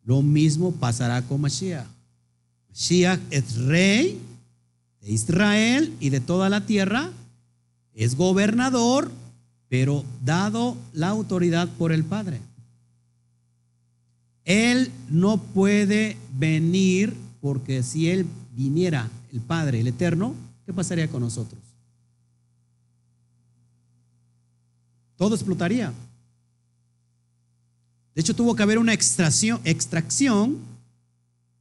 Lo 0.04 0.20
mismo 0.20 0.72
pasará 0.72 1.22
con 1.22 1.40
Mashiach. 1.40 1.86
Mashiach 2.70 3.20
es 3.30 3.56
rey 3.56 4.20
de 5.02 5.12
Israel 5.12 5.94
y 6.00 6.10
de 6.10 6.20
toda 6.20 6.48
la 6.48 6.64
tierra, 6.64 7.10
es 7.94 8.16
gobernador, 8.16 9.10
pero 9.68 10.04
dado 10.24 10.76
la 10.92 11.08
autoridad 11.08 11.68
por 11.68 11.92
el 11.92 12.04
Padre. 12.04 12.40
Él 14.44 14.90
no 15.10 15.38
puede 15.38 16.16
venir 16.38 17.14
porque 17.40 17.82
si 17.82 18.08
Él 18.08 18.26
viniera, 18.52 19.10
el 19.32 19.40
Padre, 19.40 19.80
el 19.80 19.88
Eterno, 19.88 20.34
¿qué 20.64 20.72
pasaría 20.72 21.08
con 21.08 21.22
nosotros? 21.22 21.60
Todo 25.16 25.34
explotaría. 25.34 25.92
De 28.14 28.20
hecho, 28.20 28.34
tuvo 28.34 28.54
que 28.54 28.62
haber 28.62 28.78
una 28.78 28.92
extracción, 28.92 29.60
extracción 29.64 30.58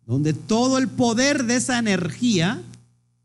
donde 0.06 0.34
todo 0.34 0.78
el 0.78 0.88
poder 0.90 1.46
de 1.46 1.56
esa 1.56 1.80
energía 1.80 2.62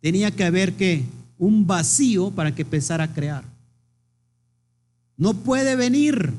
tenía 0.06 0.30
que 0.30 0.44
haber 0.44 0.74
que 0.74 1.02
un 1.36 1.66
vacío 1.66 2.30
para 2.30 2.54
que 2.54 2.62
empezara 2.62 3.02
a 3.02 3.12
crear. 3.12 3.42
No 5.16 5.34
puede 5.34 5.74
venir. 5.74 6.32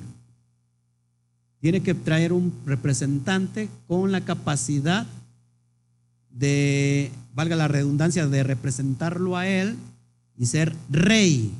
Tiene 1.59 1.81
que 1.81 1.93
traer 1.93 2.31
un 2.31 2.53
representante 2.65 3.67
con 3.85 4.13
la 4.13 4.21
capacidad 4.21 5.05
de, 6.29 7.11
valga 7.33 7.57
la 7.57 7.67
redundancia, 7.67 8.25
de 8.25 8.41
representarlo 8.41 9.35
a 9.35 9.49
él 9.49 9.75
y 10.37 10.45
ser 10.45 10.73
rey, 10.89 11.51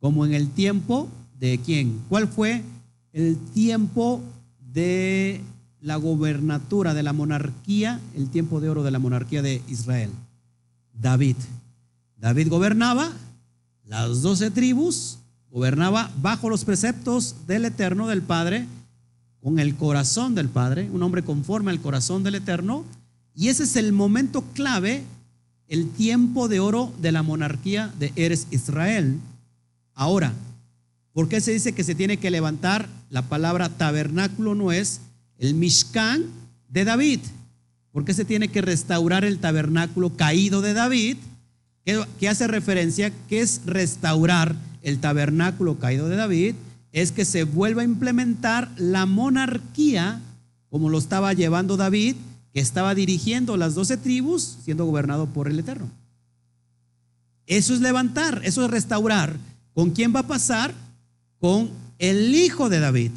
como 0.00 0.26
en 0.26 0.34
el 0.34 0.50
tiempo 0.50 1.08
de 1.38 1.60
quién. 1.64 2.00
¿Cuál 2.08 2.26
fue 2.26 2.64
el 3.12 3.36
tiempo 3.54 4.20
de 4.72 5.40
la 5.80 5.94
gobernatura, 5.94 6.94
de 6.94 7.04
la 7.04 7.12
monarquía, 7.12 8.00
el 8.16 8.28
tiempo 8.28 8.60
de 8.60 8.70
oro 8.70 8.82
de 8.82 8.90
la 8.90 8.98
monarquía 8.98 9.40
de 9.40 9.62
Israel? 9.68 10.10
David. 11.00 11.36
David 12.16 12.48
gobernaba 12.48 13.12
las 13.84 14.22
doce 14.22 14.50
tribus, 14.50 15.18
gobernaba 15.50 16.10
bajo 16.20 16.50
los 16.50 16.64
preceptos 16.64 17.46
del 17.46 17.64
Eterno, 17.64 18.08
del 18.08 18.22
Padre, 18.22 18.66
con 19.40 19.58
el 19.58 19.76
corazón 19.76 20.34
del 20.34 20.48
Padre, 20.48 20.90
un 20.90 21.02
hombre 21.02 21.22
conforme 21.22 21.70
al 21.70 21.80
corazón 21.80 22.24
del 22.24 22.34
Eterno. 22.34 22.84
Y 23.34 23.48
ese 23.48 23.64
es 23.64 23.76
el 23.76 23.92
momento 23.92 24.42
clave, 24.54 25.04
el 25.68 25.90
tiempo 25.90 26.48
de 26.48 26.60
oro 26.60 26.92
de 27.00 27.12
la 27.12 27.22
monarquía 27.22 27.92
de 27.98 28.12
Eres 28.16 28.48
Israel. 28.50 29.20
Ahora, 29.94 30.32
¿por 31.12 31.28
qué 31.28 31.40
se 31.40 31.52
dice 31.52 31.72
que 31.72 31.84
se 31.84 31.94
tiene 31.94 32.16
que 32.16 32.30
levantar? 32.30 32.88
La 33.10 33.22
palabra 33.22 33.68
tabernáculo 33.68 34.54
no 34.54 34.72
es 34.72 35.00
el 35.38 35.54
Mishkan 35.54 36.24
de 36.68 36.84
David. 36.84 37.20
¿Por 37.96 38.04
qué 38.04 38.12
se 38.12 38.26
tiene 38.26 38.48
que 38.48 38.60
restaurar 38.60 39.24
el 39.24 39.38
tabernáculo 39.38 40.10
caído 40.10 40.60
de 40.60 40.74
David? 40.74 41.16
Que, 41.82 42.28
hace 42.28 42.46
referencia 42.46 43.10
que 43.26 43.40
es 43.40 43.62
restaurar 43.64 44.54
el 44.82 44.98
tabernáculo 44.98 45.78
caído 45.78 46.06
de 46.10 46.16
David, 46.16 46.56
es 46.92 47.10
que 47.10 47.24
se 47.24 47.44
vuelva 47.44 47.80
a 47.80 47.86
implementar 47.86 48.70
la 48.76 49.06
monarquía 49.06 50.20
como 50.68 50.90
lo 50.90 50.98
estaba 50.98 51.32
llevando 51.32 51.78
David, 51.78 52.16
que 52.52 52.60
estaba 52.60 52.94
dirigiendo 52.94 53.56
las 53.56 53.74
doce 53.74 53.96
tribus, 53.96 54.58
siendo 54.62 54.84
gobernado 54.84 55.28
por 55.28 55.48
el 55.48 55.58
Eterno. 55.58 55.88
Eso 57.46 57.72
es 57.72 57.80
levantar, 57.80 58.42
eso 58.44 58.62
es 58.62 58.70
restaurar. 58.70 59.38
¿Con 59.72 59.92
quién 59.92 60.14
va 60.14 60.20
a 60.20 60.28
pasar? 60.28 60.74
Con 61.40 61.70
el 61.98 62.34
hijo 62.34 62.68
de 62.68 62.78
David, 62.78 63.12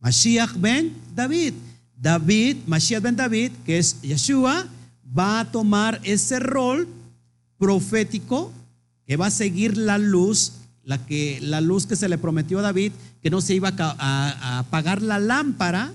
Mashiach 0.00 0.52
ben 0.58 0.92
David. 1.14 1.54
David, 1.96 2.58
Mashiach 2.66 3.02
ben 3.02 3.16
David, 3.16 3.52
que 3.64 3.78
es 3.78 4.00
Yeshua, 4.02 4.66
va 5.16 5.40
a 5.40 5.50
tomar 5.50 6.00
ese 6.04 6.38
rol 6.38 6.86
profético 7.58 8.52
que 9.06 9.16
va 9.16 9.26
a 9.26 9.30
seguir 9.30 9.76
la 9.76 9.98
luz, 9.98 10.52
la, 10.84 11.04
que, 11.06 11.38
la 11.40 11.60
luz 11.60 11.86
que 11.86 11.96
se 11.96 12.08
le 12.08 12.18
prometió 12.18 12.58
a 12.58 12.62
David, 12.62 12.92
que 13.22 13.30
no 13.30 13.40
se 13.40 13.54
iba 13.54 13.72
a, 13.78 14.58
apagar 14.58 15.00
la 15.00 15.18
lámpara 15.18 15.92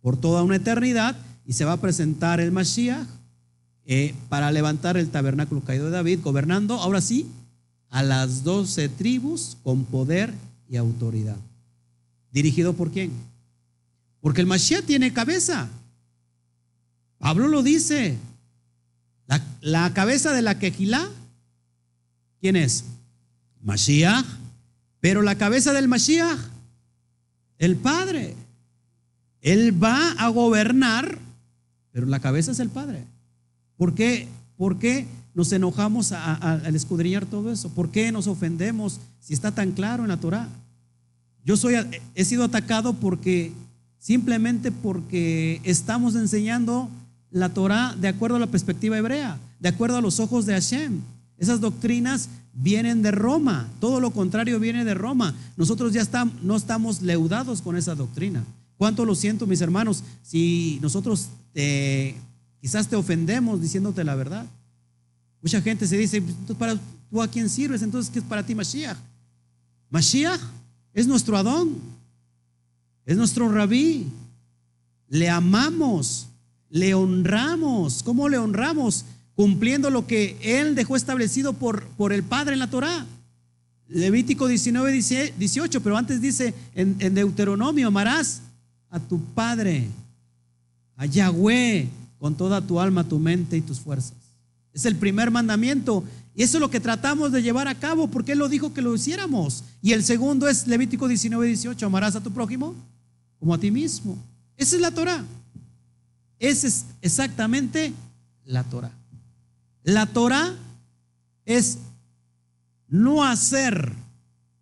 por 0.00 0.16
toda 0.16 0.42
una 0.42 0.56
eternidad, 0.56 1.16
y 1.44 1.52
se 1.52 1.64
va 1.64 1.72
a 1.72 1.80
presentar 1.80 2.40
el 2.40 2.52
Mashiach 2.52 3.06
eh, 3.84 4.14
para 4.28 4.52
levantar 4.52 4.96
el 4.96 5.10
tabernáculo 5.10 5.62
caído 5.62 5.86
de 5.86 5.90
David, 5.90 6.20
gobernando, 6.22 6.74
ahora 6.74 7.00
sí, 7.00 7.26
a 7.90 8.02
las 8.02 8.44
doce 8.44 8.88
tribus 8.88 9.56
con 9.64 9.84
poder 9.84 10.32
y 10.68 10.76
autoridad. 10.76 11.36
¿Dirigido 12.32 12.74
por 12.74 12.92
quién? 12.92 13.10
Porque 14.20 14.40
el 14.40 14.46
Mashiach 14.46 14.84
tiene 14.84 15.12
cabeza. 15.12 15.68
Pablo 17.18 17.48
lo 17.48 17.62
dice. 17.62 18.18
La, 19.60 19.94
cabeza 19.94 20.32
de 20.32 20.42
la 20.42 20.58
quejilá, 20.58 21.08
¿quién 22.40 22.56
es? 22.56 22.84
Mashiach. 23.62 24.26
Pero 25.00 25.22
la 25.22 25.36
cabeza 25.36 25.72
del 25.72 25.86
Mashiach, 25.86 26.38
el 27.58 27.76
Padre. 27.76 28.34
Él 29.40 29.82
va 29.82 30.12
a 30.12 30.28
gobernar, 30.28 31.18
pero 31.92 32.06
la 32.06 32.20
cabeza 32.20 32.50
es 32.50 32.58
el 32.58 32.68
Padre. 32.68 33.04
¿Por 33.76 33.94
qué? 33.94 34.28
¿Por 34.56 34.78
qué 34.78 35.06
nos 35.32 35.52
enojamos 35.52 36.12
al 36.12 36.74
escudriñar 36.74 37.24
todo 37.24 37.52
eso? 37.52 37.70
¿Por 37.70 37.90
qué 37.90 38.12
nos 38.12 38.26
ofendemos 38.26 39.00
si 39.20 39.32
está 39.32 39.52
tan 39.52 39.72
claro 39.72 40.02
en 40.02 40.08
la 40.08 40.18
Torah? 40.18 40.48
Yo 41.44 41.56
soy, 41.56 41.76
he 42.14 42.24
sido 42.24 42.44
atacado 42.44 42.94
porque 42.94 43.52
simplemente 44.00 44.72
porque 44.72 45.60
estamos 45.62 46.16
enseñando 46.16 46.88
la 47.30 47.50
Torah 47.50 47.94
de 47.94 48.08
acuerdo 48.08 48.36
a 48.36 48.40
la 48.40 48.48
perspectiva 48.48 48.98
hebrea, 48.98 49.38
de 49.60 49.68
acuerdo 49.68 49.98
a 49.98 50.00
los 50.00 50.18
ojos 50.18 50.46
de 50.46 50.54
Hashem. 50.54 51.00
Esas 51.38 51.60
doctrinas 51.60 52.28
vienen 52.52 53.02
de 53.02 53.12
Roma, 53.12 53.68
todo 53.78 54.00
lo 54.00 54.10
contrario 54.10 54.58
viene 54.58 54.84
de 54.84 54.94
Roma. 54.94 55.34
Nosotros 55.56 55.92
ya 55.92 56.04
no 56.42 56.56
estamos 56.56 57.02
leudados 57.02 57.62
con 57.62 57.76
esa 57.76 57.94
doctrina. 57.94 58.42
¿Cuánto 58.76 59.04
lo 59.04 59.14
siento, 59.14 59.46
mis 59.46 59.60
hermanos, 59.60 60.02
si 60.22 60.78
nosotros 60.82 61.28
quizás 62.60 62.88
te 62.88 62.96
ofendemos 62.96 63.60
diciéndote 63.60 64.02
la 64.02 64.14
verdad? 64.14 64.46
Mucha 65.42 65.60
gente 65.60 65.86
se 65.86 65.96
dice, 65.96 66.22
¿Para, 66.58 66.78
¿tú 67.10 67.22
a 67.22 67.28
quién 67.28 67.48
sirves? 67.48 67.82
Entonces, 67.82 68.10
¿qué 68.10 68.18
es 68.18 68.24
para 68.24 68.44
ti 68.44 68.54
Mashiach? 68.54 68.96
Mashiach 69.90 70.40
es 70.92 71.06
nuestro 71.06 71.36
Adón, 71.36 71.76
es 73.06 73.16
nuestro 73.16 73.48
rabí. 73.48 74.06
Le 75.08 75.28
amamos, 75.28 76.28
le 76.68 76.94
honramos. 76.94 78.02
¿Cómo 78.02 78.28
le 78.28 78.38
honramos? 78.38 79.04
Cumpliendo 79.34 79.90
lo 79.90 80.06
que 80.06 80.36
Él 80.42 80.74
dejó 80.74 80.96
establecido 80.96 81.52
por, 81.52 81.84
por 81.90 82.12
el 82.12 82.22
Padre 82.22 82.54
en 82.54 82.60
la 82.60 82.70
Torah. 82.70 83.06
Levítico 83.88 84.46
19, 84.46 84.92
18, 84.92 85.82
pero 85.82 85.96
antes 85.96 86.20
dice 86.20 86.54
en, 86.74 86.96
en 87.00 87.14
Deuteronomio, 87.14 87.88
amarás 87.88 88.42
a 88.88 89.00
tu 89.00 89.20
Padre, 89.20 89.88
a 90.96 91.06
Yahweh, 91.06 91.88
con 92.18 92.36
toda 92.36 92.60
tu 92.60 92.78
alma, 92.78 93.02
tu 93.02 93.18
mente 93.18 93.56
y 93.56 93.62
tus 93.62 93.80
fuerzas. 93.80 94.14
Es 94.72 94.84
el 94.84 94.96
primer 94.96 95.30
mandamiento. 95.30 96.04
Y 96.34 96.42
eso 96.42 96.56
es 96.56 96.60
lo 96.60 96.70
que 96.70 96.80
tratamos 96.80 97.32
de 97.32 97.42
llevar 97.42 97.68
a 97.68 97.74
cabo 97.74 98.08
porque 98.08 98.32
Él 98.32 98.38
lo 98.38 98.48
dijo 98.48 98.72
que 98.72 98.82
lo 98.82 98.94
hiciéramos. 98.94 99.64
Y 99.82 99.92
el 99.92 100.04
segundo 100.04 100.48
es 100.48 100.66
Levítico 100.66 101.08
19, 101.08 101.46
18. 101.46 101.86
Amarás 101.86 102.16
a 102.16 102.22
tu 102.22 102.30
prójimo 102.30 102.74
como 103.38 103.54
a 103.54 103.58
ti 103.58 103.70
mismo. 103.70 104.16
Esa 104.56 104.76
es 104.76 104.82
la 104.82 104.90
Torah. 104.90 105.24
Esa 106.38 106.66
es 106.68 106.86
exactamente 107.02 107.92
la 108.44 108.64
Torah. 108.64 108.92
La 109.82 110.06
Torah 110.06 110.54
es 111.44 111.78
no 112.88 113.24
hacer 113.24 113.92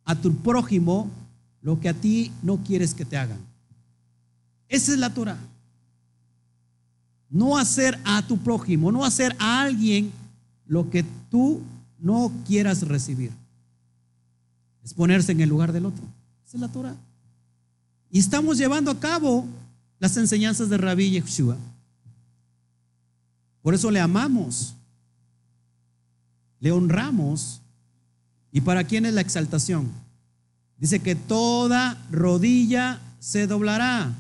a 0.05 0.15
tu 0.15 0.35
prójimo 0.36 1.11
lo 1.61 1.81
que 1.81 1.89
a 1.89 1.95
ti 1.95 2.32
no 2.43 2.59
quieres 2.65 2.95
que 2.95 3.05
te 3.05 3.16
hagan. 3.16 3.39
Esa 4.69 4.93
es 4.93 4.99
la 4.99 5.12
Torah. 5.12 5.39
No 7.31 7.59
hacer 7.59 7.99
a 8.05 8.27
tu 8.27 8.39
prójimo, 8.39 8.90
no 8.90 9.05
hacer 9.05 9.36
a 9.39 9.61
alguien 9.61 10.11
lo 10.69 10.90
que 10.90 11.03
tú 11.31 11.62
no 11.99 12.31
quieras 12.47 12.82
recibir. 12.82 13.32
Es 14.85 14.95
ponerse 14.95 15.32
en 15.32 15.40
el 15.40 15.49
lugar 15.49 15.73
del 15.73 15.86
otro. 15.86 16.05
Esa 16.47 16.57
es 16.57 16.61
la 16.61 16.69
Torah. 16.69 16.97
Y 18.11 18.20
estamos 18.20 18.57
llevando 18.57 18.90
a 18.90 19.01
cabo 19.01 19.45
las 19.99 20.16
enseñanzas 20.16 20.69
de 20.69 20.78
Rabí 20.78 21.11
Yeshua. 21.11 21.57
Por 23.62 23.74
eso 23.74 23.90
le 23.90 24.01
amamos, 24.01 24.74
le 26.61 26.70
honramos. 26.70 27.61
¿Y 28.53 28.61
para 28.61 28.85
quién 28.85 29.05
es 29.05 29.15
la 29.15 29.20
exaltación? 29.20 29.90
Dice 30.78 31.01
que 31.01 31.15
toda 31.15 32.07
rodilla 32.11 33.01
se 33.19 33.47
doblará 33.47 34.15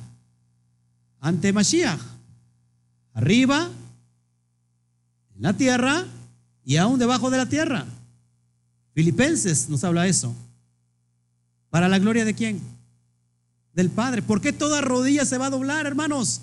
ante 1.20 1.52
Mashiach, 1.52 2.00
arriba, 3.14 3.70
en 5.34 5.42
la 5.42 5.52
tierra 5.56 6.04
y 6.68 6.76
aún 6.76 6.98
debajo 6.98 7.30
de 7.30 7.38
la 7.38 7.46
tierra. 7.46 7.86
Filipenses 8.92 9.70
nos 9.70 9.82
habla 9.84 10.06
eso. 10.06 10.34
¿Para 11.70 11.88
la 11.88 11.98
gloria 11.98 12.26
de 12.26 12.34
quién? 12.34 12.60
Del 13.72 13.88
Padre. 13.88 14.20
¿Por 14.20 14.42
qué 14.42 14.52
toda 14.52 14.82
rodilla 14.82 15.24
se 15.24 15.38
va 15.38 15.46
a 15.46 15.50
doblar, 15.50 15.86
hermanos? 15.86 16.42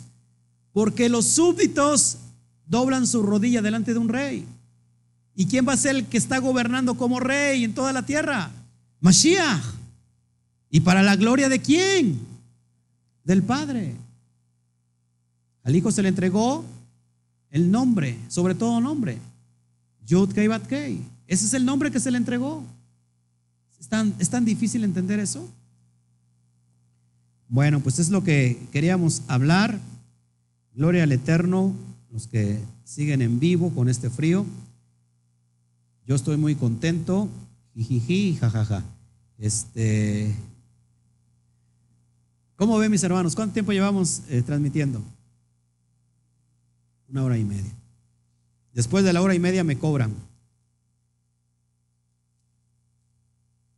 Porque 0.73 1.10
los 1.10 1.26
súbditos 1.26 2.18
doblan 2.65 3.06
su 3.06 3.22
rodilla 3.22 3.61
delante 3.61 3.93
de 3.93 3.99
un 3.99 4.10
rey. 4.10 4.47
¿Y 5.35 5.45
quién 5.45 5.68
va 5.68 5.73
a 5.73 5.77
ser 5.77 5.95
el 5.95 6.07
que 6.07 6.18
está 6.18 6.39
gobernando 6.39 6.95
como 6.95 7.19
rey 7.19 7.64
en 7.64 7.76
toda 7.76 7.93
la 7.93 8.03
tierra? 8.03 8.49
Mashiach. 9.02 9.61
¿Y 10.72 10.80
para 10.80 11.03
la 11.03 11.15
gloria 11.18 11.49
de 11.49 11.61
quién? 11.61 12.19
Del 13.23 13.43
Padre. 13.43 13.93
Al 15.61 15.76
Hijo 15.76 15.91
se 15.91 16.02
le 16.02 16.10
entregó 16.10 16.65
el 17.52 17.69
nombre, 17.69 18.18
sobre 18.27 18.56
todo 18.56 18.81
nombre. 18.81 19.19
Yud 20.06 20.34
Kei 20.34 20.48
Bat 20.48 20.68
Kei. 20.68 21.02
Ese 21.27 21.45
es 21.45 21.53
el 21.53 21.65
nombre 21.65 21.91
que 21.91 21.99
se 21.99 22.11
le 22.11 22.18
entregó. 22.18 22.64
¿Es 23.80 23.88
tan, 23.88 24.15
¿Es 24.19 24.30
tan 24.30 24.45
difícil 24.45 24.84
entender 24.84 25.19
eso? 25.19 25.48
Bueno, 27.48 27.80
pues 27.80 27.99
es 27.99 28.10
lo 28.10 28.23
que 28.23 28.60
queríamos 28.72 29.23
hablar. 29.27 29.80
Gloria 30.73 31.03
al 31.03 31.11
Eterno, 31.11 31.73
los 32.11 32.27
que 32.27 32.60
siguen 32.84 33.22
en 33.22 33.40
vivo 33.40 33.72
con 33.72 33.90
este 33.90 34.10
frío. 34.10 34.45
Yo 36.06 36.15
estoy 36.15 36.38
muy 36.38 36.56
contento. 36.56 37.30
Jijiji, 37.76 38.36
jajaja. 38.36 38.84
Este, 39.38 40.36
¿Cómo 42.56 42.77
ven 42.77 42.91
mis 42.91 43.03
hermanos? 43.03 43.36
¿Cuánto 43.36 43.53
tiempo 43.53 43.73
llevamos 43.73 44.22
eh, 44.30 44.41
transmitiendo? 44.41 45.02
Una 47.10 47.23
hora 47.23 47.38
y 47.38 47.44
media. 47.44 47.72
Después 48.76 49.06
de 49.06 49.14
la 49.14 49.22
hora 49.22 49.34
y 49.34 49.39
media 49.39 49.64
me 49.64 49.80
cobran. 49.80 50.14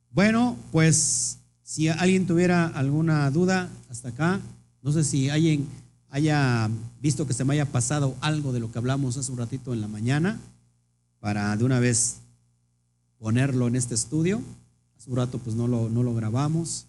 Bueno, 0.10 0.57
pues 0.72 1.38
si 1.61 1.88
alguien 1.88 2.26
tuviera 2.26 2.65
alguna 2.65 3.30
duda 3.30 3.69
hasta 3.91 4.10
acá, 4.10 4.41
no 4.82 4.91
sé 4.91 5.03
si 5.03 5.30
alguien 5.30 5.68
haya 6.10 6.68
visto 6.99 7.28
que 7.28 7.34
se 7.34 7.45
me 7.45 7.53
haya 7.53 7.72
pasado 7.72 8.15
algo 8.22 8.52
de 8.52 8.60
lo 8.60 8.72
que 8.72 8.80
hablamos 8.80 9.18
hace 9.18 9.32
un 9.32 9.38
ratito 9.38 9.72
en 9.72 9.82
la 9.82 9.88
mañana, 9.88 10.40
para 11.19 11.56
de 11.56 11.64
una 11.64 11.80
vez 11.80 12.18
ponerlo 13.19 13.68
en 13.68 13.76
este 13.76 13.94
estudio. 13.94 14.41
Hace 14.98 15.11
un 15.11 15.18
rato 15.18 15.38
pues 15.38 15.56
no 15.56 15.68
lo, 15.68 15.90
no 15.90 16.02
lo 16.02 16.15
grabamos. 16.15 16.88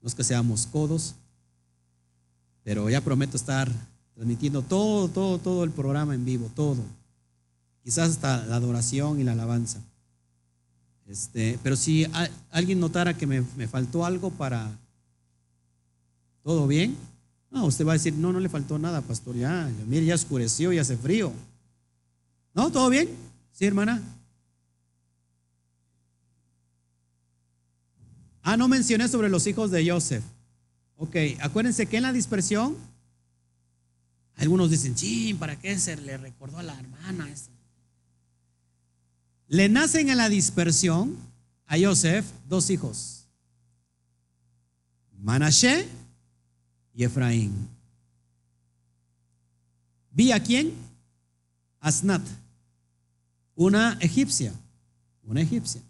No 0.00 0.08
es 0.08 0.14
que 0.14 0.24
seamos 0.24 0.66
codos, 0.66 1.14
pero 2.62 2.88
ya 2.88 3.02
prometo 3.02 3.36
estar 3.36 3.70
transmitiendo 4.14 4.62
todo, 4.62 5.08
todo, 5.08 5.38
todo 5.38 5.64
el 5.64 5.72
programa 5.72 6.14
en 6.14 6.24
vivo, 6.24 6.50
todo. 6.54 6.82
Quizás 7.88 8.10
hasta 8.10 8.44
la 8.44 8.56
adoración 8.56 9.18
y 9.18 9.24
la 9.24 9.32
alabanza. 9.32 9.80
Este, 11.06 11.58
pero 11.62 11.74
si 11.74 12.06
alguien 12.50 12.80
notara 12.80 13.16
que 13.16 13.26
me, 13.26 13.42
me 13.56 13.66
faltó 13.66 14.04
algo 14.04 14.30
para... 14.30 14.78
¿Todo 16.42 16.66
bien? 16.66 16.98
No, 17.50 17.64
usted 17.64 17.86
va 17.86 17.92
a 17.92 17.94
decir, 17.94 18.12
no, 18.12 18.30
no 18.30 18.40
le 18.40 18.50
faltó 18.50 18.78
nada, 18.78 19.00
pastor. 19.00 19.36
Ya, 19.36 19.70
mire, 19.86 20.04
ya 20.04 20.16
oscureció 20.16 20.70
y 20.70 20.78
hace 20.78 20.98
frío. 20.98 21.32
¿No? 22.52 22.70
¿Todo 22.70 22.90
bien? 22.90 23.08
Sí, 23.52 23.64
hermana. 23.64 24.02
Ah, 28.42 28.58
no 28.58 28.68
mencioné 28.68 29.08
sobre 29.08 29.30
los 29.30 29.46
hijos 29.46 29.70
de 29.70 29.90
Joseph. 29.90 30.24
Ok, 30.98 31.16
acuérdense 31.40 31.86
que 31.86 31.96
en 31.96 32.02
la 32.02 32.12
dispersión, 32.12 32.76
algunos 34.36 34.70
dicen, 34.70 34.94
sí, 34.94 35.32
¿para 35.32 35.58
qué 35.58 35.78
se 35.78 35.96
le 35.96 36.18
recordó 36.18 36.58
a 36.58 36.62
la 36.62 36.78
hermana? 36.78 37.30
Le 39.48 39.68
nacen 39.70 40.10
en 40.10 40.18
la 40.18 40.28
dispersión 40.28 41.16
a 41.66 41.76
Joseph 41.78 42.26
dos 42.48 42.68
hijos, 42.68 43.26
Manashe 45.18 45.88
y 46.94 47.04
Efraín. 47.04 47.52
¿Vi 50.10 50.32
a 50.32 50.42
quién? 50.42 50.72
Asnat, 51.80 52.22
una 53.54 53.96
egipcia, 54.00 54.52
una 55.24 55.40
egipcia. 55.40 55.80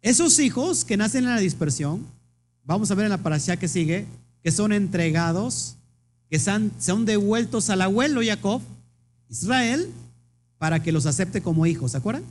Esos 0.00 0.38
hijos 0.38 0.84
que 0.84 0.96
nacen 0.96 1.24
en 1.24 1.30
la 1.30 1.40
dispersión, 1.40 2.06
vamos 2.64 2.90
a 2.90 2.94
ver 2.94 3.06
en 3.06 3.10
la 3.10 3.22
parasha 3.22 3.56
que 3.56 3.68
sigue, 3.68 4.06
que 4.42 4.52
son 4.52 4.72
entregados, 4.72 5.76
que 6.30 6.38
son, 6.38 6.70
son 6.78 7.06
devueltos 7.06 7.70
al 7.70 7.82
abuelo 7.82 8.20
Jacob, 8.22 8.60
Israel, 9.28 9.90
para 10.64 10.82
que 10.82 10.92
los 10.92 11.04
acepte 11.04 11.42
como 11.42 11.66
hijos, 11.66 11.90
¿se 11.90 11.98
acuerdan? 11.98 12.24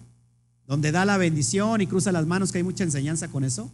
Donde 0.66 0.92
da 0.92 1.06
la 1.06 1.18
bendición 1.18 1.82
y 1.82 1.86
cruza 1.86 2.12
las 2.12 2.26
manos, 2.26 2.52
que 2.52 2.58
hay 2.58 2.64
mucha 2.64 2.84
enseñanza 2.84 3.28
con 3.28 3.44
eso. 3.44 3.72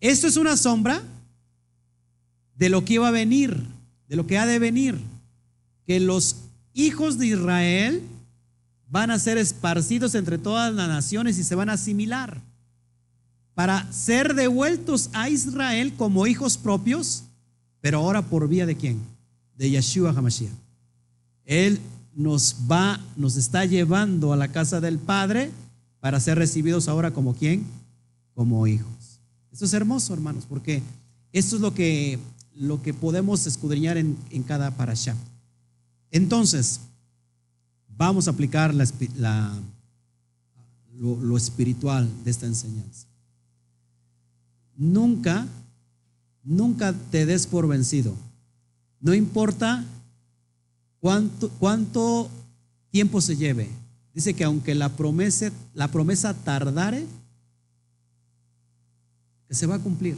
Esto 0.00 0.26
es 0.26 0.36
una 0.36 0.56
sombra 0.56 1.00
de 2.56 2.68
lo 2.68 2.84
que 2.84 2.94
iba 2.94 3.06
a 3.06 3.12
venir, 3.12 3.64
de 4.08 4.16
lo 4.16 4.26
que 4.26 4.38
ha 4.38 4.44
de 4.44 4.58
venir, 4.58 4.98
que 5.86 6.00
los 6.00 6.34
hijos 6.74 7.16
de 7.16 7.28
Israel 7.28 8.02
van 8.88 9.12
a 9.12 9.20
ser 9.20 9.38
esparcidos 9.38 10.16
entre 10.16 10.36
todas 10.36 10.74
las 10.74 10.88
naciones 10.88 11.38
y 11.38 11.44
se 11.44 11.54
van 11.54 11.70
a 11.70 11.74
asimilar 11.74 12.42
para 13.54 13.86
ser 13.92 14.34
devueltos 14.34 15.10
a 15.12 15.28
Israel 15.28 15.92
como 15.96 16.26
hijos 16.26 16.58
propios, 16.58 17.22
pero 17.80 17.98
ahora 17.98 18.20
por 18.20 18.48
vía 18.48 18.66
de 18.66 18.76
quién? 18.76 19.00
De 19.56 19.70
Yeshua 19.70 20.10
HaMashiach. 20.10 20.50
Él 21.44 21.80
nos 22.18 22.56
va, 22.68 23.00
nos 23.16 23.36
está 23.36 23.64
llevando 23.64 24.32
a 24.32 24.36
la 24.36 24.48
casa 24.48 24.80
del 24.80 24.98
Padre 24.98 25.52
para 26.00 26.18
ser 26.18 26.36
recibidos 26.36 26.88
ahora 26.88 27.12
como 27.12 27.34
quién? 27.34 27.64
Como 28.34 28.66
hijos. 28.66 29.20
Esto 29.52 29.66
es 29.66 29.72
hermoso, 29.72 30.14
hermanos, 30.14 30.44
porque 30.48 30.82
esto 31.32 31.54
es 31.54 31.62
lo 31.62 31.72
que 31.74 32.18
lo 32.56 32.82
que 32.82 32.92
podemos 32.92 33.46
escudriñar 33.46 33.96
en, 33.98 34.16
cada 34.48 34.72
parasha. 34.72 35.14
Entonces, 36.10 36.80
vamos 37.96 38.26
a 38.26 38.32
aplicar 38.32 38.74
la, 38.74 39.56
lo, 40.96 41.36
espiritual 41.36 42.10
de 42.24 42.32
esta 42.32 42.46
enseñanza. 42.46 43.06
Nunca, 44.76 45.46
nunca 46.42 46.92
te 47.12 47.26
des 47.26 47.46
por 47.46 47.68
vencido. 47.68 48.16
No 49.00 49.14
importa 49.14 49.84
cuánto, 51.00 51.48
cuánto 51.58 52.30
tiempo 52.90 53.20
se 53.20 53.36
lleve. 53.36 53.68
Dice 54.14 54.34
que 54.34 54.44
aunque 54.44 54.74
la 54.74 54.88
promesa, 54.88 55.50
la 55.74 55.88
promesa 55.88 56.34
tardare, 56.34 57.06
que 59.46 59.54
se 59.54 59.66
va 59.66 59.76
a 59.76 59.78
cumplir. 59.78 60.16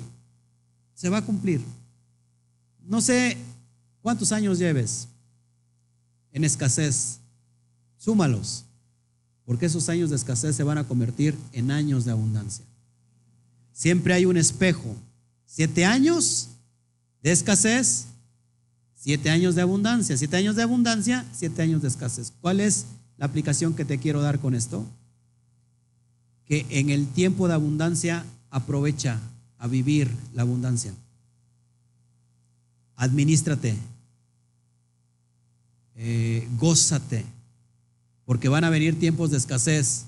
Se 0.94 1.08
va 1.08 1.18
a 1.18 1.24
cumplir. 1.24 1.60
No 2.82 3.00
sé 3.00 3.36
cuántos 4.02 4.32
años 4.32 4.58
lleves 4.58 5.08
en 6.32 6.44
escasez. 6.44 7.20
Súmalos, 7.96 8.64
porque 9.44 9.66
esos 9.66 9.88
años 9.88 10.10
de 10.10 10.16
escasez 10.16 10.56
se 10.56 10.62
van 10.62 10.78
a 10.78 10.88
convertir 10.88 11.36
en 11.52 11.70
años 11.70 12.04
de 12.04 12.12
abundancia. 12.12 12.64
Siempre 13.72 14.14
hay 14.14 14.24
un 14.24 14.36
espejo. 14.36 14.96
Siete 15.44 15.84
años 15.84 16.48
de 17.22 17.32
escasez, 17.32 18.06
siete 19.00 19.30
años 19.30 19.54
de 19.54 19.62
abundancia. 19.62 20.16
Siete 20.16 20.36
años 20.36 20.56
de 20.56 20.62
abundancia, 20.62 21.26
siete 21.32 21.62
años 21.62 21.82
de 21.82 21.88
escasez. 21.88 22.32
¿Cuál 22.40 22.60
es 22.60 22.86
la 23.16 23.26
aplicación 23.26 23.74
que 23.74 23.84
te 23.84 23.98
quiero 23.98 24.20
dar 24.20 24.38
con 24.38 24.54
esto? 24.54 24.86
Que 26.44 26.66
en 26.70 26.90
el 26.90 27.06
tiempo 27.08 27.48
de 27.48 27.54
abundancia 27.54 28.24
aprovecha 28.50 29.18
a 29.58 29.66
vivir 29.66 30.10
la 30.34 30.42
abundancia 30.42 30.92
administrate, 33.00 33.74
eh, 35.96 36.46
gózate, 36.58 37.24
porque 38.26 38.50
van 38.50 38.64
a 38.64 38.70
venir 38.70 38.98
tiempos 38.98 39.30
de 39.30 39.38
escasez. 39.38 40.04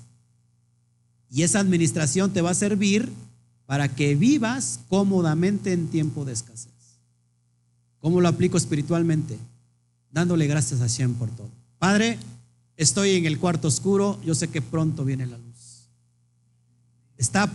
Y 1.31 1.41
esa 1.41 1.59
administración 1.59 2.31
te 2.31 2.41
va 2.41 2.51
a 2.51 2.55
servir 2.55 3.11
para 3.65 3.95
que 3.95 4.13
vivas 4.13 4.79
cómodamente 4.89 5.73
en 5.73 5.87
tiempo 5.87 6.23
de 6.23 6.33
escasez. 6.33 6.72
¿Cómo 8.03 8.19
lo 8.19 8.27
aplico 8.27 8.57
espiritualmente? 8.57 9.37
Dándole 10.11 10.45
gracias 10.45 10.81
a 10.81 10.87
Shem 10.87 11.13
por 11.13 11.29
todo. 11.29 11.47
Padre, 11.79 12.19
estoy 12.75 13.11
en 13.11 13.25
el 13.25 13.39
cuarto 13.39 13.69
oscuro, 13.69 14.19
yo 14.25 14.35
sé 14.35 14.49
que 14.49 14.61
pronto 14.61 15.05
viene 15.05 15.25
la 15.25 15.37
luz. 15.37 15.87
Está 17.17 17.49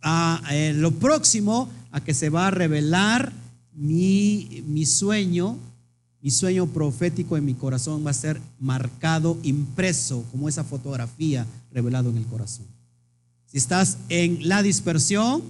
a, 0.00 0.42
eh, 0.52 0.72
lo 0.74 0.92
próximo 0.92 1.68
a 1.90 2.00
que 2.00 2.14
se 2.14 2.30
va 2.30 2.46
a 2.46 2.50
revelar 2.52 3.32
mi, 3.72 4.62
mi 4.64 4.86
sueño, 4.86 5.58
mi 6.22 6.30
sueño 6.30 6.68
profético 6.68 7.36
en 7.36 7.44
mi 7.44 7.54
corazón 7.54 8.06
va 8.06 8.12
a 8.12 8.14
ser 8.14 8.40
marcado, 8.60 9.40
impreso, 9.42 10.24
como 10.30 10.48
esa 10.48 10.62
fotografía 10.62 11.48
revelado 11.72 12.10
en 12.10 12.18
el 12.18 12.26
corazón. 12.26 12.66
Si 13.46 13.58
estás 13.58 13.98
en 14.08 14.48
la 14.48 14.62
dispersión, 14.62 15.42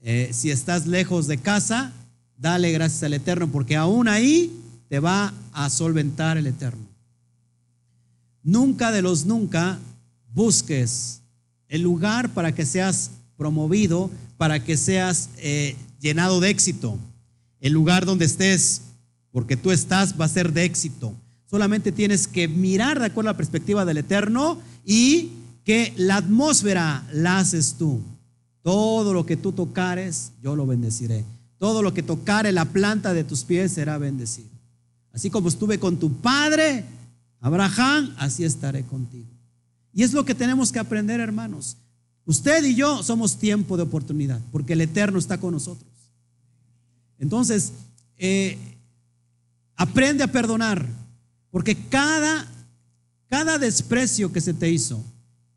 eh, 0.00 0.30
si 0.32 0.50
estás 0.50 0.86
lejos 0.86 1.26
de 1.26 1.36
casa, 1.36 1.92
dale 2.42 2.72
gracias 2.72 3.04
al 3.04 3.14
Eterno, 3.14 3.48
porque 3.50 3.76
aún 3.76 4.08
ahí 4.08 4.52
te 4.88 4.98
va 4.98 5.32
a 5.52 5.70
solventar 5.70 6.36
el 6.36 6.48
Eterno. 6.48 6.84
Nunca 8.42 8.90
de 8.90 9.00
los 9.00 9.24
nunca 9.24 9.78
busques 10.34 11.22
el 11.68 11.82
lugar 11.82 12.34
para 12.34 12.52
que 12.52 12.66
seas 12.66 13.12
promovido, 13.36 14.10
para 14.36 14.62
que 14.64 14.76
seas 14.76 15.30
eh, 15.38 15.76
llenado 16.00 16.40
de 16.40 16.50
éxito. 16.50 16.98
El 17.60 17.72
lugar 17.72 18.04
donde 18.04 18.24
estés, 18.24 18.82
porque 19.30 19.56
tú 19.56 19.70
estás, 19.70 20.20
va 20.20 20.24
a 20.24 20.28
ser 20.28 20.52
de 20.52 20.64
éxito. 20.64 21.14
Solamente 21.48 21.92
tienes 21.92 22.26
que 22.26 22.48
mirar 22.48 22.98
de 22.98 23.06
acuerdo 23.06 23.30
a 23.30 23.34
la 23.34 23.36
perspectiva 23.36 23.84
del 23.84 23.98
Eterno 23.98 24.58
y 24.84 25.30
que 25.64 25.94
la 25.96 26.16
atmósfera 26.16 27.06
la 27.12 27.38
haces 27.38 27.76
tú. 27.78 28.00
Todo 28.62 29.14
lo 29.14 29.24
que 29.26 29.36
tú 29.36 29.52
tocares, 29.52 30.32
yo 30.42 30.56
lo 30.56 30.66
bendeciré. 30.66 31.24
Todo 31.62 31.80
lo 31.80 31.94
que 31.94 32.02
tocare 32.02 32.50
la 32.50 32.64
planta 32.64 33.14
de 33.14 33.22
tus 33.22 33.44
pies 33.44 33.70
será 33.70 33.96
bendecido. 33.96 34.50
Así 35.12 35.30
como 35.30 35.46
estuve 35.46 35.78
con 35.78 35.96
tu 35.96 36.12
padre, 36.12 36.84
Abraham, 37.38 38.12
así 38.18 38.42
estaré 38.42 38.82
contigo. 38.82 39.28
Y 39.92 40.02
es 40.02 40.12
lo 40.12 40.24
que 40.24 40.34
tenemos 40.34 40.72
que 40.72 40.80
aprender, 40.80 41.20
hermanos. 41.20 41.76
Usted 42.24 42.64
y 42.64 42.74
yo 42.74 43.04
somos 43.04 43.38
tiempo 43.38 43.76
de 43.76 43.84
oportunidad, 43.84 44.40
porque 44.50 44.72
el 44.72 44.80
Eterno 44.80 45.20
está 45.20 45.38
con 45.38 45.52
nosotros. 45.52 45.88
Entonces, 47.20 47.72
eh, 48.18 48.58
aprende 49.76 50.24
a 50.24 50.32
perdonar, 50.32 50.84
porque 51.52 51.76
cada, 51.76 52.44
cada 53.28 53.58
desprecio 53.58 54.32
que 54.32 54.40
se 54.40 54.52
te 54.52 54.68
hizo, 54.68 55.00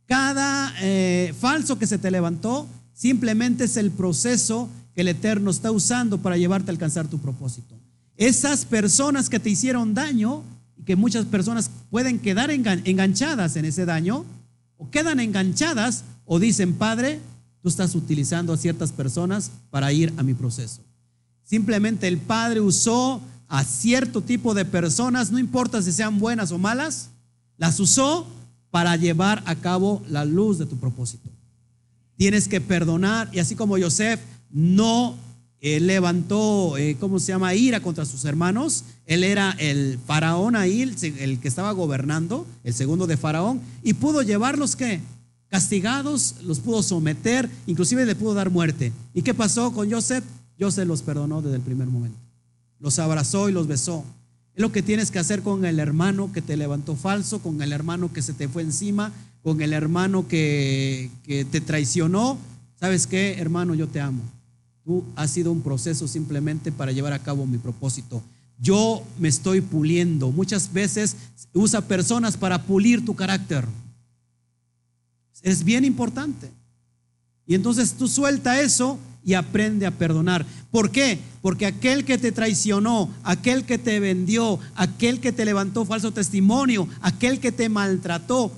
cada 0.06 0.72
eh, 0.84 1.34
falso 1.40 1.80
que 1.80 1.88
se 1.88 1.98
te 1.98 2.11
levantó, 2.11 2.68
simplemente 2.94 3.64
es 3.64 3.76
el 3.76 3.90
proceso 3.90 4.69
que 4.96 5.02
el 5.02 5.10
Eterno 5.10 5.52
está 5.52 5.72
usando 5.72 6.20
para 6.20 6.38
llevarte 6.38 6.72
a 6.72 6.74
alcanzar 6.74 7.08
tu 7.08 7.20
propósito. 7.20 7.76
Esas 8.16 8.66
personas 8.66 9.30
que 9.30 9.40
te 9.40 9.50
hicieron 9.50 9.94
daño 9.94 10.42
y 10.78 10.84
que 10.84 10.96
muchas 10.96 11.26
personas 11.26 11.70
pueden 11.92 12.18
quedar 12.20 12.50
enganchadas 12.50 13.58
en 13.58 13.66
ese 13.66 13.86
daño, 13.86 14.24
o 14.78 14.90
quedan 14.90 15.20
enganchadas, 15.20 16.06
o 16.26 16.40
dicen, 16.40 16.74
Padre, 16.74 17.20
tú 17.62 17.70
estás 17.70 17.94
utilizando 17.94 18.54
a 18.54 18.58
ciertas 18.58 18.92
personas 18.92 19.52
para 19.70 19.92
ir 19.92 20.14
a 20.18 20.24
mi 20.24 20.34
proceso. 20.34 20.82
Simplemente 21.44 22.08
el 22.08 22.18
Padre 22.18 22.62
usó 22.62 23.22
a 23.48 23.64
cierto 23.64 24.22
tipo 24.22 24.54
de 24.54 24.66
personas, 24.66 25.32
no 25.32 25.40
importa 25.40 25.82
si 25.82 25.92
sean 25.92 26.20
buenas 26.20 26.52
o 26.52 26.58
malas, 26.58 27.10
las 27.58 27.80
usó 27.80 28.28
para 28.72 28.96
llevar 28.96 29.44
a 29.46 29.56
cabo 29.56 30.02
la 30.10 30.26
luz 30.26 30.58
de 30.58 30.66
tu 30.66 30.78
propósito. 30.78 31.30
Tienes 32.18 32.48
que 32.48 32.62
perdonar 32.62 33.30
y 33.34 33.40
así 33.40 33.56
como 33.56 33.78
Joseph 33.78 34.20
no 34.56 35.18
eh, 35.60 35.82
levantó, 35.82 36.77
eh, 36.77 36.95
¿cómo 36.98 37.19
se 37.19 37.34
llama?, 37.34 37.53
ira 37.53 37.82
contra 37.82 38.06
sus 38.06 38.23
hermanos. 38.23 38.86
Él 39.06 39.26
era 39.26 39.52
el 39.60 39.99
faraón 40.06 40.56
ahí, 40.56 40.82
el, 40.82 41.40
que 41.40 41.48
estaba 41.48 41.73
gobernando, 41.73 42.48
el 42.64 42.73
segundo 42.73 43.06
de 43.06 43.18
faraón, 43.18 43.60
y 43.84 43.94
pudo 43.94 44.22
llevarlos, 44.22 44.77
¿qué? 44.77 45.02
Castigados, 45.49 46.36
los 46.44 46.60
pudo 46.60 46.84
someter, 46.84 47.49
inclusive 47.68 48.06
le 48.06 48.15
pudo 48.15 48.34
dar 48.34 48.49
muerte. 48.49 48.94
¿Y 49.14 49.23
qué 49.23 49.34
pasó 49.34 49.73
con 49.73 49.91
Joseph? 49.91 50.23
Joseph 50.57 50.88
los 50.88 51.02
perdonó 51.02 51.41
desde 51.41 51.57
el 51.57 51.61
primer 51.61 51.88
momento. 51.88 52.18
Los 52.80 52.98
abrazó 52.98 53.49
y 53.49 53.52
los 53.52 53.68
besó. 53.68 54.06
Es 54.53 54.61
lo 54.61 54.72
que 54.72 54.82
tienes 54.82 55.11
que 55.11 55.19
hacer 55.19 55.41
con 55.41 55.65
el 55.65 55.80
hermano 55.80 56.32
que 56.32 56.41
te 56.41 56.56
levantó 56.56 56.95
falso, 56.95 57.40
con 57.40 57.61
el 57.61 57.73
hermano 57.73 58.14
que 58.14 58.22
se 58.22 58.32
te 58.32 58.48
fue 58.48 58.61
encima, 58.61 59.11
con 59.44 59.61
el 59.61 59.73
hermano 59.73 60.30
que, 60.30 61.11
que 61.23 61.44
te 61.44 61.60
traicionó. 61.60 62.38
¿Sabes 62.80 63.06
qué, 63.06 63.36
hermano? 63.40 63.76
Yo 63.76 63.88
te 63.88 63.99
amo. 63.99 64.22
Tú 64.86 65.03
has 65.16 65.32
sido 65.32 65.52
un 65.52 65.62
proceso 65.62 66.07
simplemente 66.07 66.72
para 66.72 66.91
llevar 66.91 67.12
a 67.12 67.24
cabo 67.24 67.48
mi 67.48 67.57
propósito. 67.57 68.22
Yo 68.60 69.03
me 69.20 69.28
estoy 69.28 69.62
puliendo. 69.62 70.32
Muchas 70.32 70.72
veces 70.72 71.16
usa 71.53 71.82
personas 71.82 72.38
para 72.38 72.64
pulir 72.64 73.03
tu 73.03 73.16
carácter. 73.16 73.66
Es 75.41 75.64
bien 75.64 75.84
importante. 75.86 76.52
Y 77.48 77.56
entonces 77.56 77.94
tú 77.94 78.07
suelta 78.07 78.62
eso 78.62 78.99
y 79.24 79.34
aprende 79.34 79.88
a 79.88 79.91
perdonar. 79.91 80.45
¿Por 80.70 80.91
qué? 80.91 81.20
Porque 81.41 81.66
aquel 81.66 82.06
que 82.06 82.20
te 82.20 82.32
traicionó, 82.32 83.10
aquel 83.24 83.66
que 83.66 83.80
te 83.80 83.99
vendió, 83.99 84.60
aquel 84.76 85.20
que 85.20 85.32
te 85.32 85.45
levantó 85.45 85.84
falso 85.84 86.12
testimonio, 86.12 86.88
aquel 87.02 87.40
que 87.40 87.52
te 87.52 87.70
maltrató, 87.70 88.52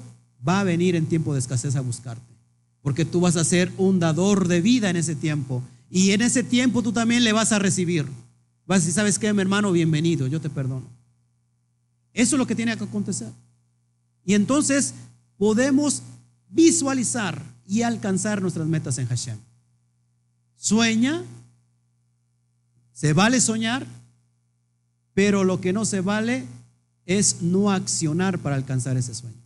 va 0.45 0.59
a 0.59 0.65
venir 0.65 0.95
en 0.97 1.05
tiempo 1.05 1.33
de 1.33 1.39
escasez 1.39 1.77
a 1.77 1.81
buscarte. 1.81 2.35
Porque 2.81 3.05
tú 3.05 3.21
vas 3.21 3.37
a 3.37 3.45
ser 3.45 3.71
un 3.77 3.99
dador 3.99 4.47
de 4.49 4.61
vida 4.61 4.89
en 4.89 4.97
ese 4.97 5.15
tiempo. 5.15 5.63
Y 5.89 6.11
en 6.11 6.21
ese 6.21 6.43
tiempo 6.43 6.83
tú 6.83 6.91
también 6.91 7.23
le 7.23 7.33
vas 7.33 7.51
a 7.51 7.59
recibir. 7.59 8.05
Vas 8.65 8.77
a 8.77 8.79
decir, 8.79 8.93
¿sabes 8.93 9.17
qué, 9.17 9.31
mi 9.33 9.41
hermano? 9.41 9.71
Bienvenido, 9.71 10.27
yo 10.27 10.41
te 10.41 10.49
perdono. 10.49 10.87
Eso 12.13 12.35
es 12.35 12.39
lo 12.39 12.47
que 12.47 12.55
tiene 12.55 12.75
que 12.75 12.83
acontecer. 12.83 13.31
Y 14.25 14.33
entonces 14.33 14.93
podemos 15.37 16.01
visualizar 16.49 17.41
y 17.65 17.83
alcanzar 17.83 18.41
nuestras 18.41 18.67
metas 18.67 18.97
en 18.97 19.07
Hashem. 19.07 19.37
Sueña, 20.55 21.23
se 22.91 23.13
vale 23.13 23.39
soñar, 23.39 23.85
pero 25.13 25.43
lo 25.43 25.61
que 25.61 25.73
no 25.73 25.85
se 25.85 26.01
vale 26.01 26.45
es 27.05 27.41
no 27.41 27.71
accionar 27.71 28.39
para 28.39 28.55
alcanzar 28.55 28.97
ese 28.97 29.13
sueño. 29.13 29.37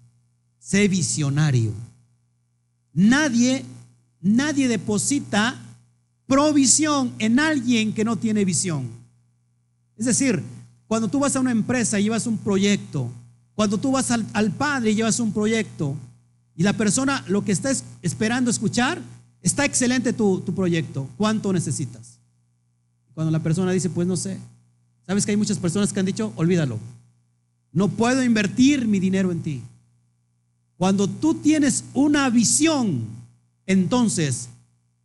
Sé 0.57 0.87
visionario. 0.87 1.73
Nadie, 2.93 3.65
nadie 4.21 4.67
deposita 4.67 5.59
provisión 6.31 7.11
en 7.19 7.39
alguien 7.39 7.93
que 7.93 8.05
no 8.05 8.15
tiene 8.15 8.45
visión. 8.45 8.87
Es 9.97 10.05
decir, 10.05 10.41
cuando 10.87 11.09
tú 11.09 11.19
vas 11.19 11.35
a 11.35 11.41
una 11.41 11.51
empresa 11.51 11.99
y 11.99 12.03
llevas 12.03 12.25
un 12.25 12.37
proyecto, 12.37 13.09
cuando 13.53 13.77
tú 13.77 13.91
vas 13.91 14.11
al, 14.11 14.25
al 14.33 14.51
padre 14.51 14.91
y 14.91 14.95
llevas 14.95 15.19
un 15.19 15.33
proyecto, 15.33 15.95
y 16.55 16.63
la 16.63 16.73
persona 16.73 17.23
lo 17.27 17.43
que 17.43 17.51
está 17.51 17.71
esperando 18.01 18.49
escuchar 18.49 19.01
Está 19.41 19.65
excelente 19.65 20.13
tu, 20.13 20.43
proyecto. 20.55 21.09
¿Cuánto 21.17 21.51
necesitas? 21.51 22.19
Cuando 23.13 23.31
la 23.31 23.41
persona 23.41 23.71
dice, 23.71 23.89
pues 23.89 24.07
no 24.07 24.15
sé. 24.15 24.37
¿Sabes 25.05 25.25
que 25.25 25.31
hay 25.31 25.37
muchas 25.37 25.57
personas 25.57 25.91
que 25.91 25.99
han 25.99 26.05
dicho, 26.05 26.31
olvídalo? 26.35 26.79
No 27.73 27.89
puedo 27.89 28.23
invertir 28.23 28.87
mi 28.87 28.99
dinero 28.99 29.31
en 29.31 29.41
ti. 29.41 29.61
Cuando 30.77 31.07
tú 31.07 31.35
tienes 31.35 31.83
una 31.93 32.29
visión, 32.29 33.05
entonces 33.65 34.49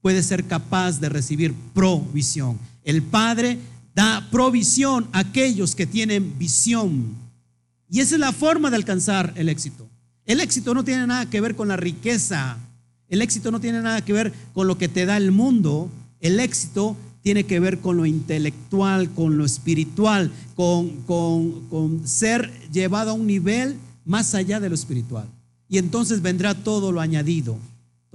puedes 0.06 0.26
ser 0.26 0.44
capaz 0.44 1.00
de 1.00 1.08
recibir 1.08 1.52
provisión. 1.74 2.60
El 2.84 3.02
Padre 3.02 3.58
da 3.92 4.28
provisión 4.30 5.08
a 5.10 5.18
aquellos 5.18 5.74
que 5.74 5.84
tienen 5.84 6.38
visión. 6.38 7.16
Y 7.90 7.98
esa 7.98 8.14
es 8.14 8.20
la 8.20 8.30
forma 8.30 8.70
de 8.70 8.76
alcanzar 8.76 9.32
el 9.34 9.48
éxito. 9.48 9.88
El 10.24 10.38
éxito 10.38 10.74
no 10.74 10.84
tiene 10.84 11.08
nada 11.08 11.28
que 11.28 11.40
ver 11.40 11.56
con 11.56 11.66
la 11.66 11.76
riqueza, 11.76 12.56
el 13.08 13.20
éxito 13.20 13.50
no 13.50 13.58
tiene 13.58 13.82
nada 13.82 14.04
que 14.04 14.12
ver 14.12 14.32
con 14.54 14.68
lo 14.68 14.78
que 14.78 14.86
te 14.86 15.06
da 15.06 15.16
el 15.16 15.32
mundo. 15.32 15.90
El 16.20 16.38
éxito 16.38 16.96
tiene 17.22 17.42
que 17.42 17.58
ver 17.58 17.80
con 17.80 17.96
lo 17.96 18.06
intelectual, 18.06 19.10
con 19.10 19.36
lo 19.36 19.44
espiritual, 19.44 20.30
con, 20.54 20.90
con, 21.02 22.06
ser 22.06 22.52
llevado 22.70 23.10
a 23.10 23.14
un 23.14 23.26
nivel 23.26 23.74
más 24.04 24.36
allá 24.36 24.60
de 24.60 24.68
lo 24.68 24.76
espiritual. 24.76 25.26
Y 25.68 25.78
entonces 25.78 26.22
vendrá 26.22 26.54
todo 26.54 26.92
lo 26.92 27.00
añadido, 27.00 27.58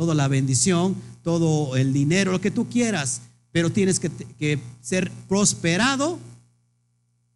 toda 0.02 0.16
la 0.16 0.28
bendición, 0.28 0.96
todo 1.22 1.76
el 1.76 1.94
dinero, 1.94 2.32
lo 2.32 2.42
que 2.42 2.50
tú 2.50 2.68
quieras, 2.68 3.22
pero 3.52 3.72
tienes 3.72 4.00
que, 4.00 4.10
que 4.10 4.60
ser 4.82 5.12
prosperado 5.30 6.18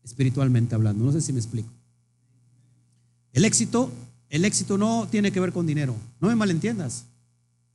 espiritualmente 0.03 0.73
hablando. 0.73 1.05
No 1.05 1.11
sé 1.11 1.21
si 1.21 1.31
me 1.31 1.37
explico. 1.37 1.69
El 3.33 3.45
éxito, 3.45 3.91
el 4.29 4.45
éxito 4.45 4.79
no 4.79 5.07
tiene 5.11 5.31
que 5.31 5.39
ver 5.39 5.53
con 5.53 5.67
dinero. 5.67 5.95
No 6.19 6.27
me 6.27 6.35
malentiendas. 6.35 7.05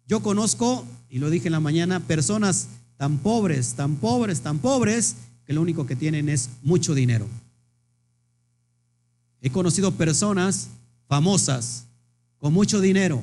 Yo 0.09 0.25
conozco, 0.25 0.85
y 1.09 1.21
lo 1.21 1.31
dije 1.31 1.47
en 1.47 1.53
la 1.53 1.61
mañana, 1.61 2.01
personas 2.01 2.67
tan 2.97 3.19
pobres, 3.19 3.75
tan 3.75 3.95
pobres, 3.95 4.41
tan 4.41 4.59
pobres, 4.59 5.15
que 5.47 5.53
lo 5.53 5.62
único 5.62 5.87
que 5.87 5.95
tienen 5.95 6.29
es 6.29 6.51
mucho 6.65 6.97
dinero. 6.97 7.29
He 9.41 9.51
conocido 9.51 9.93
personas 9.93 10.67
famosas 11.07 11.85
con 12.39 12.53
mucho 12.53 12.81
dinero 12.81 13.23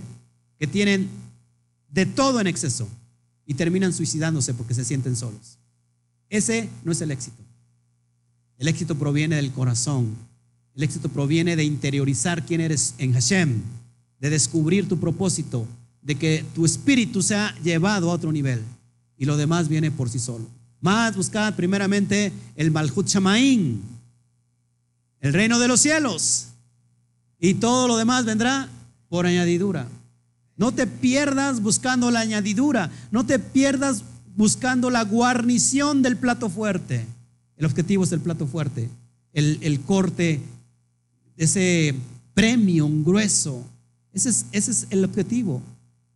que 0.58 0.66
tienen 0.66 1.27
de 1.90 2.06
todo 2.06 2.40
en 2.40 2.48
exceso 2.48 2.88
y 3.46 3.54
terminan 3.54 3.94
suicidándose 3.94 4.54
porque 4.54 4.74
se 4.74 4.86
sienten 4.86 5.16
solos. 5.16 5.58
Ese 6.30 6.70
no 6.84 6.92
es 6.92 7.02
el 7.02 7.12
éxito. 7.12 7.42
El 8.58 8.68
éxito 8.68 8.96
proviene 8.96 9.36
del 9.38 9.52
corazón. 9.52 10.16
El 10.76 10.84
éxito 10.84 11.10
proviene 11.10 11.56
de 11.56 11.64
interiorizar 11.64 12.46
quién 12.46 12.62
eres 12.62 12.96
en 12.98 13.14
Hashem, 13.14 13.62
de 14.20 14.30
descubrir 14.30 14.88
tu 14.88 15.00
propósito, 15.00 15.66
de 16.02 16.16
que 16.16 16.46
tu 16.54 16.66
espíritu 16.66 17.22
sea 17.22 17.56
llevado 17.64 18.10
a 18.10 18.14
otro 18.14 18.32
nivel 18.32 18.62
y 19.18 19.26
lo 19.26 19.38
demás 19.38 19.68
viene 19.68 19.92
por 19.92 20.10
sí 20.10 20.20
solo. 20.20 20.46
Más 20.80 21.16
buscad 21.16 21.56
primeramente 21.56 22.32
el 22.56 22.72
Malhut 22.72 23.08
Shamaín, 23.08 23.82
el 25.20 25.34
reino 25.34 25.58
de 25.60 25.68
los 25.68 25.80
cielos, 25.80 26.48
y 27.40 27.56
todo 27.56 27.88
lo 27.88 27.98
demás 27.98 28.26
vendrá 28.26 28.70
por 29.10 29.26
añadidura. 29.26 29.88
No 30.58 30.72
te 30.74 30.88
pierdas 30.88 31.62
buscando 31.62 32.12
la 32.12 32.20
añadidura, 32.20 32.90
no 33.12 33.26
te 33.26 33.40
pierdas 33.40 34.04
buscando 34.36 34.90
la 34.90 35.04
guarnición 35.04 36.02
del 36.02 36.18
plato 36.18 36.50
fuerte. 36.50 37.06
El 37.56 37.66
objetivo 37.66 38.04
es 38.04 38.12
el 38.12 38.20
plato 38.20 38.48
fuerte, 38.48 38.90
el, 39.34 39.60
el 39.62 39.80
corte, 39.82 40.42
ese 41.38 41.96
premio 42.34 42.90
grueso. 43.04 43.64
Ese 44.14 44.30
es, 44.30 44.46
ese 44.52 44.72
es 44.72 44.88
el 44.90 45.04
objetivo. 45.06 45.62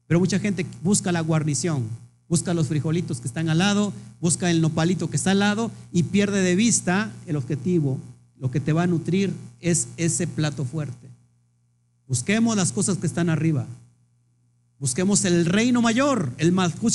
Pero 0.08 0.20
mucha 0.20 0.40
gente 0.40 0.66
busca 0.84 1.12
la 1.12 1.22
guarnición, 1.22 1.84
busca 2.28 2.54
los 2.54 2.68
frijolitos 2.68 3.22
que 3.22 3.28
están 3.28 3.48
al 3.50 3.60
lado, 3.60 3.94
busca 4.20 4.52
el 4.52 4.62
nopalito 4.62 5.10
que 5.10 5.18
está 5.18 5.32
al 5.32 5.40
lado 5.40 5.72
y 5.92 6.04
pierde 6.04 6.42
de 6.42 6.56
vista 6.56 7.12
el 7.28 7.36
objetivo. 7.36 8.00
Lo 8.38 8.52
que 8.52 8.60
te 8.60 8.74
va 8.74 8.84
a 8.84 8.88
nutrir 8.88 9.34
es 9.60 9.88
ese 9.98 10.28
plato 10.28 10.66
fuerte. 10.66 11.10
Busquemos 12.08 12.56
las 12.56 12.72
cosas 12.72 12.98
que 12.98 13.08
están 13.08 13.30
arriba. 13.30 13.66
Busquemos 14.82 15.26
el 15.26 15.46
reino 15.46 15.80
mayor, 15.80 16.34
el 16.40 16.52
Malkut 16.52 16.92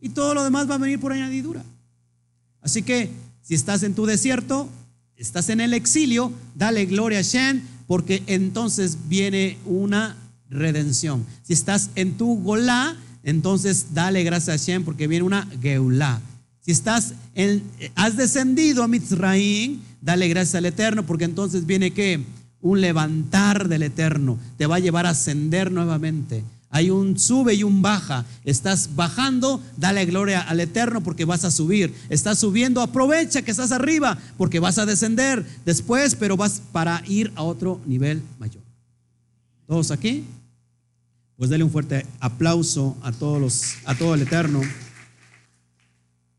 y 0.00 0.08
todo 0.08 0.34
lo 0.34 0.42
demás 0.42 0.68
va 0.68 0.74
a 0.74 0.78
venir 0.78 0.98
por 0.98 1.12
añadidura. 1.12 1.62
Así 2.62 2.82
que 2.82 3.08
si 3.42 3.54
estás 3.54 3.84
en 3.84 3.94
tu 3.94 4.06
desierto, 4.06 4.68
estás 5.14 5.50
en 5.50 5.60
el 5.60 5.72
exilio, 5.72 6.32
dale 6.56 6.86
gloria 6.86 7.20
a 7.20 7.22
Shen, 7.22 7.62
porque 7.86 8.24
entonces 8.26 8.98
viene 9.08 9.56
una 9.66 10.16
redención. 10.48 11.24
Si 11.44 11.52
estás 11.52 11.90
en 11.94 12.14
tu 12.18 12.42
Golá, 12.42 12.96
entonces 13.22 13.94
dale 13.94 14.24
gracias 14.24 14.60
a 14.60 14.64
Shem 14.64 14.84
porque 14.84 15.06
viene 15.06 15.24
una 15.24 15.48
Geulá. 15.62 16.20
Si 16.60 16.72
estás 16.72 17.14
en, 17.36 17.62
has 17.94 18.16
descendido 18.16 18.82
a 18.82 18.88
Mitzraim, 18.88 19.78
dale 20.00 20.26
gracias 20.26 20.56
al 20.56 20.66
Eterno 20.66 21.06
porque 21.06 21.24
entonces 21.24 21.66
viene 21.66 21.92
que 21.92 22.24
un 22.60 22.80
levantar 22.80 23.68
del 23.68 23.84
Eterno 23.84 24.40
te 24.58 24.66
va 24.66 24.74
a 24.74 24.80
llevar 24.80 25.06
a 25.06 25.10
ascender 25.10 25.70
nuevamente. 25.70 26.42
Hay 26.72 26.88
un 26.88 27.18
sube 27.18 27.54
y 27.54 27.64
un 27.64 27.82
baja. 27.82 28.24
Estás 28.44 28.94
bajando, 28.94 29.60
dale 29.76 30.06
gloria 30.06 30.40
al 30.40 30.60
Eterno 30.60 31.00
porque 31.02 31.24
vas 31.24 31.44
a 31.44 31.50
subir. 31.50 31.92
Estás 32.08 32.38
subiendo, 32.38 32.80
aprovecha 32.80 33.42
que 33.42 33.50
estás 33.50 33.72
arriba 33.72 34.16
porque 34.38 34.60
vas 34.60 34.78
a 34.78 34.86
descender 34.86 35.44
después, 35.64 36.14
pero 36.14 36.36
vas 36.36 36.62
para 36.70 37.02
ir 37.08 37.32
a 37.34 37.42
otro 37.42 37.80
nivel 37.86 38.22
mayor. 38.38 38.62
¿Todos 39.66 39.90
aquí? 39.90 40.24
Pues 41.36 41.50
dale 41.50 41.64
un 41.64 41.70
fuerte 41.72 42.06
aplauso 42.20 42.96
a 43.02 43.10
todos 43.10 43.40
los, 43.40 43.74
a 43.84 43.96
todo 43.96 44.14
el 44.14 44.22
Eterno. 44.22 44.60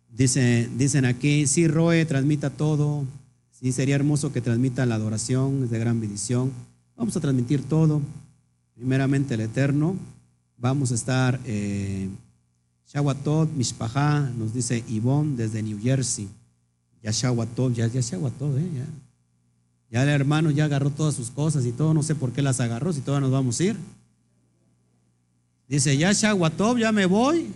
Dice, 0.10 0.70
dicen 0.78 1.04
aquí, 1.04 1.46
sí, 1.46 1.68
Roe, 1.68 2.06
transmita 2.06 2.50
todo. 2.52 3.06
Sí, 3.52 3.74
sería 3.74 3.96
hermoso 3.96 4.32
que 4.32 4.40
transmita 4.40 4.86
la 4.86 4.96
adoración, 4.96 5.64
es 5.66 5.72
de 5.72 5.80
gran 5.80 6.00
bendición. 6.00 6.52
Vamos 6.96 7.18
a 7.18 7.20
transmitir 7.20 7.64
todo. 7.64 8.02
primeramente 8.76 9.34
el 9.34 9.42
Eterno. 9.42 9.98
Vamos 10.62 10.92
a 10.92 10.96
estar, 10.96 11.40
eh, 11.44 12.08
Shawatot, 12.94 13.50
nos 14.38 14.54
dice 14.54 14.84
Ivonne 14.90 15.36
desde 15.36 15.64
New 15.64 15.82
Jersey. 15.82 16.30
Ya 17.02 17.10
Shawatot, 17.10 17.74
ya, 17.74 17.88
ya 17.88 18.00
Shawatot, 18.00 18.60
¿eh? 18.60 18.70
Ya. 18.76 18.86
ya 19.90 20.04
el 20.04 20.10
hermano 20.10 20.52
ya 20.52 20.66
agarró 20.66 20.92
todas 20.92 21.16
sus 21.16 21.32
cosas 21.32 21.66
y 21.66 21.72
todo, 21.72 21.96
no 21.96 22.04
sé 22.04 22.14
por 22.14 22.32
qué 22.32 22.44
las 22.44 22.60
agarró, 22.60 22.94
si 22.94 23.02
todas 23.02 23.20
nos 23.22 23.32
vamos 23.32 23.60
a 23.60 23.64
ir. 23.64 23.78
Dice, 25.68 25.98
ya 25.98 26.14
Shawatot, 26.14 26.78
ya 26.78 26.92
me 26.92 27.08
voy. 27.08 27.48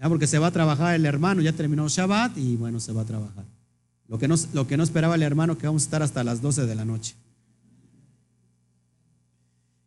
Ya 0.00 0.08
porque 0.08 0.28
se 0.28 0.38
va 0.38 0.46
a 0.46 0.52
trabajar 0.52 0.94
el 0.94 1.06
hermano, 1.06 1.42
ya 1.42 1.52
terminó 1.52 1.88
Shabbat 1.88 2.38
y 2.38 2.54
bueno, 2.54 2.78
se 2.78 2.92
va 2.92 3.02
a 3.02 3.06
trabajar. 3.06 3.44
Lo 4.06 4.20
que 4.20 4.28
no, 4.28 4.36
lo 4.52 4.68
que 4.68 4.76
no 4.76 4.84
esperaba 4.84 5.16
el 5.16 5.22
hermano 5.22 5.58
que 5.58 5.66
vamos 5.66 5.82
a 5.82 5.86
estar 5.86 6.02
hasta 6.04 6.22
las 6.22 6.40
12 6.40 6.64
de 6.64 6.74
la 6.76 6.84
noche. 6.84 7.16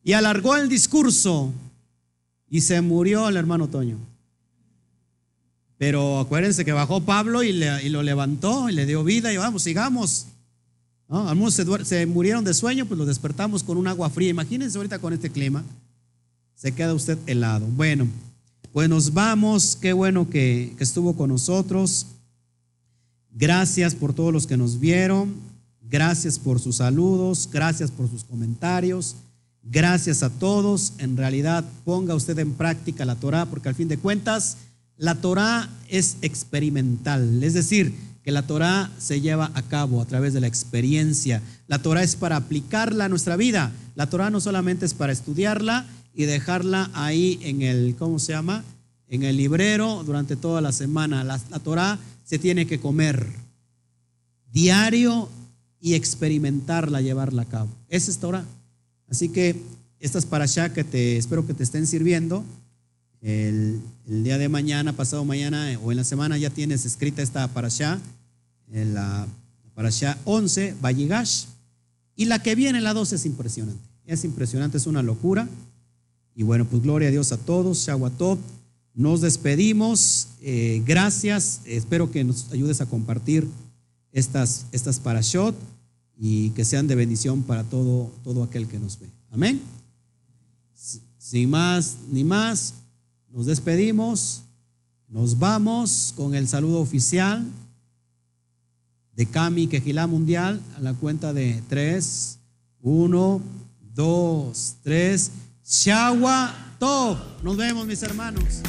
Y 0.03 0.11
alargó 0.11 0.57
el 0.57 0.67
discurso 0.67 1.53
y 2.49 2.61
se 2.61 2.81
murió 2.81 3.27
el 3.29 3.37
hermano 3.37 3.67
Toño. 3.67 3.97
Pero 5.77 6.19
acuérdense 6.19 6.65
que 6.65 6.71
bajó 6.71 7.01
Pablo 7.01 7.43
y, 7.43 7.53
lo 7.89 8.01
levantó 8.01 8.69
y 8.69 8.73
le 8.73 8.85
dio 8.85 9.03
vida 9.03 9.31
y 9.31 9.37
vamos, 9.37 9.63
sigamos. 9.63 10.27
¿No? 11.07 11.29
Algunos 11.29 11.53
se, 11.53 12.05
murieron 12.05 12.43
de 12.43 12.53
sueño, 12.53 12.85
pues 12.85 12.97
lo 12.97 13.05
despertamos 13.05 13.63
con 13.63 13.77
un 13.77 13.87
agua 13.87 14.09
fría. 14.09 14.29
Imagínense 14.29 14.77
ahorita 14.77 14.99
con 14.99 15.13
este 15.13 15.29
clima. 15.29 15.63
Se 16.55 16.71
queda 16.71 16.93
usted 16.93 17.17
helado. 17.27 17.67
Bueno, 17.67 18.07
pues 18.73 18.89
nos 18.89 19.13
vamos. 19.13 19.77
Qué 19.79 19.93
bueno 19.93 20.29
que, 20.29 20.73
que 20.77 20.83
estuvo 20.83 21.15
con 21.15 21.29
nosotros. 21.29 22.07
Gracias 23.31 23.93
por 23.93 24.13
todos 24.13 24.33
los 24.33 24.47
que 24.47 24.57
nos 24.57 24.79
vieron. 24.79 25.35
Gracias 25.79 26.39
por 26.39 26.59
sus 26.59 26.77
saludos. 26.77 27.47
Gracias 27.51 27.91
por 27.91 28.09
sus 28.09 28.23
comentarios. 28.23 29.15
Gracias 29.69 30.23
a 30.23 30.29
todos. 30.29 30.93
En 30.97 31.17
realidad, 31.17 31.65
ponga 31.83 32.15
usted 32.15 32.39
en 32.39 32.53
práctica 32.53 33.05
la 33.05 33.15
Torah, 33.15 33.45
porque 33.45 33.69
al 33.69 33.75
fin 33.75 33.87
de 33.87 33.97
cuentas, 33.97 34.57
la 34.95 35.15
Torah 35.15 35.69
es 35.89 36.17
experimental, 36.21 37.43
es 37.43 37.53
decir, 37.53 37.93
que 38.23 38.31
la 38.31 38.47
Torah 38.47 38.91
se 38.97 39.21
lleva 39.21 39.51
a 39.53 39.61
cabo 39.61 40.01
a 40.01 40.05
través 40.05 40.33
de 40.33 40.41
la 40.41 40.47
experiencia. 40.47 41.41
La 41.67 41.81
Torah 41.81 42.03
es 42.03 42.15
para 42.15 42.35
aplicarla 42.35 43.05
a 43.05 43.09
nuestra 43.09 43.37
vida. 43.37 43.71
La 43.95 44.09
Torah 44.09 44.29
no 44.29 44.41
solamente 44.41 44.85
es 44.85 44.93
para 44.93 45.13
estudiarla 45.13 45.85
y 46.13 46.25
dejarla 46.25 46.89
ahí 46.93 47.39
en 47.43 47.61
el, 47.61 47.95
¿cómo 47.97 48.19
se 48.19 48.33
llama? 48.33 48.65
En 49.07 49.23
el 49.23 49.37
librero 49.37 50.03
durante 50.03 50.35
toda 50.35 50.59
la 50.59 50.73
semana. 50.73 51.23
La, 51.23 51.39
la 51.49 51.59
Torah 51.59 51.99
se 52.25 52.37
tiene 52.37 52.67
que 52.67 52.79
comer 52.81 53.25
diario 54.51 55.29
y 55.79 55.93
experimentarla, 55.93 56.99
llevarla 56.99 57.43
a 57.43 57.45
cabo. 57.45 57.69
Esa 57.87 58.11
es 58.11 58.17
Torah. 58.17 58.43
Así 59.09 59.29
que 59.29 59.55
estas 59.99 60.25
para 60.25 60.43
allá 60.43 60.73
que 60.73 60.83
te 60.83 61.17
espero 61.17 61.45
que 61.47 61.53
te 61.53 61.63
estén 61.63 61.87
sirviendo 61.87 62.43
el, 63.21 63.81
día 64.05 64.37
de 64.37 64.47
mañana, 64.47 64.93
pasado 64.93 65.25
mañana 65.25 65.71
eh, 65.71 65.77
o 65.83 65.91
en 65.91 65.97
la 65.97 66.03
semana 66.03 66.37
ya 66.37 66.49
tienes 66.49 66.85
escrita 66.85 67.21
esta 67.21 67.47
parasha, 67.47 67.99
en 68.71 68.93
la 68.93 69.27
parasha 69.73 70.17
11, 70.25 70.75
Valligash, 70.81 71.45
y 72.15 72.25
la 72.25 72.41
que 72.41 72.55
viene, 72.55 72.81
la 72.81 72.93
12, 72.93 73.15
es 73.15 73.25
impresionante. 73.25 73.81
Es 74.05 74.23
impresionante, 74.23 74.77
es 74.77 74.87
una 74.87 75.03
locura. 75.03 75.47
Y 76.33 76.43
bueno, 76.43 76.65
pues 76.65 76.81
gloria 76.81 77.09
a 77.09 77.11
Dios 77.11 77.31
a 77.31 77.37
todos, 77.37 77.85
Shawatov. 77.85 78.39
Nos 78.93 79.21
despedimos. 79.21 80.29
Eh, 80.41 80.81
gracias. 80.85 81.61
Espero 81.65 82.09
que 82.09 82.23
nos 82.23 82.51
ayudes 82.51 82.81
a 82.81 82.87
compartir 82.87 83.47
estas, 84.11 84.65
estas 84.71 84.99
parashot 84.99 85.55
y 86.19 86.49
que 86.51 86.65
sean 86.65 86.87
de 86.87 86.95
bendición 86.95 87.43
para 87.43 87.63
todo, 87.63 88.11
todo 88.23 88.43
aquel 88.43 88.67
que 88.67 88.79
nos 88.79 88.99
ve. 88.99 89.09
Amén. 89.31 89.61
Sin 91.17 91.49
más 91.49 91.97
ni 92.11 92.23
más. 92.23 92.73
Nos 93.31 93.45
despedimos, 93.45 94.43
nos 95.07 95.37
vamos 95.37 96.13
con 96.15 96.33
el 96.33 96.47
saludo 96.47 96.79
oficial 96.79 97.45
de 99.15 99.25
Cami 99.25 99.67
Quejilá 99.67 100.07
Mundial 100.07 100.61
a 100.77 100.81
la 100.81 100.93
cuenta 100.93 101.33
de 101.33 101.61
tres, 101.67 102.39
uno, 102.81 103.41
dos, 103.93 104.75
tres. 104.83 105.31
Shawa 105.65 106.75
Top. 106.79 107.17
Nos 107.43 107.57
vemos, 107.57 107.85
mis 107.85 108.01
hermanos. 108.03 108.61